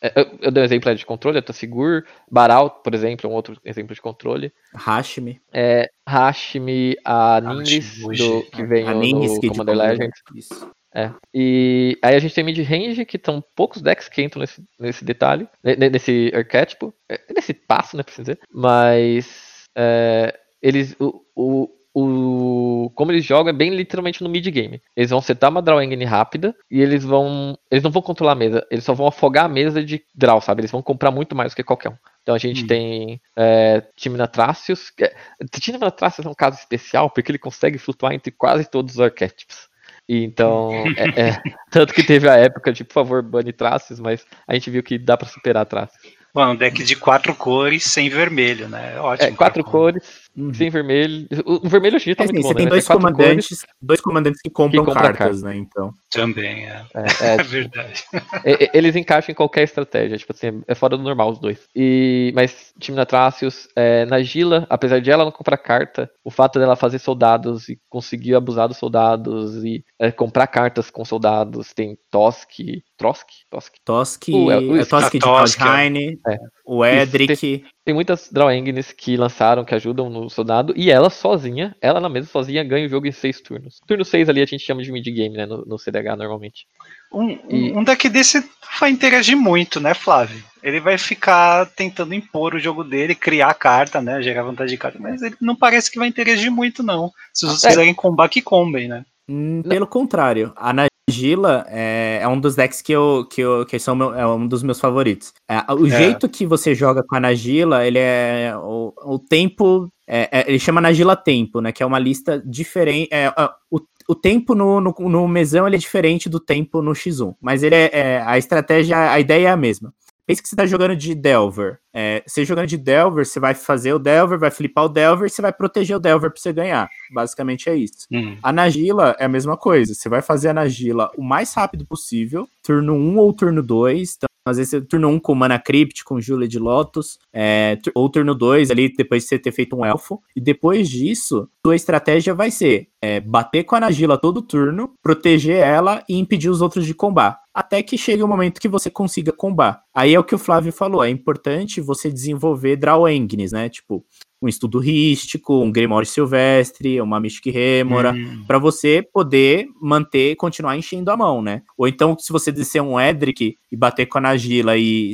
É, 0.00 0.12
Eu, 0.20 0.38
eu 0.42 0.50
dei 0.50 0.62
um 0.62 0.66
exemplo 0.66 0.88
aí 0.88 0.94
de 0.96 1.06
controle, 1.06 1.38
é 1.38 1.42
Tassigur, 1.42 2.04
Baral, 2.30 2.70
por 2.70 2.94
exemplo, 2.94 3.28
é 3.28 3.32
um 3.32 3.34
outro 3.34 3.58
exemplo 3.64 3.94
de 3.94 4.00
controle. 4.00 4.52
Hashime. 4.74 5.40
É 5.52 5.88
Hashimi, 6.08 6.96
a 7.04 7.40
Ningis, 7.40 8.04
Hoje. 8.04 8.22
do, 8.26 8.42
que 8.50 8.64
vem 8.64 8.86
a 8.86 8.94
no, 8.94 9.00
Ningis 9.00 9.34
no 9.34 9.40
que 9.40 9.48
de 9.48 9.58
Commander. 9.58 9.76
Legends. 9.76 10.22
Isso. 10.34 10.70
É. 10.94 11.10
E 11.34 11.98
aí 12.02 12.14
a 12.14 12.18
gente 12.18 12.34
tem 12.34 12.42
mid-range, 12.42 13.04
que 13.04 13.20
são 13.22 13.44
poucos 13.54 13.82
decks 13.82 14.08
que 14.08 14.22
entram 14.22 14.40
nesse, 14.40 14.64
nesse 14.80 15.04
detalhe, 15.04 15.46
ne- 15.62 15.76
ne- 15.76 15.90
nesse 15.90 16.32
arquétipo, 16.34 16.94
é, 17.08 17.20
nesse 17.34 17.52
passo, 17.52 17.96
né, 17.96 18.02
pra 18.02 18.12
assim 18.12 18.22
dizer. 18.22 18.38
Mas 18.52 19.68
é, 19.76 20.34
eles. 20.62 20.96
O, 20.98 21.20
o, 21.36 21.68
o- 21.94 22.90
como 22.94 23.10
eles 23.12 23.24
jogam 23.24 23.50
é 23.50 23.56
bem 23.56 23.70
literalmente 23.74 24.22
no 24.22 24.28
mid-game. 24.28 24.80
Eles 24.96 25.10
vão 25.10 25.20
setar 25.20 25.50
uma 25.50 25.62
draw 25.62 25.82
engine 25.82 26.04
rápida 26.04 26.54
e 26.70 26.80
eles 26.80 27.04
vão. 27.04 27.56
Eles 27.70 27.82
não 27.82 27.90
vão 27.90 28.02
controlar 28.02 28.32
a 28.32 28.36
mesa, 28.36 28.66
eles 28.70 28.84
só 28.84 28.94
vão 28.94 29.06
afogar 29.06 29.44
a 29.46 29.48
mesa 29.48 29.82
de 29.84 30.02
draw, 30.14 30.40
sabe? 30.40 30.60
Eles 30.62 30.70
vão 30.70 30.82
comprar 30.82 31.10
muito 31.10 31.34
mais 31.34 31.52
do 31.52 31.56
que 31.56 31.64
qualquer 31.64 31.90
um. 31.90 31.96
Então 32.22 32.34
a 32.34 32.38
gente 32.38 32.64
Hum. 32.64 32.66
tem 32.66 33.20
é, 33.36 33.82
Timnatracius. 33.96 34.90
que 34.90 35.04
é- 35.04 35.14
Timnatracius 35.60 36.26
é 36.26 36.30
um 36.30 36.34
caso 36.34 36.58
especial 36.58 37.10
porque 37.10 37.30
ele 37.30 37.38
consegue 37.38 37.78
flutuar 37.78 38.12
entre 38.12 38.30
quase 38.30 38.68
todos 38.70 38.94
os 38.94 39.00
arquétipos. 39.00 39.68
E 40.08 40.24
então, 40.24 40.70
é, 40.96 41.28
é, 41.28 41.42
tanto 41.70 41.92
que 41.92 42.02
teve 42.02 42.28
a 42.28 42.34
época 42.36 42.72
de, 42.72 42.82
por 42.82 42.94
favor, 42.94 43.22
bane 43.22 43.52
traços, 43.52 44.00
mas 44.00 44.24
a 44.46 44.54
gente 44.54 44.70
viu 44.70 44.82
que 44.82 44.98
dá 44.98 45.16
pra 45.16 45.28
superar 45.28 45.66
traços. 45.66 45.98
Bom, 46.34 46.46
um 46.52 46.56
deck 46.56 46.82
de 46.84 46.94
quatro 46.94 47.34
cores 47.34 47.84
sem 47.84 48.08
vermelho, 48.08 48.68
né? 48.68 49.00
Ótimo. 49.00 49.28
É, 49.28 49.32
quatro 49.32 49.64
cores, 49.64 50.27
Uhum. 50.38 50.54
sem 50.54 50.70
vermelho. 50.70 51.26
O 51.44 51.66
o 51.66 51.68
vermelho 51.68 51.96
em 51.96 52.00
dia 52.00 52.14
tá 52.16 52.24
É 52.24 52.26
muito 52.26 52.42
bom, 52.42 52.48
você 52.48 52.54
né? 52.54 52.60
tem 52.60 52.68
dois 52.68 52.86
quatro 52.86 53.02
comandantes, 53.04 53.66
dois 53.82 54.00
comandantes 54.00 54.40
que 54.40 54.48
compram 54.50 54.84
compram 54.84 55.02
cartas, 55.02 55.42
né? 55.42 55.56
Então. 55.56 55.92
Também, 56.10 56.66
é. 56.66 56.84
É, 56.94 57.02
É 57.20 57.34
é, 57.34 57.42
verdade. 57.42 58.04
E- 58.44 58.64
e- 58.64 58.70
Eles 58.72 58.94
encaixam 58.96 59.32
em 59.32 59.34
qualquer 59.34 59.62
estratégia, 59.64 60.16
tipo 60.16 60.32
assim, 60.32 60.62
é 60.66 60.74
fora 60.74 60.96
do 60.96 61.02
normal 61.02 61.30
os 61.30 61.38
dois. 61.38 61.66
E, 61.74 62.32
mas 62.34 62.72
time 62.78 62.96
na 62.96 63.04
Tracius, 63.04 63.68
é, 63.74 64.04
na 64.06 64.22
Gila, 64.22 64.66
apesar 64.70 65.00
de 65.00 65.10
ela 65.10 65.24
não 65.24 65.32
comprar 65.32 65.56
carta, 65.58 66.10
o 66.24 66.30
fato 66.30 66.58
dela 66.58 66.76
fazer 66.76 66.98
soldados 66.98 67.68
e 67.68 67.78
conseguir 67.88 68.34
abusar 68.34 68.68
dos 68.68 68.76
soldados 68.76 69.64
e 69.64 69.84
é, 69.98 70.10
comprar 70.12 70.46
cartas 70.46 70.90
com 70.90 71.04
soldados, 71.04 71.72
tem 71.74 71.98
Tosk, 72.10 72.50
Trosk? 72.96 73.26
Tosk. 73.50 73.74
Tosk, 73.84 74.28
O- 74.28 74.44
o- 74.46 74.76
é, 74.76 74.84
Tosk 74.84 75.12
de 75.12 75.18
Tosk, 75.18 75.60
é. 75.60 75.64
Kaldheim, 75.64 76.18
É. 76.26 76.36
o 76.64 76.84
Edric. 76.84 77.36
Tem 77.36 77.64
muitas 77.94 78.30
draw 78.30 78.50
engines 78.50 78.92
que 78.92 79.16
lançaram, 79.16 79.64
que 79.64 79.74
ajudam 79.74 80.08
no 80.10 80.28
soldado, 80.30 80.72
e 80.76 80.90
ela 80.90 81.10
sozinha, 81.10 81.74
ela 81.80 82.00
na 82.00 82.08
mesa 82.08 82.26
sozinha, 82.28 82.62
ganha 82.64 82.86
o 82.86 82.88
jogo 82.90 83.06
em 83.06 83.12
seis 83.12 83.40
turnos. 83.40 83.80
Turno 83.86 84.04
6 84.04 84.28
ali 84.28 84.40
a 84.42 84.46
gente 84.46 84.64
chama 84.64 84.82
de 84.82 84.90
mid-game, 84.92 85.36
né, 85.36 85.46
no, 85.46 85.64
no 85.64 85.78
CDH 85.78 86.16
normalmente. 86.16 86.66
Um, 87.12 87.30
E- 87.30 87.72
um, 87.72 87.78
um 87.78 87.84
deck 87.84 88.08
desse 88.08 88.42
vai 88.80 88.90
interagir 88.90 89.36
muito, 89.36 89.80
né, 89.80 89.94
Flávio? 89.94 90.42
Ele 90.62 90.80
vai 90.80 90.98
ficar 90.98 91.66
tentando 91.66 92.12
impor 92.14 92.54
o 92.54 92.58
jogo 92.60 92.82
dele, 92.84 93.14
criar 93.14 93.54
carta, 93.54 94.02
né? 94.02 94.20
Gerar 94.20 94.42
vantagem 94.42 94.74
de 94.74 94.78
carta, 94.80 94.98
mas 95.00 95.22
ele 95.22 95.36
não 95.40 95.54
parece 95.56 95.90
que 95.90 95.98
vai 95.98 96.08
interagir 96.08 96.50
muito, 96.50 96.82
não. 96.82 97.10
Se 97.32 97.46
vocês 97.46 97.64
É. 97.64 97.68
quiserem 97.68 97.94
combar, 97.94 98.28
que 98.28 98.42
combem, 98.42 98.88
né? 98.88 99.04
Hum, 99.28 99.62
Pelo 99.62 99.86
contrário, 99.86 100.52
a 100.56 100.72
Nagila 101.08 101.64
é, 101.68 102.20
é 102.22 102.28
um 102.28 102.38
dos 102.38 102.54
decks 102.54 102.82
que 102.82 102.92
eu, 102.92 103.26
que 103.30 103.40
eu 103.40 103.64
que 103.66 103.78
são 103.78 103.96
meu- 103.96 104.14
é 104.14 104.26
um 104.26 104.46
dos 104.46 104.62
meus 104.62 104.78
favoritos. 104.78 105.32
É, 105.48 105.72
o 105.72 105.86
É. 105.86 105.90
jeito 105.90 106.28
que 106.28 106.46
você 106.46 106.74
joga 106.74 107.02
com 107.02 107.16
a 107.16 107.20
Nagila, 107.20 107.86
ele 107.86 107.98
é 107.98 108.52
o, 108.56 108.92
o 109.04 109.18
tempo, 109.18 109.90
é, 110.06 110.28
é, 110.40 110.44
ele 110.48 110.58
chama 110.58 110.80
Nagila 110.80 111.16
Tempo, 111.16 111.60
né? 111.60 111.72
Que 111.72 111.82
é 111.82 111.86
uma 111.86 111.98
lista 111.98 112.42
diferente. 112.44 113.08
é, 113.12 113.28
o, 113.70 113.80
o 114.08 114.14
tempo 114.14 114.54
no, 114.54 114.80
no, 114.80 114.94
no 114.98 115.28
mesão 115.28 115.66
ele 115.66 115.76
é 115.76 115.78
diferente 115.78 116.28
do 116.28 116.40
tempo 116.40 116.80
no 116.82 116.92
X1, 116.92 117.34
mas 117.40 117.62
ele 117.62 117.74
é, 117.74 117.90
é- 117.92 118.22
a 118.24 118.38
estratégia, 118.38 119.10
a 119.12 119.18
ideia 119.20 119.48
é 119.48 119.50
a 119.50 119.56
mesma. 119.56 119.92
Pensa 120.28 120.42
que 120.42 120.48
você 120.50 120.56
tá 120.56 120.66
jogando 120.66 120.94
de 120.94 121.14
Delver. 121.14 121.78
É, 121.90 122.22
você 122.26 122.44
jogando 122.44 122.66
de 122.66 122.76
Delver, 122.76 123.24
você 123.24 123.40
vai 123.40 123.54
fazer 123.54 123.94
o 123.94 123.98
Delver, 123.98 124.38
vai 124.38 124.50
flipar 124.50 124.84
o 124.84 124.88
Delver, 124.90 125.30
você 125.30 125.40
vai 125.40 125.54
proteger 125.54 125.96
o 125.96 125.98
Delver 125.98 126.30
pra 126.30 126.38
você 126.38 126.52
ganhar. 126.52 126.86
Basicamente 127.10 127.70
é 127.70 127.74
isso. 127.74 128.06
Hum. 128.12 128.36
A 128.42 128.52
Nagila 128.52 129.16
é 129.18 129.24
a 129.24 129.28
mesma 129.28 129.56
coisa. 129.56 129.94
Você 129.94 130.06
vai 130.06 130.20
fazer 130.20 130.50
a 130.50 130.52
Nagila 130.52 131.10
o 131.16 131.24
mais 131.24 131.54
rápido 131.54 131.86
possível, 131.86 132.46
turno 132.62 132.92
1 132.92 133.16
ou 133.16 133.32
turno 133.32 133.62
2. 133.62 134.18
Então, 134.48 134.50
às 134.50 134.56
vezes, 134.56 134.86
turno 134.88 135.08
1 135.08 135.20
com 135.20 135.34
Mana 135.34 135.58
Crypt, 135.58 136.04
com 136.04 136.20
Julia 136.20 136.48
de 136.48 136.58
Lotus, 136.58 137.18
é, 137.32 137.76
ou 137.94 138.08
turno 138.08 138.34
2 138.34 138.70
ali, 138.70 138.92
depois 138.94 139.22
de 139.22 139.28
você 139.28 139.38
ter 139.38 139.52
feito 139.52 139.76
um 139.76 139.84
elfo. 139.84 140.22
E 140.34 140.40
depois 140.40 140.88
disso, 140.88 141.48
sua 141.64 141.76
estratégia 141.76 142.34
vai 142.34 142.50
ser 142.50 142.88
é, 143.02 143.20
bater 143.20 143.64
com 143.64 143.76
a 143.76 143.80
Nagila 143.80 144.16
todo 144.16 144.42
turno, 144.42 144.92
proteger 145.02 145.56
ela 145.56 146.02
e 146.08 146.18
impedir 146.18 146.48
os 146.48 146.62
outros 146.62 146.86
de 146.86 146.94
combar. 146.94 147.38
Até 147.52 147.82
que 147.82 147.98
chegue 147.98 148.22
o 148.22 148.28
momento 148.28 148.60
que 148.60 148.68
você 148.68 148.90
consiga 148.90 149.32
combar. 149.32 149.82
Aí 149.94 150.14
é 150.14 150.18
o 150.18 150.24
que 150.24 150.34
o 150.34 150.38
Flávio 150.38 150.72
falou, 150.72 151.04
é 151.04 151.10
importante 151.10 151.80
você 151.80 152.10
desenvolver 152.10 152.76
draw 152.76 153.08
engines, 153.08 153.52
né? 153.52 153.68
Tipo, 153.68 154.04
um 154.40 154.48
estudo 154.48 154.78
rístico, 154.78 155.62
um 155.62 155.70
Grimório 155.70 156.06
Silvestre, 156.06 157.00
uma 157.00 157.18
Mystic 157.18 157.52
Remora, 157.52 158.12
hum. 158.12 158.44
para 158.46 158.58
você 158.58 159.02
poder 159.12 159.66
manter, 159.80 160.36
continuar 160.36 160.76
enchendo 160.76 161.10
a 161.10 161.16
mão, 161.16 161.42
né? 161.42 161.62
Ou 161.76 161.88
então, 161.88 162.16
se 162.18 162.32
você 162.32 162.52
descer 162.52 162.80
um 162.80 163.00
Edric 163.00 163.56
e 163.70 163.76
bater 163.76 164.06
com 164.06 164.18
a 164.18 164.20
Nagila 164.20 164.76
e 164.76 165.12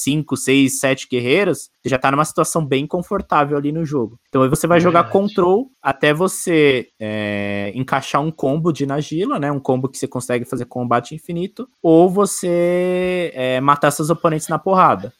5, 0.00 0.36
6, 0.36 0.80
7 0.80 1.08
guerreiros, 1.08 1.70
você 1.82 1.90
já 1.90 1.98
tá 1.98 2.10
numa 2.10 2.24
situação 2.24 2.64
bem 2.64 2.86
confortável 2.86 3.58
ali 3.58 3.70
no 3.70 3.84
jogo. 3.84 4.18
Então 4.28 4.42
aí 4.42 4.48
você 4.48 4.66
vai 4.66 4.80
jogar 4.80 5.10
control 5.10 5.70
até 5.82 6.14
você 6.14 6.88
é, 6.98 7.70
encaixar 7.74 8.22
um 8.22 8.30
combo 8.30 8.72
de 8.72 8.86
Nagila, 8.86 9.38
né? 9.38 9.52
Um 9.52 9.60
combo 9.60 9.88
que 9.88 9.98
você 9.98 10.08
consegue 10.08 10.46
fazer 10.46 10.64
combate 10.64 11.14
infinito, 11.14 11.68
ou 11.82 12.08
você 12.08 13.30
é, 13.34 13.60
matar 13.60 13.90
seus 13.90 14.08
oponentes 14.08 14.48
na 14.48 14.58
porrada. 14.58 15.12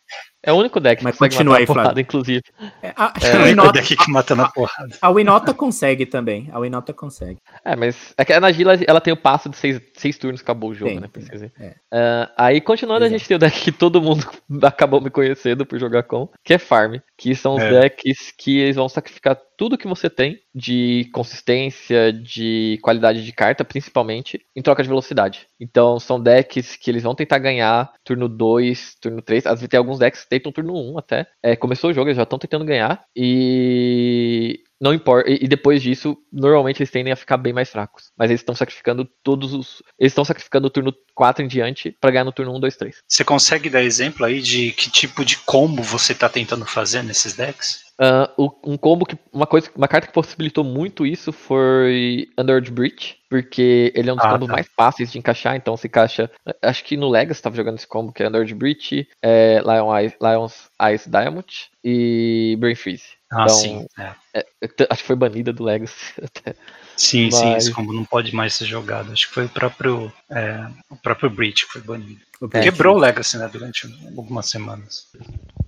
É 0.43 0.53
o 0.53 0.57
único 0.57 0.81
deck 0.81 1.05
Mas 1.05 1.15
que 1.15 1.19
continua 1.19 1.59
aí, 1.59 1.67
porrada, 1.67 1.89
Flávio. 1.89 2.01
inclusive. 2.01 2.43
É, 2.83 2.93
a, 2.97 3.13
é, 3.23 3.37
o 3.37 3.43
único 3.43 3.73
deck 3.73 3.97
que 3.97 4.11
mata 4.11 4.35
na 4.35 4.49
porrada. 4.49 4.97
A 5.01 5.11
Winota 5.11 5.53
consegue 5.53 6.07
também. 6.07 6.49
A 6.53 6.59
Winota 6.59 6.95
consegue. 6.95 7.39
É, 7.63 7.77
mas 7.77 8.15
é 8.17 8.25
que 8.25 8.33
a 8.33 8.41
Nagila 8.41 8.79
ela 8.87 9.01
tem 9.01 9.13
o 9.13 9.17
passo 9.17 9.51
de 9.51 9.57
seis, 9.57 9.81
seis 9.95 10.17
turnos, 10.17 10.41
acabou 10.41 10.71
o 10.71 10.75
jogo, 10.75 10.93
tem, 10.93 11.01
né? 11.01 11.09
Tem, 11.13 11.53
é. 11.61 11.69
uh, 11.69 12.33
aí, 12.39 12.61
continuando, 12.61 13.05
Exato. 13.05 13.15
a 13.15 13.19
gente 13.19 13.29
tem 13.29 13.37
o 13.37 13.41
deck 13.41 13.61
que 13.61 13.73
todo 13.73 14.01
mundo 14.01 14.27
acabou 14.63 15.01
me 15.01 15.11
conhecendo 15.11 15.67
por 15.67 15.79
jogar 15.79 16.05
com, 16.05 16.29
que 16.43 16.55
é 16.55 16.59
Farm. 16.59 16.97
Que 17.19 17.35
são 17.35 17.57
os 17.57 17.63
é. 17.63 17.81
decks 17.83 18.33
que 18.39 18.59
eles 18.59 18.77
vão 18.77 18.89
sacrificar 18.89 19.39
tudo 19.61 19.77
que 19.77 19.87
você 19.87 20.09
tem 20.09 20.41
de 20.55 21.11
consistência, 21.13 22.11
de 22.11 22.79
qualidade 22.81 23.23
de 23.23 23.31
carta, 23.31 23.63
principalmente, 23.63 24.41
em 24.57 24.63
troca 24.63 24.83
de 24.83 24.89
velocidade. 24.89 25.47
Então 25.61 26.01
são 26.01 26.19
decks 26.19 26.77
que 26.77 26.91
eles 26.91 27.03
vão 27.03 27.15
tentar 27.15 27.39
ganhar 27.39 27.93
turno 28.03 28.27
2, 28.27 28.97
turno 28.99 29.21
3. 29.21 29.45
Às 29.45 29.61
vezes 29.61 29.69
tem 29.69 29.77
alguns 29.77 29.99
decks 29.99 30.23
que 30.23 30.31
tentam 30.31 30.51
turno 30.51 30.73
1 30.73 30.99
até. 30.99 31.27
É, 31.43 31.57
começou 31.57 31.91
o 31.91 31.93
jogo, 31.93 32.09
eles 32.09 32.17
já 32.17 32.23
estão 32.23 32.39
tentando 32.39 32.65
ganhar. 32.65 33.05
E 33.15 34.61
não 34.81 34.95
importa. 34.95 35.31
E, 35.31 35.47
depois 35.47 35.83
disso, 35.83 36.17
normalmente 36.33 36.81
eles 36.81 36.91
tendem 36.91 37.13
a 37.13 37.17
ficar 37.17 37.37
bem 37.37 37.53
mais 37.53 37.69
fracos. 37.69 38.11
Mas 38.17 38.31
eles 38.31 38.41
estão 38.41 38.55
sacrificando 38.55 39.07
todos 39.23 39.53
os. 39.53 39.83
Eles 39.99 40.13
estão 40.13 40.25
sacrificando 40.25 40.69
o 40.69 40.71
turno 40.71 40.95
4 41.15 41.45
em 41.45 41.49
diante 41.49 41.95
para 42.01 42.11
ganhar 42.11 42.25
no 42.25 42.33
turno 42.33 42.57
1, 42.57 42.61
2, 42.61 42.77
3. 42.77 42.97
Você 43.07 43.25
consegue 43.25 43.69
dar 43.69 43.83
exemplo 43.83 44.25
aí 44.25 44.41
de 44.41 44.73
que 44.73 44.91
tipo 44.91 45.23
de 45.23 45.37
combo 45.37 45.83
você 45.83 46.13
está 46.13 46.31
tentando 46.31 46.65
fazer 46.65 47.03
nesses 47.03 47.35
decks? 47.35 47.90
Uh, 48.01 48.51
um 48.65 48.79
combo 48.79 49.05
que. 49.05 49.19
Uma 49.31 49.47
coisa, 49.47 49.71
uma 49.77 49.87
carta 49.87 50.07
que 50.07 50.13
possibilitou 50.13 50.65
muito 50.65 51.05
isso 51.05 51.33
foi 51.33 52.29
Underworld 52.39 52.71
Breach. 52.71 53.21
Porque 53.29 53.93
ele 53.95 54.09
é 54.09 54.13
um 54.13 54.17
dos 54.17 54.25
ah, 54.25 54.31
combos 54.31 54.49
tá. 54.49 54.55
mais 54.55 54.67
fáceis 54.75 55.13
de 55.13 55.19
encaixar, 55.19 55.55
então 55.55 55.77
se 55.77 55.87
encaixa. 55.87 56.31
Acho 56.63 56.83
que 56.83 56.97
no 56.97 57.09
Legacy 57.09 57.39
estava 57.39 57.55
jogando 57.55 57.77
esse 57.77 57.87
combo, 57.87 58.13
que 58.13 58.23
é 58.23 58.27
Underworld 58.27 58.55
Breach, 58.55 59.07
é, 59.23 59.61
Lion 59.61 59.99
Ice, 60.01 60.17
Lion's 60.21 60.71
Ice 60.93 61.09
Diamond 61.09 61.71
e 61.85 62.57
Brain 62.59 62.75
Freeze. 62.75 63.05
Ah, 63.31 63.43
então, 63.43 63.55
sim. 63.55 63.87
É. 63.99 64.13
É, 64.35 64.47
acho 64.91 65.03
que 65.03 65.07
foi 65.07 65.17
banida 65.17 65.53
do 65.53 65.65
Legacy 65.65 66.15
até. 66.23 66.55
Sim, 66.97 67.25
Mas... 67.27 67.35
sim, 67.37 67.55
esse 67.55 67.73
combo 67.73 67.93
não 67.93 68.05
pode 68.05 68.35
mais 68.35 68.55
ser 68.55 68.67
jogado. 68.67 69.13
Acho 69.13 69.29
que 69.29 69.35
foi 69.35 69.47
o 69.47 69.49
próprio, 69.49 70.13
é, 70.31 70.67
o 70.91 70.97
próprio 70.97 71.31
Breach 71.31 71.67
que 71.67 71.73
foi 71.73 71.81
banido. 71.81 72.21
O 72.41 72.49
Quebrou 72.49 72.97
o 72.97 72.99
Legacy, 72.99 73.37
né, 73.39 73.49
durante 73.53 73.87
algumas 74.17 74.47
semanas. 74.49 75.07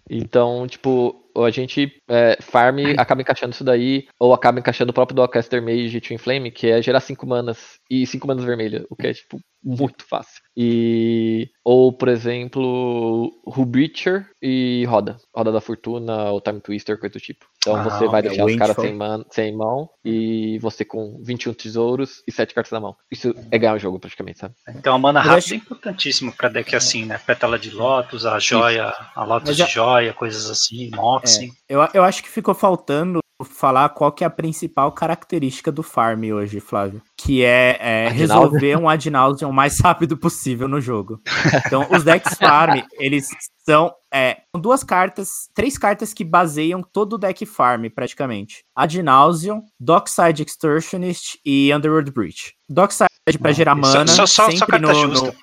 Então, 0.09 0.67
tipo, 0.67 1.23
a 1.37 1.51
gente 1.51 1.93
é, 2.09 2.39
farm 2.41 2.79
acaba 2.99 3.21
encaixando 3.21 3.53
isso 3.53 3.65
daí, 3.65 4.07
ou 4.19 4.33
acaba 4.33 4.59
encaixando 4.59 4.91
o 4.91 4.95
próprio 4.95 5.17
Dockcaster 5.17 5.63
Mage 5.63 6.01
Twin 6.01 6.19
Flame, 6.19 6.51
que 6.51 6.69
é 6.69 6.81
gerar 6.81 7.01
5 7.01 7.27
manas 7.27 7.79
e 7.91 8.07
5 8.07 8.27
manas 8.27 8.45
vermelhas, 8.45 8.85
o 8.89 8.97
que 8.97 9.07
é, 9.07 9.15
tipo, 9.15 9.41
muito 9.63 10.05
fácil. 10.05 10.43
E. 10.57 11.49
Ou, 11.65 11.93
por 11.93 12.09
exemplo, 12.09 13.33
Rubreacher 13.47 14.29
e 14.41 14.85
Roda. 14.87 15.17
Roda 15.35 15.53
da 15.53 15.61
Fortuna, 15.61 16.31
ou 16.31 16.41
Time 16.41 16.61
Twister, 16.61 16.99
coisa 16.99 17.13
do 17.13 17.21
tipo. 17.21 17.47
Então 17.59 17.77
ah, 17.77 17.83
você 17.85 18.07
vai 18.09 18.21
é 18.21 18.23
deixar 18.25 18.45
os 18.53 18.59
caras 18.59 18.77
sem, 18.77 18.99
sem 19.31 19.57
mão 19.57 19.89
e 20.05 20.59
você 20.61 20.85
com 20.85 21.21
21 21.23 21.55
tesouros 21.55 22.23
e 22.27 22.33
7 22.33 22.55
cartas 22.55 22.73
na 22.73 22.81
mão. 22.81 22.97
Isso 23.11 23.35
é 23.51 23.59
ganhar 23.59 23.75
o 23.75 23.79
jogo, 23.79 23.99
praticamente, 23.99 24.39
sabe? 24.39 24.55
Então 24.69 24.95
a 24.95 24.99
mana 24.99 25.21
rápida 25.21 25.39
acho... 25.39 25.55
é 25.55 25.57
importantíssimo 25.57 26.33
pra 26.33 26.49
deck 26.49 26.75
assim, 26.75 27.05
né? 27.05 27.19
Pétala 27.19 27.59
de 27.59 27.71
Lotus, 27.71 28.27
a 28.27 28.39
joia, 28.39 28.89
Isso. 28.89 29.11
a 29.15 29.25
Lotus 29.25 29.57
já... 29.57 29.67
de 29.67 29.73
joia, 29.73 30.13
coisas 30.13 30.51
assim, 30.51 30.91
Moxie. 30.95 31.51
É, 31.69 31.75
eu, 31.75 31.89
eu 31.95 32.05
acho 32.05 32.23
que 32.23 32.29
ficou 32.29 32.55
faltando 32.55 33.22
falar 33.45 33.89
qual 33.91 34.13
que 34.13 34.25
é 34.25 34.27
a 34.27 34.31
principal 34.31 34.93
característica 34.93 35.71
do 35.71 35.83
farm 35.83 36.25
hoje, 36.25 36.61
Flávio. 36.61 37.03
Que 37.17 37.45
é, 37.45 37.79
é 37.81 38.09
resolver 38.09 38.77
um 38.77 38.89
ad 38.89 39.11
nauseam 39.11 39.51
o 39.51 39.55
mais 39.55 39.79
rápido 39.81 40.17
possível 40.17 40.69
no 40.69 40.81
jogo. 40.81 41.21
Então, 41.67 41.87
os 41.91 42.05
decks 42.05 42.35
farm, 42.35 42.81
eles 42.99 43.29
são 43.65 43.95
é, 44.13 44.39
duas 44.57 44.83
cartas, 44.85 45.49
três 45.55 45.79
cartas 45.79 46.13
que 46.13 46.25
baseiam 46.25 46.83
todo 46.83 47.15
o 47.15 47.19
deck 47.19 47.47
farm, 47.47 47.87
praticamente. 47.95 48.65
Ad 48.75 49.03
nauseam, 49.03 49.65
Dockside 49.79 50.43
Extortionist 50.43 51.39
e 51.45 51.73
Underworld 51.75 52.11
Breach. 52.11 52.55
Dockside 52.69 53.09
para 53.41 53.53
gerar 53.53 53.75
mana, 53.75 54.07
só, 54.07 54.27
só, 54.27 54.51
sempre 54.51 54.67
só 54.67 55.07
no, 55.07 55.07
no, 55.09 55.35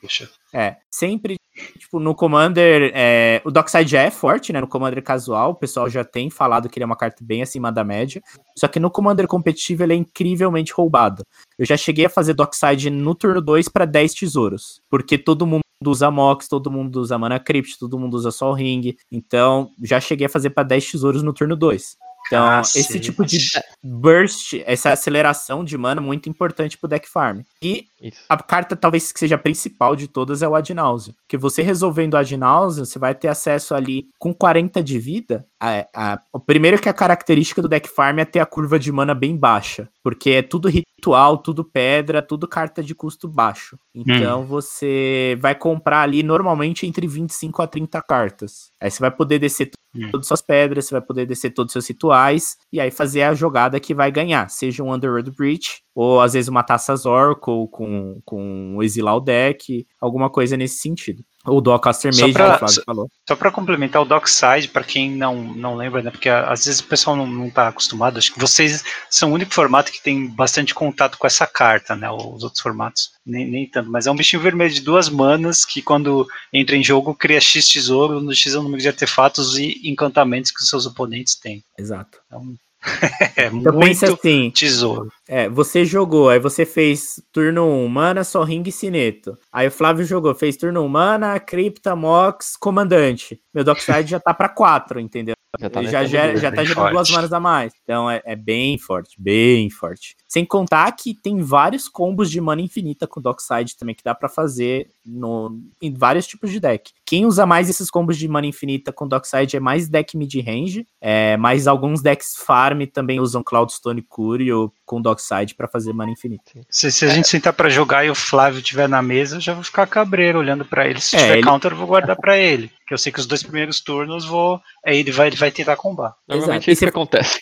é, 0.54 0.78
sempre 0.92 1.39
tipo, 1.78 2.00
no 2.00 2.16
Commander, 2.16 2.92
é, 2.94 3.42
o 3.46 3.52
Dockside 3.52 3.92
já 3.92 4.02
é 4.02 4.12
forte, 4.12 4.54
né? 4.54 4.62
No 4.62 4.68
Commander 4.68 5.02
casual, 5.04 5.52
o 5.52 5.56
pessoal 5.56 5.90
já 5.90 6.04
tem 6.04 6.30
falado 6.30 6.70
que 6.70 6.78
ele 6.78 6.84
é 6.84 6.86
uma 6.86 6.96
carta 6.96 7.24
bem 7.24 7.42
acima 7.42 7.72
da 7.72 7.84
média. 7.84 8.22
Só 8.58 8.68
que 8.68 8.80
no 8.80 8.90
Commander 8.92 9.28
competitivo 9.28 9.84
ele 9.84 9.94
é 9.94 9.96
incrivelmente 9.96 10.74
roubado. 10.74 11.24
Eu 11.58 11.66
já 11.66 11.78
cheguei 11.78 12.06
a 12.06 12.10
fazer 12.10 12.34
Dockside 12.34 12.90
no 12.90 13.16
turno 13.16 13.42
2 13.42 13.70
para 13.70 13.86
10 13.86 14.14
tesouros, 14.14 14.82
porque 14.90 15.18
todo 15.18 15.46
mundo 15.46 15.62
usa 15.86 16.12
Mox, 16.12 16.48
todo 16.48 16.72
mundo 16.72 17.00
usa 17.00 17.18
Mana 17.18 17.40
Crypt, 17.40 17.78
todo 17.80 17.98
mundo 17.98 18.16
usa 18.16 18.32
Sol 18.32 18.54
Ring. 18.54 18.96
Então, 19.12 19.72
já 19.82 20.00
cheguei 20.00 20.28
a 20.28 20.30
fazer 20.30 20.50
para 20.50 20.64
10 20.64 20.92
tesouros 20.92 21.24
no 21.24 21.34
turno 21.34 21.56
2. 21.56 21.98
Então, 22.30 22.46
ah, 22.46 22.62
esse 22.62 23.00
tipo 23.00 23.26
de 23.26 23.40
burst, 23.84 24.54
essa 24.66 24.92
aceleração 24.92 25.66
de 25.66 25.76
mana, 25.76 26.00
muito 26.00 26.30
importante 26.30 26.78
pro 26.78 26.88
deck 26.88 27.10
farm. 27.10 27.42
E 27.60 27.88
Isso. 28.00 28.20
a 28.30 28.38
carta, 28.38 28.76
talvez 28.76 29.12
que 29.12 29.20
seja 29.20 29.34
a 29.34 29.40
principal 29.40 29.96
de 29.96 30.08
todas, 30.08 30.44
é 30.44 30.48
o 30.48 30.54
Ad 30.54 30.72
Nauseam. 30.72 31.16
Que 31.28 31.36
você 31.36 31.64
resolvendo 31.64 32.14
o 32.14 32.18
Ad 32.18 32.38
Nauseam, 32.38 32.86
você 32.86 33.00
vai 33.00 33.16
ter 33.16 33.30
acesso 33.30 33.74
ali 33.74 34.08
com 34.20 34.32
40 34.32 34.84
de 34.84 35.00
vida. 35.00 35.44
A, 35.60 35.88
a, 35.94 36.22
o 36.32 36.40
primeiro 36.40 36.80
que 36.80 36.88
a 36.88 36.94
característica 36.94 37.64
do 37.64 37.68
deck 37.68 37.90
farm 37.90 38.20
é 38.20 38.26
ter 38.26 38.40
a 38.40 38.46
curva 38.46 38.78
de 38.78 38.92
mana 38.92 39.16
bem 39.16 39.36
baixa. 39.36 39.90
Porque 40.04 40.30
é 40.30 40.42
tudo 40.44 40.70
ritual, 40.70 41.40
tudo 41.40 41.64
pedra, 41.64 42.22
tudo 42.22 42.48
carta 42.48 42.84
de 42.84 42.94
custo 42.94 43.28
baixo. 43.28 43.76
Então 43.94 44.42
hum. 44.42 44.46
você 44.46 45.36
vai 45.42 45.56
comprar 45.56 46.02
ali 46.02 46.22
normalmente 46.22 46.86
entre 46.86 47.08
25 47.08 47.62
a 47.62 47.68
30 47.68 48.02
cartas. 48.04 48.72
Aí 48.80 48.92
você 48.92 49.00
vai 49.00 49.12
poder 49.12 49.40
descer 49.40 49.72
hum. 49.96 50.10
todas 50.12 50.26
as 50.26 50.28
suas 50.28 50.42
pedras, 50.42 50.86
você 50.86 50.96
vai 50.96 51.02
poder 51.02 51.26
descer 51.26 51.52
todos 51.52 51.72
os 51.72 51.74
seus 51.74 51.88
rituais 51.88 52.58
e 52.72 52.80
aí 52.80 52.92
fazer 52.92 53.24
a 53.24 53.34
jogada 53.34 53.80
que 53.80 53.94
vai 53.94 54.12
ganhar, 54.12 54.50
seja 54.50 54.84
um 54.84 54.94
Underworld 54.94 55.32
Breach 55.32 55.82
ou 55.94 56.22
às 56.22 56.34
vezes 56.34 56.48
uma 56.48 56.64
Taça 56.64 56.96
Zorco 56.96 57.68
com, 57.70 58.22
com 58.24 58.82
exilar 58.82 59.16
o 59.16 59.20
deck, 59.20 59.86
alguma 60.00 60.30
coisa 60.30 60.56
nesse 60.56 60.80
sentido. 60.80 61.24
O 61.50 61.62
Dockcaster 61.62 62.12
Mage, 62.14 62.34
pra, 62.34 62.56
o 62.56 62.60
Flávio 62.60 62.84
falou. 62.86 63.08
Só 63.28 63.36
para 63.36 63.52
complementar 63.52 64.02
o 64.02 64.06
Dockside, 64.06 64.68
para 64.68 64.84
quem 64.84 65.12
não, 65.12 65.36
não 65.36 65.76
lembra, 65.76 66.02
né, 66.02 66.12
porque 66.12 66.30
às 66.30 66.66
vezes 66.66 66.80
o 66.80 66.86
pessoal 66.86 67.16
não, 67.16 67.28
não 67.28 67.50
tá 67.50 67.68
acostumado, 67.68 68.18
acho 68.18 68.34
que 68.34 68.40
vocês 68.40 68.84
são 69.10 69.32
o 69.32 69.34
único 69.34 69.54
formato 69.54 69.92
que 69.92 70.02
tem 70.02 70.28
bastante 70.28 70.74
contato 70.74 71.18
com 71.18 71.28
essa 71.28 71.46
carta, 71.46 71.96
né, 71.96 72.10
os 72.10 72.44
outros 72.44 72.62
formatos 72.62 73.12
nem, 73.26 73.50
nem 73.50 73.70
tanto, 73.70 73.90
mas 73.92 74.08
é 74.08 74.12
um 74.12 74.16
bichinho 74.16 74.42
vermelho 74.42 74.74
de 74.74 74.82
duas 74.82 75.10
manas 75.10 75.66
que 75.66 75.82
quando 75.82 76.28
entra 76.54 76.76
em 76.76 76.84
jogo 76.84 77.14
cria 77.14 77.40
X 77.40 77.68
tesouro, 77.68 78.20
no 78.20 78.34
X 78.34 78.54
é 78.54 78.58
o 78.60 78.64
número 78.64 78.82
de 78.82 78.88
artefatos 78.88 79.58
e 79.58 79.80
encantamentos 79.84 80.52
que 80.52 80.62
os 80.62 80.70
seus 80.70 80.86
oponentes 80.86 81.36
têm. 81.36 81.64
Exato. 81.78 82.20
Então, 82.28 82.56
é 83.36 83.48
então 83.48 83.74
muito 83.74 84.06
assim, 84.06 84.50
tesouro. 84.52 85.10
É, 85.28 85.50
você 85.50 85.84
jogou, 85.84 86.30
aí 86.30 86.40
você 86.40 86.66
fez 86.66 87.22
turno 87.32 87.66
1, 87.66 87.88
mana, 87.88 88.24
só 88.24 88.44
ring 88.44 88.64
e 88.66 88.72
sineto. 88.72 89.38
Aí 89.52 89.68
o 89.68 89.72
Flávio 89.72 90.06
jogou, 90.06 90.34
fez 90.34 90.56
turno 90.56 90.82
1, 90.84 90.88
mana, 90.88 91.40
cripta, 91.40 91.96
mox, 91.96 92.56
comandante. 92.58 93.40
Meu 93.54 93.64
dockside 93.64 94.12
já 94.12 94.20
tá 94.20 94.34
pra 94.34 94.50
4, 94.50 95.00
entendeu? 95.00 95.36
Já 95.58 95.70
tá, 95.70 95.84
já, 95.84 96.06
já, 96.06 96.36
já 96.36 96.52
tá 96.52 96.64
gerando 96.64 96.92
duas 96.92 97.10
manas 97.10 97.34
a 97.34 97.40
mais. 97.40 97.74
Então 97.84 98.10
é, 98.10 98.22
é, 98.24 98.36
bem 98.36 98.78
forte, 98.78 99.16
bem 99.20 99.70
forte. 99.70 100.16
Sem 100.28 100.46
contar 100.46 100.92
que 100.92 101.16
tem 101.16 101.42
vários 101.42 101.88
combos 101.88 102.30
de 102.30 102.40
mana 102.40 102.62
infinita 102.62 103.08
com 103.08 103.20
Dockside 103.20 103.76
também 103.76 103.96
que 103.96 104.04
dá 104.04 104.14
para 104.14 104.30
fazer 104.30 104.88
no, 105.04 105.60
em 105.82 105.92
vários 105.92 106.28
tipos 106.28 106.52
de 106.52 106.60
deck. 106.60 106.92
Quem 107.04 107.26
usa 107.26 107.48
mais 107.48 107.68
esses 107.68 107.90
combos 107.90 108.18
de 108.18 108.28
mana 108.28 108.46
infinita 108.46 108.94
com 108.94 109.08
Dockside 109.08 109.58
é 109.58 109.60
mais 109.60 109.90
deck 109.90 110.16
mid-range, 110.16 110.86
é, 111.02 111.36
mas 111.38 111.68
alguns 111.68 112.02
decks 112.02 112.36
farm 112.38 112.84
também 112.86 113.20
usam 113.20 113.42
Cloudstone 113.42 114.04
Curio 114.04 114.72
com 114.86 115.02
Dockside 115.02 115.56
para 115.56 115.68
fazer 115.68 115.94
mana 115.94 116.12
infinita. 116.12 116.52
Se, 116.70 116.92
se 116.92 117.06
a 117.06 117.10
é. 117.10 117.16
gente 117.16 117.28
sentar 117.28 117.54
para 117.54 117.70
jogar 117.70 118.06
e 118.06 118.12
o 118.12 118.16
Flávio 118.16 118.60
estiver 118.60 118.88
na 118.88 119.02
mesa, 119.02 119.38
eu 119.38 119.42
já 119.42 119.54
vou 119.56 119.64
ficar 119.64 119.88
cabreiro 119.88 120.38
olhando 120.38 120.64
para 120.64 120.88
ele. 120.88 121.02
Se 121.02 121.16
é, 121.16 121.20
tiver 121.20 121.38
ele... 121.38 121.44
counter, 121.44 121.72
eu 121.72 121.78
vou 121.78 121.88
guardar 121.88 122.16
para 122.16 122.38
ele. 122.38 122.72
Que 122.90 122.96
eu 122.96 122.98
sei 122.98 123.12
que 123.12 123.20
os 123.20 123.28
dois 123.28 123.44
primeiros 123.44 123.82
turnos 123.82 124.26
vou. 124.26 124.60
Aí 124.84 124.98
ele 124.98 125.12
vai, 125.12 125.28
ele 125.28 125.36
vai 125.36 125.52
tentar 125.52 125.76
combar. 125.76 126.16
Normalmente 126.28 126.72
é 126.72 126.74
isso 126.74 126.82
que 126.82 126.90
acontece. 126.90 127.40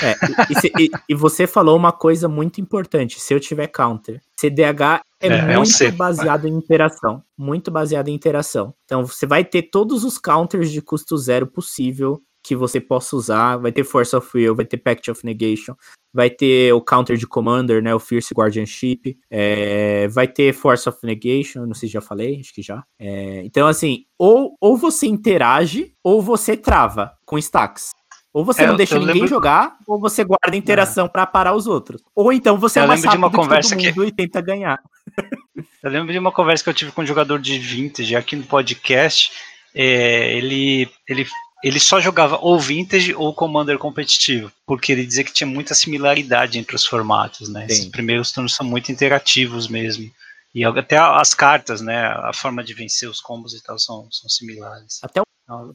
É, 0.00 0.12
e, 0.48 0.84
e, 0.84 0.84
e, 0.84 0.90
e, 1.08 1.14
você 1.14 1.44
falou 1.44 1.76
uma 1.76 1.90
coisa 1.90 2.28
muito 2.28 2.60
importante: 2.60 3.18
se 3.18 3.34
eu 3.34 3.40
tiver 3.40 3.66
counter. 3.66 4.22
CDH 4.38 5.02
é, 5.20 5.26
é 5.26 5.56
muito 5.56 5.82
é 5.82 5.88
um 5.88 5.96
baseado 5.96 6.46
em 6.46 6.52
interação. 6.52 7.20
Muito 7.36 7.68
baseado 7.68 8.06
em 8.06 8.14
interação. 8.14 8.72
Então 8.84 9.04
você 9.04 9.26
vai 9.26 9.44
ter 9.44 9.62
todos 9.62 10.04
os 10.04 10.18
counters 10.18 10.70
de 10.70 10.80
custo 10.80 11.16
zero 11.18 11.48
possível 11.48 12.22
que 12.46 12.56
você 12.56 12.80
possa 12.80 13.16
usar. 13.16 13.56
Vai 13.56 13.72
ter 13.72 13.84
Force 13.84 14.14
of 14.14 14.28
Will, 14.34 14.54
vai 14.54 14.64
ter 14.64 14.76
Pact 14.78 15.10
of 15.10 15.24
Negation, 15.24 15.74
vai 16.12 16.30
ter 16.30 16.72
o 16.72 16.80
Counter 16.80 17.16
de 17.16 17.26
Commander, 17.26 17.82
né? 17.82 17.94
O 17.94 17.98
Fierce 17.98 18.32
Guardianship, 18.34 19.18
é, 19.30 20.06
vai 20.08 20.28
ter 20.28 20.52
Force 20.52 20.88
of 20.88 20.98
Negation, 21.02 21.66
não 21.66 21.74
sei 21.74 21.88
se 21.88 21.92
já 21.94 22.00
falei, 22.00 22.40
acho 22.40 22.54
que 22.54 22.62
já. 22.62 22.82
É, 22.98 23.42
então, 23.44 23.66
assim, 23.66 24.04
ou, 24.18 24.56
ou 24.60 24.76
você 24.76 25.06
interage, 25.06 25.92
ou 26.02 26.22
você 26.22 26.56
trava 26.56 27.12
com 27.24 27.36
stacks. 27.38 27.90
Ou 28.32 28.44
você 28.44 28.64
É, 28.64 28.66
não 28.66 28.76
deixa 28.76 28.98
ninguém 28.98 29.14
lembro- 29.14 29.28
jogar, 29.28 29.78
ou 29.86 29.98
você 29.98 30.22
guarda 30.22 30.54
interação 30.54 31.08
pra 31.08 31.24
parar 31.26 31.54
os 31.54 31.66
outros. 31.66 32.02
Ou 32.14 32.30
então 32.30 32.58
você 32.58 32.78
Eu 32.78 32.84
é 32.84 32.86
mais 32.86 33.00
lembro 33.00 33.12
de 33.12 33.16
uma 33.16 33.26
rápido 33.28 33.40
que 33.40 33.46
conversa 33.48 33.70
todo 33.74 33.80
que- 33.82 33.88
mundo 33.98 34.04
e 34.08 34.12
tenta 34.12 34.40
ganhar. 34.42 34.78
Eu 35.82 35.90
lembro 35.90 36.12
de 36.12 36.18
uma 36.18 36.30
conversa 36.32 36.62
que 36.64 36.68
eu 36.68 36.74
tive 36.74 36.90
com 36.92 37.00
um 37.02 37.06
jogador 37.06 37.38
de 37.38 37.58
Vintage 37.58 38.14
aqui 38.16 38.34
no 38.36 38.42
podcast. 38.44 39.30
é, 39.74 40.36
ele, 40.36 40.88
ele, 41.08 41.26
ele 41.62 41.80
só 41.80 42.00
jogava 42.00 42.38
ou 42.40 42.58
Vintage 42.60 43.14
ou 43.14 43.34
Commander 43.34 43.78
competitivo, 43.78 44.52
porque 44.66 44.92
ele 44.92 45.06
dizia 45.06 45.24
que 45.24 45.32
tinha 45.32 45.46
muita 45.46 45.74
similaridade 45.74 46.58
entre 46.58 46.76
os 46.76 46.84
formatos, 46.86 47.48
né? 47.48 47.66
Esses 47.66 47.84
Sim. 47.84 47.90
primeiros 47.90 48.32
turnos 48.32 48.54
são 48.54 48.66
muito 48.66 48.92
interativos 48.92 49.68
mesmo. 49.68 50.10
E 50.54 50.64
até 50.64 50.96
as 50.96 51.34
cartas, 51.34 51.80
né? 51.80 52.06
A 52.06 52.32
forma 52.32 52.64
de 52.64 52.72
vencer 52.72 53.08
os 53.08 53.20
combos 53.20 53.52
e 53.52 53.62
tal 53.62 53.78
são, 53.78 54.08
são 54.10 54.28
similares. 54.28 55.00
Até 55.02 55.20
Então, 55.44 55.74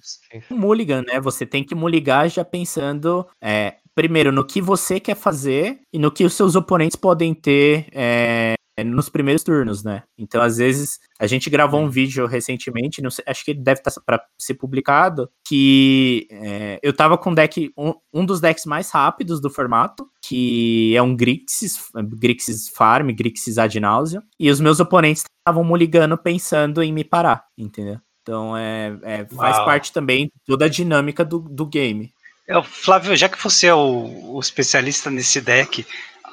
um 0.50 0.58
mulligan, 0.58 1.04
né? 1.04 1.20
Você 1.20 1.46
tem 1.46 1.64
que 1.64 1.76
mulligar 1.76 2.28
já 2.30 2.44
pensando, 2.44 3.26
é, 3.42 3.76
primeiro, 3.96 4.32
no 4.32 4.46
que 4.46 4.62
você 4.62 5.00
quer 5.00 5.16
fazer 5.16 5.80
e 5.94 6.00
no 6.00 6.12
que 6.12 6.26
os 6.26 6.34
seus 6.34 6.56
oponentes 6.56 6.96
podem 6.96 7.34
ter 7.34 7.88
é, 7.92 8.41
nos 8.84 9.10
primeiros 9.10 9.44
turnos, 9.44 9.84
né? 9.84 10.04
Então, 10.18 10.42
às 10.42 10.58
vezes, 10.58 11.00
a 11.20 11.28
gente 11.28 11.50
gravou 11.50 11.82
um 11.82 11.90
vídeo 11.90 12.26
recentemente, 12.26 13.02
não 13.02 13.10
sei, 13.10 13.24
acho 13.28 13.44
que 13.44 13.52
ele 13.52 13.62
deve 13.62 13.82
estar 13.82 13.92
para 14.06 14.24
ser 14.38 14.56
publicado, 14.56 15.30
que 15.48 16.28
é, 16.32 16.80
eu 16.82 16.94
tava 16.94 17.18
com 17.18 17.32
um 17.32 17.34
deck, 17.34 17.72
um, 17.78 17.94
um 18.14 18.26
dos 18.26 18.40
decks 18.40 18.66
mais 18.66 18.90
rápidos 18.92 19.40
do 19.40 19.50
formato, 19.50 20.10
que 20.22 20.96
é 20.96 21.02
um 21.02 21.16
Grixis, 21.16 21.80
Grixis 21.96 22.70
Farm, 22.70 23.12
Grixis 23.12 23.58
Ad 23.58 23.80
Nauseam, 23.80 24.24
e 24.40 24.50
os 24.50 24.60
meus 24.60 24.80
oponentes 24.80 25.24
estavam 25.40 25.64
mulligando 25.64 26.18
pensando 26.18 26.82
em 26.84 26.94
me 26.94 27.04
parar, 27.04 27.46
entendeu? 27.58 28.00
Então 28.22 28.56
é, 28.56 28.98
é- 29.04 29.26
faz 29.26 29.58
Uau. 29.58 29.66
parte 29.66 29.92
também 29.92 30.32
toda 30.46 30.66
a 30.66 30.70
dinâmica 30.70 31.26
do, 31.26 31.40
do 31.40 31.66
game. 31.66 32.14
É, 32.48 32.62
Flávio, 32.62 33.16
já 33.16 33.30
que 33.30 33.42
você 33.42 33.68
é 33.68 33.74
o, 33.74 34.36
o 34.36 34.40
especialista 34.40 35.10
nesse 35.10 35.40
deck, 35.40 35.86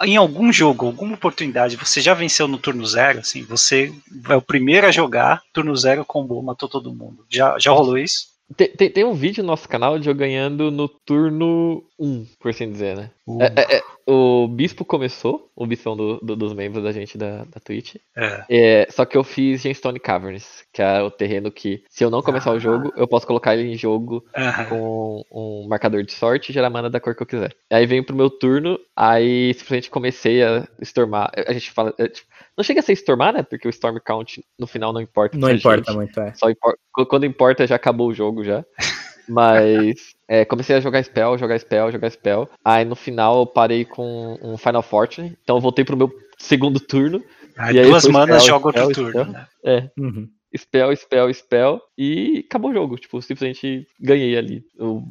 em 0.02 0.16
algum 0.16 0.52
jogo, 0.52 0.86
alguma 0.86 1.14
oportunidade, 1.14 1.76
você 1.76 2.00
já 2.00 2.14
venceu 2.14 2.46
no 2.46 2.58
turno 2.58 2.84
zero? 2.86 3.20
Assim, 3.20 3.42
você 3.42 3.92
é 4.28 4.36
o 4.36 4.42
primeiro 4.42 4.86
a 4.86 4.90
jogar, 4.90 5.42
turno 5.52 5.74
zero, 5.76 6.04
combou, 6.04 6.42
matou 6.42 6.68
todo 6.68 6.94
mundo. 6.94 7.24
Já, 7.28 7.58
já 7.58 7.70
rolou 7.70 7.98
isso? 7.98 8.38
Tem, 8.56 8.68
tem, 8.68 8.90
tem 8.90 9.04
um 9.04 9.12
vídeo 9.12 9.42
no 9.42 9.48
nosso 9.48 9.68
canal 9.68 9.98
de 9.98 10.08
eu 10.08 10.14
ganhando 10.14 10.70
no 10.70 10.88
turno 10.88 11.84
1, 11.98 12.26
por 12.40 12.50
assim 12.50 12.70
dizer, 12.70 12.96
né? 12.96 13.10
É, 13.40 13.60
é, 13.60 13.76
é, 13.76 13.82
o 14.10 14.48
Bispo 14.48 14.84
começou, 14.84 15.50
o 15.54 15.66
Bispo 15.66 15.88
é 15.88 15.92
um 15.92 15.96
do- 15.96 16.20
do- 16.20 16.36
dos 16.36 16.52
membros 16.54 16.82
da 16.82 16.92
gente 16.92 17.18
da, 17.18 17.44
da 17.44 17.60
Twitch. 17.62 17.96
É. 18.16 18.44
É, 18.48 18.86
só 18.90 19.04
que 19.04 19.16
eu 19.16 19.22
fiz 19.22 19.60
Gemstone 19.60 20.00
Caverns, 20.00 20.64
que 20.72 20.80
é 20.80 21.02
o 21.02 21.10
terreno 21.10 21.50
que, 21.52 21.84
se 21.90 22.02
eu 22.04 22.10
não 22.10 22.22
começar 22.22 22.50
Ah. 22.50 22.54
o 22.54 22.58
jogo, 22.60 22.92
eu 22.96 23.06
posso 23.06 23.26
colocar 23.26 23.54
ele 23.56 23.70
em 23.70 23.76
jogo 23.76 24.24
Aham. 24.34 24.64
com 24.64 25.24
um 25.30 25.68
marcador 25.68 26.02
de 26.02 26.12
sorte 26.12 26.50
e 26.50 26.52
gerar 26.54 26.70
mana 26.70 26.88
da 26.88 26.98
cor 27.00 27.14
que 27.14 27.22
eu 27.22 27.26
quiser. 27.26 27.54
Aí 27.70 27.84
veio 27.86 28.04
pro 28.04 28.16
meu 28.16 28.30
turno, 28.30 28.78
aí 28.96 29.52
simplesmente 29.54 29.90
comecei 29.90 30.42
a 30.42 30.66
stormar. 30.80 31.30
A 31.46 31.52
gente 31.52 31.70
fala. 31.70 31.92
é, 31.98 32.08
tipo, 32.08 32.26
não 32.56 32.64
chega 32.64 32.80
a 32.80 32.82
ser 32.82 32.92
stormar, 32.94 33.32
né? 33.34 33.42
Porque 33.42 33.68
o 33.68 33.70
Storm 33.70 33.98
Count 34.04 34.42
no 34.58 34.66
final 34.66 34.92
não 34.92 35.00
importa. 35.00 35.36
Não 35.38 35.50
importa 35.50 35.84
gente. 35.92 35.96
muito, 35.96 36.18
é. 36.20 36.32
Só 36.34 36.48
impor- 36.50 36.76
Quando 37.08 37.24
importa, 37.26 37.66
já 37.66 37.76
acabou 37.76 38.08
o 38.08 38.14
jogo 38.14 38.42
já. 38.42 38.64
Mas 39.28 40.14
é, 40.28 40.44
comecei 40.44 40.76
a 40.76 40.80
jogar 40.80 41.02
spell, 41.02 41.38
jogar 41.38 41.58
spell, 41.58 41.90
jogar 41.90 42.10
spell. 42.10 42.48
Aí 42.64 42.84
no 42.84 42.94
final 42.94 43.40
eu 43.40 43.46
parei 43.46 43.84
com 43.84 44.38
um 44.42 44.56
Final 44.58 44.82
Fortune. 44.82 45.36
Então 45.42 45.56
eu 45.56 45.60
voltei 45.60 45.84
pro 45.84 45.96
meu 45.96 46.10
segundo 46.38 46.78
turno. 46.78 47.22
Aí 47.56 47.76
E 47.76 47.80
aí 47.80 47.86
duas 47.86 48.04
manas 48.06 48.42
spell, 48.42 48.54
joga 48.54 48.66
outro 48.66 48.82
spell, 48.82 48.94
turno. 48.94 49.10
spell. 49.10 49.32
né? 49.32 49.46
É, 49.64 49.90
Uhum. 49.98 50.28
spell, 50.56 50.94
spell, 50.96 51.32
spell. 51.34 51.80
E 51.96 52.44
acabou 52.48 52.70
o 52.70 52.74
jogo. 52.74 52.96
Tipo, 52.96 53.20
simplesmente 53.22 53.86
ganhei 54.00 54.36
ali. 54.36 54.62
O 54.78 55.02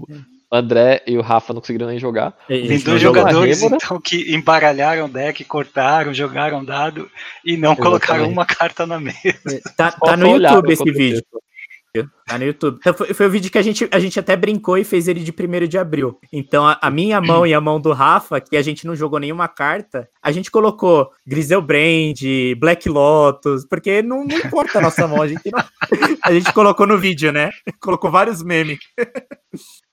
André 0.49 1.03
e 1.05 1.17
o 1.17 1.21
Rafa 1.21 1.51
não 1.53 1.59
conseguiram 1.59 1.87
nem 1.87 1.99
jogar. 1.99 2.31
Tem 2.47 2.79
dois 2.79 3.01
jogadores 3.01 3.61
então 3.61 3.99
que 3.99 4.33
embaralharam 4.33 5.05
o 5.05 5.09
deck, 5.09 5.43
cortaram, 5.43 6.13
jogaram 6.13 6.63
dado 6.63 7.09
e 7.43 7.57
não 7.57 7.75
colocaram 7.75 8.25
Exatamente. 8.25 8.33
uma 8.37 8.45
carta 8.45 8.85
na 8.87 8.97
mesa. 8.97 9.61
Tá, 9.75 9.91
Só- 9.91 10.05
tá 10.05 10.15
no 10.15 10.27
YouTube 10.27 10.71
esse 10.71 10.89
vídeo. 10.91 11.21
Tá 12.27 12.37
no 12.37 12.45
YouTube. 12.45 12.77
Então, 12.79 12.93
foi, 12.93 13.13
foi 13.13 13.25
o 13.25 13.29
vídeo 13.31 13.49
que 13.49 13.57
a 13.57 13.61
gente, 13.61 13.87
a 13.91 13.99
gente 13.99 14.19
até 14.19 14.35
brincou 14.35 14.77
e 14.77 14.83
fez 14.83 15.07
ele 15.07 15.21
de 15.23 15.31
1 15.31 15.67
de 15.67 15.77
abril. 15.77 16.19
Então, 16.31 16.67
a, 16.67 16.77
a 16.81 16.91
minha 16.91 17.19
mão 17.19 17.45
e 17.47 17.53
a 17.53 17.61
mão 17.61 17.79
do 17.79 17.91
Rafa, 17.93 18.39
que 18.39 18.55
a 18.55 18.61
gente 18.61 18.85
não 18.85 18.95
jogou 18.95 19.19
nenhuma 19.19 19.47
carta, 19.47 20.07
a 20.21 20.31
gente 20.31 20.51
colocou 20.51 21.09
Griselbrand, 21.25 22.15
Black 22.59 22.87
Lotus, 22.87 23.65
porque 23.67 24.01
não, 24.01 24.23
não 24.25 24.37
importa 24.37 24.77
a 24.77 24.81
nossa 24.81 25.07
mão. 25.07 25.21
A 25.21 25.27
gente, 25.27 25.49
não- 25.49 25.63
a 26.23 26.31
gente 26.33 26.51
colocou 26.53 26.85
no 26.85 26.97
vídeo, 26.97 27.31
né? 27.31 27.49
Colocou 27.79 28.11
vários 28.11 28.43
memes. 28.43 28.77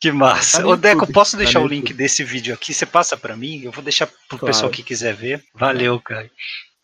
Que 0.00 0.10
massa. 0.12 0.60
Tá 0.60 0.68
Ô, 0.68 0.76
Deco, 0.76 1.00
YouTube, 1.00 1.14
posso 1.14 1.32
tá 1.32 1.38
deixar 1.38 1.60
no 1.60 1.64
o 1.66 1.68
link 1.68 1.94
desse 1.94 2.22
vídeo 2.22 2.52
aqui? 2.52 2.74
Você 2.74 2.84
passa 2.84 3.16
pra 3.16 3.36
mim? 3.36 3.62
Eu 3.64 3.70
vou 3.72 3.82
deixar 3.82 4.06
pro 4.28 4.38
Claro. 4.38 4.46
pessoal 4.46 4.70
que 4.70 4.82
quiser 4.82 5.14
ver. 5.14 5.42
Valeu, 5.54 5.98
cara. 6.00 6.28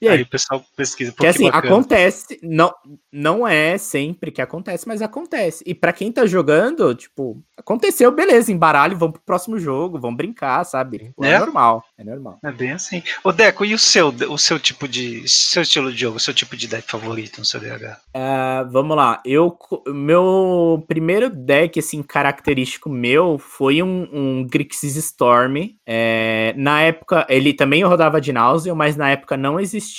E 0.00 0.08
aí, 0.08 0.16
Aí 0.16 0.22
o 0.22 0.26
pessoal 0.26 0.64
pesquisa. 0.76 1.12
Porque 1.12 1.24
que 1.24 1.28
assim, 1.28 1.50
bacana. 1.50 1.74
acontece, 1.74 2.38
não, 2.42 2.72
não 3.12 3.46
é 3.46 3.76
sempre 3.76 4.30
que 4.30 4.40
acontece, 4.40 4.88
mas 4.88 5.02
acontece. 5.02 5.62
E 5.66 5.74
pra 5.74 5.92
quem 5.92 6.10
tá 6.10 6.24
jogando, 6.26 6.94
tipo, 6.94 7.42
aconteceu, 7.56 8.10
beleza, 8.10 8.50
embaralho, 8.50 8.96
vamos 8.96 9.14
pro 9.14 9.22
próximo 9.22 9.58
jogo, 9.58 10.00
vamos 10.00 10.16
brincar, 10.16 10.64
sabe? 10.64 11.12
É, 11.22 11.28
É? 11.32 11.38
normal, 11.38 11.84
é 11.98 12.04
normal. 12.04 12.38
É 12.42 12.50
bem 12.50 12.72
assim. 12.72 13.02
Ô, 13.22 13.30
Deco, 13.30 13.64
e 13.64 13.74
o 13.74 13.78
seu, 13.78 14.08
o 14.08 14.38
seu 14.38 14.58
tipo 14.58 14.88
de. 14.88 15.28
seu 15.28 15.62
estilo 15.62 15.92
de 15.92 16.00
jogo, 16.00 16.16
o 16.16 16.20
seu 16.20 16.32
tipo 16.32 16.56
de 16.56 16.66
deck 16.66 16.90
favorito 16.90 17.38
no 17.38 17.44
CDH? 17.44 17.98
Ah, 18.14 18.66
vamos 18.70 18.96
lá, 18.96 19.20
eu, 19.24 19.54
meu 19.88 20.82
primeiro 20.88 21.28
deck, 21.28 21.78
assim, 21.78 22.02
característico 22.02 22.88
meu 22.88 23.38
foi 23.38 23.82
um, 23.82 24.08
um 24.12 24.46
Grixis 24.48 24.96
Storm. 24.96 25.56
É, 25.86 26.54
na 26.56 26.80
época, 26.82 27.26
ele 27.28 27.52
também 27.52 27.82
rodava 27.84 28.18
de 28.20 28.32
Náusea, 28.32 28.74
mas 28.74 28.96
na 28.96 29.10
época 29.10 29.36
não 29.36 29.60
existia 29.60 29.89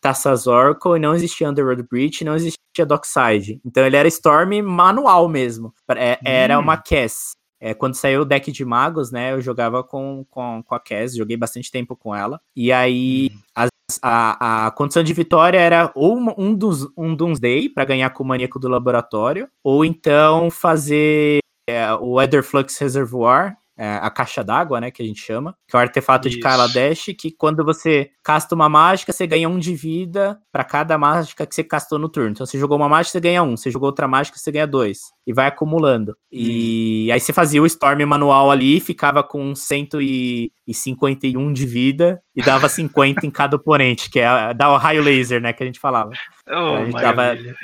Taças 0.00 0.46
Oracle, 0.46 0.96
e 0.96 1.00
não 1.00 1.14
existia 1.14 1.48
Underworld 1.48 1.82
Breach, 1.90 2.24
não 2.24 2.34
existia 2.34 2.86
Dockside. 2.86 3.60
Então 3.64 3.84
ele 3.86 3.96
era 3.96 4.08
Storm 4.08 4.62
manual 4.62 5.28
mesmo. 5.28 5.72
É, 5.90 6.18
Era 6.24 6.58
Hum. 6.58 6.62
uma 6.62 6.76
Cass. 6.76 7.32
É, 7.60 7.72
quando 7.72 7.94
saiu 7.94 8.22
o 8.22 8.24
deck 8.26 8.52
de 8.52 8.64
magos, 8.64 9.10
né, 9.10 9.32
eu 9.32 9.40
jogava 9.40 9.82
com, 9.82 10.26
com, 10.28 10.62
com 10.62 10.74
a 10.74 10.80
Cass, 10.80 11.14
joguei 11.16 11.36
bastante 11.36 11.70
tempo 11.70 11.96
com 11.96 12.14
ela. 12.14 12.38
E 12.54 12.70
aí, 12.70 13.30
as- 13.54 13.70
a, 14.02 14.66
a 14.66 14.70
condição 14.72 15.02
de 15.02 15.12
vitória 15.14 15.58
era 15.58 15.90
ou 15.94 16.18
um, 16.38 16.54
dos, 16.54 16.86
um 16.96 17.14
Doomsday 17.14 17.68
para 17.68 17.84
ganhar 17.84 18.10
com 18.10 18.22
o 18.22 18.26
maníaco 18.26 18.58
do 18.58 18.68
laboratório, 18.68 19.48
ou 19.62 19.84
então 19.84 20.50
fazer 20.50 21.38
é, 21.68 21.92
o 21.94 22.20
Etherflux 22.20 22.76
Reservoir, 22.78 23.56
é, 23.76 23.98
a 24.00 24.08
caixa 24.10 24.44
d'água, 24.44 24.80
né, 24.80 24.90
que 24.90 25.02
a 25.02 25.04
gente 25.04 25.20
chama, 25.20 25.56
que 25.68 25.76
é 25.76 25.78
o 25.78 25.82
artefato 25.82 26.28
de 26.28 26.36
Isso. 26.36 26.42
Kaladesh, 26.42 27.06
que 27.18 27.30
quando 27.30 27.64
você 27.64 28.10
casta 28.22 28.54
uma 28.54 28.68
mágica, 28.68 29.12
você 29.12 29.26
ganha 29.26 29.48
um 29.48 29.58
de 29.58 29.74
vida 29.74 30.40
para 30.52 30.62
cada 30.64 30.96
mágica 30.96 31.44
que 31.46 31.54
você 31.54 31.64
castou 31.64 31.98
no 31.98 32.08
turno. 32.08 32.30
Então, 32.30 32.46
você 32.46 32.58
jogou 32.58 32.76
uma 32.76 32.88
mágica, 32.88 33.12
você 33.12 33.20
ganha 33.20 33.42
um. 33.42 33.56
Você 33.56 33.70
jogou 33.70 33.88
outra 33.88 34.06
mágica, 34.06 34.38
você 34.38 34.52
ganha 34.52 34.66
dois. 34.66 35.00
E 35.26 35.32
vai 35.32 35.46
acumulando. 35.46 36.16
E 36.30 37.10
aí 37.12 37.18
você 37.18 37.32
fazia 37.32 37.62
o 37.62 37.66
Storm 37.66 38.04
manual 38.06 38.50
ali, 38.50 38.78
ficava 38.80 39.22
com 39.22 39.54
151 39.54 41.52
de 41.52 41.66
vida 41.66 42.22
e 42.34 42.42
dava 42.42 42.68
50 42.68 43.26
em 43.26 43.30
cada 43.30 43.56
oponente, 43.56 44.10
que 44.10 44.20
é 44.20 44.54
dá 44.54 44.72
o 44.72 44.76
raio 44.76 45.02
laser, 45.02 45.40
né, 45.40 45.52
que 45.52 45.62
a 45.62 45.66
gente 45.66 45.80
falava. 45.80 46.10
Oh, 46.48 46.76
a 46.76 46.84
gente 46.84 46.92
maravilha. 46.92 47.54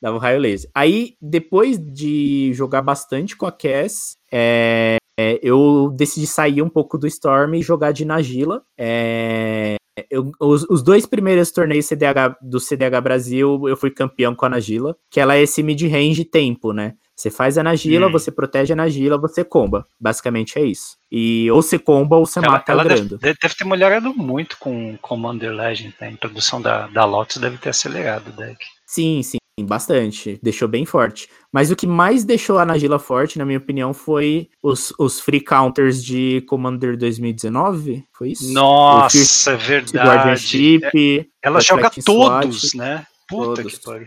Dava 0.00 0.16
o 0.16 0.18
raio 0.18 0.40
laser. 0.40 0.68
Aí, 0.74 1.14
depois 1.20 1.78
de 1.78 2.52
jogar 2.54 2.82
bastante 2.82 3.36
com 3.36 3.46
a 3.46 3.52
Cass, 3.52 4.16
é, 4.32 4.96
é, 5.18 5.38
eu 5.42 5.92
decidi 5.96 6.26
sair 6.26 6.62
um 6.62 6.68
pouco 6.68 6.96
do 6.98 7.06
Storm 7.06 7.54
e 7.54 7.62
jogar 7.62 7.92
de 7.92 8.04
Nagila. 8.04 8.62
É, 8.78 9.76
eu- 10.10 10.32
os, 10.40 10.64
os 10.70 10.82
dois 10.82 11.04
primeiros 11.06 11.50
torneios 11.50 11.86
CDH, 11.86 12.36
do 12.40 12.58
CDH 12.58 13.00
Brasil, 13.02 13.68
eu 13.68 13.76
fui 13.76 13.90
campeão 13.90 14.34
com 14.34 14.46
a 14.46 14.48
Nagila, 14.48 14.96
que 15.10 15.20
ela 15.20 15.34
é 15.36 15.42
esse 15.42 15.62
mid-range 15.62 16.24
tempo, 16.24 16.72
né? 16.72 16.94
Você 17.14 17.30
faz 17.30 17.56
a 17.58 17.62
Nagila, 17.62 18.08
Hum. 18.08 18.12
você 18.12 18.32
protege 18.32 18.72
a 18.72 18.76
Nagila, 18.76 19.18
você 19.18 19.44
comba. 19.44 19.86
Basicamente 20.00 20.58
é 20.58 20.64
isso. 20.64 20.96
E 21.10 21.48
ou 21.52 21.60
você 21.62 21.78
comba 21.78 22.16
ou 22.16 22.24
você 22.26 22.38
Ela, 22.38 22.48
mata 22.52 22.72
ela 22.72 22.82
o 22.82 22.88
deve, 22.88 23.00
Grando. 23.00 23.18
deve- 23.18 23.38
deve 23.40 23.54
ter 23.54 23.64
melhorado 23.66 24.14
muito 24.14 24.56
com 24.58 24.96
Commander 24.96 25.52
Legend, 25.52 25.94
né? 26.00 26.08
A 26.08 26.10
introdução 26.10 26.60
da, 26.60 26.86
da 26.88 27.04
Lotus 27.04 27.36
deve 27.36 27.58
ter 27.58 27.68
acelerado 27.68 28.28
o 28.28 28.32
deck. 28.32 28.56
Sim, 28.86 29.22
sim, 29.22 29.36
bastante. 29.60 30.40
Deixou 30.42 30.66
bem 30.66 30.86
forte. 30.86 31.28
Mas 31.52 31.70
o 31.70 31.76
que 31.76 31.86
mais 31.86 32.24
deixou 32.24 32.58
a 32.58 32.64
Nagila 32.64 32.98
forte, 32.98 33.38
na 33.38 33.44
minha 33.44 33.58
opinião, 33.58 33.92
foi 33.92 34.48
os, 34.62 34.94
os 34.98 35.20
free 35.20 35.40
counters 35.40 36.02
de 36.02 36.42
Commander 36.48 36.96
2019. 36.96 38.04
Foi 38.12 38.30
isso? 38.30 38.50
Nossa, 38.52 39.52
é 39.52 39.56
verdade. 39.56 40.08
Guardianship. 40.08 41.30
Ela 41.42 41.60
joga 41.60 41.90
todos, 41.90 42.70
SWAT, 42.70 42.76
né? 42.76 43.06
Puta 43.28 43.62
todos. 43.62 43.78
que 43.78 43.84
pariu. 43.84 44.06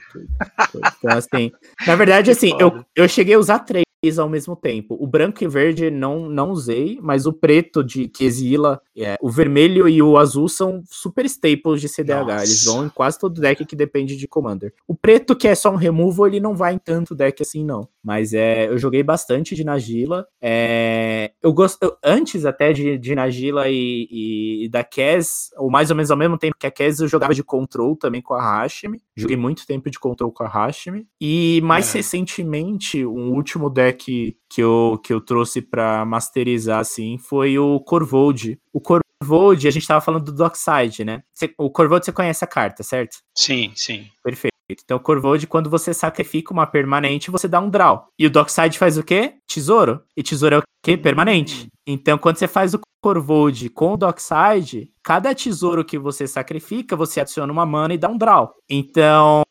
Então, 0.76 1.18
assim, 1.18 1.52
na 1.86 1.96
verdade, 1.96 2.32
assim, 2.32 2.56
eu, 2.60 2.84
eu 2.96 3.08
cheguei 3.08 3.36
a 3.36 3.40
usar 3.40 3.60
três 3.60 3.85
ao 4.20 4.30
mesmo 4.30 4.56
tempo. 4.56 4.98
O 5.00 5.08
branco 5.08 5.44
e 5.44 5.48
verde 5.48 5.90
não, 5.90 6.30
não 6.30 6.52
usei, 6.52 7.00
mas 7.02 7.26
o 7.26 7.34
preto 7.34 7.84
de 7.84 8.08
que 8.08 8.24
exila, 8.24 8.82
é, 8.98 9.18
o 9.22 9.30
vermelho 9.30 9.88
e 9.88 10.02
o 10.02 10.18
azul 10.18 10.48
são 10.48 10.82
super 10.90 11.26
staples 11.26 11.82
de 11.82 11.90
CDH. 11.90 12.26
Nossa. 12.26 12.44
Eles 12.44 12.66
vão 12.66 12.86
em 12.86 12.90
quase 12.90 13.20
todo 13.20 13.42
deck 13.42 13.66
que 13.66 13.76
depende 13.76 14.16
de 14.16 14.28
Commander. 14.28 14.74
O 14.88 14.96
preto, 14.96 15.36
que 15.36 15.48
é 15.48 15.56
só 15.56 15.72
um 15.72 15.76
removal, 15.76 16.28
ele 16.28 16.40
não 16.40 16.56
vai 16.56 16.74
em 16.74 16.78
tanto 16.78 17.16
deck 17.16 17.42
assim, 17.42 17.64
não. 17.64 17.88
Mas 18.04 18.34
é, 18.34 18.68
eu 18.68 18.78
joguei 18.78 19.02
bastante 19.02 19.56
de 19.56 19.64
Nagila. 19.64 20.28
É, 20.40 21.32
eu 21.42 21.52
gosto. 21.52 21.98
Antes 22.04 22.46
até 22.46 22.72
de, 22.72 22.98
de 23.00 23.16
Nagila 23.16 23.68
e, 23.68 24.64
e, 24.66 24.70
da 24.70 24.84
Kes, 24.84 25.50
ou 25.58 25.72
mais 25.72 25.90
ou 25.90 25.96
menos 25.96 26.12
ao 26.12 26.18
mesmo 26.18 26.38
tempo 26.38 26.56
que 26.60 26.68
a 26.68 26.72
Kes, 26.72 27.00
eu 27.00 27.08
jogava 27.08 27.34
de 27.34 27.44
control 27.44 27.96
também 27.96 28.22
com 28.22 28.34
a 28.34 28.42
Hashimi. 28.42 29.02
Joguei 29.16 29.36
muito 29.36 29.66
tempo 29.66 29.90
de 29.90 30.00
control 30.00 30.32
com 30.32 30.44
a 30.44 30.48
Hashimi. 30.48 31.08
E 31.20 31.60
mais 31.64 31.94
é. 31.94 31.98
recentemente, 31.98 33.04
um 33.06 33.34
último 33.34 33.70
deck 33.70 33.95
que 33.96 34.38
eu, 34.58 35.00
que 35.04 35.14
eu 35.14 35.22
trouxe 35.22 35.62
para 35.62 36.06
masterizar 36.06 36.80
assim 36.80 37.18
foi 37.18 37.58
o 37.58 37.80
Corvold. 37.80 38.60
O 38.74 38.82
Corvold, 38.82 39.68
a 39.68 39.72
gente 39.72 39.88
tava 39.88 40.02
falando 40.02 40.26
do 40.26 40.32
Dockside, 40.32 41.04
né? 41.04 41.24
o 41.58 41.70
Corvold 41.70 42.06
você 42.06 42.12
conhece 42.12 42.44
a 42.44 42.48
carta, 42.48 42.84
certo? 42.84 43.18
Sim, 43.36 43.72
sim. 43.76 44.08
Perfeito. 44.24 44.56
Então, 44.70 44.98
o 44.98 45.00
Corvold, 45.00 45.46
quando 45.46 45.70
você 45.70 45.94
sacrifica 45.94 46.52
uma 46.52 46.66
permanente, 46.66 47.30
você 47.30 47.48
dá 47.48 47.60
um 47.60 47.70
draw. 47.70 48.08
E 48.18 48.26
o 48.26 48.30
Dockside 48.30 48.80
faz 48.80 48.98
o 48.98 49.04
quê? 49.04 49.36
Tesouro. 49.48 50.02
E 50.18 50.24
tesouro 50.24 50.56
é 50.56 50.58
o 50.60 50.64
quê? 50.84 50.98
Permanente. 50.98 51.68
Então, 51.86 52.18
quando 52.18 52.38
você 52.38 52.48
faz 52.48 52.74
o 52.74 52.80
Corvold 53.02 53.70
com 53.70 53.94
o 53.94 53.98
Dockside, 53.98 54.92
cada 55.04 55.36
tesouro 55.36 55.86
que 55.86 56.00
você 56.00 56.26
sacrifica, 56.26 56.96
você 56.96 57.22
adiciona 57.22 57.54
uma 57.54 57.66
mana 57.66 57.94
e 57.94 57.98
dá 57.98 58.10
um 58.10 58.18
draw. 58.18 58.56
Então, 58.68 59.44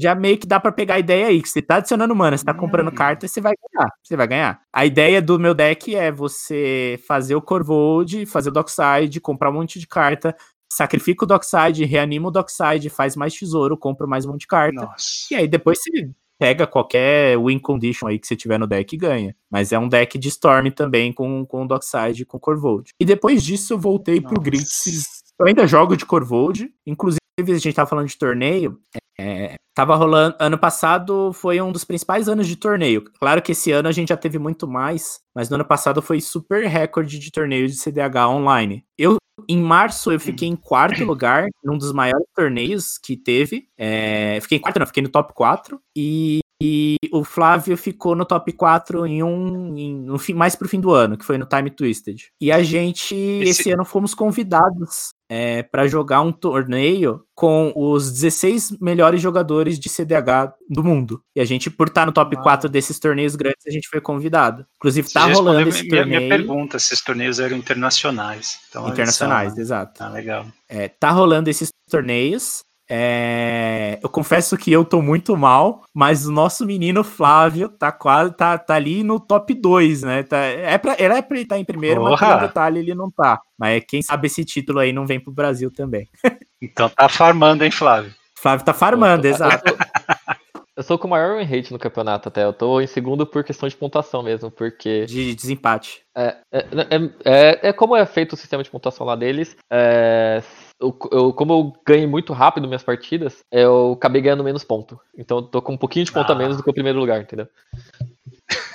já 0.00 0.14
meio 0.14 0.38
que 0.38 0.46
dá 0.46 0.60
para 0.60 0.72
pegar 0.72 0.94
a 0.94 0.98
ideia 0.98 1.26
aí, 1.26 1.40
que 1.42 1.48
você 1.48 1.62
tá 1.62 1.76
adicionando 1.76 2.14
mana, 2.14 2.36
você 2.36 2.44
tá 2.44 2.54
comprando 2.54 2.88
hum. 2.88 2.94
carta, 2.94 3.26
você 3.26 3.40
vai 3.40 3.54
ganhar. 3.54 3.90
Você 4.02 4.16
vai 4.16 4.26
ganhar. 4.26 4.60
A 4.72 4.84
ideia 4.84 5.22
do 5.22 5.38
meu 5.38 5.54
deck 5.54 5.94
é 5.94 6.10
você 6.10 7.00
fazer 7.06 7.34
o 7.34 7.42
Corvold, 7.42 8.26
fazer 8.26 8.50
o 8.50 8.52
Dockside, 8.52 9.20
comprar 9.20 9.50
um 9.50 9.54
monte 9.54 9.78
de 9.78 9.86
carta, 9.86 10.36
sacrifica 10.70 11.24
o 11.24 11.28
Dockside, 11.28 11.84
reanima 11.84 12.28
o 12.28 12.30
Dockside, 12.30 12.90
faz 12.90 13.16
mais 13.16 13.34
tesouro, 13.34 13.76
compra 13.76 14.06
mais 14.06 14.24
um 14.24 14.32
monte 14.32 14.40
de 14.40 14.46
carta. 14.46 14.82
Nossa. 14.82 15.06
E 15.30 15.34
aí 15.34 15.48
depois 15.48 15.78
você 15.82 16.10
pega 16.38 16.66
qualquer 16.66 17.38
win 17.38 17.58
condition 17.58 18.06
aí 18.06 18.18
que 18.18 18.26
você 18.26 18.36
tiver 18.36 18.58
no 18.58 18.66
deck 18.66 18.94
e 18.94 18.98
ganha. 18.98 19.36
Mas 19.50 19.72
é 19.72 19.78
um 19.78 19.88
deck 19.88 20.18
de 20.18 20.28
Storm 20.28 20.70
também 20.70 21.12
com, 21.12 21.44
com 21.46 21.64
o 21.64 21.68
Dockside 21.68 22.22
e 22.22 22.24
com 22.24 22.38
Corvold. 22.38 22.90
E 23.00 23.04
depois 23.04 23.42
disso 23.42 23.74
eu 23.74 23.78
voltei 23.78 24.20
Nossa. 24.20 24.34
pro 24.34 24.42
Grixis. 24.42 25.24
Eu 25.38 25.46
ainda 25.46 25.66
jogo 25.66 25.96
de 25.96 26.06
Corvold, 26.06 26.70
inclusive 26.86 27.20
a 27.38 27.58
gente 27.58 27.74
tava 27.74 27.88
falando 27.88 28.08
de 28.08 28.16
torneio, 28.16 28.78
é, 29.18 29.56
tava 29.74 29.94
rolando. 29.94 30.36
Ano 30.38 30.58
passado 30.58 31.32
foi 31.32 31.60
um 31.60 31.72
dos 31.72 31.84
principais 31.84 32.28
anos 32.28 32.46
de 32.46 32.56
torneio. 32.56 33.04
Claro 33.18 33.42
que 33.42 33.52
esse 33.52 33.72
ano 33.72 33.88
a 33.88 33.92
gente 33.92 34.08
já 34.08 34.16
teve 34.16 34.38
muito 34.38 34.66
mais, 34.66 35.20
mas 35.34 35.48
no 35.48 35.56
ano 35.56 35.64
passado 35.64 36.02
foi 36.02 36.20
super 36.20 36.66
recorde 36.66 37.18
de 37.18 37.30
torneio 37.30 37.66
de 37.66 37.74
CDH 37.74 38.28
online. 38.28 38.84
Eu 38.98 39.16
em 39.48 39.60
março 39.60 40.10
eu 40.10 40.18
fiquei 40.18 40.48
em 40.48 40.56
quarto 40.56 41.02
lugar 41.04 41.46
num 41.62 41.76
dos 41.76 41.92
maiores 41.92 42.26
torneios 42.34 42.98
que 42.98 43.16
teve. 43.16 43.68
É, 43.76 44.38
fiquei 44.40 44.58
em 44.58 44.60
quarto, 44.60 44.78
não, 44.78 44.86
fiquei 44.86 45.02
no 45.02 45.08
top 45.08 45.32
4. 45.34 45.80
E, 45.94 46.40
e 46.62 46.96
o 47.12 47.22
Flávio 47.22 47.76
ficou 47.76 48.16
no 48.16 48.24
top 48.24 48.52
4 48.52 49.06
em 49.06 49.22
um. 49.22 49.76
Em, 49.76 50.06
mais 50.34 50.56
pro 50.56 50.68
fim 50.68 50.80
do 50.80 50.90
ano, 50.90 51.18
que 51.18 51.24
foi 51.24 51.36
no 51.36 51.46
Time 51.46 51.70
Twisted. 51.70 52.30
E 52.40 52.50
a 52.50 52.62
gente, 52.62 53.14
esse, 53.14 53.62
esse 53.62 53.70
ano, 53.70 53.84
fomos 53.84 54.14
convidados 54.14 55.10
é, 55.28 55.62
para 55.62 55.88
jogar 55.88 56.20
um 56.20 56.32
torneio 56.32 57.22
com 57.34 57.72
os 57.76 58.10
16 58.12 58.78
melhores 58.80 59.20
jogadores 59.20 59.78
de 59.78 59.88
CDH 59.88 60.54
do 60.70 60.82
mundo. 60.82 61.22
E 61.34 61.40
a 61.40 61.44
gente, 61.44 61.70
por 61.70 61.88
estar 61.88 62.06
no 62.06 62.12
top 62.12 62.36
ah. 62.38 62.42
4 62.42 62.68
desses 62.68 62.98
torneios 62.98 63.36
grandes, 63.36 63.66
a 63.66 63.70
gente 63.70 63.88
foi 63.88 64.00
convidado. 64.00 64.64
Inclusive, 64.76 65.12
tá 65.12 65.26
rolando 65.26 65.68
esse 65.68 65.82
minha, 65.82 66.02
torneio. 66.02 66.20
Minha 66.20 66.36
pergunta, 66.36 66.78
se 66.78 66.94
esses 66.94 67.04
torneios 67.04 67.38
eram 67.38 67.56
internacionais. 67.56 68.60
Então, 68.68 68.88
internacionais, 68.88 69.52
são... 69.52 69.62
exato. 69.62 70.02
Ah, 70.02 70.08
legal. 70.08 70.46
É, 70.68 70.88
tá 70.88 71.10
rolando 71.10 71.50
esses 71.50 71.70
torneios. 71.90 72.64
É, 72.88 73.98
eu 74.02 74.08
confesso 74.08 74.56
que 74.56 74.70
eu 74.70 74.84
tô 74.84 75.02
muito 75.02 75.36
mal, 75.36 75.82
mas 75.92 76.26
o 76.26 76.32
nosso 76.32 76.64
menino 76.64 77.02
Flávio 77.02 77.68
tá 77.68 77.90
quase 77.90 78.32
tá, 78.34 78.56
tá 78.56 78.74
ali 78.74 79.02
no 79.02 79.18
top 79.18 79.52
2, 79.54 80.02
né? 80.02 80.22
Tá, 80.22 80.38
é 80.38 80.78
pra, 80.78 80.94
era 80.98 81.20
pra 81.22 81.36
ele 81.36 81.44
estar 81.44 81.56
tá 81.56 81.60
em 81.60 81.64
primeiro, 81.64 82.00
Porra. 82.00 82.10
mas 82.10 82.20
por 82.20 82.46
detalhe 82.46 82.78
ele 82.80 82.94
não 82.94 83.10
tá. 83.10 83.40
Mas 83.58 83.82
quem 83.86 84.02
sabe 84.02 84.26
esse 84.26 84.44
título 84.44 84.78
aí 84.78 84.92
não 84.92 85.06
vem 85.06 85.18
pro 85.18 85.32
Brasil 85.32 85.70
também. 85.70 86.08
então 86.62 86.88
tá 86.88 87.08
farmando, 87.08 87.64
hein, 87.64 87.70
Flávio? 87.70 88.14
Flávio 88.38 88.64
tá 88.64 88.72
farmando, 88.72 89.26
exato. 89.26 89.74
Eu 90.76 90.82
sou 90.82 90.98
com 90.98 91.06
o 91.06 91.10
maior 91.10 91.38
win 91.38 91.44
rate 91.44 91.72
no 91.72 91.78
campeonato 91.78 92.28
até. 92.28 92.44
Eu 92.44 92.52
tô 92.52 92.82
em 92.82 92.86
segundo 92.86 93.26
por 93.26 93.42
questão 93.42 93.66
de 93.66 93.74
pontuação 93.74 94.22
mesmo, 94.22 94.50
porque. 94.50 95.06
De 95.06 95.34
desempate. 95.34 96.02
É, 96.14 96.36
é, 96.52 96.58
é, 96.58 97.10
é, 97.24 97.68
é 97.68 97.72
como 97.72 97.96
é 97.96 98.04
feito 98.04 98.34
o 98.34 98.36
sistema 98.36 98.62
de 98.62 98.70
pontuação 98.70 99.06
lá 99.06 99.16
deles. 99.16 99.56
É, 99.72 100.42
eu, 100.80 100.96
eu, 101.10 101.32
como 101.32 101.52
eu 101.52 101.72
ganhei 101.86 102.06
muito 102.06 102.32
rápido 102.32 102.66
minhas 102.66 102.82
partidas, 102.82 103.44
eu 103.50 103.92
acabei 103.92 104.20
ganhando 104.20 104.44
menos 104.44 104.64
ponto. 104.64 105.00
Então 105.16 105.38
eu 105.38 105.42
tô 105.42 105.62
com 105.62 105.72
um 105.72 105.78
pouquinho 105.78 106.04
de 106.04 106.12
ponto 106.12 106.30
ah. 106.30 106.34
a 106.34 106.38
menos 106.38 106.56
do 106.56 106.62
que 106.62 106.70
o 106.70 106.74
primeiro 106.74 106.98
lugar, 106.98 107.20
entendeu? 107.20 107.48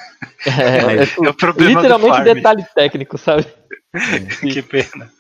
É, 0.44 1.04
é, 1.04 1.30
o 1.30 1.34
problema 1.36 1.82
literalmente 1.82 2.24
detalhe 2.24 2.66
técnico, 2.74 3.16
sabe? 3.16 3.46
que 4.42 4.62
pena. 4.64 5.12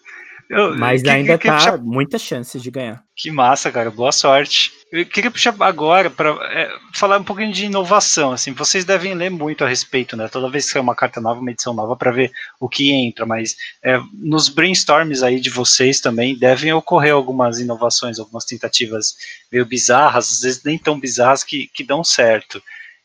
Eu, 0.51 0.77
Mas 0.77 1.01
que, 1.01 1.09
ainda 1.09 1.37
que, 1.37 1.47
tá 1.47 1.55
puxar... 1.55 1.77
muitas 1.77 2.21
chances 2.21 2.61
de 2.61 2.69
ganhar. 2.69 3.01
Que 3.15 3.31
massa, 3.31 3.71
cara. 3.71 3.89
Boa 3.89 4.11
sorte. 4.11 4.73
Eu 4.91 5.05
queria 5.05 5.31
puxar 5.31 5.55
agora 5.61 6.09
para 6.09 6.31
é, 6.51 6.69
falar 6.93 7.19
um 7.19 7.23
pouquinho 7.23 7.53
de 7.53 7.67
inovação. 7.67 8.33
Assim, 8.33 8.51
vocês 8.51 8.83
devem 8.83 9.13
ler 9.13 9.29
muito 9.29 9.63
a 9.63 9.67
respeito, 9.67 10.17
né? 10.17 10.27
Toda 10.27 10.49
vez 10.49 10.65
que 10.65 10.71
sai 10.71 10.81
uma 10.81 10.93
carta 10.93 11.21
nova, 11.21 11.39
uma 11.39 11.51
edição 11.51 11.73
nova, 11.73 11.95
para 11.95 12.11
ver 12.11 12.33
o 12.59 12.67
que 12.67 12.91
entra. 12.91 13.25
Mas 13.25 13.55
é, 13.81 13.97
nos 14.13 14.49
brainstorms 14.49 15.23
aí 15.23 15.39
de 15.39 15.49
vocês 15.49 16.01
também 16.01 16.37
devem 16.37 16.73
ocorrer 16.73 17.13
algumas 17.13 17.57
inovações, 17.59 18.19
algumas 18.19 18.43
tentativas 18.43 19.15
meio 19.49 19.65
bizarras, 19.65 20.33
às 20.33 20.41
vezes 20.41 20.63
nem 20.65 20.77
tão 20.77 20.99
bizarras 20.99 21.45
que, 21.45 21.69
que 21.73 21.81
dão 21.81 22.03
certo. 22.03 22.61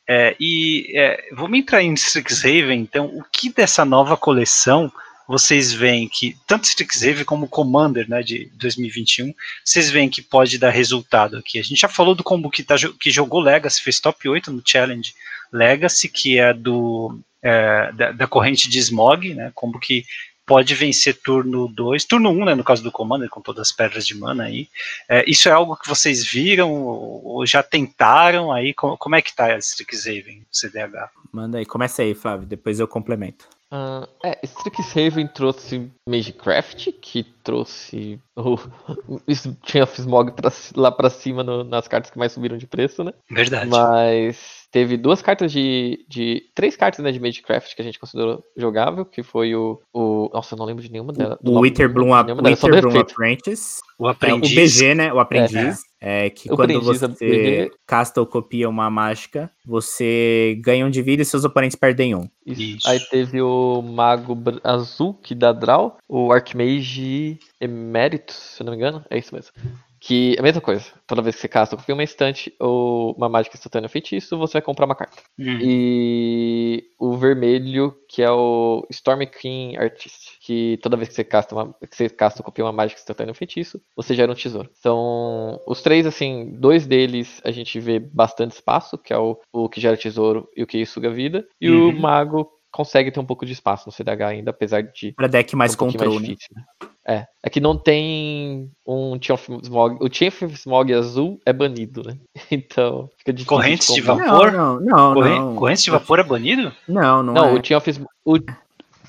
É, 0.09 0.35
e 0.41 0.93
é, 0.97 1.29
vamos 1.33 1.57
entrar 1.57 1.81
em 1.81 1.95
Strixhaven, 1.95 2.81
então, 2.81 3.07
o 3.07 3.25
que 3.33 3.53
dessa 3.53 3.85
nova 3.85 4.17
coleção 4.17 4.91
vocês 5.27 5.73
veem 5.73 6.09
que, 6.09 6.37
tanto 6.47 6.65
Strixhaven 6.65 7.25
como 7.25 7.49
Commander 7.49 8.09
né, 8.09 8.23
de 8.23 8.51
2021, 8.55 9.35
vocês 9.65 9.91
veem 9.91 10.09
que 10.09 10.23
pode 10.23 10.59
dar 10.59 10.71
resultado 10.71 11.37
aqui. 11.37 11.59
A 11.59 11.63
gente 11.63 11.81
já 11.81 11.89
falou 11.89 12.15
do 12.15 12.23
combo 12.25 12.51
que, 12.51 12.63
tá, 12.63 12.77
que 13.01 13.11
jogou 13.11 13.41
Legacy, 13.41 13.83
fez 13.83 14.01
top 14.01 14.29
8 14.29 14.53
no 14.53 14.63
Challenge 14.65 15.15
Legacy, 15.53 16.09
que 16.09 16.39
é 16.39 16.53
do 16.53 17.19
é, 17.43 17.93
da, 17.93 18.13
da, 18.13 18.27
corrente 18.27 18.69
de 18.69 18.79
Smog, 18.79 19.35
né, 19.35 19.53
combo 19.55 19.79
que 19.79 20.05
pode 20.47 20.75
vencer 20.75 21.21
turno 21.21 21.67
2, 21.69 22.05
turno 22.05 22.31
1, 22.31 22.33
um, 22.33 22.45
né, 22.45 22.55
no 22.55 22.65
caso 22.65 22.83
do 22.83 22.93
Commander, 22.93 23.29
com 23.29 23.41
todas 23.41 23.63
as 23.63 23.73
pedras 23.73 24.07
de 24.07 24.17
mana 24.17 24.45
aí. 24.45 24.69
É, 25.09 25.29
isso 25.29 25.49
é 25.49 25.53
algo 25.53 25.77
que 25.77 25.89
vocês 25.89 26.25
viram 26.25 26.73
ou, 26.73 27.45
já 27.45 27.63
tentaram 27.63 28.53
aí? 28.53 28.73
Como, 28.73 28.97
como 28.97 29.17
é 29.17 29.23
que 29.23 29.35
tá 29.35 29.59
Strixhaven, 29.59 30.47
CDH? 30.51 31.11
Manda 31.33 31.59
aí, 31.59 31.67
começa 31.67 32.03
aí, 32.03 32.15
Flávio, 32.15 32.47
depois 32.47 32.79
eu 32.79 32.87
complemento. 32.87 33.56
Uh, 33.77 34.09
é, 34.25 34.39
Strixhaven 34.43 35.27
trouxe 35.27 35.91
Magecraft, 36.09 36.93
que 36.93 37.23
trouxe 37.45 38.19
o, 38.35 38.57
tinha 39.65 39.85
Fismog 39.85 40.33
pra, 40.33 40.51
lá 40.75 40.91
pra 40.91 41.11
cima 41.11 41.45
no, 41.45 41.63
nas 41.63 41.87
cartas 41.87 42.11
que 42.11 42.19
mais 42.19 42.33
subiram 42.33 42.57
de 42.57 42.67
preço, 42.67 43.05
né? 43.05 43.13
Verdade. 43.31 43.69
Mas 43.69 44.66
teve 44.77 44.99
duas 44.99 45.23
cartas 45.23 45.51
de, 45.51 46.05
de. 46.07 46.51
Três 46.55 46.77
cartas 46.77 47.03
né, 47.03 47.11
de 47.11 47.19
Magecraft 47.19 47.75
que 47.75 47.81
a 47.81 47.85
gente 47.85 47.99
considerou 47.99 48.45
jogável, 48.55 49.07
que 49.07 49.23
foi 49.23 49.55
o. 49.55 49.81
o 49.91 50.29
nossa, 50.35 50.55
eu 50.55 50.59
não 50.59 50.67
lembro 50.67 50.83
de 50.83 50.93
nenhuma 50.93 51.15
delas. 51.15 51.39
O 51.43 51.61
Witherbloom 51.61 52.13
Apprentice. 52.13 53.81
O 53.99 54.07
aprendiz. 54.07 54.51
É, 54.51 54.53
o 54.53 54.65
BG, 54.65 54.95
né? 54.95 55.13
O 55.15 55.19
aprendiz. 55.19 55.81
É, 55.99 56.27
é 56.27 56.31
que 56.31 56.51
eu 56.51 56.57
quando 56.57 56.79
você 56.83 57.71
casta 57.87 58.21
ou 58.21 58.27
copia 58.27 58.69
uma 58.69 58.91
mágica, 58.91 59.51
você 59.65 60.61
ganha 60.63 60.85
um 60.85 60.91
de 60.91 61.01
vida 61.01 61.23
e 61.23 61.25
seus 61.25 61.43
oponentes 61.43 61.75
perdem 61.75 62.15
um. 62.15 62.29
Isso. 62.45 62.87
Aí 62.87 63.01
teve 63.01 63.41
o 63.41 63.81
Mago 63.81 64.37
Azul, 64.63 65.15
que 65.15 65.35
dá 65.35 65.53
draw, 65.53 65.97
o 66.07 66.31
Archmage 66.31 67.39
Emeritus, 67.59 68.37
se 68.37 68.63
eu 68.63 68.67
não 68.67 68.73
me 68.73 68.77
engano, 68.77 69.03
é 69.09 69.17
isso 69.17 69.35
mesmo. 69.35 69.53
Que 70.01 70.35
é 70.37 70.41
a 70.41 70.43
mesma 70.43 70.61
coisa. 70.61 70.85
Toda 71.07 71.23
vez 71.23 71.37
que 71.37 71.43
você 71.43 71.49
casta 71.49 71.77
uma 71.89 72.03
estante 72.03 72.55
ou 72.61 73.15
uma 73.17 73.29
mágica 73.29 73.57
instantânea 73.57 73.89
feitiço, 73.89 74.37
você 74.37 74.55
vai 74.55 74.63
comprar 74.63 74.87
uma 74.87 74.95
carta. 74.95 75.23
Uhum. 75.39 75.59
E 75.61 76.85
o 76.99 77.17
vermelho, 77.17 77.97
que 78.09 78.23
é 78.23 78.31
o 78.31 78.87
Storm 78.91 79.23
Queen 79.27 79.77
Artist. 79.77 80.39
Que 80.41 80.79
toda 80.83 80.97
vez 80.97 81.09
que 81.09 81.15
você 81.15 81.25
casta 81.25 81.55
uma, 81.55 81.73
que 81.73 81.97
você 81.97 82.09
casta 82.09 82.41
ou 82.41 82.45
copia 82.45 82.65
uma 82.65 82.73
mágica 82.73 83.01
instantânea 83.01 83.35
feitiço, 83.35 83.81
você 83.95 84.15
gera 84.15 84.31
um 84.31 84.35
tesouro. 84.35 84.71
São 84.75 85.61
os 85.67 85.83
três, 85.83 86.07
assim, 86.07 86.57
dois 86.59 86.87
deles 86.87 87.41
a 87.45 87.51
gente 87.51 87.79
vê 87.81 87.99
bastante 87.99 88.53
espaço, 88.53 88.99
que 88.99 89.13
é 89.13 89.19
o, 89.19 89.39
o 89.53 89.69
que 89.69 89.81
gera 89.81 89.97
tesouro 89.97 90.49
e 90.57 90.63
o 90.63 90.67
que 90.67 90.85
suga 90.85 91.11
vida. 91.11 91.47
E 91.61 91.71
uhum. 91.71 91.89
o 91.89 92.01
mago 92.01 92.51
consegue 92.71 93.11
ter 93.11 93.21
um 93.21 93.25
pouco 93.25 93.47
de 93.47 93.53
espaço 93.53 93.89
no 93.89 93.93
CDH 93.93 94.23
ainda, 94.23 94.51
apesar 94.51 94.83
de. 94.83 95.13
Pra 95.13 95.27
deck 95.27 95.57
mais 95.57 95.75
um 95.75 95.79
controle. 95.79 96.17
Mais 96.17 96.29
difícil, 96.29 96.49
né? 96.55 96.65
É, 97.09 97.25
é 97.43 97.49
que 97.49 97.61
não 97.61 97.77
tem 97.79 98.69
um 98.85 99.17
Chain 99.21 99.35
of 99.35 99.53
Smog. 99.63 99.97
O 100.01 100.13
Chain 100.13 100.29
of 100.29 100.45
Smog 100.55 100.93
azul 100.93 101.41
é 101.47 101.53
banido, 101.53 102.03
né? 102.05 102.17
Então 102.51 103.09
fica 103.19 103.33
difícil. 103.33 103.49
Correntes 103.57 103.95
de 103.95 104.01
vapor? 104.01 104.51
Não, 104.53 104.81
não, 104.81 104.81
não. 104.81 105.15
Corren- 105.15 105.39
não. 105.39 105.55
Correntes 105.57 105.85
de 105.85 105.91
vapor 105.91 106.19
é 106.19 106.23
banido? 106.25 106.73
Não, 106.89 107.23
não, 107.23 107.33
Não, 107.35 107.49
é. 107.51 107.53
o 107.55 107.63
Smog. 107.91 108.11
o- 108.25 108.39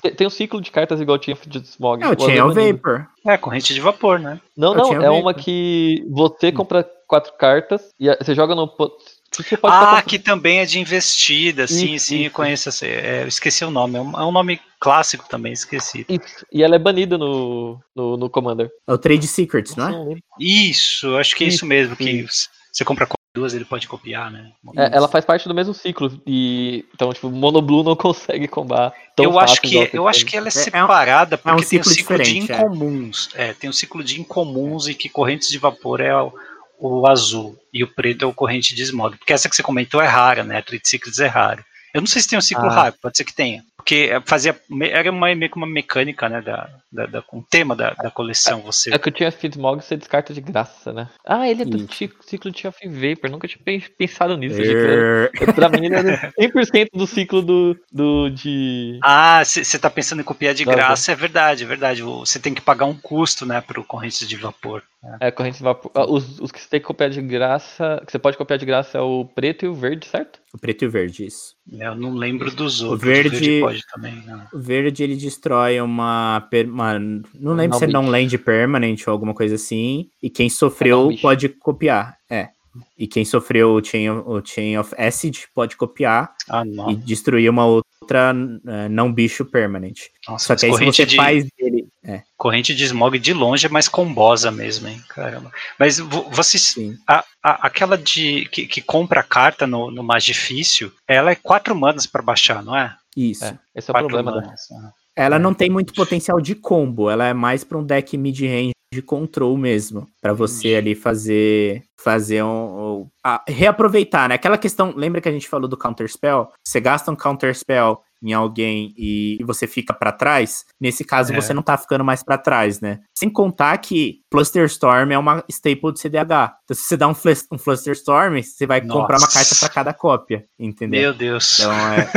tem- 0.00 0.26
um 0.28 0.30
ciclo 0.30 0.60
de 0.60 0.70
cartas 0.70 1.00
igual 1.00 1.18
o 1.18 1.20
of 1.32 1.48
Smog. 1.64 2.02
É 2.04 2.06
o 2.08 2.18
Chain 2.20 2.36
é 2.38 2.42
banido. 2.54 2.76
Vapor. 2.78 3.06
É, 3.26 3.36
corrente 3.36 3.74
de 3.74 3.80
vapor, 3.80 4.18
né? 4.20 4.40
Não, 4.56 4.74
Eu 4.74 4.78
não, 4.78 5.02
é 5.02 5.10
uma 5.10 5.34
que 5.34 6.04
você 6.08 6.52
compra 6.52 6.88
quatro 7.08 7.32
cartas 7.36 7.82
e 7.98 8.06
você 8.16 8.32
joga 8.34 8.54
no. 8.54 8.68
po- 8.68 8.92
Você 9.32 9.56
pode 9.56 9.74
Ah, 9.74 10.00
que 10.02 10.18
também 10.20 10.60
é 10.60 10.64
de 10.64 10.78
investida. 10.78 11.66
Sim, 11.66 11.94
Isso, 11.94 12.06
sim, 12.06 12.20
isso. 12.26 12.34
conheço 12.34 12.68
essa. 12.68 12.86
é, 12.86 13.22
eu 13.24 13.28
esqueci 13.28 13.64
o 13.64 13.70
nome. 13.70 13.96
É 13.96 14.00
um, 14.00 14.10
é 14.20 14.24
um 14.24 14.30
nome 14.32 14.60
clássico 14.80 15.28
também, 15.28 15.52
esqueci. 15.52 16.04
Isso, 16.08 16.46
E 16.52 16.62
ela 16.62 16.76
é 16.76 16.78
banida 16.78 17.16
no, 17.18 17.78
no, 17.94 18.16
no 18.16 18.30
Commander. 18.30 18.70
É 18.86 18.92
o 18.92 18.98
Trade 18.98 19.26
Secrets, 19.26 19.74
não 19.76 19.88
é? 20.12 20.16
Isso, 20.40 21.16
acho 21.16 21.34
que 21.36 21.44
é 21.44 21.48
isso 21.48 21.56
Isso, 21.58 21.66
mesmo. 21.66 21.96
Que 21.96 22.10
isso. 22.10 22.48
você 22.72 22.84
compra 22.84 23.08
duas, 23.34 23.54
ele 23.54 23.64
pode 23.64 23.86
copiar, 23.86 24.30
né? 24.32 24.50
É, 24.76 24.96
ela 24.96 25.06
faz 25.06 25.24
parte 25.24 25.46
do 25.46 25.54
mesmo 25.54 25.72
ciclo. 25.72 26.20
E, 26.26 26.84
então, 26.94 27.12
tipo, 27.12 27.30
Mono 27.30 27.60
Blue 27.62 27.84
não 27.84 27.94
consegue 27.96 28.48
combar. 28.48 28.92
Tão 29.14 29.26
eu 29.26 29.32
fácil 29.34 29.52
acho 29.52 29.60
que 29.62 29.90
eu 29.96 30.08
acho 30.08 30.24
que 30.26 30.36
ela 30.36 30.48
é 30.48 30.50
É- 30.50 30.56
é 30.56 30.60
um- 30.60 30.64
separada 30.64 31.38
porque 31.38 31.50
é 31.50 31.52
um 31.54 31.68
tem 31.68 31.80
o 31.80 31.84
ciclo 31.84 32.18
de 32.18 32.30
é. 32.30 32.38
incomuns. 32.38 33.28
É. 33.34 33.52
tem 33.52 33.70
o 33.70 33.72
ciclo 33.72 34.02
de 34.02 34.20
incomuns 34.20 34.88
e 34.88 34.94
que 34.94 35.08
correntes 35.08 35.48
de 35.50 35.58
vapor 35.58 36.00
é 36.00 36.16
o, 36.20 36.32
o 36.80 37.06
azul 37.06 37.56
e 37.72 37.84
o 37.84 37.88
preto 37.94 38.24
é 38.24 38.26
o 38.28 38.34
corrente 38.34 38.74
de 38.74 38.82
smog. 38.82 39.16
Porque 39.16 39.32
essa 39.32 39.48
que 39.48 39.54
você 39.54 39.62
comentou 39.62 40.00
é 40.00 40.06
rara, 40.06 40.42
né? 40.42 40.60
Trade 40.62 40.88
Secrets 40.88 41.20
é 41.20 41.26
raro. 41.26 41.64
Eu 41.94 42.00
não 42.00 42.06
sei 42.06 42.20
se 42.22 42.28
tem 42.28 42.38
um 42.38 42.42
ciclo 42.42 42.66
Ah. 42.66 42.74
raro, 42.74 42.94
pode 43.00 43.16
ser 43.16 43.24
que 43.24 43.34
tenha. 43.34 43.62
Porque 43.76 44.10
é, 44.12 44.20
fazia, 44.20 44.54
era 44.90 45.10
uma, 45.10 45.34
meio 45.34 45.50
que 45.50 45.56
uma 45.56 45.66
mecânica, 45.66 46.28
né? 46.28 46.42
Da, 46.42 46.68
da, 46.92 47.06
da- 47.06 47.24
um 47.32 47.40
tema 47.40 47.74
da, 47.74 47.90
da 47.94 48.10
coleção. 48.10 48.60
Você 48.60 48.92
É 48.92 48.98
que 48.98 49.08
o 49.08 49.12
Chain 49.16 49.28
of 49.28 49.46
Smog 49.48 49.82
você 49.82 49.96
descarta 49.96 50.34
de 50.34 50.42
graça, 50.42 50.92
né? 50.92 51.08
Ah, 51.26 51.48
ele 51.48 51.62
é 51.62 51.64
do 51.64 51.78
Isso. 51.78 51.88
ci- 51.94 52.12
ciclo 52.20 52.50
de 52.50 52.62
Vapor. 52.64 53.30
Nunca 53.30 53.48
tinha 53.48 53.60
pen- 53.64 53.82
pensado 53.96 54.36
nisso. 54.36 54.60
Era- 54.60 55.30
Pra 55.54 55.68
mim, 55.70 55.86
ele 55.86 55.94
era 55.94 56.32
100% 56.38 56.88
do 56.92 57.06
ciclo 57.06 57.40
do, 57.40 57.78
do 57.90 58.28
de. 58.28 58.98
Ah, 59.02 59.42
você 59.42 59.78
tá 59.78 59.88
pensando 59.88 60.20
em 60.20 60.24
copiar 60.24 60.52
de 60.54 60.64
graça, 60.64 61.12
é 61.12 61.14
verdade, 61.14 61.64
é 61.64 61.66
verdade. 61.66 62.02
Você 62.02 62.38
tem 62.38 62.52
que 62.52 62.60
pagar 62.60 62.84
um 62.84 62.94
custo, 62.94 63.46
né, 63.46 63.60
pro 63.62 63.82
corrente 63.84 64.26
de 64.26 64.36
vapor. 64.36 64.82
É, 65.20 65.30
corrente 65.30 65.58
de 65.58 65.62
vapor. 65.62 65.92
Ah, 65.94 66.04
Os, 66.10 66.40
os 66.40 66.50
que 66.50 66.60
você 66.60 66.68
tem 66.68 66.80
que 66.80 66.86
copiar 66.86 67.08
de 67.08 67.22
graça. 67.22 68.02
Que 68.04 68.10
você 68.10 68.18
pode 68.18 68.36
copiar 68.36 68.58
de 68.58 68.66
graça 68.66 68.98
é 68.98 69.00
o 69.00 69.24
preto 69.24 69.64
e 69.64 69.68
o 69.68 69.74
verde, 69.74 70.06
certo? 70.06 70.40
O 70.52 70.58
preto 70.58 70.82
e 70.84 70.88
o 70.88 70.90
verde, 70.90 71.24
isso. 71.26 71.54
Eu 71.70 71.94
não 71.94 72.14
lembro 72.14 72.50
dos 72.50 72.80
O 72.80 72.90
outros. 72.90 73.08
verde- 73.08 73.60
pode 73.60 73.82
também, 73.94 74.14
né? 74.16 74.46
O 74.52 74.58
verde 74.58 75.04
ele 75.04 75.14
destrói 75.16 75.80
uma. 75.80 76.48
uma- 76.66 76.98
não 76.98 77.54
lembro 77.54 77.78
se 77.78 77.84
é 77.84 77.86
Não 77.86 78.02
não 78.02 78.10
land 78.10 78.36
permanent 78.38 79.06
ou 79.06 79.12
alguma 79.12 79.34
coisa 79.34 79.54
assim. 79.54 80.10
E 80.20 80.28
quem 80.28 80.50
sofreu 80.50 81.02
não 81.02 81.08
bicho. 81.08 81.22
pode 81.22 81.48
copiar. 81.48 82.16
É. 82.28 82.48
E 82.96 83.06
quem 83.06 83.24
sofreu 83.24 83.74
o 83.74 83.84
Chain 83.84 84.10
of, 84.10 84.28
o 84.28 84.42
Chain 84.44 84.76
of 84.78 84.94
Acid 84.98 85.44
pode 85.54 85.76
copiar 85.76 86.32
Ah, 86.48 86.62
e 86.90 86.94
destruir 86.96 87.48
uma 87.50 87.64
outra 87.66 88.34
eh, 88.66 88.88
não 88.88 89.12
bicho 89.12 89.44
permanent. 89.44 89.98
Nossa, 90.28 90.46
Só 90.46 90.52
mas 90.54 90.60
que 90.60 90.66
aí 90.66 90.72
se 90.72 90.78
corrente 90.78 90.96
você 90.96 91.06
de, 91.06 91.16
faz 91.16 91.46
ele. 91.58 91.88
É, 92.04 92.22
corrente 92.38 92.74
de 92.74 92.84
smog 92.84 93.18
de 93.18 93.34
longe 93.34 93.66
é 93.66 93.68
mais 93.68 93.86
combosa 93.86 94.50
mesmo, 94.50 94.88
hein? 94.88 94.98
Caramba. 95.10 95.50
Mas 95.78 95.98
vo- 95.98 96.26
vocês. 96.30 96.62
sim. 96.62 96.96
a- 97.06 97.22
a- 97.42 97.66
aquela 97.66 97.98
de 97.98 98.46
que, 98.50 98.66
que 98.66 98.80
compra 98.80 99.20
a 99.20 99.24
carta 99.24 99.66
no, 99.66 99.90
no 99.90 100.02
mais 100.02 100.24
difícil, 100.24 100.90
ela 101.06 101.30
é 101.32 101.34
quatro 101.34 101.74
manas 101.76 102.06
pra 102.06 102.22
baixar, 102.22 102.62
não 102.62 102.74
é? 102.74 102.96
Isso. 103.16 103.44
É, 103.44 103.58
esse 103.74 103.90
é 103.90 103.92
o 103.92 103.98
problema 103.98 104.32
da. 104.32 104.40
manas. 104.40 104.60
ah. 104.72 104.90
Ela 105.14 105.36
não 105.38 105.52
tem 105.52 105.68
muito 105.68 105.92
potencial 105.92 106.40
de 106.40 106.54
combo, 106.54 107.10
ela 107.10 107.26
é 107.26 107.34
mais 107.34 107.64
para 107.64 107.76
um 107.76 107.84
deck 107.84 108.16
mid-range 108.16 108.70
de 108.92 109.02
control 109.02 109.56
mesmo, 109.56 110.08
Pra 110.20 110.32
você 110.32 110.74
ali 110.74 110.94
fazer 110.94 111.82
fazer 112.00 112.42
um, 112.42 113.00
um- 113.02 113.08
a- 113.24 113.42
reaproveitar, 113.46 114.28
né? 114.28 114.36
Aquela 114.36 114.56
questão, 114.56 114.94
lembra 114.96 115.20
que 115.20 115.28
a 115.28 115.32
gente 115.32 115.48
falou 115.48 115.68
do 115.68 115.76
counter 115.76 116.08
spell? 116.08 116.50
Você 116.64 116.80
gasta 116.80 117.10
um 117.10 117.16
counter 117.16 117.54
spell 117.54 118.00
em 118.22 118.32
alguém 118.32 118.92
e, 118.96 119.38
você 119.44 119.66
fica 119.66 119.92
pra 119.94 120.10
trás, 120.12 120.64
nesse 120.80 121.04
caso 121.04 121.32
É. 121.32 121.40
você 121.40 121.54
não 121.54 121.62
tá 121.62 121.76
ficando 121.78 122.04
mais 122.04 122.22
pra 122.22 122.36
trás, 122.38 122.80
né? 122.80 123.00
Sem 123.16 123.30
contar 123.30 123.76
que 123.78 124.20
Flusterstorm 124.30 125.10
é 125.12 125.18
uma 125.18 125.44
staple 125.48 125.92
de 125.92 126.00
CDH. 126.00 126.56
Então 126.64 126.74
se 126.76 126.82
você 126.82 126.96
dá 126.96 127.06
um, 127.08 127.14
flus- 127.14 127.46
um 127.52 127.58
Flusterstorm, 127.58 128.42
você 128.42 128.66
vai 128.66 128.80
comprar 128.80 129.16
uma 129.16 129.20
Nossa. 129.26 129.32
carta 129.38 129.54
pra 129.58 129.68
cada 129.68 129.92
cópia, 129.94 130.44
entendeu? 130.58 131.00
Meu 131.00 131.14
Deus. 131.14 131.58
Então 131.60 131.72
é 131.72 132.10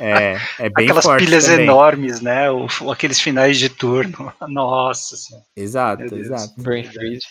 é, 0.00 0.38
é 0.58 0.70
bem 0.70 0.86
Aquelas 0.86 1.04
forte 1.04 1.24
pilhas 1.24 1.44
também. 1.46 1.64
enormes, 1.64 2.20
né? 2.20 2.50
O- 2.50 2.66
aqueles 2.90 3.20
finais 3.20 3.58
de 3.58 3.68
turno. 3.68 4.32
Nossa 4.48 5.16
senhora. 5.16 5.44
Exato, 5.56 6.14
exato. 6.16 6.54
Brain 6.62 6.84
Freeze. 6.84 7.26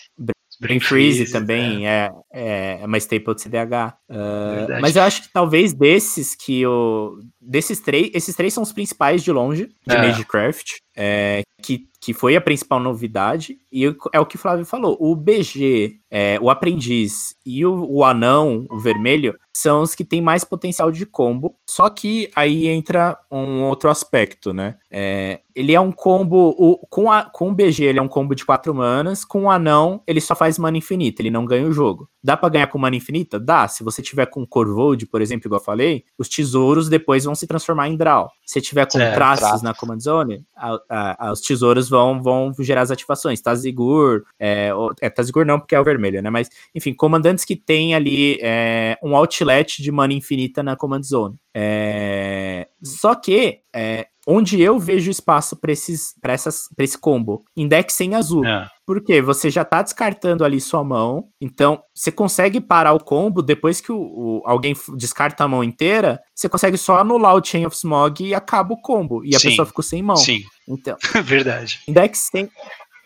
Brain 0.60 0.80
Freeze 0.80 1.32
também 1.32 1.88
é, 1.88 2.12
é, 2.34 2.80
é 2.82 2.86
uma 2.86 2.98
staple 2.98 3.36
de 3.36 3.42
CDH. 3.42 3.94
Uh, 4.10 4.56
Verdade. 4.56 4.82
mas 4.82 4.96
eu 4.96 5.04
acho 5.04 5.24
que 5.24 5.30
talvez 5.30 5.74
desses 5.74 6.36
que 6.36 6.66
o. 6.66 7.20
Desses 7.40 7.80
três, 7.80 8.12
esses 8.14 8.36
três 8.36 8.54
são 8.54 8.64
os 8.64 8.74
principais 8.74 9.24
de 9.24 9.32
longe, 9.32 9.70
de 9.88 9.96
É. 9.96 10.02
Magecraft, 10.02 10.80
é, 10.96 11.42
que, 11.62 11.88
que 12.02 12.14
foi 12.14 12.36
a 12.36 12.42
principal 12.42 12.80
novidade. 12.80 13.58
E 13.72 13.86
é 14.12 14.20
o 14.20 14.26
que 14.26 14.36
o 14.36 14.40
Flávio 14.40 14.66
falou: 14.66 14.98
o 15.00 15.16
BG, 15.16 16.00
é, 16.12 16.38
o 16.42 16.50
Aprendiz 16.50 17.36
e 17.46 17.66
o, 17.66 17.86
o 17.90 18.04
Anão, 18.04 18.66
o 18.70 18.80
Vermelho, 18.80 19.38
são 19.56 19.82
os 19.82 19.96
que 19.96 20.04
têm 20.04 20.22
mais 20.22 20.44
potencial 20.44 20.92
de 20.92 21.06
combo. 21.06 21.56
Só 21.70 21.90
que 21.90 22.30
aí 22.36 22.68
entra 22.68 23.18
um 23.32 23.64
outro 23.64 23.90
aspecto, 23.90 24.54
né? 24.54 24.76
É, 24.92 25.42
ele 25.58 25.74
é 25.74 25.80
um 25.82 25.92
combo. 25.92 26.56
O, 26.58 26.78
com, 26.88 27.12
a, 27.12 27.24
com 27.24 27.50
o 27.50 27.54
BG, 27.54 27.84
ele 27.84 28.00
é 28.00 28.02
um 28.02 28.08
combo 28.08 28.36
de 28.36 28.46
4 28.46 28.74
manas. 28.74 29.26
Com 29.26 29.44
o 29.44 29.50
Anão, 29.50 30.02
ele 30.06 30.22
só 30.22 30.36
faz 30.36 30.58
mana 30.60 30.78
infinita, 30.78 31.22
ele 31.22 31.32
não 31.32 31.46
ganha 31.46 31.68
o 31.68 31.72
jogo. 31.72 32.10
Dá 32.24 32.36
pra 32.38 32.50
ganhar 32.50 32.68
com 32.68 32.78
mana 32.78 32.96
infinita? 32.96 33.40
Dá. 33.40 33.68
Se 33.68 33.84
você 33.84 34.02
tiver 34.02 34.26
com 34.28 34.46
Corvold, 34.46 35.06
por 35.08 35.22
exemplo, 35.22 35.48
igual 35.48 35.60
eu 35.62 35.66
falei, 35.66 36.04
os 36.18 36.28
tesouros 36.30 36.90
depois 36.90 37.24
vão 37.24 37.34
se 37.36 37.48
transformar 37.48 37.88
em 37.90 37.96
Draw. 37.98 38.30
Se 38.46 38.62
tiver 38.62 38.86
com 38.86 38.98
Certo, 38.98 39.16
traços 39.16 39.40
traços. 39.40 39.62
na 39.62 39.74
Command 39.74 40.00
Zone, 40.00 40.46
a- 40.56 40.80
a- 40.90 41.28
a- 41.28 41.32
os 41.32 41.42
tesouros 41.42 41.90
vão, 41.90 42.22
vão 42.22 42.54
gerar 42.60 42.82
as 42.82 42.92
ativações. 42.92 43.42
Tazigur, 43.42 44.24
é, 44.40 44.72
é, 45.02 45.10
Tazigur 45.10 45.46
não, 45.46 45.60
porque 45.60 45.74
é 45.76 45.80
o 45.80 45.84
vermelho, 45.84 46.22
né? 46.22 46.30
Mas, 46.30 46.50
enfim, 46.76 46.94
comandantes 46.94 47.46
que 47.46 47.56
tem 47.56 47.96
ali 47.96 48.38
é, 48.42 48.98
um 49.02 49.16
outlet 49.16 49.82
de 49.82 49.92
mana 49.92 50.14
infinita 50.14 50.62
na 50.62 50.76
Command 50.76 51.04
Zone. 51.04 51.36
É, 51.54 52.68
só 52.84 53.16
que, 53.16 53.60
é, 53.74 54.08
onde 54.28 54.62
eu 54.62 54.78
vejo 54.78 55.10
espaço 55.10 55.56
para 55.56 55.72
esse 55.72 56.98
combo? 57.00 57.46
Em 57.56 57.68
deck 57.68 57.92
sem 57.94 58.14
azul. 58.14 58.46
É. 58.46 58.68
Porque 58.86 59.22
você 59.22 59.50
já 59.50 59.66
tá 59.66 59.82
descartando 59.82 60.46
ali 60.46 60.62
sua 60.62 60.84
mão, 60.84 61.28
então 61.42 61.82
você 61.94 62.12
consegue 62.12 62.62
parar 62.62 62.94
o 62.94 63.04
combo 63.04 63.42
depois 63.42 63.82
que 63.82 63.92
o, 63.92 63.98
o- 63.98 64.42
alguém 64.46 64.74
descarta 64.96 65.44
a 65.44 65.48
mão 65.48 65.62
inteira, 65.64 66.20
você 66.34 66.48
consegue 66.48 66.78
só 66.78 66.98
anular 67.00 67.36
o 67.36 67.44
Chain 67.44 67.66
of 67.66 67.76
Smog 67.76 68.24
e 68.24 68.34
acaba 68.34 68.74
o 68.74 68.82
combo. 68.82 69.26
E 69.26 69.36
a 69.36 69.40
Sim, 69.40 69.50
pessoa 69.50 69.66
ficou 69.66 69.84
sem 69.84 70.02
mão. 70.02 70.16
Sim, 70.16 70.42
Então, 70.68 70.96
verdade. 71.24 71.80
em 71.88 71.92
deck 71.94 72.18
sem. 72.18 72.50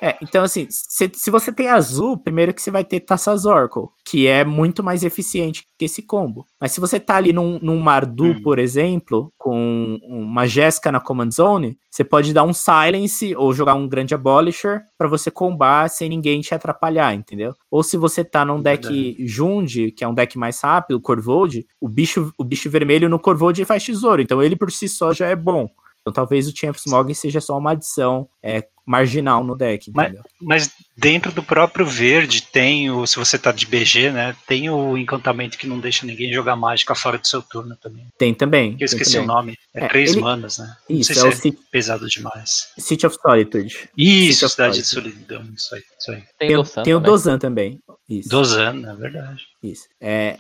É, 0.02 0.18
então 0.22 0.44
assim, 0.44 0.66
se, 0.70 1.12
se 1.14 1.30
você 1.30 1.52
tem 1.52 1.68
azul, 1.70 2.18
primeiro 2.18 2.54
que 2.54 2.62
você 2.62 2.72
vai 2.72 2.84
ter 2.84 3.02
Taças 3.02 3.46
Oracle, 3.46 3.84
que 4.04 4.26
é 4.26 4.44
muito 4.44 4.82
mais 4.84 5.04
eficiente 5.04 5.64
que 5.78 5.86
esse 5.86 6.02
combo. 6.02 6.46
Mas 6.60 6.72
se 6.72 6.80
você 6.80 7.00
tá 7.00 7.16
ali 7.18 7.32
num, 7.32 7.60
num 7.62 7.80
Mardu, 7.80 8.26
Hum. 8.32 8.42
por 8.42 8.58
exemplo, 8.60 9.32
com 9.38 10.00
uma 10.04 10.48
Jéssica 10.48 10.92
na 10.92 11.00
Command 11.00 11.30
Zone, 11.32 11.78
você 11.90 12.04
pode 12.04 12.34
dar 12.34 12.44
um 12.44 12.54
Silence 12.54 13.36
ou 13.36 13.54
jogar 13.54 13.76
um 13.76 13.88
grande 13.88 14.16
Abolisher 14.16 14.82
pra 14.98 15.08
você 15.08 15.30
combar 15.30 15.90
sem 15.90 16.10
ninguém 16.10 16.42
te 16.42 16.54
atrapalhar, 16.56 17.14
entendeu? 17.14 17.54
Ou 17.70 17.84
se 17.84 17.96
você 17.98 18.24
tá 18.24 18.44
num 18.46 18.62
deck 18.62 18.88
Verdade. 18.88 19.28
Jund, 19.28 19.92
que 19.92 20.04
é 20.04 20.08
um 20.08 20.14
deck 20.14 20.38
mais 20.38 20.60
rápido, 20.62 21.00
Corvold, 21.02 21.66
o 21.80 21.88
bicho, 21.90 22.34
o 22.38 22.44
bicho 22.44 22.70
vermelho 22.70 23.10
no 23.10 23.20
Corvold 23.20 23.64
faz 23.66 23.84
tesouro, 23.84 24.22
então 24.22 24.42
ele 24.42 24.56
por 24.56 24.72
si 24.72 24.88
só 24.90 25.14
já 25.14 25.28
é 25.28 25.36
bom. 25.36 25.68
Então 26.02 26.12
talvez 26.14 26.48
o 26.48 26.56
Champ 26.56 26.76
Smog 26.78 27.14
seja 27.14 27.40
só 27.40 27.56
uma 27.58 27.72
adição 27.74 28.28
é, 28.42 28.68
marginal 28.84 29.44
no 29.44 29.56
deck, 29.56 29.92
Mas-? 29.94 30.16
Mas 30.42 30.72
dentro 30.98 31.32
do 31.32 31.44
próprio 31.44 31.86
verde 31.86 32.42
tem 32.42 32.90
o. 32.90 33.06
Se 33.06 33.18
você 33.18 33.38
tá 33.38 33.52
de 33.52 33.68
BG, 33.68 34.10
né? 34.12 34.36
Tem 34.48 34.68
o 34.70 34.98
encantamento 34.98 35.60
que 35.60 35.68
não 35.68 35.80
deixa 35.80 36.04
ninguém 36.06 36.34
jogar 36.34 36.56
mágica 36.56 36.96
fora 36.96 37.20
do 37.20 37.28
seu 37.28 37.44
turno 37.44 37.76
também. 37.76 38.08
Tem 38.18 38.34
também. 38.34 38.76
Que 38.76 38.84
eu 38.84 38.86
esqueci 38.86 39.12
também. 39.14 39.26
o 39.30 39.34
nome. 39.34 39.58
É, 39.76 39.86
É, 39.86 39.88
três 39.90 40.12
ele- 40.14 40.22
manas, 40.22 40.58
né? 40.58 40.76
Não 40.90 40.98
Isso, 40.98 41.14
sei 41.14 41.22
é 41.24 41.26
o 41.28 41.32
se 41.32 41.38
é 41.38 41.42
City, 41.42 41.60
pesado 41.72 42.08
demais. 42.08 42.70
City 42.80 43.06
of 43.06 43.16
Solitude. 43.22 43.90
Isso, 43.96 44.34
City 44.34 44.46
of 44.46 44.52
Cidade 44.54 44.78
de. 44.80 44.84
Solidão. 44.88 45.44
Isso 45.56 45.76
aí. 45.76 45.84
Isso 46.00 46.12
aí. 46.12 46.24
Tem, 46.40 46.48
Tem, 46.50 46.58
o 46.58 46.64
tem 46.64 46.82
o 46.82 46.84
também. 46.98 47.02
Dozan 47.02 47.38
também. 47.38 47.80
Isso. 48.10 48.28
Dozan, 48.28 48.90
é 48.90 48.96
verdade. 48.96 49.44
Isso. 49.62 49.84
É, 50.02 50.40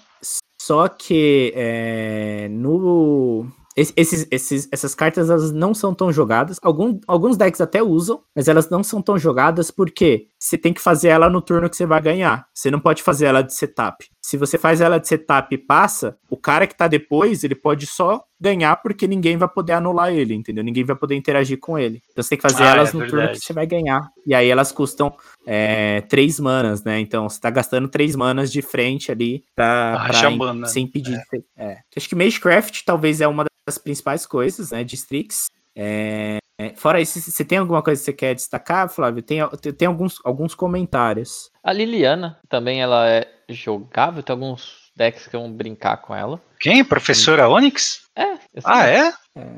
só 0.59 0.87
que 0.87 1.53
é, 1.55 2.47
no. 2.49 3.47
Es- 3.75 3.93
Esses, 3.95 4.27
esses, 4.31 4.67
essas 4.71 4.93
cartas 4.95 5.29
elas 5.29 5.51
não 5.51 5.73
são 5.73 5.93
tão 5.93 6.11
jogadas. 6.11 6.57
Algum, 6.61 6.99
alguns 7.07 7.37
decks 7.37 7.61
até 7.61 7.81
usam, 7.83 8.21
mas 8.35 8.47
elas 8.47 8.69
não 8.69 8.83
são 8.83 9.01
tão 9.01 9.17
jogadas 9.17 9.71
porque 9.71 10.27
você 10.43 10.57
tem 10.57 10.73
que 10.73 10.81
fazer 10.81 11.09
ela 11.09 11.29
no 11.29 11.39
turno 11.41 11.69
que 11.69 11.75
você 11.75 11.85
vai 11.85 12.01
ganhar. 12.01 12.45
Você 12.53 12.71
não 12.71 12.79
pode 12.79 13.03
fazer 13.03 13.25
ela 13.27 13.43
de 13.43 13.53
setup. 13.53 14.07
Se 14.21 14.37
você 14.37 14.57
faz 14.57 14.81
ela 14.81 14.97
de 14.99 15.07
setup 15.07 15.53
e 15.53 15.57
passa, 15.57 16.17
o 16.29 16.35
cara 16.37 16.65
que 16.65 16.75
tá 16.75 16.87
depois, 16.87 17.43
ele 17.43 17.53
pode 17.53 17.85
só 17.85 18.23
ganhar 18.39 18.75
porque 18.77 19.07
ninguém 19.07 19.37
vai 19.37 19.47
poder 19.47 19.73
anular 19.73 20.11
ele, 20.11 20.33
entendeu? 20.33 20.63
Ninguém 20.63 20.83
vai 20.83 20.95
poder 20.95 21.15
interagir 21.15 21.59
com 21.59 21.77
ele. 21.77 22.01
Então 22.11 22.23
você 22.23 22.29
tem 22.29 22.37
que 22.39 22.41
fazer 22.41 22.63
Ah, 22.63 22.71
elas 22.71 22.89
é 22.89 22.93
no 22.93 22.99
turno 23.01 23.17
verdade. 23.17 23.39
que 23.39 23.45
você 23.45 23.53
vai 23.53 23.67
ganhar. 23.67 24.01
E 24.25 24.33
aí 24.33 24.47
elas 24.49 24.71
custam 24.71 25.15
é, 25.45 26.01
três 26.01 26.39
manas, 26.39 26.83
né? 26.83 26.99
Então 26.99 27.29
você 27.29 27.39
tá 27.39 27.49
gastando 27.51 27.87
três 27.87 28.15
manas 28.15 28.51
de 28.51 28.61
frente 28.63 29.11
ali 29.11 29.43
pra, 29.55 29.93
Ah, 29.95 30.05
pra 30.07 30.65
sem 30.67 30.85
impedir. 30.85 31.17
de- 31.31 31.43
É. 31.55 31.77
Acho 31.95 32.09
que 32.09 32.15
Magecraft 32.15 32.81
talvez 32.83 33.21
é 33.21 33.27
uma 33.27 33.45
das 33.67 33.77
principais 33.77 34.25
coisas, 34.25 34.71
né? 34.71 34.83
De 34.83 34.95
Strix. 34.95 35.45
É, 35.75 36.37
é, 36.67 36.73
fora 36.75 36.99
isso, 37.01 37.19
você 37.19 37.43
tem 37.45 37.57
alguma 37.57 37.81
coisa 37.81 37.99
que 37.99 38.05
você 38.05 38.13
quer 38.13 38.35
destacar, 38.35 38.89
Flávio? 38.89 39.21
Tem, 39.21 39.39
tem, 39.77 39.87
alguns, 39.87 40.15
alguns 40.23 40.53
comentários. 40.55 41.49
A 41.63 41.71
Liliana 41.73 42.37
também 42.49 42.81
ela 42.81 43.07
é 43.09 43.25
jogável, 43.49 44.21
tem 44.23 44.33
alguns 44.33 44.91
decks 44.95 45.27
que 45.27 45.37
vão 45.37 45.51
brincar 45.51 45.97
com 45.97 46.13
ela. 46.15 46.41
Quem? 46.59 46.83
Professora 46.83 47.49
Onyx? 47.49 48.01
É, 48.15 48.33
Ah, 48.63 48.85
é? 48.87 49.13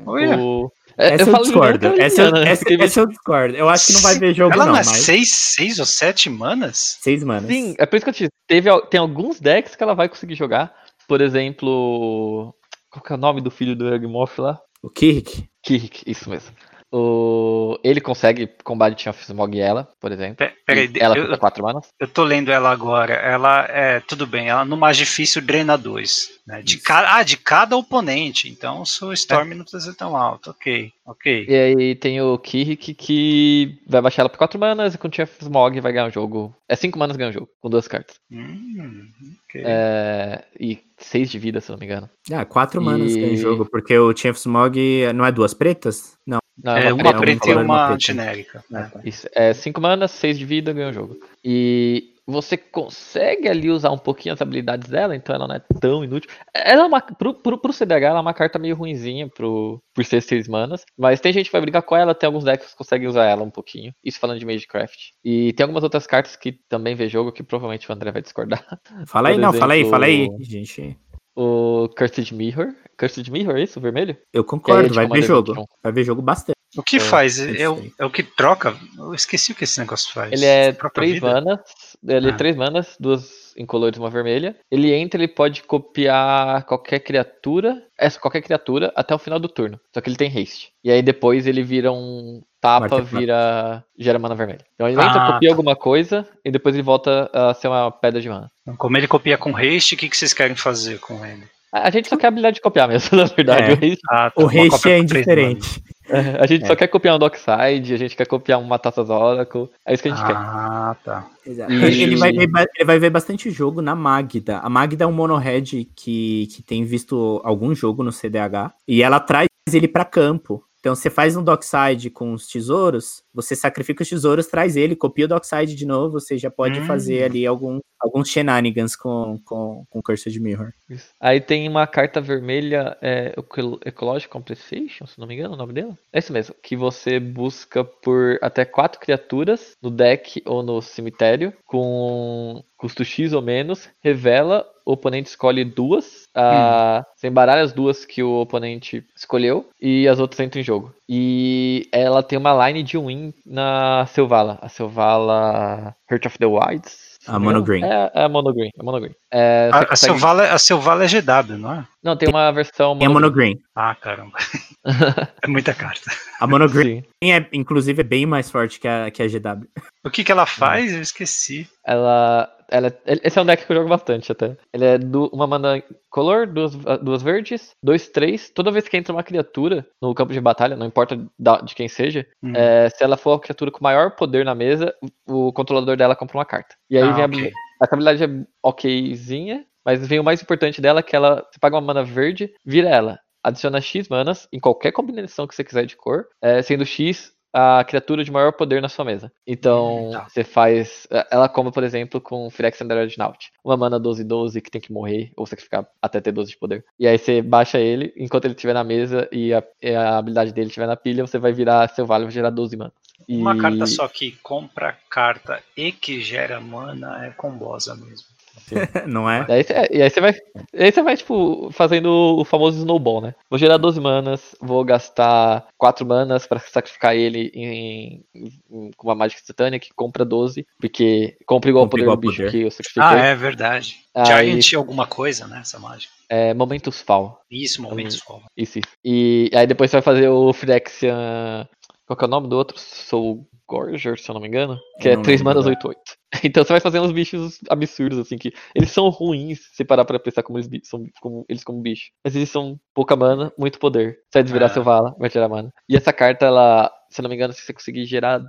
Olha. 0.06 0.38
o- 0.38 0.70
é, 0.96 1.14
Essa 1.14 1.22
eu, 1.22 1.26
Liliana 1.26 1.42
discordo. 1.42 1.86
é 1.86 2.00
Essa, 2.04 2.22
eu- 2.22 2.26
Liliana, 2.26 2.48
essa, 2.50 2.64
porque- 2.64 2.82
essa 2.82 3.00
eu 3.00 3.06
discordo. 3.06 3.56
Eu 3.56 3.68
acho 3.68 3.86
que 3.86 3.92
não 3.94 4.00
vai 4.00 4.18
ver 4.18 4.34
jogo, 4.34 4.54
Ela 4.54 4.64
não, 4.66 4.72
não 4.72 4.80
é 4.80 4.84
mas. 4.84 4.98
seis, 5.02 5.30
seis 5.34 5.78
ou 5.78 5.86
sete 5.86 6.30
manas? 6.30 6.98
Seis 7.00 7.22
manas. 7.24 7.50
Sim, 7.50 7.74
é 7.78 7.84
por 7.84 7.96
isso 7.96 8.04
que 8.04 8.10
eu 8.10 8.14
te 8.14 8.18
disse. 8.24 8.30
Teve, 8.46 8.70
tem 8.88 9.00
alguns 9.00 9.40
decks 9.40 9.74
que 9.74 9.82
ela 9.82 9.94
vai 9.94 10.08
conseguir 10.08 10.34
jogar. 10.36 10.72
Por 11.08 11.20
exemplo. 11.20 12.54
Qual 12.90 13.02
que 13.02 13.12
é 13.12 13.16
o 13.16 13.18
nome 13.18 13.40
do 13.40 13.50
filho 13.50 13.74
do 13.74 13.88
Yagmoth 13.88 14.38
lá? 14.38 14.58
O 14.82 14.88
Kirk. 14.88 15.48
Kirk, 15.64 16.02
isso 16.06 16.30
mesmo. 16.30 16.54
O... 16.96 17.78
Ele 17.82 18.00
consegue 18.00 18.48
combate 18.62 19.08
of 19.08 19.20
Smog 19.22 19.56
e 19.56 19.60
ela, 19.60 19.88
por 20.00 20.12
exemplo. 20.12 20.36
Pe- 20.36 20.52
Peraí, 20.64 20.90
ela 21.00 21.16
eu, 21.18 21.36
4 21.38 21.62
manas. 21.62 21.88
eu 21.98 22.06
tô 22.06 22.22
lendo 22.22 22.52
ela 22.52 22.70
agora. 22.70 23.14
Ela 23.14 23.64
é. 23.68 24.00
Tudo 24.00 24.26
bem, 24.26 24.48
ela 24.48 24.64
no 24.64 24.76
mais 24.76 24.96
difícil 24.96 25.42
drena 25.42 25.76
dois. 25.76 26.28
Né? 26.46 26.62
De 26.62 26.76
ca... 26.78 27.16
Ah, 27.16 27.22
de 27.22 27.36
cada 27.36 27.76
oponente. 27.76 28.48
Então 28.48 28.80
o 28.82 28.86
seu 28.86 29.12
Storm 29.12 29.54
não 29.54 29.64
precisa 29.64 29.90
ser 29.90 29.96
tão 29.96 30.16
alto. 30.16 30.50
Ok, 30.50 30.92
ok. 31.04 31.46
E 31.48 31.54
aí 31.54 31.94
tem 31.96 32.20
o 32.22 32.38
Kirk 32.38 32.94
que 32.94 33.78
vai 33.88 34.00
baixar 34.00 34.22
ela 34.22 34.28
por 34.30 34.38
4 34.38 34.58
manas 34.60 34.94
e 34.94 34.98
com 34.98 35.10
Chief 35.10 35.30
Smog 35.42 35.80
vai 35.80 35.92
ganhar 35.92 36.06
o 36.06 36.12
jogo. 36.12 36.54
É 36.68 36.76
5 36.76 36.96
manas 36.98 37.16
ganha 37.16 37.30
o 37.30 37.32
jogo, 37.32 37.48
com 37.60 37.68
duas 37.68 37.88
cartas. 37.88 38.16
Hum, 38.30 39.08
ok. 39.48 39.62
É... 39.64 40.44
E 40.60 40.78
6 40.98 41.30
de 41.30 41.38
vida, 41.38 41.60
se 41.60 41.70
eu 41.70 41.74
não 41.74 41.80
me 41.80 41.86
engano. 41.86 42.08
Ah, 42.32 42.44
quatro 42.44 42.80
manas 42.80 43.12
E- 43.16 43.20
tem 43.20 43.36
jogo, 43.36 43.66
porque 43.68 43.98
o 43.98 44.16
Chief 44.16 44.36
Smog 44.36 44.78
não 45.14 45.24
é 45.26 45.32
duas 45.32 45.52
pretas? 45.54 46.14
Não. 46.26 46.38
Não, 46.62 46.76
É, 46.76 46.92
uma 46.92 47.02
uma 47.02 47.14
preta, 47.20 47.48
e 47.50 47.52
uma 47.52 47.62
uma 47.62 47.86
preta. 47.88 48.00
genérica. 48.00 48.64
né? 48.70 48.90
Isso, 49.04 49.28
é 49.34 49.52
5 49.52 49.80
manas, 49.80 50.10
6 50.12 50.38
de 50.38 50.44
vida, 50.44 50.72
ganha 50.72 50.88
o 50.90 50.92
jogo. 50.92 51.16
E 51.44 52.14
você 52.26 52.56
consegue 52.56 53.48
ali 53.48 53.68
usar 53.70 53.90
um 53.90 53.98
pouquinho 53.98 54.32
as 54.34 54.40
habilidades 54.40 54.88
dela, 54.88 55.14
então 55.14 55.34
ela 55.34 55.46
não 55.46 55.56
é 55.56 55.62
tão 55.80 56.02
inútil. 56.02 56.30
Ela 56.54 56.82
é 56.82 56.86
uma, 56.86 57.00
pro, 57.00 57.34
pro, 57.34 57.58
pro 57.58 57.72
CDH, 57.72 58.04
ela 58.04 58.18
é 58.18 58.22
uma 58.22 58.32
carta 58.32 58.58
meio 58.58 58.74
ruinzinha 58.76 59.28
pro, 59.28 59.78
por 59.94 60.04
ser 60.04 60.22
6 60.22 60.48
manas, 60.48 60.84
mas 60.96 61.20
tem 61.20 61.32
gente 61.32 61.46
que 61.46 61.52
vai 61.52 61.60
brigar 61.60 61.82
com 61.82 61.94
ela, 61.96 62.14
tem 62.14 62.26
alguns 62.26 62.44
decks 62.44 62.70
que 62.70 62.76
conseguem 62.78 63.08
usar 63.08 63.24
ela 63.26 63.42
um 63.42 63.50
pouquinho. 63.50 63.92
Isso 64.02 64.18
falando 64.18 64.38
de 64.38 64.46
Magecraft. 64.46 65.10
E 65.22 65.52
tem 65.52 65.64
algumas 65.64 65.82
outras 65.84 66.06
cartas 66.06 66.34
que 66.34 66.52
também 66.68 66.94
vê 66.94 67.08
jogo, 67.08 67.30
que 67.32 67.42
provavelmente 67.42 67.90
o 67.90 67.92
André 67.92 68.10
vai 68.10 68.22
discordar. 68.22 68.64
Fala 69.06 69.28
aí, 69.28 69.34
Por 69.34 69.40
não, 69.42 69.52
fala 69.52 69.74
aí, 69.74 69.80
exemplo, 69.80 69.90
fala 69.90 70.06
aí, 70.06 70.28
gente. 70.40 70.96
O 71.36 71.88
Cursed 71.96 72.32
Mirror. 72.34 72.74
Cursed 72.98 73.28
Mirror, 73.30 73.56
é 73.56 73.62
isso? 73.64 73.78
O 73.78 73.82
vermelho? 73.82 74.16
Eu 74.32 74.42
é 74.42 74.44
concordo, 74.44 74.94
vai 74.94 75.06
ver 75.08 75.22
jogo. 75.22 75.52
21. 75.54 75.64
Vai 75.82 75.92
ver 75.92 76.04
jogo 76.04 76.22
bastante. 76.22 76.54
O 76.76 76.82
que 76.82 76.96
É, 76.96 77.00
faz? 77.00 77.38
eu 77.38 77.54
É 77.54 77.68
o, 77.68 77.92
é 78.00 78.04
o 78.04 78.10
que 78.10 78.22
troca? 78.22 78.76
Eu 78.98 79.14
esqueci 79.14 79.52
o 79.52 79.54
que 79.54 79.64
esse 79.64 79.78
negócio 79.78 80.12
faz. 80.12 80.32
Ele 80.32 80.44
é 80.44 80.72
3 80.72 81.14
vida? 81.14 81.26
manas, 81.32 81.60
ele 82.06 82.28
é 82.28 82.32
Ah. 82.32 82.36
3 82.36 82.56
manas, 82.56 82.96
duas 82.98 83.43
incolores 83.56 83.96
e 83.96 84.00
uma 84.00 84.10
vermelha. 84.10 84.56
Ele 84.70 84.92
entra, 84.92 85.20
ele 85.20 85.28
pode 85.28 85.62
copiar 85.62 86.64
qualquer 86.64 87.00
criatura, 87.00 87.82
essa 87.98 88.18
qualquer 88.18 88.42
criatura 88.42 88.92
até 88.96 89.14
o 89.14 89.18
final 89.18 89.38
do 89.38 89.48
turno. 89.48 89.78
Só 89.92 90.00
que 90.00 90.08
ele 90.08 90.16
tem 90.16 90.28
haste. 90.28 90.70
E 90.82 90.90
aí 90.90 91.02
depois 91.02 91.46
ele 91.46 91.62
vira 91.62 91.92
um 91.92 92.42
tapa, 92.60 93.00
vira 93.02 93.84
gera 93.98 94.18
mana 94.18 94.34
vermelha. 94.34 94.64
Então 94.74 94.88
ele 94.88 94.96
entra, 95.00 95.22
Ah, 95.22 95.32
copia 95.34 95.48
tá. 95.48 95.54
alguma 95.54 95.76
coisa 95.76 96.26
e 96.44 96.50
depois 96.50 96.74
ele 96.74 96.82
volta 96.82 97.30
a 97.32 97.54
ser 97.54 97.68
uma 97.68 97.90
pedra 97.90 98.20
de 98.20 98.28
mana. 98.28 98.50
Então, 98.62 98.76
Como 98.76 98.96
ele 98.96 99.06
copia 99.08 99.36
com 99.38 99.56
haste, 99.56 99.94
o 99.94 99.98
que, 99.98 100.08
que 100.08 100.16
vocês 100.16 100.32
querem 100.34 100.56
fazer 100.56 100.98
com 101.00 101.24
ele? 101.24 101.44
A 101.72 101.90
gente 101.90 102.08
só 102.08 102.16
quer 102.16 102.26
a 102.26 102.28
habilidade 102.28 102.54
de 102.54 102.60
copiar 102.60 102.86
mesmo, 102.88 103.08
na 103.18 103.24
verdade. 103.24 103.62
É. 103.62 103.74
O 103.74 103.74
haste- 103.92 104.00
Ah, 104.08 104.30
tá, 104.30 104.32
O 104.36 104.46
uma 104.46 104.62
haste 104.74 104.88
é 104.90 104.98
indiferente. 104.98 105.82
É, 106.08 106.18
a 106.42 106.46
gente 106.46 106.64
É. 106.64 106.66
só 106.66 106.76
quer 106.76 106.88
copiar 106.88 107.16
um 107.16 107.18
Dockside, 107.18 107.94
a 107.94 107.96
gente 107.96 108.16
quer 108.16 108.26
copiar 108.26 108.60
uma 108.60 108.78
Taças 108.78 109.08
Oracle. 109.10 109.68
É 109.86 109.94
isso 109.94 110.02
que 110.02 110.08
a 110.08 110.14
gente 110.14 110.26
quer. 110.26 110.36
Ah, 110.36 110.96
tá. 111.04 111.26
Exato. 111.46 111.72
E- 111.72 112.02
Ele, 112.02 112.16
vai 112.16 112.32
ver, 112.32 112.48
ele 112.76 112.84
vai 112.84 112.98
ver 112.98 113.10
bastante 113.10 113.50
jogo 113.50 113.80
na 113.82 113.94
Magda. 113.94 114.58
A 114.58 114.68
Magda 114.68 115.04
é 115.04 115.06
um 115.06 115.12
monohead 115.12 115.88
que, 115.96 116.48
que 116.54 116.62
tem 116.62 116.84
visto 116.84 117.40
algum 117.44 117.74
jogo 117.74 118.02
no 118.02 118.12
CDH 118.12 118.72
e 118.88 119.02
ela 119.02 119.20
traz 119.20 119.46
ele 119.72 119.88
pra 119.88 120.04
campo. 120.04 120.62
Então 120.84 120.94
você 120.94 121.08
faz 121.08 121.34
um 121.34 121.42
dockside 121.42 122.10
com 122.10 122.34
os 122.34 122.46
tesouros, 122.46 123.22
você 123.32 123.56
sacrifica 123.56 124.02
os 124.02 124.08
tesouros, 124.10 124.46
traz 124.46 124.76
ele, 124.76 124.94
copia 124.94 125.24
o 125.24 125.28
dockside 125.28 125.74
de 125.74 125.86
novo, 125.86 126.20
você 126.20 126.36
já 126.36 126.50
pode 126.50 126.78
Hum. 126.78 126.84
fazer 126.84 127.22
ali 127.22 127.46
algum, 127.46 127.80
alguns 127.98 128.28
shenanigans 128.28 128.94
com, 128.94 129.40
com, 129.46 129.86
com 129.88 130.02
Cursed 130.02 130.38
Mirror. 130.38 130.74
Isso. 130.90 131.08
Aí 131.18 131.40
tem 131.40 131.66
uma 131.66 131.86
carta 131.86 132.20
vermelha, 132.20 132.98
é, 133.00 133.32
Eco- 133.34 133.80
Ecological 133.82 134.32
Compensation, 134.42 135.06
se 135.06 135.18
não 135.18 135.26
me 135.26 135.32
engano, 135.34 135.54
o 135.54 135.56
nome 135.56 135.72
dela? 135.72 135.96
É 136.12 136.18
isso 136.18 136.34
mesmo, 136.34 136.54
que 136.62 136.76
você 136.76 137.18
busca 137.18 137.82
por 137.82 138.38
até 138.42 138.66
quatro 138.66 139.00
criaturas 139.00 139.72
no 139.80 139.90
deck 139.90 140.42
ou 140.44 140.62
no 140.62 140.82
cemitério, 140.82 141.50
com 141.64 142.62
custo 142.76 143.02
X 143.06 143.32
ou 143.32 143.40
menos, 143.40 143.88
revela, 144.02 144.66
o 144.84 144.92
oponente 144.92 145.28
escolhe 145.30 145.64
duas, 145.64 146.24
a, 146.34 147.04
você 147.16 147.28
embaralha 147.28 147.62
as 147.62 147.72
duas 147.72 148.04
que 148.04 148.22
o 148.22 148.40
oponente 148.40 149.04
escolheu, 149.16 149.68
e 149.80 150.06
as 150.08 150.18
outras 150.18 150.40
entram 150.40 150.60
em 150.60 150.64
jogo. 150.64 150.94
E 151.08 151.88
ela 151.92 152.22
tem 152.22 152.38
uma 152.38 152.66
line 152.68 152.82
de 152.82 152.98
win 152.98 153.32
na 153.46 154.06
Silvala, 154.06 154.58
a 154.60 154.68
Silvala 154.68 155.94
Heart 156.10 156.26
of 156.26 156.38
the 156.38 156.46
Wilds. 156.46 157.14
A 157.26 157.32
não 157.32 157.40
me 157.40 157.46
engano. 157.46 157.58
Mono 157.60 157.64
Green. 157.64 157.84
É, 157.84 158.10
é 158.14 158.24
a 158.24 158.28
Mono 158.28 158.52
Green, 158.52 158.70
é 158.76 158.80
a 158.80 158.84
Mono 158.84 159.00
Green. 159.00 159.14
É, 159.30 159.70
A, 159.72 159.78
a, 159.78 159.86
consegue- 159.86 160.12
Silvala, 160.12 160.42
a 160.52 160.58
Silvala 160.58 161.04
é 161.04 161.08
GW, 161.08 161.56
não 161.58 161.72
é? 161.72 161.86
Não, 162.04 162.16
tem 162.16 162.28
uma 162.28 162.50
versão 162.52 162.96
Tem 162.98 163.06
a 163.06 163.10
Mono 163.10 163.30
Green. 163.30 163.58
Ah, 163.74 163.94
caramba. 163.94 164.36
é 165.42 165.48
muita 165.48 165.72
carta. 165.74 166.10
A 166.40 166.46
Mono 166.46 166.68
Green 166.68 167.02
Sim. 167.22 167.32
é, 167.32 167.48
inclusive, 167.52 168.00
é 168.00 168.04
bem 168.04 168.26
mais 168.26 168.50
forte 168.50 168.78
que 168.78 168.86
a, 168.86 169.10
que 169.10 169.22
a 169.22 169.26
GW. 169.26 169.66
O 170.04 170.10
que, 170.10 170.22
que 170.22 170.30
ela 170.30 170.44
faz? 170.46 170.92
Eu 170.92 171.00
esqueci. 171.00 171.66
Ela, 171.86 172.48
ela. 172.70 172.94
Esse 173.06 173.38
é 173.38 173.42
um 173.42 173.46
deck 173.46 173.64
que 173.64 173.72
eu 173.72 173.76
jogo 173.76 173.88
bastante 173.88 174.30
até. 174.30 174.56
Ele 174.72 174.84
é 174.84 174.98
du- 174.98 175.30
uma 175.32 175.46
mana 175.46 175.82
color, 176.10 176.46
duas, 176.46 176.74
duas 177.02 177.22
verdes, 177.22 177.70
dois, 177.82 178.08
três. 178.08 178.50
Toda 178.50 178.70
vez 178.70 178.86
que 178.86 178.96
entra 178.96 179.12
uma 179.14 179.22
criatura 179.22 179.86
no 180.02 180.14
campo 180.14 180.32
de 180.34 180.40
batalha, 180.40 180.76
não 180.76 180.86
importa 180.86 181.18
da- 181.38 181.62
de 181.62 181.74
quem 181.74 181.88
seja, 181.88 182.26
Hum. 182.42 182.52
é, 182.54 182.90
se 182.90 183.02
ela 183.02 183.16
for 183.16 183.32
a 183.32 183.40
criatura 183.40 183.70
com 183.70 183.82
maior 183.82 184.10
poder 184.14 184.44
na 184.44 184.54
mesa, 184.54 184.94
o 185.26 185.50
controlador 185.52 185.96
dela 185.96 186.14
compra 186.14 186.36
uma 186.36 186.44
carta. 186.44 186.74
E 186.90 186.98
aí 186.98 187.02
Ah, 187.02 187.12
vem 187.12 187.22
a, 187.22 187.26
ok. 187.26 187.38
habili- 187.38 187.52
essa 187.82 187.94
habilidade 187.94 188.24
é 188.24 188.46
okzinha, 188.62 189.64
mas 189.84 190.06
vem 190.06 190.18
o 190.20 190.24
mais 190.24 190.42
importante 190.42 190.80
dela, 190.80 191.02
que 191.02 191.14
ela. 191.14 191.46
Você 191.50 191.58
paga 191.58 191.76
uma 191.76 191.82
mana 191.82 192.04
verde, 192.04 192.52
vira 192.64 192.88
ela. 192.88 193.18
Adiciona 193.42 193.80
X 193.80 194.08
manas 194.08 194.48
em 194.52 194.58
qualquer 194.58 194.92
combinação 194.92 195.46
que 195.46 195.54
você 195.54 195.62
quiser 195.62 195.84
de 195.84 195.96
cor, 195.96 196.26
é, 196.40 196.62
sendo 196.62 196.86
X 196.86 197.34
a 197.54 197.84
criatura 197.84 198.24
de 198.24 198.32
maior 198.32 198.52
poder 198.52 198.82
na 198.82 198.88
sua 198.88 199.04
mesa. 199.04 199.30
Então, 199.46 200.08
Hum, 200.08 200.10
tá. 200.10 200.26
você 200.28 200.42
faz. 200.42 201.06
Ela 201.30 201.48
come, 201.48 201.70
por 201.70 201.84
exemplo, 201.84 202.20
com 202.20 202.50
Phyrex 202.50 202.82
and 202.82 202.88
Dreadnought. 202.88 203.52
Uma 203.64 203.76
mana 203.76 204.00
12-12 204.00 204.60
que 204.60 204.70
tem 204.70 204.80
que 204.80 204.92
morrer, 204.92 205.30
ou 205.36 205.46
sacrificar 205.46 205.86
até 206.02 206.20
ter 206.20 206.32
12 206.32 206.50
de 206.50 206.58
poder. 206.58 206.84
E 206.98 207.06
aí 207.06 207.16
você 207.16 207.40
baixa 207.40 207.78
ele, 207.78 208.12
enquanto 208.16 208.46
ele 208.46 208.54
estiver 208.54 208.74
na 208.74 208.82
mesa 208.82 209.28
e 209.30 209.54
a, 209.54 209.62
e 209.80 209.94
a 209.94 210.18
habilidade 210.18 210.52
dele 210.52 210.66
estiver 210.66 210.88
na 210.88 210.96
pilha, 210.96 211.24
você 211.24 211.38
vai 211.38 211.52
virar 211.52 211.88
seu 211.90 212.04
vale 212.04 212.24
e 212.24 212.26
vai 212.26 212.34
gerar 212.34 212.50
12 212.50 212.76
manas. 212.76 212.94
E... 213.28 213.36
Uma 213.36 213.56
carta 213.56 213.86
só 213.86 214.08
que 214.08 214.32
compra 214.42 214.98
carta 215.08 215.62
e 215.76 215.92
que 215.92 216.20
gera 216.20 216.60
mana 216.60 217.24
é 217.24 217.30
combosa 217.30 217.94
mesmo. 217.94 218.33
Não 219.06 219.28
é? 219.28 219.44
E 219.48 219.52
aí, 219.52 219.62
você- 219.64 219.88
e 219.92 220.02
aí 220.02 220.10
você 220.10 220.20
vai, 220.20 220.34
aí 220.76 220.92
você 220.92 221.02
vai, 221.02 221.16
tipo, 221.16 221.68
fazendo 221.72 222.08
o 222.38 222.44
famoso 222.44 222.78
snowball, 222.78 223.20
né? 223.20 223.34
Vou 223.50 223.58
gerar 223.58 223.76
12 223.76 224.00
manas, 224.00 224.54
vou 224.60 224.84
gastar 224.84 225.66
4 225.76 226.06
manas 226.06 226.46
pra 226.46 226.58
sacrificar 226.58 227.14
ele 227.14 227.50
em, 227.54 228.24
em- 228.34 228.90
com 228.96 229.08
uma 229.08 229.14
mágica 229.14 229.40
instantânea 229.40 229.78
que 229.78 229.90
compra 229.94 230.24
12, 230.24 230.66
porque 230.80 231.36
compra 231.46 231.70
igual 231.70 231.84
o 231.84 231.88
poder 231.88 232.02
igual 232.04 232.16
do 232.16 232.20
bicho 232.20 232.36
poder. 232.36 232.50
que 232.50 232.60
eu 232.62 232.70
sacrifiquei. 232.70 233.02
Ah, 233.02 233.16
é 233.18 233.34
verdade. 233.34 233.96
Aí- 234.16 234.60
Giant 234.60 234.74
alguma 234.74 235.06
coisa, 235.06 235.46
né? 235.48 235.58
Essa 235.60 235.78
mágica. 235.78 236.12
é 236.28 236.54
Momentus 236.54 237.00
Fall. 237.00 237.40
Isso, 237.50 237.82
momentos 237.82 238.18
forma. 238.20 238.46
Isso, 238.56 238.78
isso. 238.78 238.88
E 239.04 239.50
aí 239.54 239.66
depois 239.66 239.90
você 239.90 239.96
vai 239.96 240.02
fazer 240.02 240.28
o 240.28 240.52
Phyrexian. 240.52 241.68
Qual 242.06 242.16
que 242.16 242.24
é 242.24 242.28
o 242.28 242.30
nome 242.30 242.48
do 242.48 242.56
outro? 242.56 242.78
Soul 242.78 243.48
Gorger, 243.66 244.18
se 244.20 244.30
eu 244.30 244.34
não 244.34 244.40
me 244.42 244.48
engano. 244.48 244.78
Que 245.00 245.08
Eu 245.08 245.12
é 245.12 245.16
não 245.16 245.22
3 245.22 245.40
lembro 245.40 245.54
manas 245.54 245.66
agora. 245.66 245.80
8-8. 246.34 246.44
Então 246.44 246.64
você 246.64 246.72
vai 246.72 246.80
fazendo 246.80 247.06
uns 247.06 247.12
bichos 247.12 247.60
absurdos, 247.70 248.18
assim, 248.18 248.36
que 248.36 248.52
eles 248.74 248.90
são 248.90 249.08
ruins 249.08 249.60
se 249.72 249.84
parar 249.84 250.04
pra 250.04 250.18
pensar 250.18 250.42
como 250.42 250.58
eles 250.58 250.68
são 250.84 251.04
como, 251.20 251.44
eles 251.48 251.64
como 251.64 251.80
bicho. 251.80 252.10
Mas 252.24 252.36
eles 252.36 252.50
são 252.50 252.78
pouca 252.94 253.16
mana, 253.16 253.52
muito 253.58 253.78
poder. 253.78 254.18
Você 254.30 254.38
vai 254.38 254.42
desvirar 254.42 254.70
É. 254.70 254.72
seu 254.74 254.82
vala, 254.82 255.14
vai 255.18 255.30
tirar 255.30 255.48
mana. 255.48 255.70
E 255.88 255.96
essa 255.96 256.12
carta, 256.12 256.44
ela, 256.46 256.92
se 257.10 257.20
eu 257.20 257.22
não 257.22 257.30
me 257.30 257.36
engano, 257.36 257.52
se 257.54 257.60
você 257.62 257.72
conseguir 257.72 258.04
gerar 258.04 258.42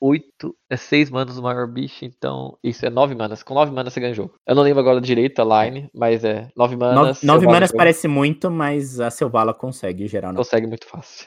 8, 0.00 0.54
é 0.70 0.76
6 0.76 1.10
manas 1.10 1.36
o 1.38 1.42
maior 1.42 1.66
bicho, 1.66 2.04
então 2.04 2.56
isso 2.62 2.86
é 2.86 2.90
9 2.90 3.14
manas. 3.14 3.42
Com 3.42 3.54
9 3.54 3.72
manas 3.72 3.92
você 3.92 4.00
ganha 4.00 4.12
o 4.12 4.16
jogo. 4.16 4.34
Eu 4.46 4.54
não 4.54 4.62
lembro 4.62 4.80
agora 4.80 5.00
direito 5.00 5.40
a 5.42 5.64
line, 5.64 5.88
mas 5.94 6.24
é 6.24 6.48
9 6.56 6.76
manas. 6.76 7.22
9 7.22 7.46
manas 7.46 7.72
parece 7.72 8.06
muito, 8.08 8.50
mas 8.50 9.00
a 9.00 9.10
Selvala 9.10 9.52
consegue 9.52 10.06
gerar. 10.06 10.32
Consegue 10.34 10.66
muito 10.66 10.86
fácil. 10.86 11.26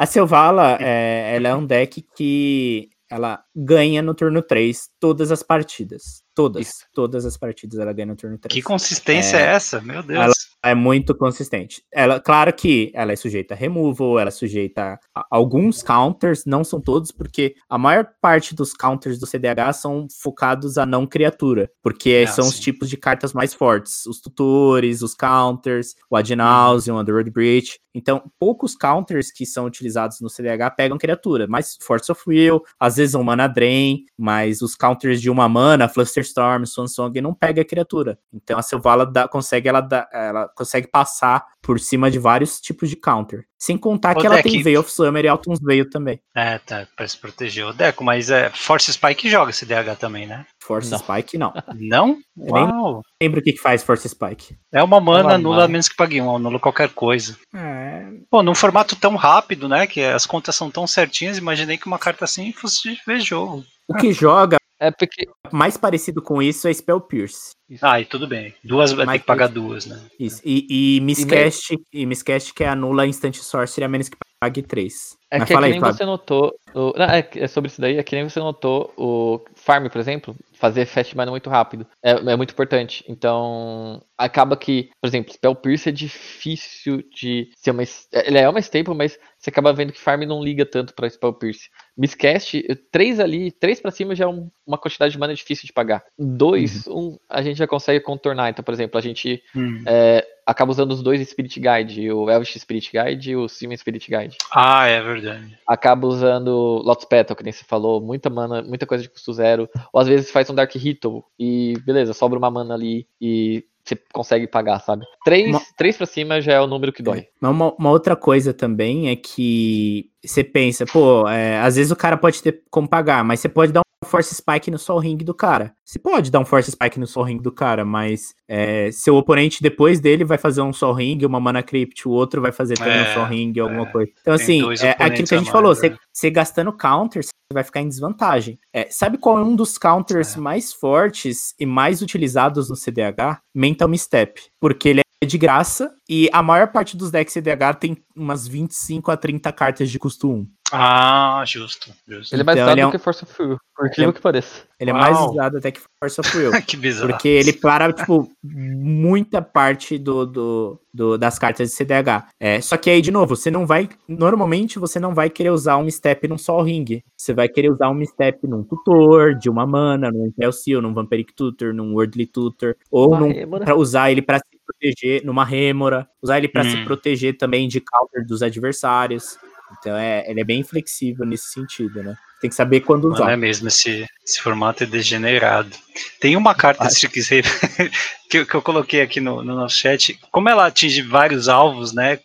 A 0.00 0.06
Selvala, 0.06 0.78
é, 0.80 1.36
ela 1.36 1.48
é 1.48 1.54
um 1.54 1.66
deck 1.66 2.02
que 2.16 2.88
ela 3.10 3.44
ganha 3.54 4.00
no 4.00 4.14
turno 4.14 4.40
3 4.40 4.88
todas 4.98 5.30
as 5.30 5.42
partidas. 5.42 6.22
Todas. 6.34 6.68
Isso. 6.68 6.86
Todas 6.94 7.26
as 7.26 7.36
partidas 7.36 7.78
ela 7.78 7.92
ganha 7.92 8.06
no 8.06 8.16
turno 8.16 8.38
3. 8.38 8.50
Que 8.50 8.62
consistência 8.62 9.36
é, 9.36 9.42
é 9.42 9.44
essa? 9.52 9.78
Meu 9.82 10.02
Deus. 10.02 10.18
Ela 10.18 10.32
é 10.62 10.74
muito 10.74 11.14
consistente. 11.14 11.82
Ela, 11.92 12.20
claro 12.20 12.52
que 12.52 12.90
ela 12.94 13.12
é 13.12 13.16
sujeita 13.16 13.54
a 13.54 13.56
removal, 13.56 14.18
ela 14.18 14.28
é 14.28 14.30
sujeita 14.30 14.98
a 15.14 15.26
alguns 15.30 15.82
counters, 15.82 16.44
não 16.44 16.62
são 16.62 16.80
todos, 16.80 17.10
porque 17.10 17.54
a 17.68 17.78
maior 17.78 18.06
parte 18.20 18.54
dos 18.54 18.72
counters 18.72 19.18
do 19.18 19.26
CDH 19.26 19.72
são 19.74 20.06
focados 20.22 20.76
a 20.76 20.84
não 20.84 21.06
criatura, 21.06 21.70
porque 21.82 22.24
ah, 22.26 22.30
são 22.30 22.44
sim. 22.44 22.50
os 22.50 22.60
tipos 22.60 22.88
de 22.88 22.96
cartas 22.96 23.32
mais 23.32 23.54
fortes, 23.54 24.06
os 24.06 24.20
tutores, 24.20 25.02
os 25.02 25.14
counters, 25.14 25.94
o 26.10 26.16
Ad 26.16 26.34
Nauseam, 26.36 26.96
o 26.96 27.00
Underworld 27.00 27.30
Breach. 27.30 27.80
Então, 27.94 28.30
poucos 28.38 28.76
counters 28.76 29.32
que 29.32 29.44
são 29.44 29.64
utilizados 29.64 30.20
no 30.20 30.30
CDH 30.30 30.70
pegam 30.76 30.98
criatura, 30.98 31.46
mais 31.48 31.76
Force 31.82 32.10
of 32.12 32.22
Will, 32.26 32.62
às 32.78 32.96
vezes 32.96 33.14
um 33.14 33.22
Mana 33.22 33.48
Drain, 33.48 34.04
mas 34.16 34.62
os 34.62 34.76
counters 34.76 35.20
de 35.20 35.28
uma 35.28 35.48
mana, 35.48 35.88
Flusterstorm, 35.88 36.64
Swansong, 36.64 37.20
não 37.20 37.34
pega 37.34 37.64
criatura. 37.64 38.18
Então 38.32 38.58
a 38.58 38.62
Silvala 38.62 39.04
dá, 39.04 39.26
consegue 39.26 39.68
ela, 39.68 39.80
dá, 39.80 40.08
ela 40.12 40.49
consegue 40.54 40.86
passar 40.86 41.44
por 41.62 41.78
cima 41.78 42.10
de 42.10 42.18
vários 42.18 42.60
tipos 42.60 42.88
de 42.88 42.96
counter. 42.96 43.44
Sem 43.58 43.76
contar 43.76 44.16
o 44.16 44.20
que 44.20 44.26
ela 44.26 44.42
tem 44.42 44.62
Veil 44.62 44.80
of 44.80 44.90
Summer 44.90 45.24
e 45.24 45.28
Alton's 45.28 45.60
Veil 45.62 45.88
também. 45.88 46.18
É, 46.34 46.58
tá, 46.58 46.86
pra 46.96 47.06
se 47.06 47.18
proteger 47.18 47.66
o 47.66 47.72
Deco, 47.72 48.02
mas 48.02 48.30
é 48.30 48.50
Force 48.50 48.90
Spike 48.92 49.28
joga 49.28 49.50
esse 49.50 49.66
DH 49.66 49.98
também, 49.98 50.26
né? 50.26 50.46
Force 50.62 50.90
não. 50.90 50.98
Spike, 50.98 51.36
não. 51.36 51.52
Não? 51.74 52.18
Uau! 52.36 53.02
Nem 53.20 53.28
lembro 53.28 53.40
o 53.40 53.42
que, 53.42 53.52
que 53.52 53.60
faz 53.60 53.82
Force 53.82 54.08
Spike. 54.08 54.56
É 54.72 54.82
uma 54.82 55.00
mana 55.00 55.36
nula 55.36 55.68
menos 55.68 55.88
que 55.88 55.96
pague 55.96 56.20
um, 56.20 56.38
nula 56.38 56.58
qualquer 56.58 56.90
coisa. 56.90 57.36
É. 57.54 58.06
Pô, 58.30 58.42
num 58.42 58.54
formato 58.54 58.96
tão 58.96 59.16
rápido, 59.16 59.68
né? 59.68 59.86
Que 59.86 60.02
as 60.02 60.24
contas 60.24 60.54
são 60.54 60.70
tão 60.70 60.86
certinhas, 60.86 61.38
imaginei 61.38 61.76
que 61.76 61.86
uma 61.86 61.98
carta 61.98 62.24
assim 62.24 62.52
fosse 62.52 62.98
ver 63.06 63.20
jogo. 63.20 63.64
O 63.88 63.94
que 63.94 64.12
joga 64.12 64.59
é 64.80 64.90
porque. 64.90 65.28
Mais 65.52 65.76
parecido 65.76 66.22
com 66.22 66.40
isso 66.40 66.66
é 66.66 66.72
Spell 66.72 67.00
Pierce. 67.00 67.52
Ah, 67.82 68.00
e 68.00 68.04
tudo 68.06 68.26
bem. 68.26 68.54
Duas 68.64 68.92
vai 68.92 69.06
ter 69.06 69.18
que 69.18 69.26
pagar 69.26 69.48
duas, 69.48 69.84
né? 69.84 70.00
Isso. 70.18 70.40
E, 70.44 70.96
e 70.96 71.00
Miscast, 71.00 71.74
e, 71.92 72.02
e 72.02 72.06
Miscast 72.06 72.54
que 72.54 72.64
é 72.64 72.68
anula 72.68 73.06
Instant 73.06 73.36
Sorcery 73.36 73.84
a 73.84 73.88
menos 73.88 74.08
que 74.08 74.16
pague 74.40 74.62
três. 74.62 75.18
É 75.30 75.38
Mas 75.38 75.46
que, 75.46 75.52
é 75.52 75.56
que 75.58 75.64
aí, 75.64 75.70
nem 75.72 75.80
Fábio. 75.80 75.96
você 75.96 76.04
notou. 76.06 76.54
O, 76.74 76.92
não, 76.96 77.04
é, 77.04 77.28
é, 77.34 77.46
sobre 77.46 77.70
isso 77.70 77.80
daí, 77.80 77.98
é 77.98 78.02
que 78.02 78.16
nem 78.16 78.28
você 78.28 78.40
notou 78.40 78.92
o 78.96 79.40
Farm, 79.54 79.88
por 79.88 80.00
exemplo, 80.00 80.34
fazer 80.60 80.84
fast 80.84 81.16
mana 81.16 81.30
muito 81.30 81.48
rápido. 81.48 81.86
É, 82.02 82.10
é, 82.10 82.36
muito 82.36 82.52
importante. 82.52 83.02
Então, 83.08 84.02
acaba 84.16 84.56
que, 84.56 84.90
por 85.00 85.08
exemplo, 85.08 85.32
Spell 85.32 85.54
Pierce 85.54 85.88
é 85.88 85.92
difícil 85.92 87.02
de 87.14 87.50
ser 87.56 87.70
uma. 87.70 87.82
Ele 88.12 88.38
é 88.38 88.48
uma 88.48 88.60
staple, 88.60 88.94
mas 88.94 89.18
você 89.38 89.48
acaba 89.48 89.72
vendo 89.72 89.92
que 89.92 90.00
Farm 90.00 90.22
não 90.22 90.44
liga 90.44 90.66
tanto 90.66 90.94
pra 90.94 91.08
Spell 91.08 91.32
Pierce. 91.32 91.70
Miscast, 91.96 92.62
três 92.92 93.18
ali, 93.18 93.50
três 93.50 93.80
para 93.80 93.90
cima 93.90 94.14
já 94.14 94.26
é 94.26 94.28
um, 94.28 94.50
uma 94.66 94.76
quantidade 94.76 95.12
de 95.12 95.18
mana 95.18 95.34
difícil 95.34 95.66
de 95.66 95.72
pagar. 95.72 96.04
Dois, 96.18 96.86
uhum. 96.86 97.12
um, 97.12 97.18
a 97.28 97.40
gente 97.40 97.56
já 97.56 97.66
consegue 97.66 98.00
contornar. 98.00 98.50
Então, 98.50 98.62
por 98.62 98.74
exemplo, 98.74 98.98
a 98.98 99.02
gente 99.02 99.42
uhum. 99.54 99.82
é, 99.86 100.26
acaba 100.46 100.70
usando 100.70 100.92
os 100.92 101.02
dois 101.02 101.26
Spirit 101.28 101.60
Guide, 101.60 102.10
o 102.10 102.30
Elvish 102.30 102.58
Spirit 102.58 102.90
Guide 102.92 103.30
e 103.30 103.36
o 103.36 103.48
Simon 103.48 103.76
Spirit 103.76 104.10
Guide. 104.10 104.36
Ah, 104.52 104.86
é 104.86 105.00
verdade. 105.00 105.58
Acaba 105.66 106.06
usando 106.06 106.80
Lotus 106.84 107.04
Petal, 107.04 107.36
que 107.36 107.44
nem 107.44 107.52
você 107.52 107.64
falou, 107.64 108.00
muita 108.00 108.28
mana, 108.30 108.62
muita 108.62 108.86
coisa 108.86 109.02
de 109.02 109.10
custo 109.10 109.32
zero. 109.32 109.68
Ou 109.92 110.00
às 110.00 110.08
vezes 110.08 110.30
faz 110.30 110.48
um 110.50 110.54
Dark 110.54 110.74
Ritual 110.74 111.24
e 111.38 111.74
beleza, 111.84 112.12
sobra 112.12 112.38
uma 112.38 112.50
mana 112.50 112.74
ali 112.74 113.06
e 113.20 113.64
você 113.84 113.98
consegue 114.12 114.46
pagar, 114.46 114.78
sabe? 114.80 115.04
Três, 115.24 115.48
uma... 115.48 115.60
três 115.76 115.96
pra 115.96 116.06
cima 116.06 116.40
já 116.40 116.52
é 116.52 116.60
o 116.60 116.66
número 116.66 116.92
que 116.92 117.02
dói. 117.02 117.26
Uma, 117.40 117.74
uma 117.74 117.90
outra 117.90 118.14
coisa 118.14 118.52
também 118.52 119.08
é 119.08 119.16
que 119.16 120.10
você 120.24 120.44
pensa, 120.44 120.84
pô, 120.86 121.28
é, 121.28 121.58
às 121.58 121.76
vezes 121.76 121.90
o 121.90 121.96
cara 121.96 122.16
pode 122.16 122.42
ter 122.42 122.62
como 122.70 122.88
pagar, 122.88 123.24
mas 123.24 123.40
você 123.40 123.48
pode 123.48 123.72
dar 123.72 123.80
um 123.80 123.89
Force 124.04 124.34
Spike 124.34 124.70
no 124.70 124.78
Soul 124.78 125.00
Ring 125.00 125.18
do 125.18 125.34
cara. 125.34 125.74
Você 125.84 125.98
pode 125.98 126.30
dar 126.30 126.40
um 126.40 126.44
Force 126.44 126.70
Spike 126.70 126.98
no 126.98 127.06
Soul 127.06 127.26
Ring 127.26 127.36
do 127.36 127.52
cara, 127.52 127.84
mas 127.84 128.34
é, 128.48 128.90
seu 128.90 129.14
oponente 129.14 129.62
depois 129.62 130.00
dele 130.00 130.24
vai 130.24 130.38
fazer 130.38 130.62
um 130.62 130.72
Soul 130.72 130.94
Ring, 130.94 131.24
uma 131.24 131.38
Mana 131.38 131.62
Crypt, 131.62 132.08
o 132.08 132.12
outro 132.12 132.40
vai 132.40 132.50
fazer 132.50 132.78
também 132.78 132.98
é, 132.98 133.10
um 133.10 133.14
Soul 133.14 133.26
Ring, 133.26 133.58
alguma 133.58 133.86
é. 133.86 133.92
coisa. 133.92 134.12
Então, 134.20 134.34
assim, 134.34 134.62
é 134.82 134.90
aquilo 135.04 135.28
que 135.28 135.34
a 135.34 135.38
gente 135.38 135.50
falou, 135.50 135.74
você, 135.74 135.90
né? 135.90 135.96
você 136.12 136.30
gastando 136.30 136.72
counters, 136.72 137.26
você 137.26 137.54
vai 137.54 137.64
ficar 137.64 137.80
em 137.82 137.88
desvantagem. 137.88 138.58
É, 138.72 138.88
sabe 138.90 139.18
qual 139.18 139.38
é 139.38 139.42
um 139.42 139.54
dos 139.54 139.76
counters 139.76 140.36
é. 140.36 140.40
mais 140.40 140.72
fortes 140.72 141.54
e 141.58 141.66
mais 141.66 142.00
utilizados 142.00 142.70
no 142.70 142.76
CDH? 142.76 143.42
Mental 143.54 143.88
Misstep. 143.88 144.40
Porque 144.58 144.88
ele 144.88 145.00
é 145.22 145.26
de 145.26 145.36
graça 145.36 145.94
e 146.08 146.30
a 146.32 146.42
maior 146.42 146.68
parte 146.68 146.96
dos 146.96 147.10
decks 147.10 147.34
CDH 147.34 147.74
tem 147.78 147.96
umas 148.16 148.48
25 148.48 149.10
a 149.10 149.16
30 149.16 149.52
cartas 149.52 149.90
de 149.90 149.98
custo 149.98 150.30
1. 150.30 150.46
Ah, 150.72 151.42
justo. 151.46 151.90
justo. 152.06 152.32
Ele 152.32 152.42
é 152.42 152.44
mais 152.44 152.56
então, 152.56 152.66
usado 152.66 152.80
é 152.80 152.86
um... 152.86 152.90
que 152.90 152.98
Force 152.98 153.24
of 153.24 153.42
Will, 153.42 153.58
por 153.74 153.86
incrível 153.88 154.12
que 154.12 154.20
pareça. 154.20 154.62
Ele 154.78 154.90
é 154.90 154.92
mais 154.92 155.18
usado 155.18 155.58
até 155.58 155.72
que 155.72 155.80
Force 155.98 156.20
of 156.20 156.36
Will. 156.36 156.52
que 156.62 156.76
bizarro. 156.76 157.08
Porque 157.10 157.28
ele 157.28 157.52
para, 157.52 157.92
tipo, 157.92 158.30
muita 158.42 159.42
parte 159.42 159.98
do, 159.98 160.24
do, 160.24 160.80
do, 160.94 161.18
das 161.18 161.38
cartas 161.38 161.70
de 161.70 161.74
CDH. 161.74 162.28
É, 162.38 162.60
só 162.60 162.76
que 162.76 162.88
aí, 162.88 163.02
de 163.02 163.10
novo, 163.10 163.34
você 163.34 163.50
não 163.50 163.66
vai. 163.66 163.88
Normalmente 164.06 164.78
você 164.78 165.00
não 165.00 165.12
vai 165.12 165.28
querer 165.28 165.50
usar 165.50 165.76
um 165.76 165.90
step 165.90 166.28
num 166.28 166.38
Sol 166.38 166.62
Ring. 166.62 167.02
Você 167.16 167.34
vai 167.34 167.48
querer 167.48 167.70
usar 167.70 167.90
um 167.90 168.04
step 168.04 168.46
num 168.46 168.62
tutor, 168.62 169.34
de 169.34 169.50
uma 169.50 169.66
mana, 169.66 170.10
num 170.10 170.26
Impel 170.26 170.52
Seal, 170.52 170.80
num 170.80 170.94
Vampiric 170.94 171.34
Tutor, 171.34 171.74
num 171.74 171.94
Worldly 171.94 172.26
Tutor. 172.26 172.76
Ou 172.90 173.18
num, 173.18 173.32
pra 173.58 173.74
usar 173.74 174.12
ele 174.12 174.22
para 174.22 174.40
proteger 174.72 175.24
numa 175.24 175.44
Rêmora. 175.44 176.08
Usar 176.22 176.38
ele 176.38 176.48
para 176.48 176.62
hum. 176.62 176.70
se 176.70 176.84
proteger 176.84 177.36
também 177.36 177.68
de 177.68 177.80
counter 177.80 178.26
dos 178.26 178.42
adversários. 178.42 179.38
Então 179.78 179.96
é, 179.96 180.28
ele 180.28 180.40
é 180.40 180.44
bem 180.44 180.62
flexível 180.62 181.24
nesse 181.24 181.52
sentido, 181.52 182.02
né? 182.02 182.16
Tem 182.40 182.48
que 182.48 182.56
saber 182.56 182.80
quando 182.80 183.04
usar. 183.04 183.24
Não 183.24 183.30
é 183.30 183.36
mesmo, 183.36 183.68
esse, 183.68 184.06
esse 184.26 184.40
formato 184.40 184.82
é 184.82 184.86
degenerado. 184.86 185.76
Tem 186.18 186.36
uma 186.36 186.54
carta, 186.54 186.88
se 186.88 187.06
quiser, 187.06 187.44
que, 188.30 188.38
eu, 188.38 188.46
que 188.46 188.54
eu 188.54 188.62
coloquei 188.62 189.02
aqui 189.02 189.20
no, 189.20 189.44
no 189.44 189.54
nosso 189.54 189.76
chat. 189.76 190.18
Como 190.32 190.48
ela 190.48 190.66
atinge 190.66 191.02
vários 191.02 191.48
alvos, 191.48 191.92
né? 191.92 192.18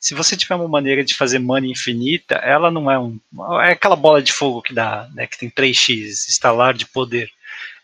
Se 0.00 0.14
você 0.14 0.36
tiver 0.36 0.56
uma 0.56 0.68
maneira 0.68 1.04
de 1.04 1.14
fazer 1.14 1.38
mana 1.38 1.66
infinita, 1.66 2.34
ela 2.36 2.72
não 2.72 2.90
é 2.90 2.98
um. 2.98 3.18
É 3.62 3.72
aquela 3.72 3.96
bola 3.96 4.20
de 4.20 4.32
fogo 4.32 4.62
que 4.62 4.74
dá, 4.74 5.08
né? 5.14 5.28
Que 5.28 5.38
tem 5.38 5.48
3x, 5.48 6.28
instalar 6.28 6.74
de 6.74 6.86
poder. 6.86 7.30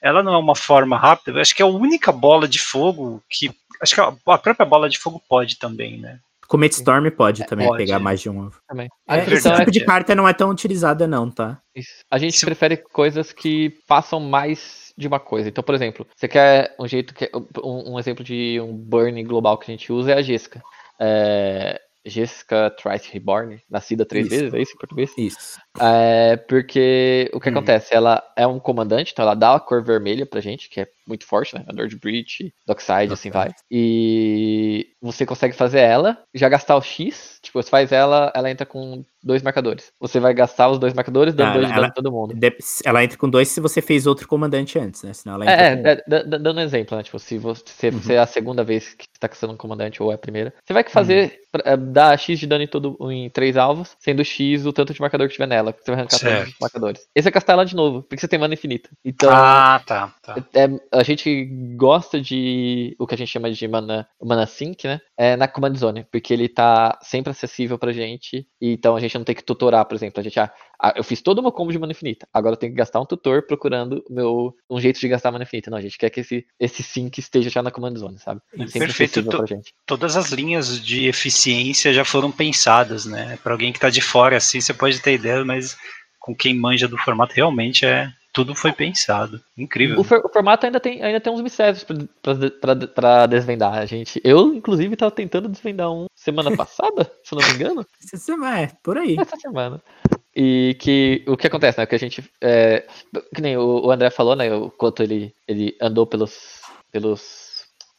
Ela 0.01 0.21
não 0.21 0.35
é 0.35 0.39
uma 0.39 0.57
forma 0.57 0.99
rápida. 0.99 1.39
Eu 1.39 1.41
acho 1.41 1.55
que 1.55 1.63
é 1.63 1.65
a 1.65 1.69
única 1.69 2.11
bola 2.11 2.49
de 2.49 2.59
fogo 2.59 3.23
que. 3.31 3.51
Acho 3.83 3.95
que 3.95 4.01
a 4.01 4.39
própria 4.39 4.65
bola 4.65 4.89
de 4.89 4.99
fogo 4.99 5.21
pode 5.29 5.59
também, 5.59 5.99
né? 5.99 6.21
Comet 6.53 6.75
Storm 6.75 7.11
pode 7.11 7.43
é, 7.43 7.47
também 7.47 7.67
pode. 7.67 7.79
pegar 7.79 7.99
mais 7.99 8.21
de 8.21 8.29
um. 8.29 8.51
Também. 8.69 8.87
É, 9.09 9.19
esse 9.33 9.51
tipo 9.51 9.71
de 9.71 9.85
carta 9.87 10.15
não 10.15 10.29
é 10.29 10.35
tão 10.35 10.51
utilizada, 10.51 11.07
não, 11.07 11.31
tá? 11.31 11.59
Isso. 11.75 12.05
A 12.11 12.19
gente 12.19 12.45
prefere 12.45 12.77
coisas 12.77 13.33
que 13.33 13.71
passam 13.89 14.21
mais 14.21 14.93
de 14.97 15.09
uma 15.09 15.19
coisa. 15.19 15.49
Então, 15.49 15.65
por 15.65 15.75
exemplo, 15.75 16.07
você 16.15 16.29
quer 16.29 16.75
um 16.79 16.87
jeito 16.87 17.15
que. 17.15 17.31
Um, 17.65 17.95
um 17.95 17.99
exemplo 17.99 18.23
de 18.23 18.61
um 18.61 18.73
burn 18.77 19.23
global 19.25 19.57
que 19.57 19.71
a 19.71 19.75
gente 19.75 19.91
usa 19.91 20.13
é 20.13 20.19
a 20.19 20.23
Jesca. 20.23 20.63
É, 21.01 21.81
Jessica 22.05 22.71
Trice 22.71 23.11
Reborn, 23.11 23.61
nascida 23.71 24.05
três 24.05 24.27
isso. 24.27 24.37
vezes, 24.37 24.55
é 24.55 24.61
isso 24.61 24.73
em 24.73 24.79
português? 24.79 25.11
Isso. 25.17 25.59
É, 25.81 26.37
porque 26.37 27.31
o 27.33 27.41
que 27.41 27.49
hum. 27.49 27.53
acontece? 27.53 27.95
Ela 27.95 28.23
é 28.37 28.47
um 28.47 28.59
comandante, 28.59 29.13
então 29.13 29.25
ela 29.25 29.35
dá 29.35 29.55
a 29.55 29.61
cor 29.61 29.83
vermelha 29.83 30.27
pra 30.27 30.41
gente, 30.41 30.69
que 30.69 30.81
é 30.81 30.89
muito 31.07 31.27
forte, 31.27 31.55
né? 31.55 31.65
A 31.67 31.73
Lord 31.73 31.97
Breach, 31.97 32.53
Dockside, 32.67 33.13
assim 33.13 33.31
vai. 33.31 33.51
E 33.71 34.89
você 35.01 35.27
consegue 35.27 35.55
fazer 35.55 35.81
ela, 35.81 36.19
já 36.35 36.49
gastar 36.49 36.77
o 36.77 36.83
X, 36.83 37.39
tipo, 37.43 37.61
você 37.61 37.69
faz 37.69 37.93
ela, 37.93 38.33
ela 38.35 38.51
entra 38.51 38.65
com 38.65 39.05
dois 39.23 39.43
marcadores. 39.43 39.93
Você 40.01 40.19
vai 40.21 40.35
gastar 40.35 40.69
os 40.69 40.79
dois 40.79 40.95
marcadores, 40.95 41.35
dando 41.35 41.55
dois 41.55 41.69
de 41.69 41.75
dano 41.75 41.93
todo 41.95 42.13
mundo. 42.13 42.35
Ela 42.85 43.05
entra 43.05 43.19
com 43.19 43.29
dois 43.29 43.49
se 43.49 43.61
você 43.61 43.81
fez 43.81 44.07
outro 44.07 44.27
comandante 44.27 44.79
antes, 44.79 45.03
né? 45.03 45.13
Senão 45.13 45.35
ela 45.37 45.45
entra 45.45 45.91
é, 45.91 45.97
com... 45.97 46.15
é, 46.15 46.25
dando 46.25 46.59
um 46.59 46.63
exemplo, 46.63 46.97
né? 46.97 47.03
Tipo, 47.03 47.19
se 47.19 47.39
você, 47.39 47.63
se 47.67 47.89
uhum. 47.89 47.93
você 47.99 48.15
é 48.15 48.19
a 48.19 48.27
segunda 48.27 48.65
vez 48.65 48.95
que 48.95 49.05
está 49.13 49.29
caçando 49.29 49.53
um 49.53 49.57
comandante 49.57 50.03
ou 50.03 50.11
é 50.11 50.15
a 50.15 50.19
primeira, 50.19 50.53
você 50.65 50.73
vai 50.73 50.83
que 50.83 50.91
fazer, 50.91 51.41
uhum. 51.55 51.61
pra, 51.61 51.77
dar 51.77 52.19
X 52.19 52.39
de 52.39 52.47
dano 52.47 52.65
em, 52.65 52.69
todo, 52.69 52.97
em 53.11 53.31
três 53.31 53.57
alvos, 53.57 53.97
sendo 53.99 54.25
X 54.25 54.67
o 54.67 54.73
tanto 54.73 54.93
de 54.93 55.01
marcador 55.01 55.29
que 55.29 55.35
tiver 55.35 55.47
nela, 55.47 55.62
que 55.71 55.85
você 55.85 55.91
vai 55.91 56.01
arrancar 56.01 56.19
todos 56.19 56.49
os 56.49 56.59
marcadores. 56.59 57.07
Esse 57.15 57.29
é 57.29 57.31
castar 57.31 57.53
ela 57.53 57.67
de 57.67 57.77
novo, 57.77 58.03
porque 58.03 58.21
você 58.21 58.29
tem 58.29 58.39
mana 58.39 58.55
infinita. 58.55 58.89
Então, 59.05 59.29
ah, 59.31 59.83
tá. 59.85 60.15
tá. 60.23 60.37
É, 60.55 60.69
a 60.99 61.03
gente 61.03 61.45
gosta 61.77 62.19
de 62.19 62.97
o 62.99 63.07
que 63.07 63.15
a 63.15 63.19
gente 63.19 63.31
chama 63.31 63.51
de 63.51 63.69
mana, 63.69 64.09
mana 64.23 64.47
sync, 64.47 64.87
né? 64.87 65.01
É 65.19 65.37
na 65.37 65.47
command 65.47 65.75
zone, 65.75 66.07
porque 66.11 66.33
ele 66.33 66.49
tá 66.49 66.99
sempre 67.03 67.31
acessível 67.31 67.79
pra 67.79 67.93
gente, 67.93 68.47
então 68.61 68.97
a 68.97 69.01
gente 69.01 69.17
não 69.19 69.25
tem 69.25 69.35
que 69.35 69.45
tutorar, 69.45 69.85
por 69.85 69.95
exemplo. 69.95 70.19
A 70.21 70.23
gente, 70.23 70.41
ah, 70.41 70.51
ah, 70.81 70.95
eu 70.97 71.05
fiz 71.05 71.21
todo 71.21 71.39
o 71.39 71.43
meu 71.43 71.53
combo 71.53 71.71
de 71.71 71.79
mana 71.79 71.93
infinita, 71.93 72.27
agora 72.33 72.55
eu 72.55 72.59
tenho 72.59 72.73
que 72.73 72.79
gastar 72.79 73.01
um 73.01 73.07
tutor 73.07 73.47
procurando 73.47 74.03
meu, 74.09 74.55
um 74.69 74.81
jeito 74.81 74.99
de 74.99 75.09
gastar 75.09 75.31
mana 75.31 75.45
infinita. 75.45 75.71
Não, 75.71 75.79
a 75.79 75.81
gente 75.83 75.99
quer 75.99 76.11
que 76.11 76.21
esse, 76.21 76.45
esse 76.59 76.83
sync 76.83 77.21
esteja 77.21 77.51
já 77.51 77.63
na 77.63 77.71
command 77.71 77.95
zone, 77.97 78.19
sabe? 78.19 78.41
Sempre 78.67 78.89
Perfeito. 78.89 79.23
Pra 79.23 79.47
gente. 79.47 79.73
Todas 79.87 80.17
as 80.17 80.31
linhas 80.31 80.81
de 80.81 81.07
eficiência 81.07 81.93
já 81.93 82.05
foram 82.05 82.33
pensadas, 82.33 83.07
né? 83.07 83.39
Para 83.43 83.53
alguém 83.53 83.73
que 83.73 83.79
tá 83.79 83.91
de 83.91 84.01
fora, 84.01 84.37
assim, 84.37 84.61
você 84.61 84.75
pode 84.75 85.01
ter 85.01 85.15
ideia, 85.15 85.45
mas 85.53 85.77
com 86.19 86.35
quem 86.35 86.55
manja 86.55 86.89
do 86.89 86.97
formato, 86.99 87.35
realmente 87.35 87.85
é 87.85 88.11
tudo 88.33 88.55
foi 88.55 88.73
pensado. 88.73 89.41
Incrível. 89.57 90.01
O, 90.01 90.05
for, 90.05 90.25
o 90.25 90.29
formato 90.29 90.65
ainda 90.65 90.81
tem, 90.81 91.03
ainda 91.03 91.21
tem 91.21 91.33
uns 91.33 91.43
mistérios 91.43 91.85
para 92.95 93.27
desvendar, 93.27 93.75
a 93.75 93.85
gente. 93.85 94.21
Eu, 94.25 94.55
inclusive, 94.55 94.97
tava 94.97 95.11
tentando 95.11 95.49
desvendar 95.49 95.93
um 95.93 96.07
semana 96.15 96.51
passada, 96.57 97.11
se 97.23 97.35
não 97.35 97.47
me 97.47 97.55
engano. 97.55 97.87
Essa 98.03 98.17
semana, 98.17 98.61
é, 98.61 98.71
por 98.83 98.97
aí. 98.97 99.17
Essa 99.19 99.37
semana. 99.37 99.83
E 100.35 100.75
que 100.81 101.23
o 101.27 101.37
que 101.37 101.47
acontece, 101.47 101.79
né? 101.79 101.85
Que 101.85 101.95
a 101.95 101.99
gente. 101.99 102.25
É, 102.41 102.87
que 103.35 103.43
nem 103.43 103.59
o, 103.59 103.85
o 103.85 103.91
André 103.91 104.09
falou, 104.09 104.35
né? 104.35 104.51
O 104.55 104.71
quanto 104.71 105.03
ele, 105.03 105.35
ele 105.47 105.77
andou 105.81 106.07
pelos. 106.07 106.63
pelos 106.91 107.52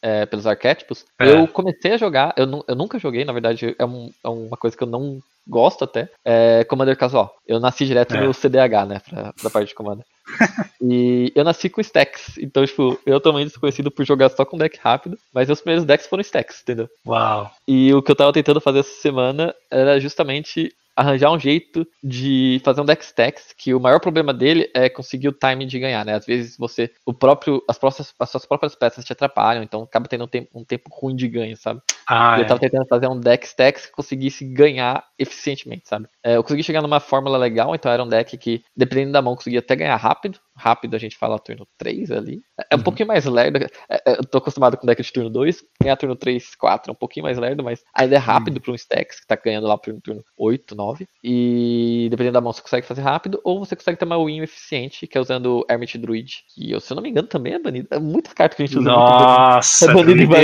é, 0.04 0.26
pelos 0.26 0.46
arquétipos, 0.46 1.06
é. 1.18 1.30
eu 1.30 1.48
comecei 1.48 1.92
a 1.92 1.96
jogar, 1.96 2.34
eu, 2.36 2.62
eu 2.68 2.74
nunca 2.76 2.98
joguei, 2.98 3.24
na 3.24 3.32
verdade, 3.32 3.74
é, 3.78 3.86
um, 3.86 4.10
é 4.22 4.28
uma 4.28 4.56
coisa 4.56 4.76
que 4.76 4.82
eu 4.82 4.86
não 4.86 5.18
gosto 5.48 5.84
até, 5.84 6.10
é 6.22 6.62
Commander 6.64 6.96
Casual. 6.96 7.34
Eu 7.46 7.58
nasci 7.58 7.86
direto 7.86 8.14
é. 8.14 8.20
no 8.20 8.34
CDH, 8.34 8.86
né, 8.86 9.00
pra, 9.08 9.32
pra 9.32 9.50
parte 9.50 9.68
de 9.68 9.74
Commander. 9.74 10.04
e 10.80 11.32
eu 11.34 11.42
nasci 11.42 11.70
com 11.70 11.80
stacks, 11.80 12.36
então, 12.36 12.66
tipo, 12.66 13.00
eu 13.06 13.18
também 13.18 13.48
sou 13.48 13.60
conhecido 13.60 13.90
por 13.90 14.04
jogar 14.04 14.28
só 14.28 14.44
com 14.44 14.58
deck 14.58 14.78
rápido, 14.78 15.16
mas 15.32 15.48
meus 15.48 15.62
primeiros 15.62 15.86
decks 15.86 16.06
foram 16.06 16.20
stacks, 16.20 16.60
entendeu? 16.60 16.86
Uau! 17.06 17.50
E 17.66 17.94
o 17.94 18.02
que 18.02 18.10
eu 18.10 18.16
tava 18.16 18.32
tentando 18.32 18.60
fazer 18.60 18.80
essa 18.80 19.00
semana 19.00 19.54
era 19.70 19.98
justamente 19.98 20.70
arranjar 20.96 21.30
um 21.30 21.38
jeito 21.38 21.86
de 22.02 22.60
fazer 22.64 22.80
um 22.80 22.84
deck 22.84 23.04
stacks, 23.04 23.52
que 23.56 23.74
o 23.74 23.80
maior 23.80 24.00
problema 24.00 24.32
dele 24.32 24.70
é 24.74 24.88
conseguir 24.88 25.28
o 25.28 25.32
time 25.32 25.66
de 25.66 25.78
ganhar, 25.78 26.04
né? 26.04 26.14
Às 26.14 26.26
vezes 26.26 26.56
você, 26.56 26.90
o 27.04 27.12
próprio, 27.12 27.62
as, 27.68 27.78
próprias, 27.78 28.14
as 28.18 28.30
suas 28.30 28.46
próprias 28.46 28.74
peças 28.74 29.04
te 29.04 29.12
atrapalham, 29.12 29.62
então 29.62 29.82
acaba 29.82 30.08
tendo 30.08 30.24
um 30.24 30.28
tempo, 30.28 30.48
um 30.54 30.64
tempo 30.64 30.90
ruim 30.92 31.16
de 31.16 31.28
ganho, 31.28 31.56
sabe? 31.56 31.80
Ah, 32.06 32.38
eu 32.38 32.44
é. 32.44 32.46
tava 32.46 32.60
tentando 32.60 32.86
fazer 32.86 33.06
um 33.08 33.18
deck 33.18 33.46
stacks 33.46 33.86
que 33.86 33.92
conseguisse 33.92 34.44
ganhar 34.44 35.04
eficientemente, 35.18 35.88
sabe? 35.88 36.06
É, 36.22 36.36
eu 36.36 36.42
consegui 36.42 36.62
chegar 36.62 36.82
numa 36.82 37.00
fórmula 37.00 37.38
legal, 37.38 37.74
então 37.74 37.90
era 37.90 38.02
um 38.02 38.08
deck 38.08 38.36
que, 38.36 38.62
dependendo 38.76 39.12
da 39.12 39.22
mão, 39.22 39.34
conseguia 39.34 39.60
até 39.60 39.74
ganhar 39.74 39.96
rápido, 39.96 40.38
rápido, 40.56 40.94
a 40.94 40.98
gente 40.98 41.16
fala 41.16 41.38
turno 41.38 41.66
3 41.78 42.10
ali. 42.10 42.42
É 42.70 42.74
um 42.74 42.78
uhum. 42.78 42.84
pouquinho 42.84 43.08
mais 43.08 43.24
lerdo. 43.24 43.58
É, 43.58 43.68
é, 43.90 44.18
eu 44.18 44.24
tô 44.24 44.38
acostumado 44.38 44.76
com 44.76 44.86
deck 44.86 45.02
de 45.02 45.12
turno 45.12 45.30
2. 45.30 45.64
Ganhar 45.82 45.96
turno 45.96 46.16
3, 46.16 46.54
4 46.54 46.90
é 46.90 46.92
um 46.92 46.96
pouquinho 46.96 47.24
mais 47.24 47.38
lerdo, 47.38 47.62
mas 47.62 47.82
ainda 47.94 48.14
é 48.14 48.18
rápido 48.18 48.56
uhum. 48.56 48.62
para 48.62 48.72
um 48.72 48.74
stacks, 48.74 49.20
que 49.20 49.26
tá 49.26 49.36
ganhando 49.36 49.66
lá 49.66 49.76
pro 49.76 50.00
turno 50.00 50.22
8, 50.38 50.74
9. 50.74 51.06
E 51.22 52.08
dependendo 52.10 52.34
da 52.34 52.40
mão, 52.40 52.52
você 52.52 52.62
consegue 52.62 52.86
fazer 52.86 53.02
rápido, 53.02 53.40
ou 53.42 53.58
você 53.58 53.74
consegue 53.74 53.98
ter 53.98 54.04
uma 54.04 54.24
win 54.24 54.42
eficiente, 54.42 55.06
que 55.06 55.18
é 55.18 55.20
usando 55.20 55.64
Hermit 55.68 55.98
Druid. 55.98 56.44
Que 56.54 56.70
eu, 56.70 56.80
se 56.80 56.92
eu 56.92 56.96
não 56.96 57.02
me 57.02 57.10
engano, 57.10 57.28
também 57.28 57.54
é 57.54 57.58
banido. 57.58 57.88
É 57.90 57.98
muitas 57.98 58.32
cartas 58.32 58.56
que 58.56 58.62
a 58.62 58.66
gente 58.66 58.78
usa. 58.78 58.88
Nossa, 58.88 59.90
é 59.90 59.94
banido 59.94 60.34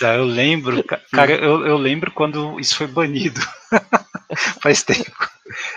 eu 0.00 0.24
lembro. 0.24 0.84
Cara, 0.84 1.32
eu, 1.32 1.66
eu 1.66 1.76
lembro 1.76 2.10
quando 2.12 2.58
isso 2.58 2.76
foi 2.76 2.86
banido. 2.86 3.40
Faz 4.62 4.82
tempo. 4.82 5.28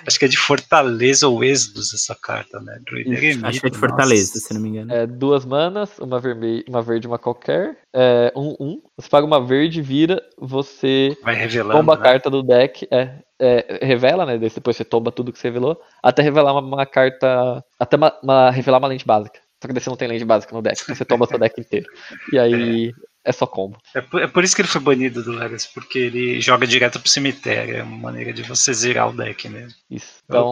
Acho 0.06 0.20
que 0.20 0.26
é 0.26 0.28
de 0.28 0.38
Fortaleza 0.38 1.28
ou 1.28 1.44
Êxodos 1.44 1.94
essa 1.94 2.16
carta, 2.16 2.60
né? 2.60 2.80
Druida 2.86 3.48
Acho 3.48 3.62
que 3.62 3.68
é 3.68 3.70
de 3.70 3.78
Fortaleza, 3.78 4.34
nossa. 4.36 4.48
se 4.48 4.54
não 4.54 4.62
me 4.62 4.70
engano. 4.70 4.94
É, 4.94 5.08
duas 5.08 5.46
manas, 5.46 5.98
uma, 6.00 6.20
vermelha, 6.20 6.64
uma 6.68 6.82
verde 6.82 7.08
uma 7.08 7.18
qualquer. 7.18 7.78
É, 7.94 8.34
um, 8.36 8.56
um. 8.60 8.82
Você 8.98 9.10
paga 9.10 9.26
uma 9.26 9.44
verde, 9.44 9.82
vira, 9.82 10.22
você 10.38 11.18
Vai 11.24 11.36
revelando, 11.36 11.78
tomba 11.80 11.96
né? 11.96 12.02
a 12.02 12.04
carta 12.04 12.30
do 12.30 12.44
deck. 12.44 12.88
É, 12.92 13.16
é, 13.40 13.86
revela, 13.86 14.26
né? 14.26 14.38
Depois 14.38 14.76
você 14.76 14.84
tomba 14.84 15.12
tudo 15.12 15.32
que 15.32 15.40
você 15.40 15.48
revelou. 15.48 15.80
Até 16.04 16.22
revelar 16.22 16.54
uma, 16.54 16.62
uma 16.62 16.86
carta. 16.86 17.64
Até 17.80 17.96
uma, 17.98 18.14
uma, 18.22 18.52
revelar 18.52 18.78
uma 18.78 18.88
lente 18.88 19.06
básica. 19.06 19.40
Só 19.62 19.68
que 19.68 19.80
você 19.80 19.90
não 19.90 19.98
tem 19.98 20.08
lente 20.08 20.26
básica 20.26 20.56
no 20.56 20.62
deck, 20.62 20.84
você 20.84 21.06
toma 21.06 21.28
seu 21.28 21.38
deck 21.38 21.62
inteiro. 21.62 21.86
E 22.34 22.40
aí 22.40 22.92
é 23.23 23.31
só 23.31 23.45
combo. 23.45 23.77
É 23.93 24.02
por, 24.02 24.22
é 24.22 24.27
por, 24.27 24.43
isso 24.43 24.56
que 24.56 24.61
ele 24.61 24.68
foi 24.68 24.81
banido 24.81 25.23
do 25.23 25.31
Legacy, 25.31 25.69
porque 25.73 25.99
ele 25.99 26.41
joga 26.41 26.65
direto 26.65 26.99
pro 26.99 27.10
cemitério. 27.10 27.77
É 27.77 27.84
uma 27.84 27.98
maneira 27.98 28.34
de 28.34 28.43
você 28.43 28.73
zerar 28.73 29.10
o 29.10 29.15
deck 29.15 29.48
mesmo. 29.48 29.77
Isso. 29.89 30.22
Então, 30.26 30.49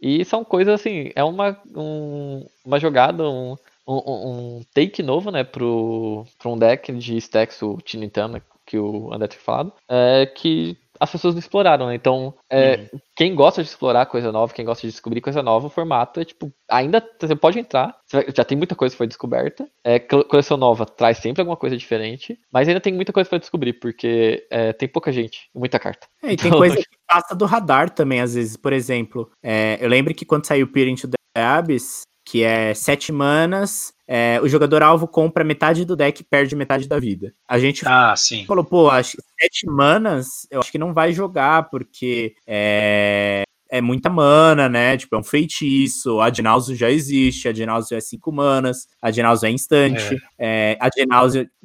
e 0.00 0.24
são 0.24 0.44
coisas 0.44 0.74
assim, 0.74 1.10
é 1.14 1.22
uma, 1.22 1.56
um, 1.74 2.46
uma 2.64 2.80
jogada, 2.80 3.28
um, 3.28 3.56
um, 3.86 3.94
um, 3.94 4.62
take 4.74 5.02
novo, 5.02 5.30
né, 5.30 5.44
pro, 5.44 6.26
pro 6.38 6.52
um 6.52 6.58
deck 6.58 6.92
de 6.92 7.16
stacks, 7.18 7.62
o 7.62 7.78
Tinitana, 7.78 8.42
que 8.66 8.78
o 8.78 9.12
André 9.12 9.28
tinha 9.28 9.40
falado, 9.40 9.72
é, 9.88 10.26
que 10.26 10.76
as 11.00 11.10
pessoas 11.10 11.34
não 11.34 11.38
exploraram, 11.38 11.86
né? 11.86 11.94
Então, 11.94 12.34
é, 12.50 12.88
uhum. 12.92 13.00
quem 13.16 13.34
gosta 13.34 13.62
de 13.62 13.68
explorar 13.70 14.04
coisa 14.04 14.30
nova, 14.30 14.52
quem 14.52 14.66
gosta 14.66 14.86
de 14.86 14.92
descobrir 14.92 15.22
coisa 15.22 15.42
nova, 15.42 15.66
o 15.66 15.70
formato 15.70 16.20
é 16.20 16.24
tipo, 16.26 16.52
ainda 16.68 17.02
você 17.18 17.34
pode 17.34 17.58
entrar, 17.58 17.96
já 18.36 18.44
tem 18.44 18.58
muita 18.58 18.74
coisa 18.74 18.92
que 18.92 18.98
foi 18.98 19.06
descoberta. 19.06 19.66
É, 19.82 19.98
coleção 19.98 20.58
nova 20.58 20.84
traz 20.84 21.16
sempre 21.16 21.40
alguma 21.40 21.56
coisa 21.56 21.76
diferente, 21.76 22.38
mas 22.52 22.68
ainda 22.68 22.80
tem 22.80 22.92
muita 22.92 23.14
coisa 23.14 23.28
para 23.28 23.38
descobrir, 23.38 23.72
porque 23.72 24.46
é, 24.50 24.74
tem 24.74 24.86
pouca 24.86 25.10
gente, 25.10 25.48
muita 25.54 25.78
carta. 25.78 26.06
É, 26.22 26.30
e 26.30 26.34
então, 26.34 26.50
tem 26.50 26.58
coisa 26.58 26.76
que 26.84 26.98
passa 27.08 27.34
do 27.34 27.46
radar 27.46 27.88
também, 27.88 28.20
às 28.20 28.34
vezes. 28.34 28.56
Por 28.58 28.74
exemplo, 28.74 29.30
é, 29.42 29.78
eu 29.80 29.88
lembro 29.88 30.14
que 30.14 30.26
quando 30.26 30.44
saiu 30.44 30.66
o 30.66 30.68
Peer 30.68 30.88
into 30.88 31.08
the 31.08 31.40
Abyss, 31.40 32.02
que 32.26 32.44
é 32.44 32.74
sete 32.74 33.10
manas, 33.10 33.92
é, 34.12 34.40
o 34.42 34.48
jogador 34.48 34.82
alvo 34.82 35.06
compra 35.06 35.44
metade 35.44 35.84
do 35.84 35.94
deck 35.94 36.20
e 36.20 36.24
perde 36.24 36.56
metade 36.56 36.88
da 36.88 36.98
vida. 36.98 37.32
A 37.46 37.60
gente 37.60 37.86
ah, 37.86 38.12
sim. 38.16 38.44
falou, 38.44 38.64
pô, 38.64 38.90
acho 38.90 39.16
que 39.16 39.22
sete 39.40 39.66
manas, 39.66 40.48
eu 40.50 40.58
acho 40.58 40.72
que 40.72 40.78
não 40.78 40.92
vai 40.92 41.12
jogar, 41.12 41.70
porque 41.70 42.34
é, 42.44 43.44
é 43.70 43.80
muita 43.80 44.10
mana, 44.10 44.68
né? 44.68 44.96
Tipo, 44.96 45.16
é 45.16 45.18
um 45.18 45.22
feitiço. 45.22 46.20
A 46.20 46.30
já 46.74 46.90
existe, 46.90 47.48
a 47.48 47.52
é 47.96 48.00
5 48.00 48.32
manas, 48.32 48.86
a 49.00 49.08
é 49.08 49.50
instante, 49.50 50.20
é. 50.38 50.76
É, 50.76 50.78
a 50.80 50.88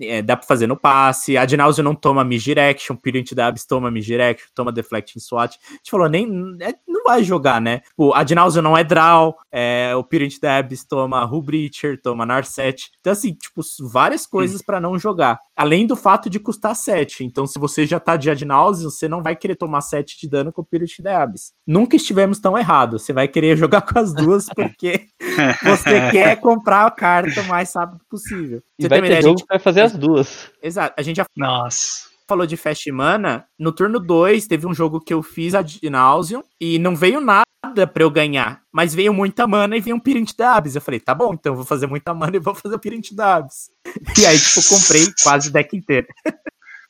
é, 0.01 0.21
dá 0.21 0.37
pra 0.37 0.45
fazer 0.45 0.67
no 0.67 0.77
passe, 0.77 1.37
a 1.37 1.45
não 1.83 1.95
toma 1.95 2.23
Misdirection, 2.23 2.95
Pirint 2.95 3.33
Dabs 3.33 3.65
toma 3.65 3.89
Misdirection, 3.89 4.47
toma 4.53 4.71
Deflecting 4.71 5.19
SWAT. 5.19 5.57
A 5.67 5.71
gente 5.73 5.91
falou, 5.91 6.07
nem, 6.07 6.25
é, 6.61 6.73
não 6.87 7.03
vai 7.03 7.23
jogar, 7.23 7.59
né? 7.59 7.81
O 7.97 8.13
Adnáuseo 8.13 8.61
não 8.61 8.77
é 8.77 8.83
Draw, 8.83 9.35
é, 9.51 9.95
o 9.95 10.03
Pirint 10.03 10.39
Dabs 10.39 10.83
toma 10.83 11.23
Rubreacher, 11.23 12.01
toma 12.01 12.25
Narset. 12.25 12.91
Então, 12.99 13.13
assim, 13.13 13.33
tipo, 13.33 13.61
várias 13.91 14.25
coisas 14.25 14.61
para 14.61 14.79
não 14.79 14.99
jogar. 14.99 15.39
Além 15.55 15.87
do 15.87 15.95
fato 15.95 16.29
de 16.29 16.39
custar 16.39 16.75
7. 16.75 17.23
Então, 17.23 17.47
se 17.47 17.57
você 17.57 17.85
já 17.85 17.99
tá 17.99 18.17
de 18.17 18.29
Adnáuseo, 18.29 18.91
você 18.91 19.07
não 19.07 19.23
vai 19.23 19.35
querer 19.35 19.55
tomar 19.55 19.81
7 19.81 20.19
de 20.19 20.29
dano 20.29 20.51
com 20.51 20.61
o 20.61 20.65
Pirint 20.65 20.99
Dabs. 20.99 21.53
Nunca 21.65 21.94
nunca 21.95 22.01
estivemos 22.01 22.39
tão 22.39 22.57
errados. 22.57 23.03
Você 23.03 23.13
vai 23.13 23.27
querer 23.27 23.57
jogar 23.57 23.81
com 23.81 23.97
as 23.97 24.13
duas 24.13 24.47
porque 24.53 25.07
você 25.63 26.11
quer 26.11 26.35
comprar 26.39 26.85
a 26.85 26.91
carta 26.91 27.41
o 27.41 27.47
mais 27.47 27.73
rápido 27.73 28.01
possível. 28.09 28.61
Você 28.79 28.85
e 28.85 28.89
vai 28.89 29.01
ter 29.01 29.21
jogo 29.21 29.39
gente... 29.39 29.47
vai 29.47 29.59
fazer 29.59 29.81
as 29.81 29.93
duas. 29.93 30.51
Exato. 30.61 30.93
A 30.97 31.01
gente 31.01 31.17
já 31.17 31.25
Nossa. 31.35 32.07
falou 32.27 32.45
de 32.45 32.57
Fast 32.57 32.89
Mana. 32.91 33.45
No 33.57 33.71
turno 33.71 33.99
2, 33.99 34.47
teve 34.47 34.67
um 34.67 34.73
jogo 34.73 34.99
que 34.99 35.13
eu 35.13 35.23
fiz 35.23 35.55
a 35.55 35.63
Nauseum 35.89 36.43
e 36.59 36.77
não 36.77 36.95
veio 36.95 37.19
nada 37.19 37.45
para 37.91 38.03
eu 38.03 38.11
ganhar, 38.11 38.61
mas 38.71 38.93
veio 38.93 39.11
muita 39.11 39.47
mana 39.47 39.75
e 39.75 39.81
veio 39.81 39.95
um 39.95 39.99
Pirint 39.99 40.33
da 40.37 40.55
Abs. 40.55 40.75
Eu 40.75 40.81
falei, 40.81 40.99
tá 40.99 41.15
bom, 41.15 41.33
então 41.33 41.53
eu 41.53 41.55
vou 41.57 41.65
fazer 41.65 41.87
muita 41.87 42.13
mana 42.13 42.35
e 42.35 42.39
vou 42.39 42.53
fazer 42.53 42.75
o 42.75 42.79
Pirint 42.79 43.11
da 43.13 43.37
Abs. 43.37 43.71
E 44.19 44.25
aí, 44.25 44.37
tipo, 44.37 44.61
comprei 44.69 45.05
quase 45.23 45.49
o 45.49 45.51
deck 45.51 45.75
inteiro. 45.75 46.07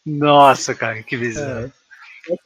Nossa, 0.05 0.75
cara, 0.75 1.01
que 1.01 1.15
bizarro. 1.15 1.65
É. 1.67 1.84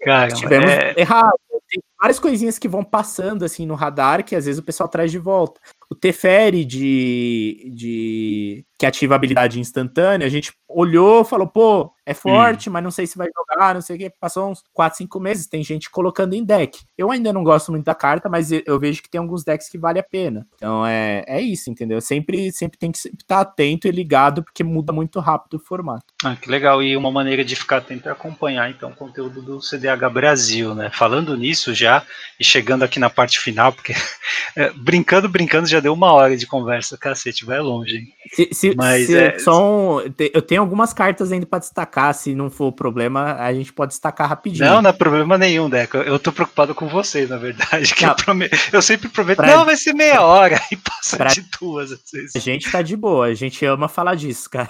Cara, 0.04 0.32
Tivemos 0.32 0.70
é... 0.70 0.94
errado 0.98 1.38
tem 1.70 1.84
várias 2.02 2.20
coisinhas 2.20 2.58
que 2.58 2.68
vão 2.68 2.84
passando 2.84 3.46
assim 3.46 3.66
no 3.66 3.76
radar 3.76 4.26
que 4.26 4.36
às 4.36 4.46
vezes 4.46 4.60
o 4.60 4.64
pessoal 4.64 4.90
traz 4.90 5.12
de 5.12 5.20
volta. 5.20 5.62
O 5.90 5.96
Teferi 5.96 6.64
de, 6.64 7.72
de 7.74 8.66
que 8.80 8.86
ativa 8.86 9.14
a 9.14 9.18
habilidade 9.18 9.60
instantânea, 9.60 10.26
a 10.26 10.30
gente 10.30 10.54
olhou, 10.70 11.26
falou, 11.26 11.48
pô, 11.48 11.92
é 12.06 12.14
forte, 12.14 12.70
hum. 12.70 12.74
mas 12.74 12.84
não 12.84 12.92
sei 12.92 13.06
se 13.06 13.18
vai 13.18 13.28
jogar, 13.28 13.74
não 13.74 13.82
sei 13.82 13.96
o 13.96 14.00
que. 14.00 14.10
Passou 14.10 14.50
uns 14.50 14.64
4, 14.74 15.00
5 15.00 15.20
meses, 15.20 15.48
tem 15.48 15.64
gente 15.64 15.90
colocando 15.90 16.34
em 16.34 16.44
deck. 16.44 16.80
Eu 16.98 17.12
ainda 17.12 17.34
não 17.34 17.44
gosto 17.44 17.72
muito 17.72 17.86
da 17.86 17.94
carta, 17.94 18.30
mas 18.30 18.52
eu 18.52 18.80
vejo 18.80 19.04
que 19.04 19.10
tem 19.10 19.20
alguns 19.20 19.44
decks 19.44 19.68
que 19.68 19.78
vale 19.78 20.00
a 20.00 20.04
pena. 20.04 20.48
Então 20.56 20.86
é, 20.86 21.24
é 21.28 21.42
isso, 21.42 21.70
entendeu? 21.70 22.00
Sempre, 22.00 22.52
sempre 22.54 22.80
tem 22.80 22.92
que 22.92 22.98
estar 22.98 23.42
atento 23.42 23.88
e 23.88 23.92
ligado, 23.92 24.44
porque 24.44 24.64
muda 24.64 24.94
muito 24.94 25.20
rápido 25.20 25.56
o 25.56 25.60
formato. 25.60 26.06
Ah, 26.24 26.36
que 26.36 26.50
legal. 26.50 26.82
E 26.82 26.96
uma 26.96 27.12
maneira 27.12 27.44
de 27.44 27.56
ficar 27.56 27.78
atento 27.78 28.08
é 28.08 28.12
acompanhar 28.12 28.70
então 28.70 28.92
o 28.92 28.96
conteúdo 28.96 29.42
do 29.42 29.62
CDH 29.62 30.10
Brasil, 30.12 30.74
né? 30.74 30.90
Falando 30.90 31.36
nisso 31.36 31.74
já, 31.74 32.04
e 32.40 32.46
chegando 32.46 32.84
aqui 32.84 32.98
na 32.98 33.10
parte 33.10 33.40
final, 33.40 33.74
porque 33.74 33.94
é, 34.56 34.72
brincando, 34.72 35.28
brincando, 35.28 35.68
já 35.68 35.79
deu 35.82 35.94
uma 35.94 36.12
hora 36.12 36.36
de 36.36 36.46
conversa, 36.46 36.98
cacete, 36.98 37.46
vai 37.46 37.60
longe, 37.60 37.98
hein? 37.98 38.14
Se, 38.34 38.50
se, 38.52 38.76
Mas 38.76 39.08
se 39.08 39.18
é... 39.18 39.40
só 39.40 39.64
um, 39.64 40.00
eu 40.34 40.42
tenho 40.42 40.62
algumas 40.62 40.94
cartas 40.94 41.32
ainda 41.32 41.46
para 41.46 41.60
destacar, 41.60 42.14
se 42.14 42.36
não 42.36 42.50
for 42.50 42.72
problema, 42.72 43.36
a 43.36 43.54
gente 43.54 43.74
pode 43.74 43.92
destacar 43.92 44.30
rapidinho. 44.30 44.66
Não, 44.66 44.82
não 44.82 44.90
é 44.90 44.94
problema 44.94 45.38
nenhum, 45.38 45.70
Deco. 45.70 45.98
Eu 45.98 46.20
tô 46.20 46.32
preocupado 46.32 46.76
com 46.76 46.88
você, 46.88 47.26
na 47.26 47.38
verdade. 47.38 47.94
Que 47.96 48.06
eu, 48.06 48.16
prometo, 48.16 48.58
eu, 48.72 48.82
sempre 48.82 49.10
prometo, 49.10 49.38
pra... 49.38 49.48
não, 49.48 49.66
vai 49.66 49.76
ser 49.76 49.94
meia 49.94 50.22
hora, 50.22 50.62
e 50.72 50.76
passa 50.76 51.18
pra... 51.18 51.28
de 51.30 51.42
duas. 51.60 51.92
A 52.36 52.40
gente 52.40 52.72
tá 52.72 52.82
de 52.82 52.96
boa, 52.96 53.28
a 53.28 53.34
gente 53.34 53.66
ama 53.66 53.88
falar 53.88 54.16
disso, 54.16 54.50
cara. 54.50 54.70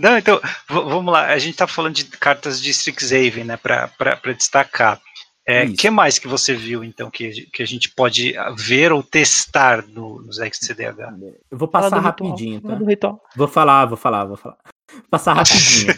Não, 0.00 0.18
então, 0.18 0.40
vamos 0.68 1.12
lá. 1.12 1.26
A 1.26 1.38
gente 1.38 1.56
tá 1.56 1.66
falando 1.66 1.94
de 1.94 2.04
cartas 2.04 2.60
de 2.60 2.70
Strixhaven, 2.70 3.44
né, 3.44 3.56
para 3.56 4.32
destacar. 4.36 5.00
É, 5.46 5.66
que 5.66 5.90
mais 5.90 6.18
que 6.18 6.28
você 6.28 6.54
viu, 6.54 6.84
então, 6.84 7.10
que, 7.10 7.46
que 7.50 7.62
a 7.62 7.66
gente 7.66 7.90
pode 7.90 8.34
ver 8.56 8.92
ou 8.92 9.02
testar 9.02 9.86
no, 9.86 10.20
nos 10.22 10.38
XCDH? 10.38 10.98
Eu 11.50 11.58
vou 11.58 11.66
passar 11.66 11.98
rapidinho, 11.98 12.60
tá? 12.60 12.68
Vou 13.34 13.48
falar, 13.48 13.86
vou 13.86 13.96
falar, 13.96 14.24
vou 14.26 14.36
falar. 14.36 14.58
Passar 15.10 15.34
rapidinho. 15.36 15.92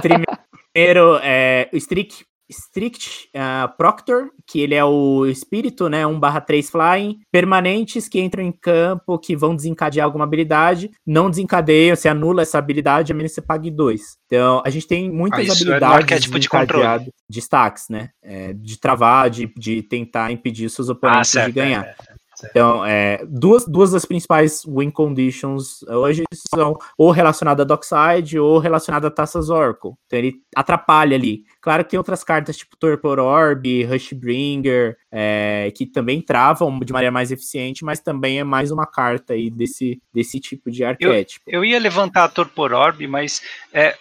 Primeiro, 0.00 1.18
é, 1.22 1.68
o 1.72 1.76
Strict 1.76 2.26
Strict 2.50 3.28
uh, 3.34 3.74
Proctor, 3.76 4.30
que 4.46 4.60
ele 4.60 4.74
é 4.74 4.84
o 4.84 5.26
espírito, 5.26 5.88
né? 5.88 6.04
1/3 6.04 6.70
flying. 6.70 7.18
Permanentes 7.30 8.08
que 8.08 8.20
entram 8.20 8.42
em 8.42 8.52
campo, 8.52 9.18
que 9.18 9.34
vão 9.36 9.54
desencadear 9.56 10.04
alguma 10.04 10.24
habilidade. 10.24 10.90
Não 11.06 11.30
desencadeiam, 11.30 11.96
você 11.96 12.08
anula 12.08 12.42
essa 12.42 12.58
habilidade, 12.58 13.12
a 13.12 13.14
menos 13.14 13.32
que 13.32 13.36
você 13.36 13.42
pague 13.42 13.70
2. 13.70 14.16
Então, 14.26 14.62
a 14.64 14.70
gente 14.70 14.86
tem 14.86 15.10
muitas 15.10 15.40
Ah, 15.40 15.42
isso 15.42 15.52
é 15.52 15.56
habilidades 15.56 15.96
arquétipo 15.96 16.38
de 16.38 16.48
controle. 16.48 16.82
desencadeadas 16.82 17.14
de 17.28 17.38
stacks, 17.40 17.88
né? 17.88 18.10
É, 18.22 18.52
de 18.52 18.78
travar, 18.78 19.30
de, 19.30 19.52
de 19.56 19.82
tentar 19.82 20.30
impedir 20.30 20.68
seus 20.70 20.88
oponentes 20.88 21.30
de 21.32 21.52
ganhar. 21.52 21.84
é, 21.84 21.90
é. 21.90 22.23
Então, 22.50 22.84
é, 22.84 23.24
duas, 23.28 23.64
duas 23.66 23.90
das 23.92 24.04
principais 24.04 24.62
win 24.66 24.90
conditions 24.90 25.82
hoje 25.84 26.24
são 26.54 26.76
ou 26.98 27.10
relacionada 27.10 27.62
a 27.62 27.66
Dockside 27.66 28.38
ou 28.38 28.58
relacionada 28.58 29.08
a 29.08 29.10
Taças 29.10 29.50
Oracle. 29.50 29.92
Então 30.06 30.18
ele 30.18 30.34
atrapalha 30.54 31.16
ali. 31.16 31.42
Claro 31.60 31.84
que 31.84 31.90
tem 31.90 31.98
outras 31.98 32.24
cartas 32.24 32.56
tipo 32.56 32.76
Torpor 32.76 33.18
Orb, 33.18 33.84
Rushbringer, 33.84 34.96
é, 35.10 35.72
que 35.76 35.86
também 35.86 36.20
travam 36.20 36.78
de 36.80 36.92
maneira 36.92 37.12
mais 37.12 37.30
eficiente, 37.30 37.84
mas 37.84 38.00
também 38.00 38.38
é 38.40 38.44
mais 38.44 38.70
uma 38.70 38.86
carta 38.86 39.34
aí 39.34 39.50
desse, 39.50 40.00
desse 40.12 40.40
tipo 40.40 40.70
de 40.70 40.84
arquétipo. 40.84 41.44
Eu 41.48 41.64
ia 41.64 41.78
levantar 41.78 42.24
a 42.24 42.28
Torpor 42.28 42.72
Orb, 42.72 43.06
mas 43.06 43.42
é, 43.72 43.96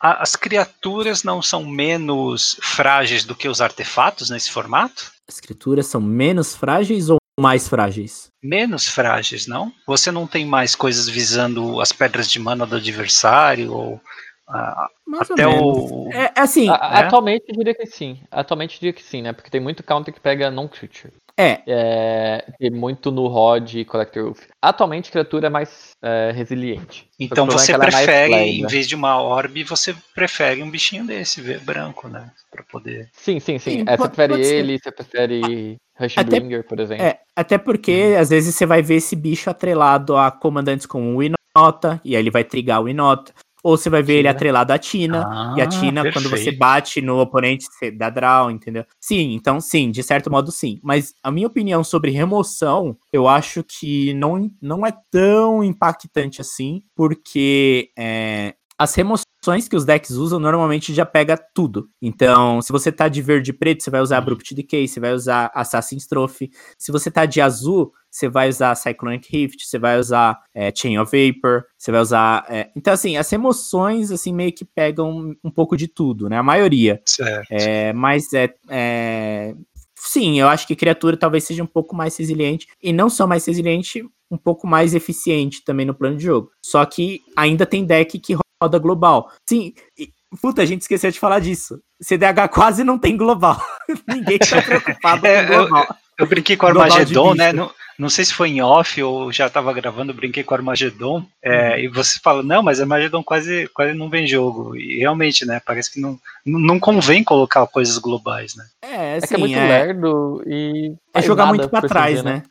a- 0.00 0.22
as 0.22 0.36
criaturas 0.36 1.22
não 1.22 1.40
são 1.42 1.64
menos 1.64 2.58
frágeis 2.62 3.24
do 3.24 3.34
que 3.34 3.48
os 3.48 3.60
artefatos 3.60 4.30
nesse 4.30 4.50
formato? 4.50 5.12
As 5.28 5.40
criaturas 5.40 5.86
são 5.86 6.00
menos 6.00 6.54
frágeis 6.54 7.10
ou 7.10 7.18
mais 7.38 7.68
frágeis? 7.68 8.30
Menos 8.42 8.86
frágeis, 8.88 9.46
não? 9.46 9.72
Você 9.86 10.10
não 10.10 10.26
tem 10.26 10.46
mais 10.46 10.74
coisas 10.74 11.08
visando 11.08 11.80
as 11.80 11.92
pedras 11.92 12.30
de 12.30 12.38
mana 12.38 12.66
do 12.66 12.76
adversário 12.76 13.72
ou 13.72 14.00
ah, 14.48 14.86
até 15.18 15.46
o 15.46 16.08
É, 16.12 16.24
é 16.26 16.32
assim, 16.36 16.68
A- 16.68 16.74
É? 16.74 16.98
Atualmente 17.06 17.44
eu 17.48 17.56
diria 17.56 17.74
que 17.74 17.84
sim. 17.86 18.20
Atualmente 18.30 18.74
eu 18.76 18.80
diria 18.80 18.92
que 18.92 19.02
sim, 19.02 19.20
né? 19.22 19.32
Porque 19.32 19.50
tem 19.50 19.60
muito 19.60 19.82
counter 19.82 20.14
que 20.14 20.20
pega 20.20 20.50
non-creature. 20.50 21.12
é, 21.36 21.60
É, 21.66 22.44
tem 22.58 22.70
muito 22.70 23.10
no 23.10 23.26
Rod 23.26 23.74
e 23.74 23.84
Collector 23.84 24.24
Wolf. 24.24 24.40
Atualmente, 24.62 25.10
criatura 25.10 25.48
é 25.48 25.50
mais 25.50 25.90
é, 26.02 26.30
resiliente. 26.32 27.08
Então 27.20 27.46
é 27.46 27.50
você 27.50 27.72
é 27.72 27.78
prefere, 27.78 28.32
em 28.34 28.62
né? 28.62 28.68
vez 28.68 28.86
de 28.88 28.94
uma 28.94 29.20
orbe, 29.20 29.62
você 29.64 29.94
prefere 30.14 30.62
um 30.62 30.70
bichinho 30.70 31.04
desse, 31.06 31.42
branco, 31.58 32.08
né? 32.08 32.30
Pra 32.50 32.62
poder. 32.62 33.10
Sim, 33.12 33.38
sim, 33.40 33.58
sim. 33.58 33.70
Sim, 33.78 33.84
É, 33.86 33.90
você 33.92 33.96
pode- 33.96 34.10
prefere 34.14 34.32
pode 34.34 34.46
ser. 34.46 34.54
ele, 34.54 34.78
você 34.78 34.92
prefere 34.92 35.76
Rushbringer, 35.98 36.66
por 36.66 36.78
exemplo. 36.80 37.04
É, 37.04 37.18
até 37.34 37.58
porque 37.58 38.14
às 38.18 38.28
vezes 38.28 38.54
você 38.54 38.66
vai 38.66 38.82
ver 38.82 38.96
esse 38.96 39.16
bicho 39.16 39.48
atrelado 39.50 40.16
a 40.16 40.30
comandantes 40.30 40.86
como 40.86 41.16
o 41.16 41.22
Inota, 41.22 42.00
e 42.04 42.14
aí 42.14 42.22
ele 42.22 42.30
vai 42.30 42.44
trigar 42.44 42.82
o 42.82 42.88
Inota. 42.88 43.32
Ou 43.64 43.76
você 43.76 43.90
vai 43.90 44.00
ver 44.00 44.12
ele 44.12 44.22
Tina. 44.22 44.30
atrelado 44.30 44.72
à 44.72 44.78
Tina, 44.78 45.54
e 45.56 45.60
a 45.60 45.64
Ah, 45.64 45.66
Tina, 45.66 46.12
quando 46.12 46.30
você 46.30 46.52
bate 46.52 47.00
no 47.00 47.18
oponente, 47.18 47.66
você 47.66 47.90
dá 47.90 48.08
draw, 48.08 48.48
entendeu? 48.48 48.84
Sim, 49.00 49.32
então 49.32 49.60
sim, 49.60 49.90
de 49.90 50.04
certo 50.04 50.30
modo 50.30 50.52
sim. 50.52 50.78
Mas 50.84 51.12
a 51.20 51.32
minha 51.32 51.48
opinião 51.48 51.82
sobre 51.82 52.12
remoção, 52.12 52.96
eu 53.12 53.26
acho 53.26 53.64
que 53.64 54.14
não, 54.14 54.48
não 54.62 54.86
é 54.86 54.92
tão 55.10 55.64
impactante 55.64 56.40
assim, 56.40 56.82
porque 56.94 57.90
é, 57.98 58.54
as 58.78 58.94
remoções 58.94 59.25
que 59.68 59.76
os 59.76 59.84
decks 59.84 60.10
usam 60.10 60.38
normalmente 60.40 60.92
já 60.92 61.06
pega 61.06 61.36
tudo. 61.36 61.88
Então, 62.00 62.60
se 62.60 62.72
você 62.72 62.90
tá 62.90 63.08
de 63.08 63.22
verde 63.22 63.50
e 63.50 63.54
preto, 63.54 63.82
você 63.82 63.90
vai 63.90 64.00
usar 64.00 64.18
Abrupt 64.18 64.54
Decay, 64.54 64.88
você 64.88 65.00
vai 65.00 65.12
usar 65.12 65.50
Assassin's 65.54 66.06
Trophy. 66.06 66.50
Se 66.78 66.90
você 66.90 67.10
tá 67.10 67.24
de 67.24 67.40
azul, 67.40 67.92
você 68.10 68.28
vai 68.28 68.48
usar 68.48 68.74
Cyclonic 68.74 69.28
Rift, 69.30 69.64
você 69.66 69.78
vai 69.78 69.98
usar 69.98 70.38
é, 70.54 70.72
Chain 70.74 70.98
of 70.98 71.10
Vapor, 71.10 71.64
você 71.78 71.92
vai 71.92 72.00
usar. 72.00 72.44
é, 72.48 72.70
Então, 72.74 72.92
assim, 72.92 73.16
as 73.16 73.30
remoções, 73.30 74.10
assim, 74.10 74.32
meio 74.32 74.52
que 74.52 74.64
pegam 74.64 75.34
um 75.44 75.50
pouco 75.50 75.76
de 75.76 75.86
tudo, 75.88 76.28
né? 76.28 76.38
A 76.38 76.42
maioria. 76.42 77.00
Certo. 77.04 77.46
É, 77.50 77.92
mas 77.92 78.32
é, 78.32 78.52
é, 78.68 79.54
Sim, 79.98 80.38
eu 80.38 80.48
acho 80.48 80.66
que 80.66 80.76
criatura 80.76 81.16
talvez 81.16 81.44
seja 81.44 81.62
um 81.62 81.66
pouco 81.66 81.96
mais 81.96 82.16
resiliente. 82.16 82.68
E 82.82 82.92
não 82.92 83.10
só 83.10 83.26
mais 83.26 83.44
resiliente, 83.46 84.04
um 84.30 84.36
pouco 84.36 84.66
mais 84.66 84.94
eficiente 84.94 85.64
também 85.64 85.86
no 85.86 85.94
plano 85.94 86.16
de 86.16 86.24
jogo. 86.24 86.50
Só 86.62 86.84
que 86.84 87.22
ainda 87.36 87.66
tem 87.66 87.84
deck 87.84 88.18
que 88.18 88.36
roda 88.62 88.78
global. 88.78 89.30
Sim, 89.48 89.74
e- 89.98 90.10
puta, 90.40 90.62
a 90.62 90.64
gente 90.66 90.82
esqueceu 90.82 91.10
de 91.10 91.20
falar 91.20 91.40
disso. 91.40 91.80
CDH 92.00 92.48
quase 92.48 92.84
não 92.84 92.98
tem 92.98 93.16
global. 93.16 93.60
Ninguém 94.08 94.38
tá 94.38 94.60
preocupado 94.62 95.26
É, 95.26 95.44
com 95.46 95.52
eu- 95.52 95.68
global. 95.68 95.96
Eu 96.18 96.26
brinquei 96.26 96.56
com 96.56 96.64
o 96.64 96.68
Armagedon, 96.70 97.34
né? 97.34 97.52
Não, 97.52 97.70
não 97.98 98.08
sei 98.08 98.24
se 98.24 98.32
foi 98.32 98.48
em 98.48 98.62
off 98.62 99.02
ou 99.02 99.30
já 99.30 99.50
tava 99.50 99.70
gravando, 99.74 100.12
eu 100.12 100.16
brinquei 100.16 100.42
com 100.42 100.54
o 100.54 100.56
Armagedon. 100.56 101.22
é, 101.42 101.72
Uhum. 101.74 101.78
E 101.80 101.88
você 101.88 102.18
fala, 102.22 102.42
não, 102.42 102.62
mas 102.62 102.80
Armagedon 102.80 103.22
quase, 103.22 103.68
quase 103.74 103.92
não 103.92 104.08
vem 104.08 104.26
jogo. 104.26 104.74
E 104.74 104.96
realmente, 104.98 105.44
né? 105.44 105.60
Parece 105.62 105.92
que 105.92 106.00
não, 106.00 106.18
não 106.46 106.80
convém 106.80 107.22
colocar 107.22 107.66
coisas 107.66 107.98
globais, 107.98 108.54
né? 108.56 108.64
É, 108.80 108.94
É 108.94 109.16
assim, 109.18 109.26
que 109.28 109.34
é 109.34 109.38
muito 109.38 109.58
é, 109.58 109.68
lerdo 109.68 110.42
e. 110.46 110.94
é 111.12 111.20
jogar 111.20 111.46
muito 111.46 111.68
assim 111.70 111.86
trás, 111.86 112.16
dizer, 112.16 112.24
né? 112.24 112.42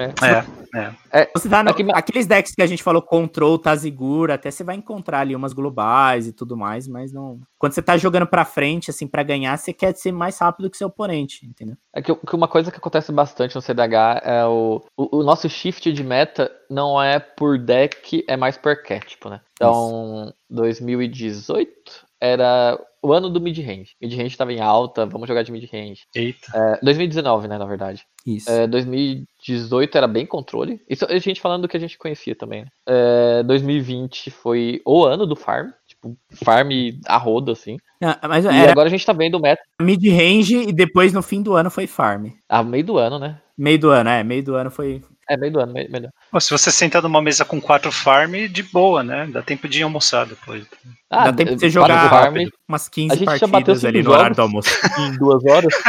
É. 0.00 1.28
Você 1.34 1.48
tá 1.48 1.62
no- 1.62 1.70
Aqui- 1.70 1.86
aqueles 1.92 2.26
decks 2.26 2.54
que 2.54 2.62
a 2.62 2.66
gente 2.66 2.82
falou, 2.82 3.00
Control, 3.00 3.58
Tazigura, 3.58 4.34
até 4.34 4.50
você 4.50 4.62
vai 4.62 4.76
encontrar 4.76 5.20
ali 5.20 5.34
umas 5.34 5.52
globais 5.52 6.26
e 6.26 6.32
tudo 6.32 6.56
mais, 6.56 6.86
mas 6.86 7.12
não. 7.12 7.40
Quando 7.58 7.72
você 7.72 7.82
tá 7.82 7.96
jogando 7.96 8.26
pra 8.26 8.44
frente, 8.44 8.90
assim, 8.90 9.06
pra 9.06 9.22
ganhar, 9.22 9.56
você 9.56 9.72
quer 9.72 9.94
ser 9.96 10.12
mais 10.12 10.38
rápido 10.38 10.68
que 10.70 10.76
seu 10.76 10.88
oponente, 10.88 11.46
entendeu? 11.46 11.76
É 11.94 12.02
que, 12.02 12.14
que 12.14 12.36
uma 12.36 12.46
coisa 12.48 12.70
que 12.70 12.76
acontece 12.76 13.10
bastante 13.10 13.54
no 13.54 13.62
CDH 13.62 14.20
é 14.22 14.44
o, 14.44 14.82
o, 14.96 15.18
o 15.18 15.22
nosso 15.22 15.48
shift 15.48 15.92
de 15.92 16.04
meta 16.04 16.50
não 16.70 17.02
é 17.02 17.18
por 17.18 17.58
deck, 17.58 18.24
é 18.28 18.36
mais 18.36 18.56
por 18.58 18.70
arquétipo, 18.70 19.28
né? 19.30 19.40
Então, 19.54 20.32
2018 20.50 22.06
era 22.20 22.78
o 23.02 23.12
ano 23.12 23.30
do 23.30 23.40
mid-range. 23.40 23.94
Mid-range 24.00 24.36
tava 24.36 24.52
em 24.52 24.60
alta, 24.60 25.06
vamos 25.06 25.28
jogar 25.28 25.42
de 25.42 25.52
mid-range. 25.52 26.02
Eita. 26.14 26.46
É, 26.54 26.84
2019, 26.84 27.48
né, 27.48 27.58
na 27.58 27.64
verdade. 27.64 28.04
Isso. 28.26 28.50
É, 28.50 28.66
2018 28.66 29.96
era 29.96 30.06
bem 30.06 30.26
controle. 30.26 30.80
Isso 30.88 31.06
a 31.08 31.18
gente 31.18 31.40
falando 31.40 31.62
do 31.62 31.68
que 31.68 31.76
a 31.76 31.80
gente 31.80 31.96
conhecia 31.96 32.34
também. 32.34 32.62
Né? 32.62 32.68
É, 32.86 33.42
2020 33.44 34.30
foi 34.30 34.82
o 34.84 35.04
ano 35.04 35.26
do 35.26 35.36
farm. 35.36 35.70
Tipo, 35.86 36.16
farm 36.44 36.70
a 37.06 37.16
roda, 37.16 37.52
assim. 37.52 37.76
Ah, 38.02 38.28
mas 38.28 38.44
E 38.44 38.48
era 38.48 38.70
agora 38.70 38.88
a 38.88 38.90
gente 38.90 39.04
tá 39.06 39.12
vendo 39.12 39.36
o 39.36 39.40
meta 39.40 39.62
mid-range 39.80 40.68
e 40.68 40.72
depois 40.72 41.12
no 41.12 41.22
fim 41.22 41.42
do 41.42 41.54
ano 41.54 41.70
foi 41.70 41.86
farm. 41.86 42.28
a 42.48 42.62
meio 42.62 42.84
do 42.84 42.98
ano, 42.98 43.18
né? 43.18 43.40
Meio 43.56 43.78
do 43.78 43.90
ano, 43.90 44.10
é. 44.10 44.22
Meio 44.22 44.44
do 44.44 44.54
ano 44.54 44.70
foi. 44.70 45.02
É, 45.28 45.36
meio 45.36 45.52
do 45.52 45.60
ano, 45.60 45.72
meio, 45.72 45.88
ano. 45.94 46.08
Pô, 46.30 46.40
se 46.40 46.50
você 46.50 46.70
sentar 46.70 47.02
numa 47.02 47.20
mesa 47.20 47.44
com 47.44 47.60
quatro 47.60 47.92
farm, 47.92 48.34
de 48.48 48.62
boa, 48.62 49.02
né? 49.02 49.26
Dá 49.30 49.42
tempo 49.42 49.68
de 49.68 49.82
almoçar 49.82 50.24
depois. 50.26 50.64
Dá 51.10 51.32
tempo 51.32 51.54
de 51.54 51.60
você 51.60 51.70
jogar 51.70 52.08
farm, 52.08 52.36
umas 52.68 52.86
A 52.86 52.90
15 52.90 53.16
gente 53.16 53.24
já 53.24 53.30
bateu 53.46 53.50
partidas 53.50 53.84
ali 53.84 54.02
no 54.02 54.10
horário 54.10 54.34
do 54.36 54.42
almoço. 54.42 54.70
em 54.98 55.12
duas 55.18 55.44
horas. 55.44 55.74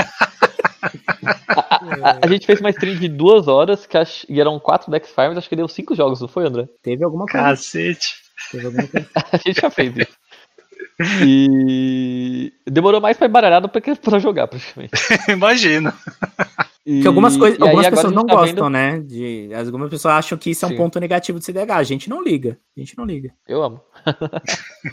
a, 1.47 2.09
a- 2.09 2.19
a 2.21 2.27
gente 2.27 2.45
fez 2.45 2.59
uma 2.59 2.69
stream 2.69 2.95
de 2.97 3.07
duas 3.07 3.47
horas 3.47 3.85
que 3.85 3.97
ach- 3.97 4.25
e 4.27 4.39
eram 4.39 4.59
quatro 4.59 4.91
deck 4.91 5.07
farms, 5.09 5.37
acho 5.37 5.47
que 5.49 5.55
deu 5.55 5.67
cinco 5.67 5.95
jogos, 5.95 6.19
não 6.21 6.27
foi, 6.27 6.45
André? 6.45 6.65
Teve 6.83 7.03
alguma 7.03 7.25
coisa. 7.25 7.47
Cacete. 7.47 8.07
Teve 8.51 8.65
alguma 8.65 8.87
coisa. 8.87 9.07
A 9.31 9.37
gente 9.37 9.61
já 9.61 9.69
fez 9.69 9.95
isso. 9.97 10.17
E 11.25 12.51
demorou 12.67 12.99
mais 12.99 13.15
pra 13.17 13.27
embaralhar 13.27 13.61
do 13.61 13.69
que 13.69 13.95
pra 13.95 14.19
jogar, 14.19 14.47
praticamente. 14.47 14.91
Imagino. 15.29 15.93
E, 16.91 17.01
Que 17.01 17.07
algumas, 17.07 17.37
coisas, 17.37 17.59
aí 17.61 17.67
algumas 17.67 17.85
agora 17.85 17.95
pessoas 18.01 18.13
não 18.15 18.25
tá 18.25 18.33
gostam, 18.33 18.55
vendo- 18.65 18.69
né? 18.71 18.99
De, 18.99 19.49
algumas 19.53 19.89
pessoas 19.91 20.13
acham 20.15 20.37
que 20.39 20.49
isso 20.49 20.65
é 20.65 20.67
um 20.67 20.71
Sim. 20.71 20.77
ponto 20.77 20.99
negativo 20.99 21.37
do 21.37 21.45
CDH. 21.45 21.71
A 21.77 21.83
gente 21.83 22.09
não 22.09 22.19
liga. 22.23 22.57
A 22.75 22.79
gente 22.79 22.97
não 22.97 23.05
liga. 23.05 23.31
Eu 23.47 23.61
amo. 23.61 23.79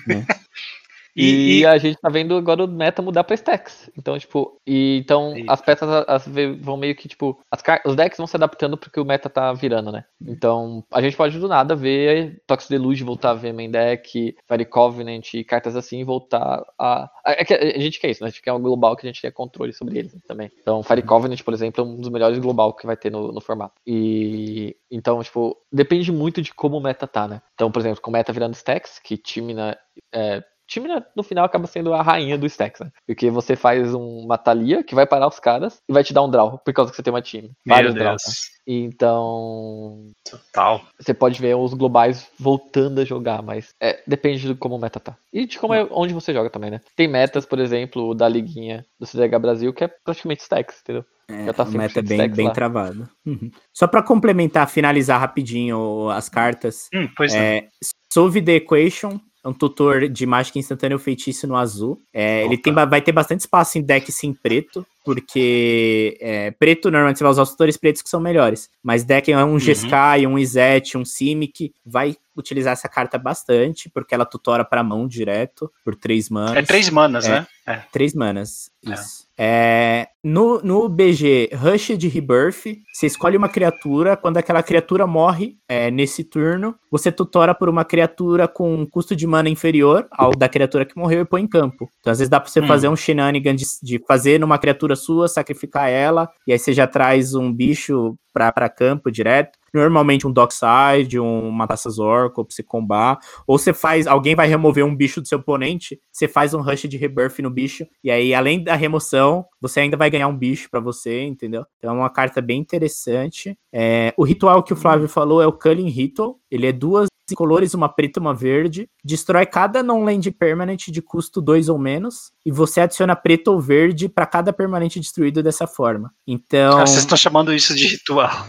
E, 0.06 0.12
E, 1.16 1.60
e- 1.60 1.66
a 1.66 1.78
gente 1.78 1.98
tá 1.98 2.10
vendo 2.10 2.36
agora 2.36 2.62
o 2.64 2.68
meta 2.68 3.00
mudar 3.00 3.24
pra 3.24 3.34
stacks. 3.34 3.90
Então, 3.96 4.18
tipo, 4.18 4.60
e, 4.66 4.98
então 4.98 5.34
as 5.48 5.60
peças 5.62 5.88
as, 6.06 6.28
vão 6.60 6.76
meio 6.76 6.94
que, 6.94 7.08
tipo, 7.08 7.40
as 7.50 7.62
os 7.86 7.96
decks 7.96 8.18
vão 8.18 8.26
se 8.26 8.36
adaptando 8.36 8.76
porque 8.76 9.00
o 9.00 9.04
meta 9.04 9.30
tá 9.30 9.52
virando, 9.52 9.90
né? 9.90 10.04
Então, 10.20 10.84
a 10.92 11.00
gente 11.00 11.16
pode 11.16 11.38
do 11.38 11.48
nada 11.48 11.74
ver 11.74 12.42
Tox 12.46 12.68
Deluge 12.68 13.02
voltar 13.02 13.30
a 13.30 13.34
ver 13.34 13.52
main 13.52 13.70
deck, 13.70 14.36
Fire 14.46 14.64
Covenant 14.66 15.32
e 15.34 15.42
cartas 15.42 15.74
assim 15.74 16.04
voltar 16.04 16.62
a. 16.78 17.10
A, 17.24 17.32
é 17.32 17.44
que 17.44 17.54
a 17.54 17.80
gente 17.80 17.98
quer 17.98 18.10
isso, 18.10 18.22
né? 18.22 18.28
A 18.28 18.30
gente 18.30 18.42
quer 18.42 18.52
um 18.52 18.60
global 18.60 18.94
que 18.94 19.06
a 19.06 19.10
gente 19.10 19.20
tenha 19.20 19.32
controle 19.32 19.72
sobre 19.72 19.98
eles 19.98 20.14
também. 20.26 20.50
Então, 20.60 20.82
Fire 20.82 21.02
Covenant, 21.02 21.42
por 21.42 21.54
exemplo, 21.54 21.82
é 21.82 21.86
um 21.86 21.96
dos 21.96 22.10
melhores 22.10 22.38
global 22.38 22.74
que 22.74 22.86
vai 22.86 22.96
ter 22.96 23.10
no, 23.10 23.32
no 23.32 23.40
formato. 23.40 23.74
E 23.86 24.76
então, 24.90 25.22
tipo, 25.22 25.56
depende 25.72 26.12
muito 26.12 26.42
de 26.42 26.52
como 26.52 26.76
o 26.76 26.80
meta 26.80 27.06
tá, 27.06 27.26
né? 27.26 27.40
Então, 27.54 27.70
por 27.70 27.80
exemplo, 27.80 28.00
com 28.00 28.10
o 28.10 28.12
meta 28.12 28.32
virando 28.32 28.54
stacks, 28.54 28.98
que 28.98 29.16
Timina. 29.16 29.78
É, 30.12 30.42
Timina, 30.66 31.06
no 31.14 31.22
final, 31.22 31.44
acaba 31.44 31.66
sendo 31.66 31.94
a 31.94 32.02
rainha 32.02 32.36
do 32.36 32.46
stacks, 32.46 32.80
né? 32.80 32.90
Porque 33.06 33.30
você 33.30 33.54
faz 33.56 33.94
um- 33.94 34.18
uma 34.24 34.36
Thalia 34.36 34.82
que 34.82 34.94
vai 34.94 35.06
parar 35.06 35.28
os 35.28 35.38
caras 35.38 35.80
e 35.88 35.92
vai 35.92 36.02
te 36.02 36.12
dar 36.12 36.22
um 36.22 36.30
draw, 36.30 36.58
por 36.58 36.72
causa 36.74 36.90
que 36.90 36.96
você 36.96 37.02
tem 37.02 37.12
uma 37.12 37.22
time. 37.22 37.52
Vários 37.64 37.94
draws. 37.94 38.22
né? 38.24 38.56
Então, 38.68 40.10
Total. 40.28 40.82
você 40.98 41.14
pode 41.14 41.40
ver 41.40 41.54
os 41.56 41.72
globais 41.72 42.28
voltando 42.38 43.00
a 43.00 43.04
jogar, 43.04 43.42
mas 43.42 43.68
é, 43.80 44.02
depende 44.06 44.46
de 44.46 44.54
como 44.54 44.74
o 44.74 44.78
meta 44.78 44.98
tá. 44.98 45.16
E 45.32 45.46
de 45.46 45.58
como 45.58 45.72
é 45.74 45.86
onde 45.90 46.12
você 46.12 46.32
joga 46.32 46.50
também, 46.50 46.70
né? 46.70 46.80
Tem 46.96 47.06
metas, 47.06 47.46
por 47.46 47.58
exemplo, 47.58 48.14
da 48.14 48.28
liguinha 48.28 48.84
do 48.98 49.06
CDH 49.06 49.38
Brasil, 49.38 49.72
que 49.72 49.84
é 49.84 49.88
praticamente 49.88 50.42
stacks, 50.42 50.80
entendeu? 50.82 51.04
É, 51.28 51.46
Já 51.46 51.52
tá 51.52 51.62
o 51.64 51.70
meta 51.70 52.00
é 52.00 52.02
100% 52.02 52.08
bem, 52.08 52.28
bem 52.30 52.52
travado. 52.52 53.08
Uhum. 53.24 53.50
Só 53.72 53.86
pra 53.86 54.02
complementar, 54.02 54.68
finalizar 54.68 55.20
rapidinho 55.20 56.08
as 56.10 56.28
cartas. 56.28 56.88
Hum, 56.94 57.08
pois 57.16 57.34
é. 57.34 57.58
É, 57.58 57.68
Solve 58.12 58.40
the 58.42 58.54
Equation. 58.56 59.18
É 59.46 59.48
um 59.48 59.52
tutor 59.52 60.08
de 60.08 60.26
mágica 60.26 60.58
instantânea 60.58 60.98
feitiço 60.98 61.46
no 61.46 61.54
azul. 61.54 62.02
É, 62.12 62.44
ele 62.44 62.58
tem, 62.58 62.72
vai 62.72 63.00
ter 63.00 63.12
bastante 63.12 63.40
espaço 63.40 63.78
em 63.78 63.82
deck 63.82 64.10
sim 64.10 64.34
preto, 64.34 64.84
porque 65.04 66.18
é, 66.20 66.50
preto 66.50 66.90
normalmente 66.90 67.18
você 67.18 67.24
vai 67.24 67.30
usar 67.30 67.42
os 67.42 67.50
tutores 67.50 67.76
pretos 67.76 68.02
que 68.02 68.10
são 68.10 68.20
melhores. 68.20 68.68
Mas 68.82 69.04
deck 69.04 69.30
é 69.30 69.44
um 69.44 69.52
uhum. 69.52 69.58
Jeskai, 69.60 70.26
um 70.26 70.36
Izet, 70.36 70.98
um 70.98 71.04
Simic, 71.04 71.72
vai 71.84 72.16
utilizar 72.36 72.72
essa 72.72 72.88
carta 72.88 73.18
bastante, 73.18 73.88
porque 73.90 74.14
ela 74.14 74.24
tutora 74.24 74.64
para 74.64 74.82
mão 74.82 75.06
direto, 75.06 75.70
por 75.84 75.94
três 75.94 76.28
manas. 76.28 76.56
É 76.56 76.62
três 76.62 76.90
manas, 76.90 77.26
é, 77.26 77.30
né? 77.30 77.46
É. 77.66 77.76
Três 77.92 78.14
manas, 78.14 78.70
é. 78.86 78.92
isso. 78.92 79.26
É, 79.38 80.08
no, 80.24 80.62
no 80.62 80.88
BG 80.88 81.50
Rush 81.52 81.98
de 81.98 82.08
Rebirth, 82.08 82.78
você 82.90 83.06
escolhe 83.06 83.36
uma 83.36 83.48
criatura, 83.48 84.16
quando 84.16 84.38
aquela 84.38 84.62
criatura 84.62 85.06
morre 85.06 85.58
é, 85.68 85.90
nesse 85.90 86.24
turno, 86.24 86.74
você 86.90 87.12
tutora 87.12 87.54
por 87.54 87.68
uma 87.68 87.84
criatura 87.84 88.48
com 88.48 88.74
um 88.74 88.86
custo 88.86 89.14
de 89.14 89.26
mana 89.26 89.50
inferior 89.50 90.06
ao 90.10 90.30
da 90.30 90.48
criatura 90.48 90.86
que 90.86 90.96
morreu 90.96 91.20
e 91.20 91.26
põe 91.26 91.42
em 91.42 91.46
campo. 91.46 91.90
Então, 92.00 92.10
às 92.10 92.18
vezes 92.18 92.30
dá 92.30 92.40
pra 92.40 92.48
você 92.48 92.60
hum. 92.60 92.66
fazer 92.66 92.88
um 92.88 92.96
shenanigan 92.96 93.54
de, 93.54 93.64
de, 93.82 93.98
fazer 94.06 94.40
numa 94.40 94.58
criatura 94.58 94.96
sua, 94.96 95.28
sacrificar 95.28 95.90
ela, 95.90 96.30
e 96.46 96.52
aí 96.52 96.58
você 96.58 96.72
já 96.72 96.86
traz 96.86 97.34
um 97.34 97.52
bicho 97.52 98.16
pra, 98.32 98.50
pra 98.50 98.70
campo 98.70 99.10
direto 99.10 99.58
normalmente 99.76 100.26
um 100.26 100.32
Dockside, 100.32 101.20
um 101.20 101.50
Matassas 101.50 101.98
Orc, 101.98 102.34
você 102.48 102.62
combar, 102.62 103.18
ou 103.46 103.58
você 103.58 103.72
faz, 103.72 104.06
alguém 104.06 104.34
vai 104.34 104.48
remover 104.48 104.84
um 104.84 104.94
bicho 104.94 105.20
do 105.20 105.28
seu 105.28 105.38
oponente, 105.38 106.00
você 106.10 106.26
faz 106.26 106.54
um 106.54 106.60
rush 106.60 106.88
de 106.88 106.96
rebirth 106.96 107.38
no 107.40 107.50
bicho, 107.50 107.86
e 108.02 108.10
aí 108.10 108.34
além 108.34 108.62
da 108.62 108.74
remoção, 108.74 109.44
você 109.60 109.80
ainda 109.80 109.96
vai 109.96 110.10
ganhar 110.10 110.28
um 110.28 110.36
bicho 110.36 110.68
para 110.70 110.80
você, 110.80 111.22
entendeu? 111.22 111.64
Então 111.78 111.94
é 111.94 111.98
uma 111.98 112.10
carta 112.10 112.40
bem 112.40 112.60
interessante. 112.60 113.56
É, 113.72 114.12
o 114.16 114.24
ritual 114.24 114.62
que 114.62 114.72
o 114.72 114.76
Flávio 114.76 115.08
falou 115.08 115.42
é 115.42 115.46
o 115.46 115.52
Culling 115.52 115.88
Ritual, 115.88 116.38
ele 116.50 116.66
é 116.66 116.72
duas 116.72 117.08
colores, 117.34 117.74
uma 117.74 117.88
preta 117.88 118.18
e 118.18 118.22
uma 118.22 118.34
verde. 118.34 118.88
Destrói 119.04 119.46
cada 119.46 119.82
non-land 119.82 120.30
permanent 120.30 120.88
de 120.88 121.02
custo 121.02 121.40
2 121.40 121.68
ou 121.68 121.78
menos. 121.78 122.32
E 122.44 122.52
você 122.52 122.80
adiciona 122.80 123.16
preto 123.16 123.48
ou 123.48 123.60
verde 123.60 124.08
para 124.08 124.26
cada 124.26 124.52
permanente 124.52 125.00
destruído 125.00 125.42
dessa 125.42 125.66
forma. 125.66 126.12
Então. 126.26 126.78
Ah, 126.78 126.86
vocês 126.86 127.00
estão 127.00 127.16
chamando 127.16 127.52
isso 127.52 127.74
de 127.74 127.86
ritual. 127.86 128.46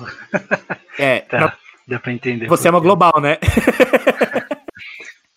É. 1.00 1.20
tá, 1.22 1.38
pra... 1.38 1.58
dá 1.88 2.00
pra 2.00 2.12
entender. 2.12 2.48
Você 2.48 2.68
é 2.68 2.72
uma 2.72 2.80
global, 2.80 3.14
né? 3.22 3.38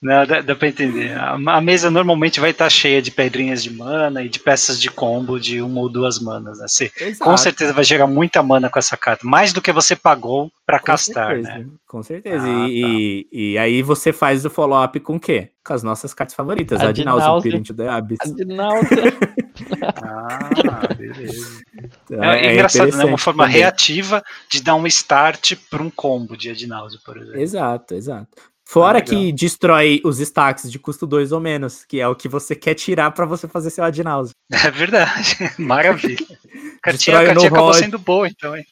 Não, 0.03 0.25
dá, 0.25 0.41
dá 0.41 0.57
pra 0.57 0.69
entender. 0.69 1.13
A, 1.13 1.35
a, 1.35 1.61
mesa 1.61 1.91
normalmente 1.91 2.41
vai 2.41 2.53
estar 2.53 2.65
tá 2.65 2.71
cheia 2.71 3.03
de 3.03 3.11
pedrinhas 3.11 3.63
de 3.63 3.71
mana 3.71 4.23
e 4.23 4.31
de 4.31 4.39
peças 4.39 4.81
de 4.81 4.91
combo 4.91 5.39
de 5.39 5.61
uma 5.61 5.79
ou 5.81 5.91
duas 5.91 6.19
manas. 6.19 6.59
Né? 6.59 6.67
Você, 6.67 6.91
com 7.19 7.37
certeza 7.37 7.75
vai 7.75 7.85
gerar 7.85 8.07
muita 8.07 8.43
mana 8.43 8.71
com 8.71 8.79
essa 8.79 8.97
carta, 8.97 9.27
mais 9.27 9.53
do 9.53 9.61
que 9.61 9.71
você 9.71 9.95
pagou 9.95 10.51
para 10.65 10.79
castar, 10.79 11.35
certeza, 11.35 11.59
né? 11.59 11.67
Com 11.87 12.03
certeza. 12.03 12.47
Ah, 12.47 12.69
e, 12.69 12.81
tá. 12.81 12.89
e, 12.89 13.29
e, 13.31 13.59
aí 13.59 13.83
você 13.83 14.11
faz 14.11 14.47
o 14.47 14.51
follow-up 14.51 14.99
com 15.01 15.17
o 15.17 15.21
quê? 15.21 15.51
Com 15.63 15.75
as 15.75 15.83
nossas 15.83 16.15
cartas 16.15 16.35
favoritas. 16.35 16.81
A 16.81 16.93
Dinausa, 16.93 17.43
Pirint 17.43 17.71
the 17.77 17.87
Abyss. 17.87 18.21
ah, 20.03 20.95
beleza. 20.97 21.61
Então, 22.05 22.25
é, 22.25 22.47
é, 22.47 22.55
engraçado, 22.55 22.97
né? 22.97 23.05
Uma 23.05 23.19
forma 23.19 23.45
também. 23.45 23.61
reativa 23.61 24.25
de 24.51 24.63
dar 24.63 24.77
um 24.77 24.87
start 24.87 25.57
para 25.69 25.83
um 25.83 25.91
combo 25.91 26.39
de 26.39 26.49
Adinausa, 26.49 26.99
por 27.05 27.19
exemplo. 27.19 27.39
Exato, 27.39 27.95
exato. 27.95 28.51
Fora 28.71 28.99
ah, 28.99 29.03
que 29.03 29.33
destrói 29.33 30.01
os 30.05 30.21
stacks 30.21 30.71
de 30.71 30.79
custo 30.79 31.05
2 31.05 31.33
ou 31.33 31.41
menos, 31.41 31.85
que 31.85 31.99
é 31.99 32.07
o 32.07 32.15
que 32.15 32.29
você 32.29 32.55
quer 32.55 32.75
tirar 32.75 33.11
para 33.11 33.27
você 33.27 33.49
fazer 33.49 33.69
seu 33.69 33.83
Adnause. 33.83 34.31
É 34.65 34.71
verdade. 34.71 35.37
Maravilha. 35.59 36.25
Cartinha, 36.81 37.19
a 37.19 37.25
cartinha 37.25 37.49
acabou 37.49 37.75
sendo 37.75 37.99
boa, 37.99 38.29
então, 38.29 38.57
hein? 38.57 38.65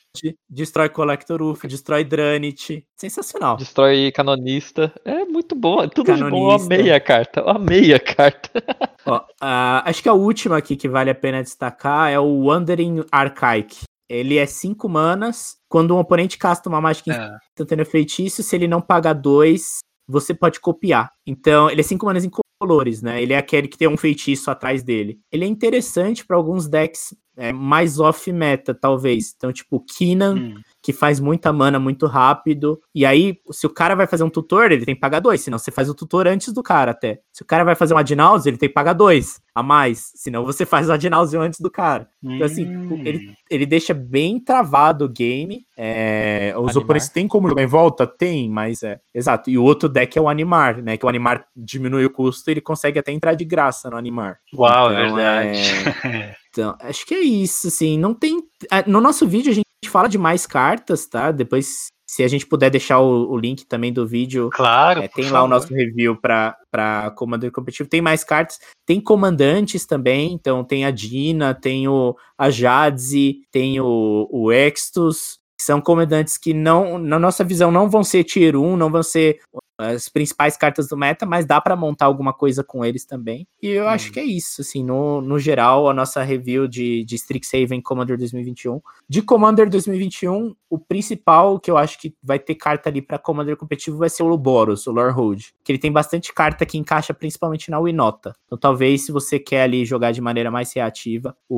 Destrói 0.49 0.89
Collector 0.89 1.43
Uff, 1.43 1.67
destrói 1.67 2.05
Dranit. 2.05 2.85
Sensacional. 2.97 3.57
Destrói 3.57 4.13
Canonista. 4.13 4.93
É 5.05 5.25
muito 5.25 5.57
bom. 5.57 5.83
É 5.83 5.89
tudo 5.89 6.07
Canonista. 6.07 6.27
de 6.27 6.31
bom. 6.31 6.51
Eu 6.51 6.57
amei 6.57 6.93
a 6.93 7.01
carta. 7.01 7.41
Eu 7.41 7.49
amei 7.49 7.93
a 7.93 7.99
carta. 7.99 8.51
Ó, 9.05 9.17
uh, 9.17 9.83
acho 9.85 10.01
que 10.01 10.09
a 10.09 10.15
última 10.15 10.59
aqui 10.59 10.77
que 10.77 10.89
vale 10.89 11.11
a 11.11 11.15
pena 11.15 11.43
destacar 11.43 12.13
é 12.13 12.21
o 12.21 12.45
Wandering 12.45 13.05
Archaic. 13.11 13.83
Ele 14.09 14.39
é 14.39 14.47
5 14.47 14.89
manas. 14.89 15.57
Quando 15.69 15.95
um 15.95 15.99
oponente 15.99 16.39
casta 16.39 16.69
uma 16.69 16.81
mágica 16.81 17.13
é. 17.13 17.37
instantânea 17.53 17.85
feitiço, 17.85 18.43
se 18.43 18.55
ele 18.57 18.69
não 18.69 18.81
paga 18.81 19.13
2, 19.13 19.81
você 20.09 20.33
pode 20.33 20.59
copiar. 20.59 21.13
Então, 21.27 21.71
ele 21.71 21.81
é 21.81 21.85
5 21.85 22.05
manas 22.07 22.25
incolores, 22.25 23.03
né? 23.03 23.23
Ele 23.23 23.35
é 23.35 23.37
aquele 23.37 23.69
que 23.69 23.77
tem 23.77 23.87
um 23.87 23.97
feitiço 23.97 24.51
atrás 24.51 24.83
dele. 24.83 25.21
Ele 25.31 25.45
é 25.45 25.49
interessante 25.49 26.25
para 26.25 26.37
alguns 26.37 26.67
decks 26.67 27.15
é, 27.37 27.53
mais 27.53 28.01
off-meta, 28.01 28.75
talvez. 28.75 29.35
Então, 29.37 29.53
tipo, 29.53 29.81
Kinan, 29.81 30.35
hum. 30.35 30.55
Que 30.89 30.93
faz 30.95 31.21
muita 31.21 31.53
mana 31.53 31.79
muito 31.79 32.07
rápido. 32.07 32.81
E 32.95 33.05
aí, 33.05 33.37
se 33.51 33.67
o 33.67 33.71
cara 33.71 33.95
vai 33.95 34.07
fazer 34.07 34.25
um 34.25 34.31
tutor, 34.31 34.73
ele 34.73 34.87
tem 34.87 34.95
que 34.95 35.01
pagar 35.03 35.21
dois. 35.21 35.43
Senão 35.43 35.59
você 35.59 35.71
faz 35.71 35.87
o 35.91 35.95
tutor 35.95 36.27
antes 36.27 36.51
do 36.51 36.63
cara 36.63 36.93
até. 36.93 37.21
Se 37.31 37.43
o 37.43 37.45
cara 37.45 37.63
vai 37.63 37.75
fazer 37.75 37.93
um 37.93 37.99
Adnause, 37.99 38.49
ele 38.49 38.57
tem 38.57 38.71
que 38.71 38.75
pagar 38.75 38.95
dois 38.95 39.39
a 39.55 39.63
mais. 39.63 40.13
Senão 40.15 40.47
você 40.47 40.65
faz 40.65 40.89
o 40.89 40.93
Adnause 40.93 41.37
antes 41.37 41.61
do 41.61 41.71
cara. 41.71 42.09
Então, 42.25 42.47
assim, 42.47 42.63
ele, 43.05 43.29
hum. 43.29 43.35
ele 43.51 43.67
deixa 43.67 43.93
bem 43.93 44.41
travado 44.41 45.05
o 45.05 45.09
game. 45.11 45.67
É, 45.77 46.55
os 46.57 46.71
Animar. 46.71 46.77
oponentes 46.79 47.09
têm 47.11 47.29
como 47.29 47.51
jogar 47.51 47.63
em 47.63 47.67
volta? 47.67 48.07
Tem, 48.07 48.49
mas 48.49 48.83
é. 48.83 48.99
Exato. 49.15 49.51
E 49.51 49.59
o 49.59 49.65
outro 49.65 49.91
deck 49.91 50.17
é 50.17 50.23
o 50.23 50.29
Animar, 50.31 50.81
né? 50.81 50.97
Que 50.97 51.05
o 51.05 51.09
Animar 51.11 51.45
diminui 51.55 52.07
o 52.07 52.11
custo 52.11 52.49
e 52.49 52.53
ele 52.55 52.63
consegue 52.63 52.99
até 52.99 53.13
entrar 53.13 53.35
de 53.35 53.45
graça 53.45 53.91
no 53.91 53.99
Animar. 53.99 54.39
Uau, 54.55 54.91
é 54.91 55.05
então, 55.05 55.19
é 55.19 55.43
verdade. 55.43 55.59
É... 56.07 56.35
Então, 56.51 56.75
acho 56.81 57.05
que 57.05 57.15
é 57.15 57.21
isso, 57.21 57.69
assim, 57.69 57.99
não 57.99 58.15
tem... 58.15 58.43
No 58.87 59.03
nosso 59.03 59.29
vídeo 59.29 59.53
a 59.53 59.55
gente 59.55 59.68
fala 59.87 60.09
de 60.09 60.19
mais 60.19 60.47
cartas, 60.47 61.07
tá? 61.07 61.31
Depois, 61.31 61.89
se 62.09 62.23
a 62.23 62.29
gente 62.29 62.47
puder 62.47 62.71
deixar 62.71 63.01
o, 63.01 63.31
o 63.31 63.37
link 63.37 63.67
também 63.67 63.93
do 63.93 64.07
vídeo, 64.07 64.49
claro, 64.51 65.03
é, 65.03 65.09
tem 65.09 65.27
lá 65.27 65.31
favor. 65.33 65.45
o 65.45 65.49
nosso 65.49 65.75
review 65.75 66.17
para 66.17 67.11
Commander 67.17 67.53
Competitivo. 67.53 67.89
Tem 67.89 68.01
mais 68.01 68.25
cartas, 68.25 68.59
tem 68.87 69.01
comandantes 69.01 69.87
também, 69.87 70.33
então 70.33 70.65
tem 70.65 70.85
a 70.85 70.91
Dina, 70.91 71.55
tem 71.55 71.87
o, 71.87 72.17
a 72.37 72.51
Jadze, 72.51 73.43
tem 73.53 73.79
o, 73.79 74.27
o 74.31 74.51
Extus, 74.51 75.39
são 75.61 75.81
comandantes 75.81 76.39
que 76.39 76.55
não, 76.55 76.99
na 76.99 77.19
nossa 77.19 77.45
visão, 77.45 77.71
não 77.71 77.91
vão 77.91 78.03
ser 78.03 78.25
tier 78.25 78.57
1, 78.57 78.77
não 78.77 78.91
vão 78.91 79.03
ser 79.03 79.41
as 79.79 80.09
principais 80.09 80.57
cartas 80.57 80.89
do 80.89 80.97
meta, 80.97 81.25
mas 81.25 81.47
dá 81.47 81.61
para 81.61 81.77
montar 81.77 82.07
alguma 82.07 82.33
coisa 82.33 82.65
com 82.65 82.85
eles 82.85 83.05
também. 83.05 83.47
E 83.63 83.69
eu 83.69 83.85
hum. 83.85 83.89
acho 83.89 84.13
que 84.13 84.19
é 84.19 84.25
isso, 84.25 84.61
assim, 84.61 84.83
no, 84.83 85.21
no 85.21 85.39
geral, 85.39 85.89
a 85.89 85.95
nossa 85.95 86.23
review 86.23 86.67
de, 86.67 87.05
de 87.05 87.15
Strixhaven 87.15 87.81
Commander 87.81 88.19
2021. 88.19 88.81
De 89.09 89.23
Commander 89.23 89.71
2021, 89.71 90.55
o 90.69 90.79
principal 90.79 91.61
que 91.61 91.71
eu 91.71 91.79
acho 91.79 91.99
que 91.99 92.15
vai 92.23 92.39
ter 92.39 92.57
carta 92.57 92.89
ali 92.89 93.01
para 93.01 93.19
Commander 93.19 93.57
competitivo 93.57 93.99
vai 93.99 94.11
ser 94.11 94.25
o 94.25 94.37
Boros, 94.37 94.87
o 94.87 94.93
Lorehold, 94.93 95.55
que 95.63 95.73
ele 95.73 95.79
tem 95.79 95.93
bastante 95.93 96.33
carta 96.33 96.67
que 96.67 96.77
encaixa 96.77 97.15
principalmente 97.15 97.71
na 97.71 97.81
Winota. 97.81 98.35
Então 98.47 98.59
talvez 98.59 99.07
se 99.07 99.13
você 99.13 99.39
quer 99.39 99.63
ali 99.63 99.85
jogar 99.85 100.13
de 100.13 100.21
maneira 100.21 100.51
mais 100.51 100.73
reativa, 100.75 101.37
o, 101.49 101.57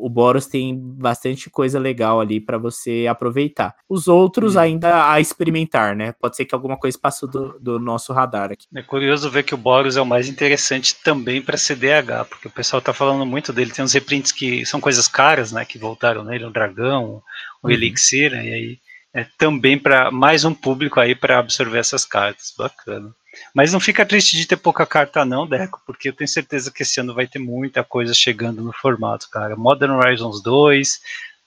o, 0.00 0.06
o 0.06 0.08
Boros 0.08 0.46
tem 0.46 0.78
bastante 0.78 1.50
coisa 1.50 1.78
legal 1.78 2.20
ali 2.20 2.40
para 2.40 2.58
você 2.58 3.06
aproveitar. 3.08 3.74
Os 3.88 4.08
outros 4.08 4.56
hum. 4.56 4.60
ainda 4.60 5.10
a 5.10 5.20
experimentar, 5.20 5.96
né? 5.96 6.12
Pode 6.12 6.36
ser 6.36 6.44
que 6.44 6.54
alguma 6.54 6.78
coisa 6.78 6.98
passou 6.98 7.28
do 7.28 7.39
do, 7.40 7.58
do 7.58 7.78
nosso 7.78 8.12
radar 8.12 8.52
aqui. 8.52 8.66
É 8.74 8.82
curioso 8.82 9.30
ver 9.30 9.42
que 9.42 9.54
o 9.54 9.58
Boros 9.58 9.96
é 9.96 10.00
o 10.00 10.06
mais 10.06 10.28
interessante 10.28 10.94
também 11.02 11.40
para 11.40 11.56
CDH, 11.56 12.26
porque 12.28 12.48
o 12.48 12.50
pessoal 12.50 12.78
está 12.78 12.92
falando 12.92 13.24
muito 13.24 13.52
dele. 13.52 13.72
Tem 13.72 13.84
uns 13.84 13.92
reprints 13.92 14.32
que 14.32 14.64
são 14.66 14.80
coisas 14.80 15.08
caras, 15.08 15.52
né? 15.52 15.64
Que 15.64 15.78
voltaram 15.78 16.24
nele, 16.24 16.44
o 16.44 16.50
Dragão, 16.50 17.22
o 17.62 17.66
uhum. 17.66 17.70
Elixir, 17.70 18.30
né, 18.30 18.46
e 18.46 18.52
aí 18.52 18.78
é 19.12 19.26
também 19.36 19.76
para 19.76 20.10
mais 20.10 20.44
um 20.44 20.54
público 20.54 21.00
aí 21.00 21.14
para 21.14 21.38
absorver 21.38 21.78
essas 21.78 22.04
cartas. 22.04 22.54
Bacana. 22.56 23.12
Mas 23.54 23.72
não 23.72 23.80
fica 23.80 24.06
triste 24.06 24.36
de 24.36 24.46
ter 24.46 24.56
pouca 24.56 24.86
carta 24.86 25.24
não, 25.24 25.46
Deco, 25.46 25.80
porque 25.86 26.08
eu 26.08 26.12
tenho 26.12 26.28
certeza 26.28 26.70
que 26.70 26.82
esse 26.82 27.00
ano 27.00 27.14
vai 27.14 27.26
ter 27.26 27.38
muita 27.38 27.82
coisa 27.82 28.12
chegando 28.12 28.62
no 28.62 28.72
formato, 28.72 29.28
cara. 29.30 29.56
Modern 29.56 29.92
Horizons 29.92 30.42
2, 30.42 31.00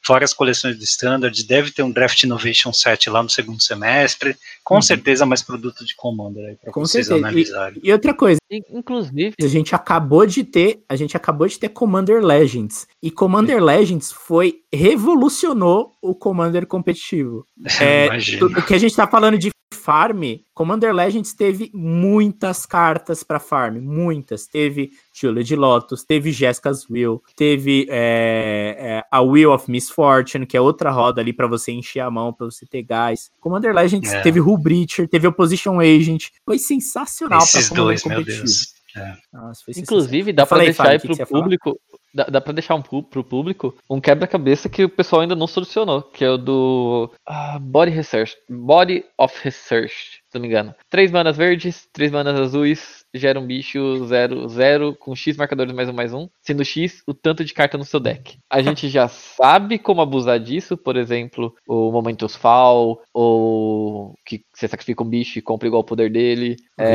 fora 0.05 0.23
as 0.23 0.33
coleções 0.33 0.77
do 0.77 0.83
Standard, 0.83 1.43
deve 1.45 1.71
ter 1.71 1.83
um 1.83 1.91
Draft 1.91 2.23
Innovation 2.23 2.73
7 2.73 3.09
lá 3.09 3.23
no 3.23 3.29
segundo 3.29 3.61
semestre, 3.61 4.35
com 4.63 4.75
uhum. 4.75 4.81
certeza 4.81 5.25
mais 5.25 5.41
produto 5.41 5.85
de 5.85 5.95
Commander 5.95 6.49
aí 6.49 6.55
para 6.55 6.71
vocês 6.73 7.07
certeza. 7.07 7.27
analisarem. 7.27 7.79
E, 7.83 7.89
e, 7.89 7.93
outra 7.93 8.13
coisa, 8.13 8.39
inclusive, 8.69 9.33
a 9.41 9.47
gente 9.47 9.73
acabou 9.73 10.25
de 10.25 10.43
ter, 10.43 10.83
a 10.89 10.95
gente 10.95 11.15
acabou 11.15 11.47
de 11.47 11.57
ter 11.57 11.69
Commander 11.69 12.23
Legends, 12.23 12.87
e 13.01 13.09
Commander 13.09 13.59
Sim. 13.59 13.65
Legends 13.65 14.11
foi 14.11 14.61
revolucionou 14.73 15.93
o 16.01 16.13
Commander 16.13 16.65
competitivo. 16.65 17.45
É, 17.83 18.07
o 18.41 18.61
que 18.61 18.73
a 18.73 18.77
gente 18.77 18.95
tá 18.95 19.07
falando 19.07 19.37
de 19.37 19.49
farm, 19.73 20.21
Commander 20.53 20.93
Legends 20.93 21.33
teve 21.33 21.69
muitas 21.73 22.65
cartas 22.65 23.23
para 23.23 23.39
farm, 23.39 23.79
muitas. 23.79 24.47
Teve 24.47 24.91
Julia 25.13 25.43
de 25.43 25.55
Lotus, 25.55 26.03
teve 26.03 26.31
Jessica's 26.31 26.89
Will, 26.89 27.21
teve 27.35 27.87
é, 27.89 28.75
é, 28.77 29.03
a 29.11 29.21
Will 29.21 29.51
of 29.51 29.69
Misfortune, 29.69 30.45
que 30.45 30.55
é 30.55 30.61
outra 30.61 30.91
roda 30.91 31.19
ali 31.19 31.33
para 31.33 31.47
você 31.47 31.71
encher 31.71 31.99
a 31.99 32.09
mão, 32.09 32.31
para 32.31 32.45
você 32.45 32.65
ter 32.65 32.83
gás. 32.83 33.29
Commander 33.41 33.73
Legends 33.73 34.13
é. 34.13 34.21
teve 34.21 34.39
Hull 34.39 34.57
Breacher, 34.57 35.07
teve 35.09 35.27
Opposition 35.27 35.79
Agent, 35.79 36.29
foi 36.45 36.57
sensacional 36.57 37.41
para 37.51 37.75
dois, 37.75 38.05
meu 38.05 38.23
Deus. 38.23 38.73
É. 38.95 39.15
Nossa, 39.33 39.63
Inclusive, 39.75 40.31
dá 40.31 40.45
para 40.45 40.63
deixar 40.63 40.89
aí 40.89 40.99
pro 40.99 41.27
público, 41.27 41.79
dá, 42.13 42.25
dá 42.25 42.41
pra 42.41 42.53
deixar 42.53 42.75
um, 42.75 42.81
pro 42.81 43.23
público 43.23 43.75
um 43.89 43.99
quebra-cabeça 43.99 44.69
que 44.69 44.83
o 44.83 44.89
pessoal 44.89 45.21
ainda 45.21 45.35
não 45.35 45.47
solucionou, 45.47 46.01
que 46.01 46.23
é 46.23 46.29
o 46.29 46.37
do 46.37 47.11
uh, 47.27 47.59
Body 47.59 47.91
Research. 47.91 48.37
Body 48.49 49.03
of 49.17 49.35
Research, 49.43 50.21
se 50.29 50.35
não 50.35 50.41
me 50.41 50.47
engano. 50.47 50.75
Três 50.89 51.11
manas 51.11 51.37
verdes, 51.37 51.87
três 51.91 52.11
manas 52.11 52.39
azuis, 52.39 53.02
gera 53.13 53.39
um 53.39 53.45
bicho 53.45 54.05
0, 54.05 54.47
0 54.47 54.95
com 54.95 55.15
X 55.15 55.37
marcadores 55.37 55.73
mais 55.73 55.89
um 55.89 55.93
mais 55.93 56.13
um, 56.13 56.27
sendo 56.41 56.65
X 56.65 57.03
o 57.05 57.13
tanto 57.13 57.45
de 57.45 57.53
carta 57.53 57.77
no 57.77 57.85
seu 57.85 57.99
deck. 57.99 58.37
A 58.49 58.61
gente 58.63 58.89
já 58.89 59.07
sabe 59.07 59.77
como 59.77 60.01
abusar 60.01 60.39
disso, 60.39 60.75
por 60.75 60.97
exemplo, 60.97 61.55
o 61.67 61.91
Momentos 61.91 62.35
Fall, 62.35 63.01
ou 63.13 64.15
que 64.25 64.43
você 64.53 64.67
sacrifica 64.67 65.03
um 65.03 65.09
bicho 65.09 65.37
e 65.37 65.41
compra 65.41 65.67
igual 65.67 65.81
o 65.81 65.85
poder 65.85 66.11
dele. 66.11 66.57
É, 66.77 66.91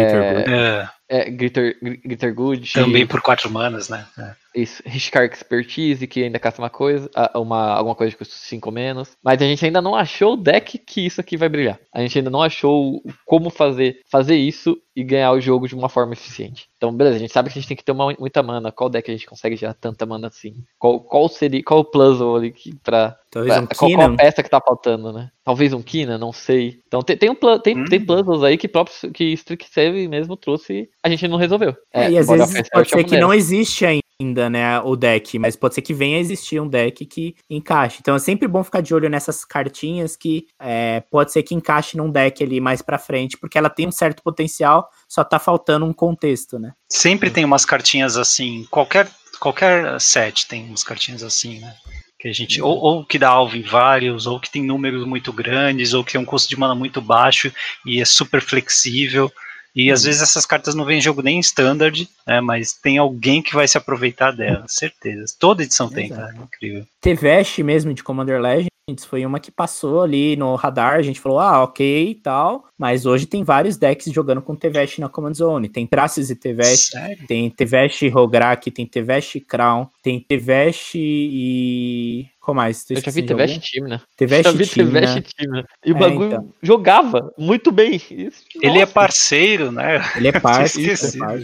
É, 0.50 0.88
é, 1.08 1.30
Glitter, 1.30 2.34
Good. 2.34 2.72
também 2.72 3.06
por 3.06 3.22
quatro 3.22 3.50
manas, 3.50 3.88
né? 3.88 4.06
É. 4.18 4.32
Isso, 4.54 4.82
Riscar 4.84 5.24
Expertise, 5.24 6.06
que 6.06 6.22
ainda 6.22 6.38
caça 6.38 6.60
uma 6.60 6.68
coisa, 6.68 7.08
uma, 7.34 7.74
alguma 7.74 7.94
coisa 7.94 8.12
que 8.12 8.18
custa 8.18 8.34
5 8.34 8.68
ou 8.68 8.74
menos. 8.74 9.16
Mas 9.22 9.40
a 9.40 9.44
gente 9.44 9.64
ainda 9.64 9.80
não 9.80 9.94
achou 9.94 10.34
o 10.34 10.36
deck 10.36 10.76
que 10.78 11.06
isso 11.06 11.20
aqui 11.20 11.36
vai 11.36 11.48
brilhar. 11.48 11.78
A 11.94 12.00
gente 12.00 12.18
ainda 12.18 12.30
não 12.30 12.42
achou 12.42 13.02
como 13.24 13.50
fazer, 13.50 14.00
fazer 14.10 14.36
isso 14.36 14.76
e 14.98 15.04
ganhar 15.04 15.30
o 15.30 15.40
jogo 15.40 15.68
de 15.68 15.76
uma 15.76 15.88
forma 15.88 16.12
eficiente. 16.12 16.68
Então, 16.76 16.92
beleza, 16.92 17.14
a 17.14 17.18
gente 17.20 17.32
sabe 17.32 17.48
que 17.48 17.56
a 17.56 17.60
gente 17.60 17.68
tem 17.68 17.76
que 17.76 17.84
ter 17.84 17.92
uma, 17.92 18.12
muita 18.18 18.42
mana. 18.42 18.72
Qual 18.72 18.90
deck 18.90 19.08
a 19.08 19.14
gente 19.14 19.28
consegue 19.28 19.54
gerar 19.54 19.74
tanta 19.74 20.04
mana 20.04 20.26
assim? 20.26 20.56
Qual, 20.76 20.98
qual 20.98 21.28
seria, 21.28 21.62
qual 21.62 21.80
o 21.80 21.84
puzzle 21.84 22.34
ali 22.34 22.50
que 22.50 22.74
pra. 22.82 23.16
Talvez 23.30 23.54
pra 23.54 23.62
um 23.62 23.66
qual, 23.68 23.92
qual 23.92 24.16
peça 24.16 24.42
que 24.42 24.50
tá 24.50 24.60
faltando, 24.60 25.12
né? 25.12 25.30
Talvez 25.44 25.72
um 25.72 25.82
Kina, 25.82 26.18
não 26.18 26.32
sei. 26.32 26.80
Então 26.88 27.00
tem, 27.00 27.16
tem, 27.16 27.30
um, 27.30 27.36
tem, 27.60 27.78
Hum. 27.78 27.84
tem 27.84 28.04
puzzles 28.04 28.42
aí 28.42 28.56
que 28.56 28.66
próprio 28.66 29.12
que 29.12 29.32
Strixhaven 29.34 30.08
mesmo 30.08 30.36
trouxe 30.36 30.90
a 31.00 31.08
gente 31.08 31.28
não 31.28 31.36
resolveu. 31.36 31.76
É, 31.92 32.10
e 32.10 32.18
às 32.18 32.26
vezes 32.26 32.68
pode 32.68 32.92
é 32.92 32.96
ser 32.96 33.04
que 33.04 33.20
não 33.20 33.32
existe 33.32 33.86
ainda, 33.86 34.02
né, 34.20 34.80
o 34.80 34.96
deck, 34.96 35.38
mas 35.38 35.54
pode 35.54 35.76
ser 35.76 35.82
que 35.82 35.94
venha 35.94 36.16
a 36.16 36.20
existir 36.20 36.60
um 36.60 36.66
deck 36.66 37.06
que 37.06 37.36
encaixe. 37.48 37.98
Então 38.00 38.16
é 38.16 38.18
sempre 38.18 38.48
bom 38.48 38.64
ficar 38.64 38.80
de 38.80 38.92
olho 38.92 39.08
nessas 39.08 39.44
cartinhas 39.44 40.16
que 40.16 40.48
é, 40.58 41.00
pode 41.08 41.32
ser 41.32 41.44
que 41.44 41.54
encaixe 41.54 41.96
num 41.96 42.10
deck 42.10 42.42
ali 42.42 42.60
mais 42.60 42.82
pra 42.82 42.98
frente, 42.98 43.36
porque 43.38 43.56
ela 43.56 43.70
tem 43.70 43.86
um 43.86 43.92
certo 43.92 44.20
potencial, 44.20 44.88
só 45.08 45.22
tá 45.22 45.38
faltando 45.38 45.86
um 45.86 45.92
contexto, 45.92 46.58
né? 46.58 46.72
Sempre 46.88 47.30
tem 47.30 47.44
umas 47.44 47.64
cartinhas 47.64 48.16
assim, 48.16 48.66
qualquer, 48.72 49.08
qualquer 49.38 50.00
set 50.00 50.48
tem 50.48 50.64
umas 50.64 50.82
cartinhas 50.82 51.22
assim, 51.22 51.60
né? 51.60 51.72
Que 52.18 52.26
a 52.26 52.32
gente, 52.32 52.60
ou, 52.60 52.76
ou 52.76 53.04
que 53.04 53.20
dá 53.20 53.28
alvo 53.28 53.56
em 53.56 53.62
vários, 53.62 54.26
ou 54.26 54.40
que 54.40 54.50
tem 54.50 54.64
números 54.64 55.06
muito 55.06 55.32
grandes, 55.32 55.94
ou 55.94 56.02
que 56.02 56.10
tem 56.10 56.20
um 56.20 56.24
custo 56.24 56.48
de 56.48 56.58
mana 56.58 56.74
muito 56.74 57.00
baixo 57.00 57.52
e 57.86 58.00
é 58.00 58.04
super 58.04 58.42
flexível. 58.42 59.30
E 59.74 59.90
às 59.90 60.02
vezes 60.02 60.22
essas 60.22 60.46
cartas 60.46 60.74
não 60.74 60.84
vêm 60.84 60.98
em 60.98 61.02
jogo 61.02 61.22
nem 61.22 61.36
em 61.36 61.40
standard, 61.40 62.08
né? 62.26 62.40
Mas 62.40 62.72
tem 62.72 62.98
alguém 62.98 63.42
que 63.42 63.54
vai 63.54 63.68
se 63.68 63.78
aproveitar 63.78 64.32
delas, 64.32 64.72
certeza. 64.72 65.34
Toda 65.38 65.62
edição 65.62 65.88
tem, 65.88 66.06
Exato. 66.06 66.20
cara. 66.20 66.44
Incrível. 66.44 66.86
T-Vest 67.00 67.58
mesmo 67.58 67.94
de 67.94 68.02
Commander 68.02 68.40
Legends 68.40 68.68
foi 69.06 69.24
uma 69.26 69.38
que 69.38 69.50
passou 69.50 70.02
ali 70.02 70.36
no 70.36 70.54
radar, 70.54 70.94
a 70.94 71.02
gente 71.02 71.20
falou, 71.20 71.38
ah, 71.38 71.62
ok 71.62 72.10
e 72.10 72.14
tal, 72.14 72.64
mas 72.78 73.04
hoje 73.04 73.26
tem 73.26 73.44
vários 73.44 73.76
decks 73.76 74.12
jogando 74.12 74.40
com 74.40 74.56
T-Vest 74.56 74.98
na 74.98 75.08
Command 75.08 75.34
Zone, 75.34 75.68
tem 75.68 75.86
Traces 75.86 76.30
e 76.30 76.38
Sério? 76.64 77.26
tem 77.26 77.50
T-Vest 77.50 78.02
Rograk, 78.08 78.70
tem 78.70 78.86
T-Vest 78.86 79.40
Crown, 79.46 79.86
tem 80.02 80.18
T-Vest 80.20 80.92
e... 80.94 82.26
Qual 82.48 82.54
mais? 82.54 82.82
Tô 82.82 82.94
Eu 82.94 82.96
já 83.02 83.10
vi 83.10 83.20
esquecendo 83.20 83.26
de 83.26 83.28
Tevest 83.34 83.52
algum? 83.56 83.60
time, 83.66 83.90
né? 83.90 84.00
T-Vest 84.16 84.44
já 84.44 84.52
vi 84.52 84.66
Timna. 84.66 85.00
Tevest 85.00 85.34
time, 85.36 85.52
né? 85.58 85.64
E 85.84 85.92
o 85.92 85.96
É, 85.96 85.98
bagulho 86.00 86.26
então. 86.28 86.54
jogava 86.62 87.30
muito 87.36 87.70
bem. 87.70 88.00
Isso, 88.10 88.42
Ele 88.62 88.78
é 88.78 88.86
parceiro, 88.86 89.70
né? 89.70 90.02
Ele 90.16 90.28
é 90.28 90.32
parte, 90.40 90.72
Tinha 90.72 90.92
é. 90.94 91.36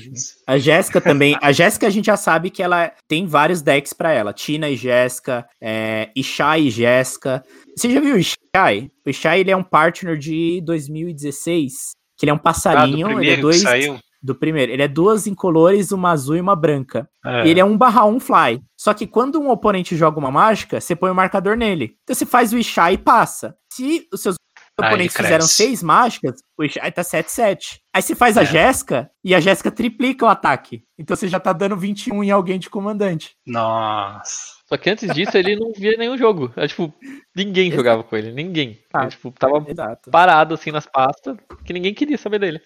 A 0.47 0.57
Jéssica 0.57 1.03
também. 1.03 1.37
A 1.43 1.53
Jéssica 1.53 1.87
a 1.89 1.91
gente 1.91 2.07
já 2.07 2.17
sabe 2.17 2.49
que 2.49 2.63
ela 2.63 2.91
tem 3.07 3.27
vários 3.27 3.61
decks 3.61 3.93
pra 3.93 4.13
ela. 4.13 4.33
Tina 4.33 4.71
e 4.71 4.77
Jéssica, 4.77 5.47
é, 5.61 6.09
Ishai 6.17 6.63
e 6.69 6.71
Jéssica. 6.71 7.45
Você 7.77 7.91
já 7.93 8.01
viu 8.01 8.15
o 8.15 8.19
Ishai? 8.19 8.91
O 9.07 9.11
Ishai 9.11 9.41
ele 9.41 9.51
é 9.51 9.57
um 9.57 9.63
partner 9.63 10.17
de 10.17 10.63
2016. 10.65 11.73
Que 12.17 12.25
ele 12.25 12.31
é 12.31 12.33
um 12.33 12.37
Ah, 12.37 12.39
do 12.39 12.43
passarinho. 12.45 13.21
ele 13.21 13.31
é 13.31 13.37
dois. 13.37 13.61
saiu. 13.61 13.99
Do 14.25 14.35
primeiro. 14.35 14.73
Ele 14.73 14.81
é 14.83 14.89
duas 14.89 15.27
incolores, 15.27 15.93
uma 15.93 16.11
azul 16.13 16.35
e 16.37 16.41
uma 16.41 16.57
branca. 16.57 17.07
É. 17.23 17.47
E 17.47 17.51
ele 17.51 17.61
é 17.61 17.65
um 17.65 17.77
barra 17.77 18.07
um 18.07 18.19
fly. 18.19 18.63
Só 18.75 18.95
que 18.95 19.07
quando 19.07 19.39
um 19.39 19.51
oponente 19.51 19.95
joga 19.97 20.19
uma 20.19 20.31
mágica, 20.31 20.81
você 20.81 20.97
põe 20.97 21.11
o 21.11 21.15
marcador 21.15 21.59
nele. 21.59 21.95
Então 22.03 22.15
você 22.17 22.25
faz 22.25 22.51
o 22.53 22.59
Ishai 22.59 22.95
e 22.95 22.99
passa. 22.99 23.55
Se 23.71 24.09
os 24.11 24.23
seus 24.23 24.37
Ah, 24.81 24.87
oponentes 24.89 25.15
fizeram 25.15 25.45
seis 25.47 25.83
mágicas, 25.83 26.41
o 26.59 26.65
Ishai 26.65 26.91
tá 26.91 27.03
7-7. 27.05 27.81
Aí 27.93 28.01
você 28.03 28.15
faz 28.15 28.39
a 28.39 28.43
É. 28.43 28.47
Jéssica 28.47 29.11
e 29.23 29.35
a 29.35 29.41
Jéssica 29.41 29.71
triplica 29.71 30.25
o 30.25 30.29
ataque. 30.29 30.83
Então 30.99 31.15
você 31.15 31.29
já 31.29 31.39
tá 31.39 31.53
dando 31.53 31.77
21 31.77 32.25
em 32.25 32.31
alguém 32.31 32.59
de 32.59 32.71
comandante. 32.71 33.37
Nossa. 33.47 34.55
Só 34.67 34.77
que 34.79 34.89
antes 34.89 35.15
disso 35.15 35.37
ele 35.37 35.55
não 35.55 35.71
via 35.73 35.97
nenhum 35.99 36.17
jogo. 36.17 36.51
É, 36.57 36.67
tipo, 36.67 36.93
ninguém 37.37 37.67
Exato. 37.67 37.77
jogava 37.77 38.03
com 38.03 38.17
ele. 38.17 38.33
Ninguém. 38.33 38.79
Ah. 38.93 39.03
Ele, 39.03 39.11
tipo, 39.11 39.31
tava 39.33 39.63
Exato. 39.69 40.11
parado 40.11 40.55
assim 40.55 40.71
nas 40.73 40.87
pastas, 40.87 41.37
que 41.65 41.73
ninguém 41.75 41.93
queria 41.93 42.17
saber 42.19 42.39
dele. 42.39 42.61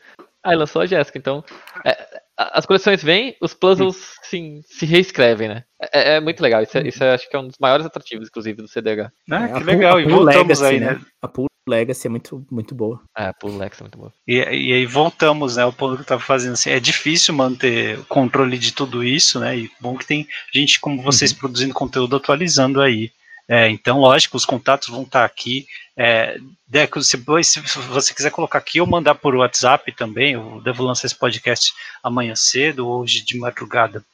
Aí 0.45 0.57
lançou 0.57 0.83
a 0.83 0.87
Jéssica, 0.87 1.19
então. 1.19 1.45
é, 1.85 1.91
a- 2.37 2.59
as 2.59 2.67
coleções 2.67 3.03
vêm, 3.03 3.37
os 3.41 3.53
puzzles 3.55 4.15
sim, 4.23 4.61
se 4.65 4.87
reescrevem, 4.87 5.49
né? 5.49 5.65
É, 5.93 6.17
é 6.17 6.21
muito 6.21 6.41
legal. 6.41 6.63
Isso, 6.63 6.79
é, 6.79 6.87
isso 6.89 7.03
é, 7.03 7.15
acho 7.15 7.29
que 7.29 7.37
é 7.37 7.39
um 7.39 7.49
dos 7.49 7.57
maiores 7.61 7.85
atrativos, 7.87 8.29
inclusive, 8.29 8.63
do 8.63 8.69
CDH. 8.69 9.11
Ah, 9.31 9.45
É, 9.45 9.47
que 9.49 9.53
a 9.53 9.57
Pool- 9.59 9.65
legal. 9.65 9.97
a 9.97 10.01
E 10.01 10.05
Pool 10.05 10.13
voltamos 10.25 10.61
Legacy, 10.61 10.65
aí, 10.65 10.81
né? 10.81 11.01
A 11.21 11.29
Pool 11.29 11.47
Legacy 11.69 12.07
é 12.07 12.11
muito, 12.11 12.47
muito 12.51 12.75
boa. 12.75 13.03
É, 13.17 13.31
pô, 13.33 13.49
o 13.49 13.59
Lex 13.59 13.79
é 13.81 13.83
muito 13.85 13.99
bom. 13.99 14.11
E, 14.27 14.37
e 14.37 14.73
aí 14.73 14.87
voltamos, 14.87 15.57
né? 15.57 15.65
O 15.67 15.73
ponto 15.73 15.97
que 15.97 16.03
eu 16.03 16.07
tava 16.07 16.23
fazendo 16.23 16.53
assim. 16.55 16.71
É 16.71 16.81
difícil 16.81 17.35
manter 17.35 17.99
o 17.99 18.05
controle 18.07 18.57
de 18.57 18.73
tudo 18.73 19.05
isso, 19.05 19.39
né? 19.41 19.59
E 19.59 19.71
bom 19.81 19.97
que 19.99 20.07
tem 20.07 20.27
gente 20.55 20.81
como 20.81 21.03
vocês 21.03 21.33
produzindo 21.33 21.75
conteúdo 21.75 22.17
atualizando 22.17 22.81
aí. 22.81 23.11
É, 23.49 23.69
então, 23.71 23.99
lógico, 23.99 24.37
os 24.37 24.45
contatos 24.45 24.89
vão 24.89 25.03
estar 25.03 25.25
aqui. 25.25 25.67
É, 25.97 26.39
Deco, 26.67 27.03
se, 27.03 27.17
se 27.45 27.61
você 27.89 28.15
quiser 28.15 28.31
colocar 28.31 28.59
aqui 28.59 28.79
ou 28.79 28.87
mandar 28.87 29.15
por 29.15 29.35
WhatsApp 29.35 29.91
também, 29.93 30.35
eu 30.35 30.61
devo 30.63 30.85
lançar 30.85 31.07
esse 31.07 31.15
podcast 31.15 31.73
amanhã 32.03 32.37
cedo, 32.37 32.87
hoje 32.87 33.25
de 33.25 33.39
madrugada. 33.39 34.05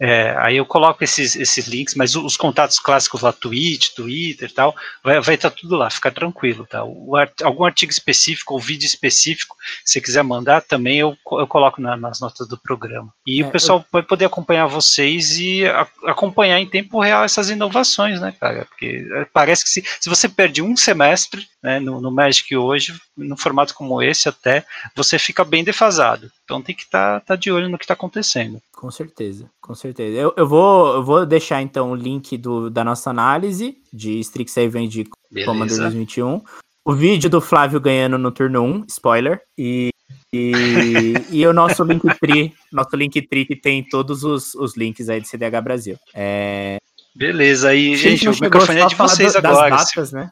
É, 0.00 0.34
aí 0.38 0.56
eu 0.56 0.66
coloco 0.66 1.04
esses, 1.04 1.36
esses 1.36 1.68
links, 1.68 1.94
mas 1.94 2.16
os 2.16 2.36
contatos 2.36 2.80
clássicos 2.80 3.22
lá, 3.22 3.32
Twitch, 3.32 3.90
Twitter 3.94 4.50
e 4.50 4.52
tal, 4.52 4.74
vai 5.04 5.18
estar 5.18 5.26
vai 5.30 5.36
tá 5.38 5.50
tudo 5.50 5.76
lá, 5.76 5.88
fica 5.88 6.10
tranquilo, 6.10 6.66
tá? 6.66 6.82
O 6.84 7.14
art- 7.16 7.42
algum 7.42 7.64
artigo 7.64 7.92
específico 7.92 8.54
ou 8.54 8.60
vídeo 8.60 8.86
específico, 8.86 9.56
se 9.84 10.00
quiser 10.00 10.24
mandar, 10.24 10.62
também 10.62 10.98
eu, 10.98 11.16
eu 11.38 11.46
coloco 11.46 11.80
na- 11.80 11.96
nas 11.96 12.20
notas 12.20 12.48
do 12.48 12.58
programa. 12.58 13.12
E 13.26 13.40
É, 13.40 13.46
o 13.46 13.50
pessoal 13.50 13.84
vai 13.92 14.02
poder 14.02 14.24
acompanhar 14.24 14.66
vocês 14.66 15.38
e 15.38 15.64
a- 15.66 15.86
acompanhar 16.06 16.58
em 16.58 16.66
tempo 16.66 17.00
real 17.00 17.24
essas 17.24 17.48
inovações, 17.48 18.20
né, 18.20 18.34
cara? 18.38 18.64
Porque 18.64 19.06
é, 19.12 19.24
parece 19.32 19.62
que 19.62 19.70
se, 19.70 19.84
se 20.00 20.08
você 20.08 20.28
perde 20.28 20.60
um 20.60 20.76
semestre 20.76 21.46
né, 21.62 21.78
no, 21.78 22.00
no 22.00 22.10
Magic 22.10 22.54
hoje, 22.56 22.94
num 23.16 23.36
formato 23.36 23.72
como 23.74 24.02
esse 24.02 24.28
até, 24.28 24.66
você 24.94 25.18
fica 25.18 25.44
bem 25.44 25.62
defasado. 25.62 26.30
Então 26.44 26.60
tem 26.60 26.74
que 26.74 26.82
estar 26.82 27.20
tá, 27.20 27.36
de 27.36 27.50
olho 27.50 27.68
no 27.68 27.78
que 27.78 27.84
está 27.84 27.94
acontecendo. 27.94 28.60
Com 28.72 28.90
certeza, 28.90 29.50
com 29.60 29.74
certeza. 29.74 30.16
Eu, 30.18 30.34
eu, 30.36 30.46
vou, 30.46 30.94
eu 30.94 31.02
vou 31.02 31.24
deixar 31.26 31.62
então 31.62 31.90
o 31.90 31.94
link 31.94 32.36
do, 32.36 32.68
da 32.68 32.84
nossa 32.84 33.08
análise 33.10 33.78
de 33.92 34.20
Strixhaven 34.20 34.86
de 34.88 35.04
Commander 35.44 35.76
Beleza? 35.76 35.82
2021. 35.82 36.42
O 36.84 36.92
vídeo 36.92 37.30
do 37.30 37.40
Flávio 37.40 37.80
ganhando 37.80 38.18
no 38.18 38.30
turno 38.30 38.60
1, 38.62 38.84
spoiler. 38.88 39.40
E, 39.56 39.88
e, 40.30 41.14
e 41.30 41.46
o 41.46 41.52
nosso 41.54 41.82
Linktree, 41.82 42.52
nosso 42.70 42.94
Linktree 42.94 43.46
que 43.46 43.56
tem 43.56 43.82
todos 43.82 44.22
os, 44.22 44.54
os 44.54 44.76
links 44.76 45.08
aí 45.08 45.22
de 45.22 45.28
CDH 45.28 45.62
Brasil. 45.62 45.96
É, 46.12 46.76
Beleza, 47.14 47.68
aí, 47.68 47.96
gente, 47.96 48.28
o 48.28 48.32
microfone 48.32 48.80
é 48.80 48.86
de 48.86 48.96
vocês 48.96 49.32
do- 49.32 49.38
agora. 49.38 49.76
Datas, 49.76 50.10
né? 50.10 50.30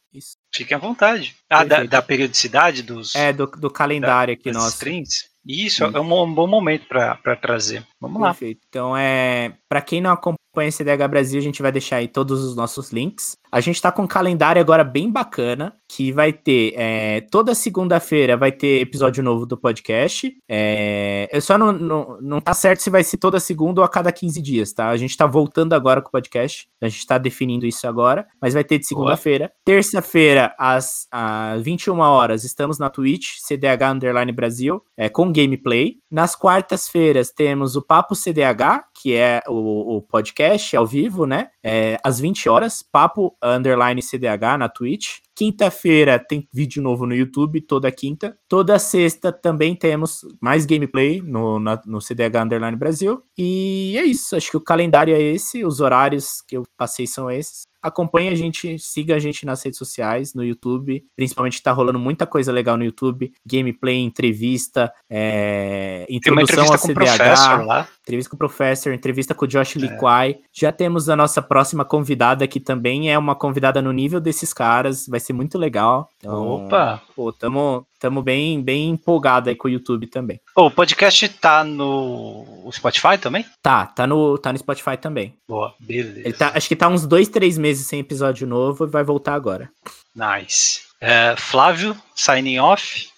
Fiquem 0.52 0.76
à 0.76 0.80
vontade. 0.80 1.36
Ah, 1.48 1.64
da, 1.64 1.84
da 1.84 2.02
periodicidade 2.02 2.82
dos, 2.82 3.14
É, 3.14 3.32
do, 3.32 3.46
do 3.46 3.70
calendário 3.70 4.34
aqui 4.34 4.50
das 4.50 4.54
nosso. 4.54 4.74
streams? 4.74 5.31
Isso, 5.46 5.84
é 5.84 6.00
um, 6.00 6.22
um 6.22 6.34
bom 6.34 6.46
momento 6.46 6.86
para 6.86 7.36
trazer. 7.36 7.86
Vamos 8.02 8.20
lá. 8.20 8.28
Perfeito. 8.28 8.60
Então, 8.68 8.96
é, 8.96 9.56
para 9.68 9.80
quem 9.80 10.00
não 10.00 10.10
acompanha 10.10 10.68
esse 10.68 10.84
DH 10.84 11.08
Brasil, 11.08 11.38
a 11.38 11.42
gente 11.42 11.62
vai 11.62 11.72
deixar 11.72 11.96
aí 11.96 12.08
todos 12.08 12.44
os 12.44 12.54
nossos 12.54 12.90
links. 12.92 13.36
A 13.50 13.60
gente 13.60 13.80
tá 13.80 13.92
com 13.92 14.02
um 14.02 14.06
calendário 14.06 14.60
agora 14.60 14.82
bem 14.82 15.10
bacana, 15.10 15.74
que 15.88 16.10
vai 16.10 16.32
ter 16.32 16.72
é, 16.76 17.20
toda 17.30 17.54
segunda-feira 17.54 18.36
vai 18.36 18.50
ter 18.50 18.80
episódio 18.80 19.22
novo 19.22 19.44
do 19.44 19.58
podcast. 19.58 20.34
É, 20.48 21.28
eu 21.30 21.40
só 21.40 21.58
não, 21.58 21.70
não, 21.70 22.18
não 22.20 22.40
tá 22.40 22.54
certo 22.54 22.80
se 22.80 22.88
vai 22.88 23.04
ser 23.04 23.18
toda 23.18 23.38
segunda 23.38 23.80
ou 23.82 23.84
a 23.84 23.88
cada 23.88 24.10
15 24.10 24.40
dias, 24.40 24.72
tá? 24.72 24.88
A 24.88 24.96
gente 24.96 25.16
tá 25.16 25.26
voltando 25.26 25.74
agora 25.74 26.00
com 26.00 26.08
o 26.08 26.12
podcast, 26.12 26.66
a 26.80 26.88
gente 26.88 27.06
tá 27.06 27.18
definindo 27.18 27.66
isso 27.66 27.86
agora, 27.86 28.26
mas 28.40 28.54
vai 28.54 28.64
ter 28.64 28.78
de 28.78 28.86
segunda-feira. 28.86 29.52
Terça-feira, 29.64 30.54
às, 30.58 31.06
às 31.10 31.62
21 31.62 31.98
horas, 31.98 32.44
estamos 32.44 32.78
na 32.78 32.88
Twitch, 32.88 33.36
CDH 33.38 33.92
Underline 33.92 34.32
Brasil, 34.32 34.82
é, 34.96 35.10
com 35.10 35.30
gameplay. 35.30 35.96
Nas 36.10 36.34
quartas-feiras 36.34 37.30
temos 37.30 37.76
o 37.76 37.82
Papo 37.92 38.14
CDH, 38.14 38.86
que 38.94 39.14
é 39.14 39.42
o, 39.46 39.96
o 39.96 40.00
podcast 40.00 40.74
ao 40.74 40.86
vivo, 40.86 41.26
né? 41.26 41.50
É, 41.62 41.98
às 42.02 42.18
20 42.18 42.48
horas, 42.48 42.82
Papo 42.82 43.36
Underline 43.42 44.00
CDH 44.00 44.56
na 44.58 44.66
Twitch. 44.66 45.18
Quinta-feira 45.42 46.20
tem 46.20 46.48
vídeo 46.52 46.80
novo 46.80 47.04
no 47.04 47.12
YouTube, 47.12 47.60
toda 47.62 47.90
quinta. 47.90 48.38
Toda 48.48 48.78
sexta 48.78 49.32
também 49.32 49.74
temos 49.74 50.20
mais 50.40 50.64
gameplay 50.64 51.20
no, 51.20 51.58
na, 51.58 51.82
no 51.84 52.00
CDH 52.00 52.44
Underline 52.44 52.76
Brasil. 52.76 53.20
E 53.36 53.96
é 53.98 54.04
isso, 54.04 54.36
acho 54.36 54.52
que 54.52 54.56
o 54.56 54.60
calendário 54.60 55.12
é 55.12 55.20
esse, 55.20 55.64
os 55.64 55.80
horários 55.80 56.40
que 56.46 56.56
eu 56.56 56.62
passei 56.76 57.08
são 57.08 57.28
esses. 57.28 57.62
Acompanhe 57.82 58.28
a 58.28 58.34
gente, 58.36 58.78
siga 58.78 59.16
a 59.16 59.18
gente 59.18 59.44
nas 59.44 59.60
redes 59.64 59.76
sociais, 59.76 60.34
no 60.34 60.44
YouTube. 60.44 61.04
Principalmente 61.16 61.60
tá 61.60 61.72
rolando 61.72 61.98
muita 61.98 62.24
coisa 62.24 62.52
legal 62.52 62.76
no 62.76 62.84
YouTube. 62.84 63.32
Gameplay, 63.44 63.98
entrevista, 63.98 64.92
é, 65.10 66.06
introdução 66.08 66.70
ao 66.70 66.78
CDH. 66.78 67.66
Lá. 67.66 67.88
Entrevista 68.02 68.30
com 68.30 68.34
o 68.34 68.38
professor, 68.38 68.92
entrevista 68.92 69.32
com 69.32 69.44
o 69.44 69.48
Josh 69.48 69.76
é. 69.76 69.78
Liquai. 69.78 70.38
Já 70.52 70.72
temos 70.72 71.08
a 71.08 71.14
nossa 71.14 71.40
próxima 71.40 71.84
convidada, 71.84 72.48
que 72.48 72.58
também 72.58 73.12
é 73.12 73.16
uma 73.16 73.36
convidada 73.36 73.80
no 73.80 73.92
nível 73.92 74.20
desses 74.20 74.52
caras. 74.52 75.06
Vai 75.06 75.20
ser 75.20 75.32
muito 75.32 75.56
legal. 75.56 76.08
Então, 76.18 76.66
Opa! 76.66 77.00
Pô, 77.14 77.32
tamo, 77.32 77.86
tamo 78.00 78.20
bem, 78.20 78.60
bem 78.60 78.90
empolgado 78.90 79.48
aí 79.48 79.54
com 79.54 79.68
o 79.68 79.70
YouTube 79.70 80.08
também. 80.08 80.40
Oh, 80.56 80.66
o 80.66 80.70
podcast 80.70 81.28
tá 81.28 81.62
no 81.62 82.68
Spotify 82.72 83.16
também? 83.18 83.46
Tá, 83.62 83.86
tá 83.86 84.04
no, 84.04 84.36
tá 84.36 84.52
no 84.52 84.58
Spotify 84.58 84.96
também. 84.96 85.36
Boa, 85.48 85.72
beleza. 85.78 86.36
Tá, 86.36 86.52
acho 86.56 86.68
que 86.68 86.74
tá 86.74 86.88
uns 86.88 87.06
dois, 87.06 87.28
três 87.28 87.56
meses 87.56 87.86
sem 87.86 88.00
episódio 88.00 88.48
novo 88.48 88.84
e 88.84 88.88
vai 88.88 89.04
voltar 89.04 89.34
agora. 89.34 89.70
Nice. 90.14 90.80
É, 91.00 91.36
Flávio, 91.36 91.96
signing 92.16 92.58
off. 92.58 93.12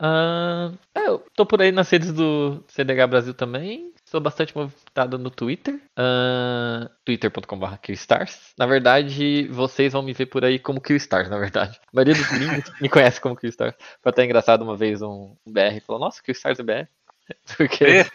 Uh, 0.00 0.76
eu 0.94 1.22
tô 1.36 1.44
por 1.46 1.60
aí 1.60 1.70
nas 1.70 1.88
redes 1.90 2.12
do 2.12 2.64
CDH 2.68 3.06
Brasil 3.08 3.34
também. 3.34 3.92
Sou 4.10 4.22
bastante 4.22 4.56
movimentado 4.56 5.18
no 5.18 5.28
Twitter, 5.28 5.74
uh, 5.74 6.88
twitter.com.br 7.04 7.76
Killstars. 7.82 8.54
Na 8.56 8.64
verdade, 8.64 9.46
vocês 9.48 9.92
vão 9.92 10.02
me 10.02 10.14
ver 10.14 10.24
por 10.24 10.46
aí 10.46 10.58
como 10.58 10.80
Killstars, 10.80 11.28
na 11.28 11.36
verdade. 11.36 11.78
A 11.88 11.90
maioria 11.92 12.14
dos 12.14 12.26
gringos 12.26 12.72
me 12.80 12.88
conhece 12.88 13.20
como 13.20 13.36
Killstars. 13.36 13.74
Foi 14.02 14.08
até 14.08 14.24
engraçado 14.24 14.62
uma 14.62 14.74
vez 14.74 15.02
um, 15.02 15.36
BR 15.46 15.78
falou, 15.86 16.00
nossa, 16.00 16.22
Killstars 16.22 16.58
é 16.58 16.62
BR. 16.62 16.88
Porque 17.58 17.84
é. 17.84 18.06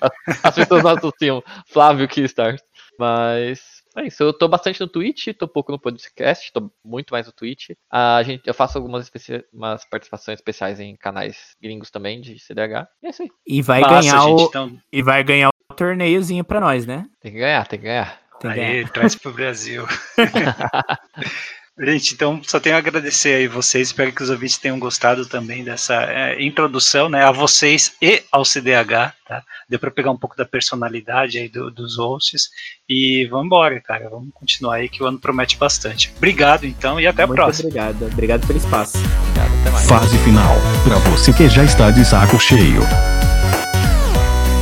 as, 0.44 0.56
pessoas 0.56 0.84
não 0.84 0.98
associam 0.98 1.44
Flávio 1.68 2.08
Killstars. 2.08 2.64
Mas 2.98 3.73
é 3.96 4.08
isso, 4.08 4.24
eu 4.24 4.34
tô 4.34 4.48
bastante 4.48 4.80
no 4.80 4.88
Twitch, 4.88 5.28
tô 5.38 5.48
pouco 5.48 5.72
no 5.72 5.80
podcast, 5.80 6.52
tô 6.52 6.72
muito 6.84 7.12
mais 7.12 7.26
no 7.26 7.32
Twitch. 7.32 7.72
A 7.92 8.22
gente, 8.24 8.48
eu 8.48 8.54
faço 8.54 8.78
algumas 8.78 9.12
umas 9.52 9.86
participações 9.86 10.40
especiais 10.40 10.80
em 10.80 10.96
canais 10.96 11.56
gringos 11.62 11.92
também 11.92 12.20
de 12.20 12.40
CDH. 12.40 12.88
E 13.02 13.08
é 13.08 13.10
isso 13.10 13.22
aí. 13.22 13.32
E 13.46 13.62
vai 13.62 13.82
ganhar 13.82 14.22
gente, 14.22 14.42
o 14.42 14.46
então... 14.46 14.78
e 14.92 15.02
vai 15.02 15.24
ganhar 15.24 15.50
o 15.50 15.74
torneiozinho 15.74 16.44
pra 16.44 16.60
nós, 16.60 16.86
né? 16.86 17.06
Tem 17.22 17.32
que 17.32 17.40
ganhar, 17.40 17.68
tem 17.68 17.80
que 17.80 17.86
ganhar. 17.86 18.22
Tem 18.40 18.52
que 18.52 18.58
ganhar. 18.58 18.72
Aí, 18.72 18.90
traz 18.90 19.16
pro 19.16 19.32
Brasil. 19.32 19.86
Gente, 21.80 22.14
então 22.14 22.40
só 22.44 22.60
tenho 22.60 22.76
a 22.76 22.78
agradecer 22.78 23.34
aí 23.34 23.48
vocês, 23.48 23.88
espero 23.88 24.12
que 24.12 24.22
os 24.22 24.30
ouvintes 24.30 24.60
tenham 24.60 24.78
gostado 24.78 25.26
também 25.26 25.64
dessa 25.64 26.04
é, 26.04 26.40
introdução, 26.40 27.10
né, 27.10 27.24
a 27.24 27.32
vocês 27.32 27.94
e 28.00 28.22
ao 28.32 28.46
CDH, 28.46 29.12
tá? 29.28 29.44
Deu 29.68 29.80
para 29.80 29.90
pegar 29.90 30.12
um 30.12 30.18
pouco 30.18 30.38
da 30.38 30.46
personalidade 30.46 31.40
aí 31.40 31.50
do, 31.50 31.72
dos 31.72 31.98
hosts 31.98 32.50
e 32.88 33.26
vamos 33.26 33.48
embora, 33.48 33.82
cara, 33.82 34.08
vamos 34.08 34.30
continuar 34.36 34.76
aí 34.76 34.88
que 34.88 35.02
o 35.02 35.08
ano 35.08 35.20
promete 35.20 35.58
bastante. 35.58 36.14
Obrigado 36.16 36.64
então 36.66 37.02
e 37.02 37.08
até 37.08 37.26
Muito 37.26 37.40
a 37.40 37.44
próxima. 37.46 37.70
Obrigado, 37.70 38.06
obrigado 38.06 38.46
pelo 38.46 38.60
espaço. 38.60 39.00
Obrigado, 39.00 39.62
até 39.62 39.72
mais. 39.72 39.88
Fase 39.88 40.18
final, 40.20 40.56
para 40.84 41.00
você 41.10 41.34
que 41.34 41.50
já 41.50 41.64
está 41.64 41.90
de 41.90 42.06
saco 42.06 42.40
cheio. 42.40 42.84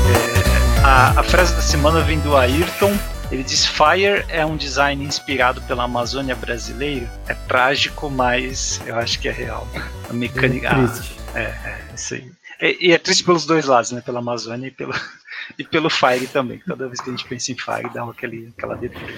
É, 0.07 0.81
a, 0.81 1.19
a 1.19 1.23
frase 1.23 1.53
da 1.55 1.61
semana 1.61 1.99
vem 1.99 2.21
do 2.21 2.37
Ayrton 2.37 2.97
ele 3.31 3.43
diz: 3.43 3.65
Fire 3.65 4.25
é 4.27 4.45
um 4.45 4.57
design 4.57 5.03
inspirado 5.03 5.61
pela 5.61 5.83
Amazônia 5.83 6.35
brasileira. 6.35 7.09
É 7.27 7.33
trágico, 7.33 8.09
mas 8.09 8.81
eu 8.85 8.95
acho 8.97 9.19
que 9.19 9.29
é 9.29 9.31
real. 9.31 9.65
A 10.09 10.13
mecânica. 10.13 10.67
É, 10.67 10.87
triste. 10.87 11.15
Ah, 11.33 11.39
é, 11.39 11.43
é, 11.43 11.95
isso 11.95 12.13
aí. 12.13 12.31
E, 12.61 12.89
e, 12.89 12.91
é 12.91 12.97
triste 12.97 13.23
pelos 13.23 13.45
dois 13.45 13.65
lados, 13.65 13.91
né? 13.91 14.01
Pela 14.01 14.19
Amazônia 14.19 14.67
e 14.67 14.71
pelo, 14.71 14.93
e 15.57 15.63
pelo 15.63 15.89
Fire 15.89 16.27
também. 16.27 16.61
Toda 16.67 16.87
vez 16.87 16.99
que 16.99 17.09
a 17.09 17.11
gente 17.11 17.25
pensa 17.25 17.51
em 17.53 17.55
Fire, 17.55 17.89
dá 17.93 18.03
aquele, 18.03 18.51
aquela 18.55 18.75
deprê. 18.75 19.15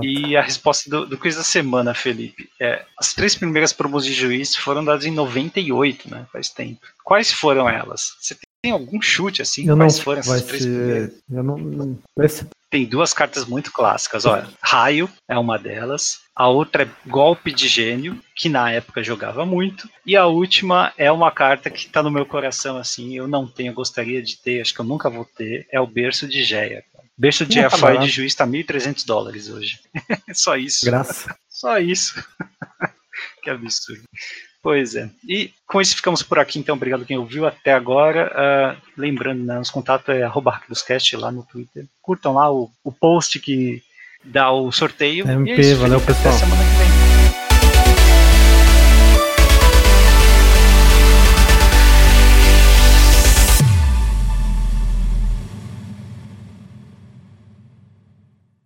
E 0.00 0.36
a 0.36 0.42
resposta 0.42 0.88
do, 0.88 1.04
do 1.06 1.18
quiz 1.18 1.34
da 1.34 1.42
semana, 1.42 1.92
Felipe, 1.92 2.48
é: 2.60 2.84
as 2.96 3.12
três 3.12 3.34
primeiras 3.34 3.72
promos 3.72 4.04
de 4.04 4.12
juiz 4.12 4.54
foram 4.54 4.84
dadas 4.84 5.04
em 5.04 5.10
98, 5.10 6.08
né? 6.08 6.24
Faz 6.32 6.50
tempo. 6.50 6.80
Quais 7.02 7.32
foram 7.32 7.68
elas? 7.68 8.16
Você 8.20 8.36
tem 8.62 8.70
algum 8.70 9.02
chute 9.02 9.42
assim? 9.42 9.66
Eu 9.66 9.76
quais 9.76 9.96
não, 9.96 10.04
foram 10.04 10.20
essas 10.20 10.42
três 10.42 10.62
ser, 10.62 10.68
primeiras? 10.68 11.12
Eu 11.30 11.42
não, 11.42 11.58
não, 11.58 11.98
tem 12.70 12.86
duas 12.86 13.12
cartas 13.12 13.44
muito 13.44 13.72
clássicas. 13.72 14.24
Olha, 14.24 14.48
Raio 14.62 15.10
é 15.28 15.36
uma 15.36 15.58
delas. 15.58 16.20
A 16.34 16.48
outra 16.48 16.84
é 16.84 16.90
Golpe 17.06 17.52
de 17.52 17.66
Gênio, 17.66 18.22
que 18.34 18.48
na 18.48 18.70
época 18.70 19.02
jogava 19.02 19.44
muito. 19.44 19.90
E 20.06 20.16
a 20.16 20.26
última 20.26 20.92
é 20.96 21.10
uma 21.10 21.32
carta 21.32 21.68
que 21.68 21.86
está 21.86 22.02
no 22.02 22.10
meu 22.10 22.24
coração, 22.24 22.78
assim, 22.78 23.16
eu 23.16 23.26
não 23.26 23.46
tenho, 23.46 23.74
gostaria 23.74 24.22
de 24.22 24.40
ter, 24.40 24.60
acho 24.60 24.72
que 24.72 24.80
eu 24.80 24.84
nunca 24.84 25.10
vou 25.10 25.24
ter, 25.24 25.66
é 25.70 25.80
o 25.80 25.86
Berço 25.86 26.28
de 26.28 26.44
Geia. 26.44 26.84
Berço 27.18 27.44
de 27.44 27.54
Geia 27.54 27.68
Fire 27.68 27.98
de 27.98 28.08
Juiz 28.08 28.32
está 28.32 28.46
1.300 28.46 29.04
dólares 29.04 29.50
hoje. 29.50 29.80
Só 30.32 30.56
isso. 30.56 30.86
Graça. 30.86 31.36
Só 31.50 31.78
isso. 31.78 32.14
que 33.42 33.50
absurdo. 33.50 34.04
Pois 34.62 34.94
é. 34.94 35.08
E 35.26 35.50
com 35.66 35.80
isso 35.80 35.96
ficamos 35.96 36.22
por 36.22 36.38
aqui, 36.38 36.58
então. 36.58 36.76
Obrigado 36.76 37.06
quem 37.06 37.16
ouviu 37.16 37.46
até 37.46 37.72
agora. 37.72 38.30
Uh, 38.30 39.00
lembrando, 39.00 39.44
né, 39.44 39.58
os 39.58 39.70
contatos 39.70 40.08
é 40.14 40.22
arroba 40.22 40.60
lá 41.14 41.32
no 41.32 41.42
Twitter. 41.44 41.86
Curtam 42.02 42.34
lá 42.34 42.52
o, 42.52 42.70
o 42.84 42.92
post 42.92 43.38
que 43.40 43.82
dá 44.22 44.50
o 44.50 44.70
sorteio. 44.70 45.26
MP, 45.28 45.52
é 45.52 45.60
isso, 45.60 45.80
valeu 45.80 46.00
pessoal. 46.00 46.34
Até 46.34 46.44
semana 46.44 46.62
que 46.62 46.78
vem. 46.78 46.89